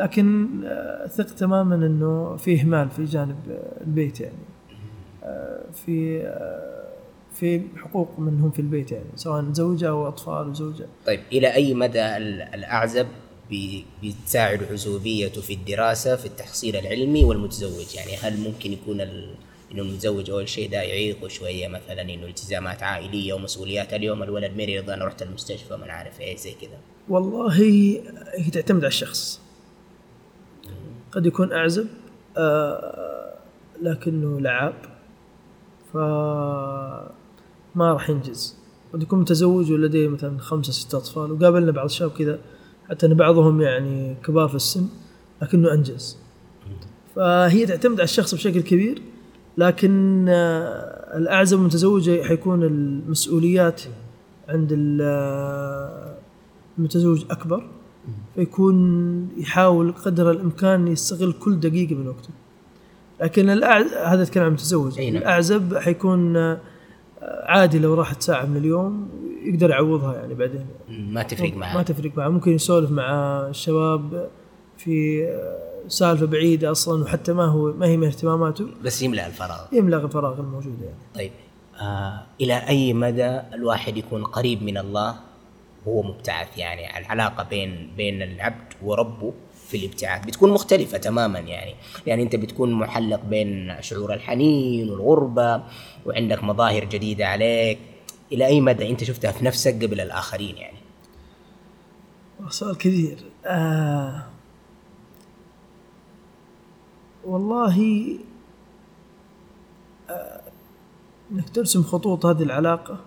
لكن 0.00 0.48
آه، 0.64 1.06
ثق 1.06 1.34
تماما 1.34 1.74
إنه 1.74 2.36
في 2.36 2.60
إهمال 2.60 2.90
في 2.90 3.04
جانب 3.04 3.36
البيت 3.80 4.20
يعني. 4.20 4.34
آه، 5.24 5.60
في 5.84 6.20
آه، 6.26 6.80
في 7.32 7.62
حقوق 7.76 8.18
منهم 8.18 8.50
في 8.50 8.58
البيت 8.58 8.92
يعني 8.92 9.04
سواء 9.16 9.44
زوجة 9.52 9.88
أو 9.88 10.08
أطفال 10.08 10.48
وزوجة. 10.48 10.86
طيب 11.06 11.20
إلى 11.32 11.54
أي 11.54 11.74
مدى 11.74 12.02
ال- 12.16 12.42
الأعزب 12.42 13.06
بتساعد 14.02 14.62
عزوبيته 14.72 15.40
في 15.40 15.52
الدراسة 15.54 16.16
في 16.16 16.26
التحصيل 16.26 16.76
العلمي 16.76 17.24
والمتزوج؟ 17.24 17.94
يعني 17.96 18.16
هل 18.16 18.40
ممكن 18.40 18.72
يكون 18.72 19.00
ال- 19.00 19.34
إنه 19.72 19.82
المتزوج 19.82 20.30
أول 20.30 20.48
شيء 20.48 20.70
ده 20.70 20.82
يعيق 20.82 21.26
شوية 21.26 21.68
مثلا 21.68 22.00
إنه 22.02 22.26
التزامات 22.26 22.82
عائلية 22.82 23.32
ومسؤوليات 23.32 23.94
اليوم 23.94 24.22
الولد 24.22 24.52
مريض 24.56 24.90
أنا 24.90 25.04
رحت 25.04 25.22
المستشفى 25.22 25.76
ما 25.76 25.92
عارف 25.92 26.20
إيه 26.20 26.36
زي 26.36 26.52
كذا؟ 26.52 26.78
والله 27.08 27.52
هي 27.60 28.00
تعتمد 28.52 28.78
على 28.80 28.88
الشخص. 28.88 29.40
قد 31.12 31.26
يكون 31.26 31.52
أعزب 31.52 31.86
آه 32.36 33.34
لكنه 33.82 34.40
لعاب 34.40 34.74
ف 35.92 35.96
ما 37.74 37.92
راح 37.92 38.10
ينجز. 38.10 38.56
قد 38.92 39.02
يكون 39.02 39.20
متزوج 39.20 39.72
ولديه 39.72 40.08
مثلا 40.08 40.38
خمسة 40.38 40.72
ستة 40.72 40.98
أطفال 40.98 41.32
وقابلنا 41.32 41.72
بعض 41.72 41.84
الشباب 41.84 42.10
كذا 42.10 42.38
حتى 42.90 43.06
أن 43.06 43.14
بعضهم 43.14 43.60
يعني 43.60 44.16
كبار 44.24 44.48
في 44.48 44.54
السن 44.54 44.86
لكنه 45.42 45.72
أنجز. 45.72 46.18
فهي 47.16 47.66
تعتمد 47.66 47.94
على 47.94 48.04
الشخص 48.04 48.34
بشكل 48.34 48.60
كبير 48.60 49.02
لكن 49.58 50.26
آه، 50.28 51.16
الأعزب 51.18 51.58
المتزوجة 51.58 52.22
حيكون 52.22 52.62
المسؤوليات 52.62 53.82
عند 54.48 54.98
آه، 55.02 56.14
المتزوج 56.78 57.24
أكبر. 57.30 57.66
فيكون 58.34 59.28
يحاول 59.36 59.92
قدر 59.92 60.30
الإمكان 60.30 60.88
يستغل 60.88 61.32
كل 61.32 61.60
دقيقة 61.60 61.94
من 61.94 62.08
وقته. 62.08 62.30
لكن 63.20 63.50
الأعزب 63.50 63.94
هذا 63.94 64.22
أتكلم 64.22 64.42
عن 64.42 64.48
المتزوج. 64.48 65.00
نعم. 65.00 65.16
الأعزب 65.16 65.78
حيكون 65.78 66.36
آه، 66.36 66.60
عادي 67.22 67.78
لو 67.78 67.94
راحت 67.94 68.22
ساعة 68.22 68.44
من 68.44 68.56
اليوم 68.56 69.08
يقدر 69.44 69.70
يعوضها 69.70 70.14
يعني 70.14 70.34
بعدين. 70.34 70.66
ما 70.88 71.22
تفرق 71.22 71.56
معاه 71.56 71.76
ما 71.76 71.82
تفرق 71.82 72.10
معه. 72.16 72.28
ممكن 72.28 72.52
يسولف 72.52 72.90
مع 72.90 73.40
الشباب 73.48 74.28
في 74.78 75.26
سالفة 75.88 76.26
بعيدة 76.26 76.70
أصلا 76.70 77.02
وحتى 77.02 77.32
ما 77.32 77.44
هو 77.44 77.72
ما 77.72 77.86
هي 77.86 77.96
من 77.96 78.06
اهتماماته. 78.06 78.66
بس 78.84 79.02
يملأ 79.02 79.26
الفراغ. 79.26 79.60
يملأ 79.72 80.04
الفراغ 80.04 80.40
الموجود 80.40 80.80
يعني. 80.80 80.96
طيب 81.14 81.32
آه 81.80 82.22
إلى 82.40 82.54
أي 82.68 82.92
مدى 82.92 83.40
الواحد 83.54 83.96
يكون 83.96 84.24
قريب 84.24 84.62
من 84.62 84.78
الله؟ 84.78 85.14
وهو 85.86 86.02
مبتعث 86.02 86.58
يعني 86.58 86.98
العلاقة 86.98 87.42
بين 87.42 87.92
بين 87.96 88.22
العبد 88.22 88.72
وربه 88.82 89.32
في 89.68 89.76
الابتعاث 89.76 90.26
بتكون 90.26 90.50
مختلفة 90.50 90.98
تماما 90.98 91.38
يعني. 91.38 91.74
يعني 92.06 92.22
أنت 92.22 92.36
بتكون 92.36 92.72
محلق 92.72 93.20
بين 93.24 93.76
شعور 93.80 94.14
الحنين 94.14 94.90
والغربة 94.90 95.62
وعندك 96.06 96.44
مظاهر 96.44 96.84
جديدة 96.84 97.26
عليك 97.26 97.78
إلى 98.32 98.46
أي 98.46 98.60
مدى 98.60 98.90
أنت 98.90 99.04
شفتها 99.04 99.32
في 99.32 99.44
نفسك 99.44 99.84
قبل 99.84 100.00
الآخرين 100.00 100.56
يعني؟ 100.56 100.76
سؤال 102.48 102.78
كثير 102.78 103.18
آه 103.46 104.22
والله 107.24 108.18
آه 110.10 110.40
إنك 111.32 111.50
ترسم 111.50 111.82
خطوط 111.82 112.26
هذه 112.26 112.42
العلاقة 112.42 112.98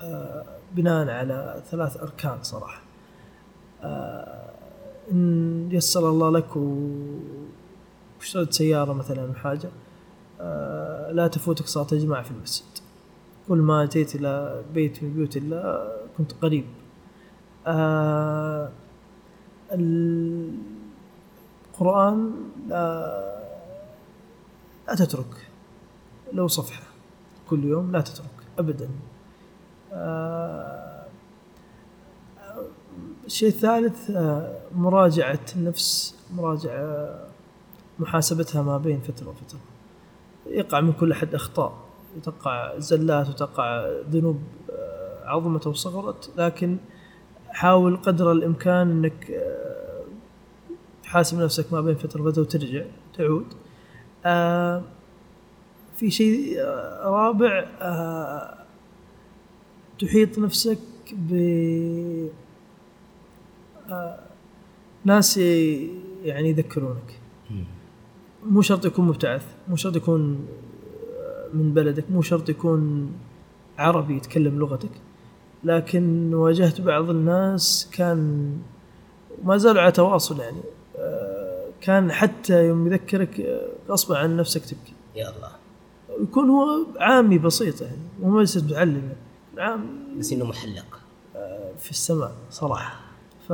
آه 0.00 0.57
بناء 0.72 1.10
على 1.10 1.62
ثلاث 1.70 1.96
أركان 1.96 2.42
صراحة. 2.42 2.82
آه 3.82 4.48
إن 5.10 5.68
يسر 5.72 6.08
الله 6.08 6.30
لك 6.30 6.56
واشتريت 8.16 8.52
سيارة 8.52 8.92
مثلا 8.92 9.34
حاجة 9.34 9.68
آه 10.40 11.12
لا 11.12 11.28
تفوتك 11.28 11.66
صلاة 11.66 11.86
الجماعة 11.92 12.22
في 12.22 12.30
المسجد. 12.30 12.78
كل 13.48 13.58
ما 13.58 13.84
أتيت 13.84 14.14
إلى 14.14 14.62
بيت 14.74 15.02
من 15.02 15.12
بيوت 15.12 15.36
الله 15.36 15.88
كنت 16.18 16.32
قريب. 16.42 16.64
آه 17.66 18.70
القرآن 21.72 22.32
لا, 22.68 23.38
لا 24.88 24.94
تترك 24.94 25.48
لو 26.32 26.48
صفحة 26.48 26.82
كل 27.50 27.64
يوم 27.64 27.92
لا 27.92 28.00
تترك 28.00 28.30
أبدا. 28.58 28.88
الشيء 33.26 33.48
الثالث 33.48 34.10
آه 34.10 34.56
مراجعة 34.74 35.40
النفس 35.56 36.14
مراجعة 36.34 37.18
محاسبتها 37.98 38.62
ما 38.62 38.78
بين 38.78 39.00
فترة 39.00 39.28
وفترة. 39.28 39.60
يقع 40.46 40.80
من 40.80 40.92
كل 40.92 41.12
أحد 41.12 41.34
أخطاء 41.34 41.72
تقع 42.22 42.78
زلات 42.78 43.28
وتقع 43.28 43.90
ذنوب 44.10 44.40
عظمت 45.24 45.66
أو 45.66 45.72
صغرت 45.72 46.30
لكن 46.36 46.76
حاول 47.48 47.96
قدر 47.96 48.32
الإمكان 48.32 48.90
أنك 48.90 49.42
تحاسب 51.02 51.38
نفسك 51.38 51.72
ما 51.72 51.80
بين 51.80 51.94
فترة 51.94 52.22
وفترة 52.22 52.42
وترجع 52.42 52.84
تعود. 53.18 53.46
آه 54.26 54.82
في 55.96 56.10
شيء 56.10 56.60
رابع 57.04 57.66
آه 57.80 58.57
تحيط 60.00 60.38
نفسك 60.38 60.78
ب 61.12 61.32
آه 63.90 64.18
ناس 65.04 65.36
يعني 66.24 66.48
يذكرونك. 66.48 67.20
مو 68.46 68.62
شرط 68.62 68.84
يكون 68.84 69.06
مبتعث 69.06 69.44
مو 69.68 69.76
شرط 69.76 69.96
يكون 69.96 70.46
من 71.54 71.74
بلدك 71.74 72.04
مو 72.10 72.22
شرط 72.22 72.48
يكون 72.48 73.12
عربي 73.78 74.16
يتكلم 74.16 74.58
لغتك. 74.58 74.90
لكن 75.64 76.34
واجهت 76.34 76.80
بعض 76.80 77.10
الناس 77.10 77.90
كان 77.92 78.52
ما 79.44 79.56
زالوا 79.56 79.82
على 79.82 79.92
تواصل 79.92 80.40
يعني 80.40 80.60
كان 81.80 82.12
حتى 82.12 82.66
يوم 82.66 82.86
يذكرك 82.86 83.60
غصبا 83.88 84.18
عن 84.18 84.36
نفسك 84.36 84.64
تبكي. 84.64 84.92
يا 85.16 85.28
الله. 85.36 85.50
يكون 86.22 86.50
هو 86.50 86.86
عامي 87.00 87.38
بسيط 87.38 87.80
يعني 87.80 87.98
مو 88.22 88.40
ليس 88.40 88.56
متعلم 88.56 88.96
يعني 88.96 89.27
عام 89.58 89.86
بس 90.18 90.32
إنه 90.32 90.44
محلق. 90.44 91.00
في 91.78 91.90
السماء 91.90 92.32
صراحة. 92.50 93.00
ف 93.48 93.52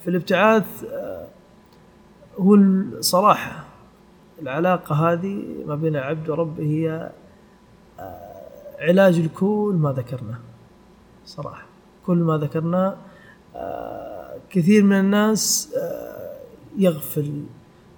في 0.00 0.08
الابتعاث 0.08 0.84
هو 2.38 2.54
الصراحه 2.54 3.64
العلاقة 4.42 4.94
هذه 4.94 5.44
ما 5.66 5.74
بين 5.74 5.96
العبد 5.96 6.30
وربه 6.30 6.62
هي 6.62 7.10
علاج 8.78 9.20
لكل 9.20 9.76
ما 9.78 9.92
ذكرناه. 9.92 10.38
صراحة. 11.26 11.66
كل 12.06 12.16
ما 12.16 12.38
ذكرناه 12.38 12.96
كثير 14.50 14.82
من 14.82 15.00
الناس 15.00 15.74
يغفل. 16.78 17.44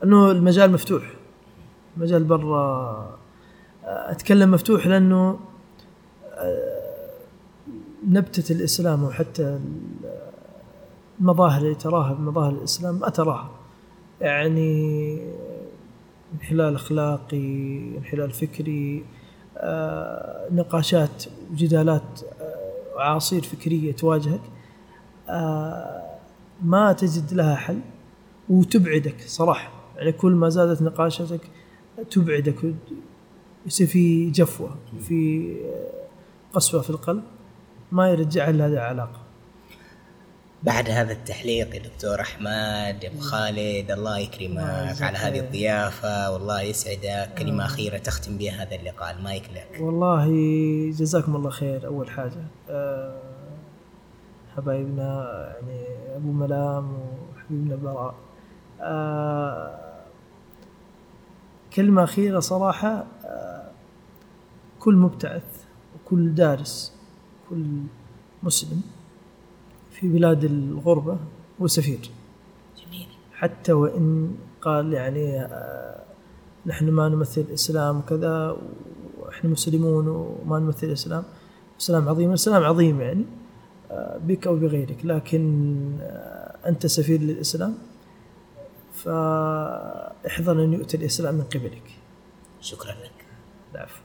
أنه 0.05 0.31
المجال 0.31 0.73
مفتوح. 0.73 1.11
المجال 1.97 2.25
برا 2.25 3.19
أتكلم 3.85 4.51
مفتوح 4.51 4.87
لأنه 4.87 5.41
نبتة 8.09 8.53
الإسلام 8.53 9.05
وحتى 9.05 9.59
المظاهر 11.21 11.63
اللي 11.63 11.75
تراها 11.75 12.13
بمظاهر 12.13 12.53
الإسلام 12.53 13.01
ما 13.01 13.09
تراها. 13.09 13.51
يعني 14.21 15.19
انحلال 16.35 16.75
أخلاقي 16.75 17.79
انحلال 17.99 18.31
فكري 18.31 19.05
آه، 19.57 20.49
نقاشات 20.53 21.25
وجدالات 21.53 22.21
آه، 22.41 22.97
وعاصير 22.97 23.43
فكرية 23.43 23.93
تواجهك 23.93 24.41
آه، 25.29 26.03
ما 26.63 26.93
تجد 26.93 27.35
لها 27.35 27.55
حل 27.55 27.81
وتبعدك 28.49 29.21
صراحة. 29.27 29.73
يعني 29.97 30.13
كل 30.13 30.33
ما 30.33 30.49
زادت 30.49 30.83
نقاشاتك 30.83 31.41
تبعدك 32.11 32.75
يصير 33.67 33.87
في 33.87 34.31
جفوة 34.31 34.71
في 35.01 35.53
قسوه 36.53 36.83
في 36.83 36.91
القلب 36.91 37.23
ما 37.93 38.09
يرجع 38.09 38.49
إلا 38.49 38.67
هذه 38.67 38.73
العلاقه 38.73 39.23
بعد 40.63 40.91
هذا 40.91 41.13
التحليق 41.13 41.75
يا 41.75 41.83
دكتور 41.83 42.21
أحمد 42.21 43.05
يا 43.05 43.09
أبو 43.09 43.21
خالد 43.21 43.91
الله 43.91 44.19
يكرمك 44.19 45.03
على 45.03 45.19
هذه 45.19 45.41
الضيافة 45.41 46.33
والله 46.33 46.61
يسعدك. 46.63 47.35
كلمة 47.39 47.65
أخيرة 47.65 47.99
تختم 47.99 48.39
بها 48.39 48.63
هذا 48.63 48.75
اللقاء 48.75 49.17
المايك 49.17 49.51
لك. 49.55 49.81
والله 49.81 50.27
جزاكم 50.91 51.37
الله 51.37 51.51
خير. 51.51 51.87
أول 51.87 52.11
حاجة 52.11 52.45
أه 52.71 53.21
حبايبنا 54.57 55.29
يعني 55.55 55.87
أبو 56.17 56.33
ملام 56.33 56.93
وحبيبنا 56.93 57.77
براء. 57.77 58.15
أه 58.81 59.79
كلمة 61.77 62.05
أخيرة 62.05 62.41
صراحة 62.41 63.05
أه 63.25 63.71
كل 64.81 64.95
مبتعث. 64.95 65.43
وكل 66.13 66.35
دارس 66.35 66.93
كل 67.51 67.65
مسلم 68.43 68.83
في 69.91 70.09
بلاد 70.09 70.45
الغربة 70.45 71.19
هو 71.63 71.67
سفير. 71.67 72.11
جميل. 72.77 73.07
حتى 73.33 73.73
وإن 73.73 74.37
قال 74.61 74.93
يعني 74.93 75.49
نحن 76.67 76.91
ما 76.91 77.09
نمثل 77.09 77.41
الإسلام 77.41 77.99
وكذا 77.99 78.57
وإحنا 79.19 79.51
مسلمون 79.51 80.09
وما 80.09 80.59
نمثل 80.59 80.87
الإسلام 80.87 81.25
الإسلام 81.73 82.09
عظيم 82.09 82.29
الإسلام 82.29 82.63
عظيم 82.63 83.01
يعني 83.01 83.25
بك 84.29 84.47
أو 84.47 84.57
بغيرك. 84.57 85.05
لكن 85.05 85.43
أنت 86.67 86.87
سفير 86.87 87.21
للإسلام 87.21 87.75
فاحذر 88.93 90.65
أن 90.65 90.73
يؤتى 90.73 90.97
الإسلام 90.97 91.35
من 91.35 91.43
قبلك. 91.43 91.91
شكرا 92.61 92.93
لك. 92.93 93.27
العفو. 93.75 94.02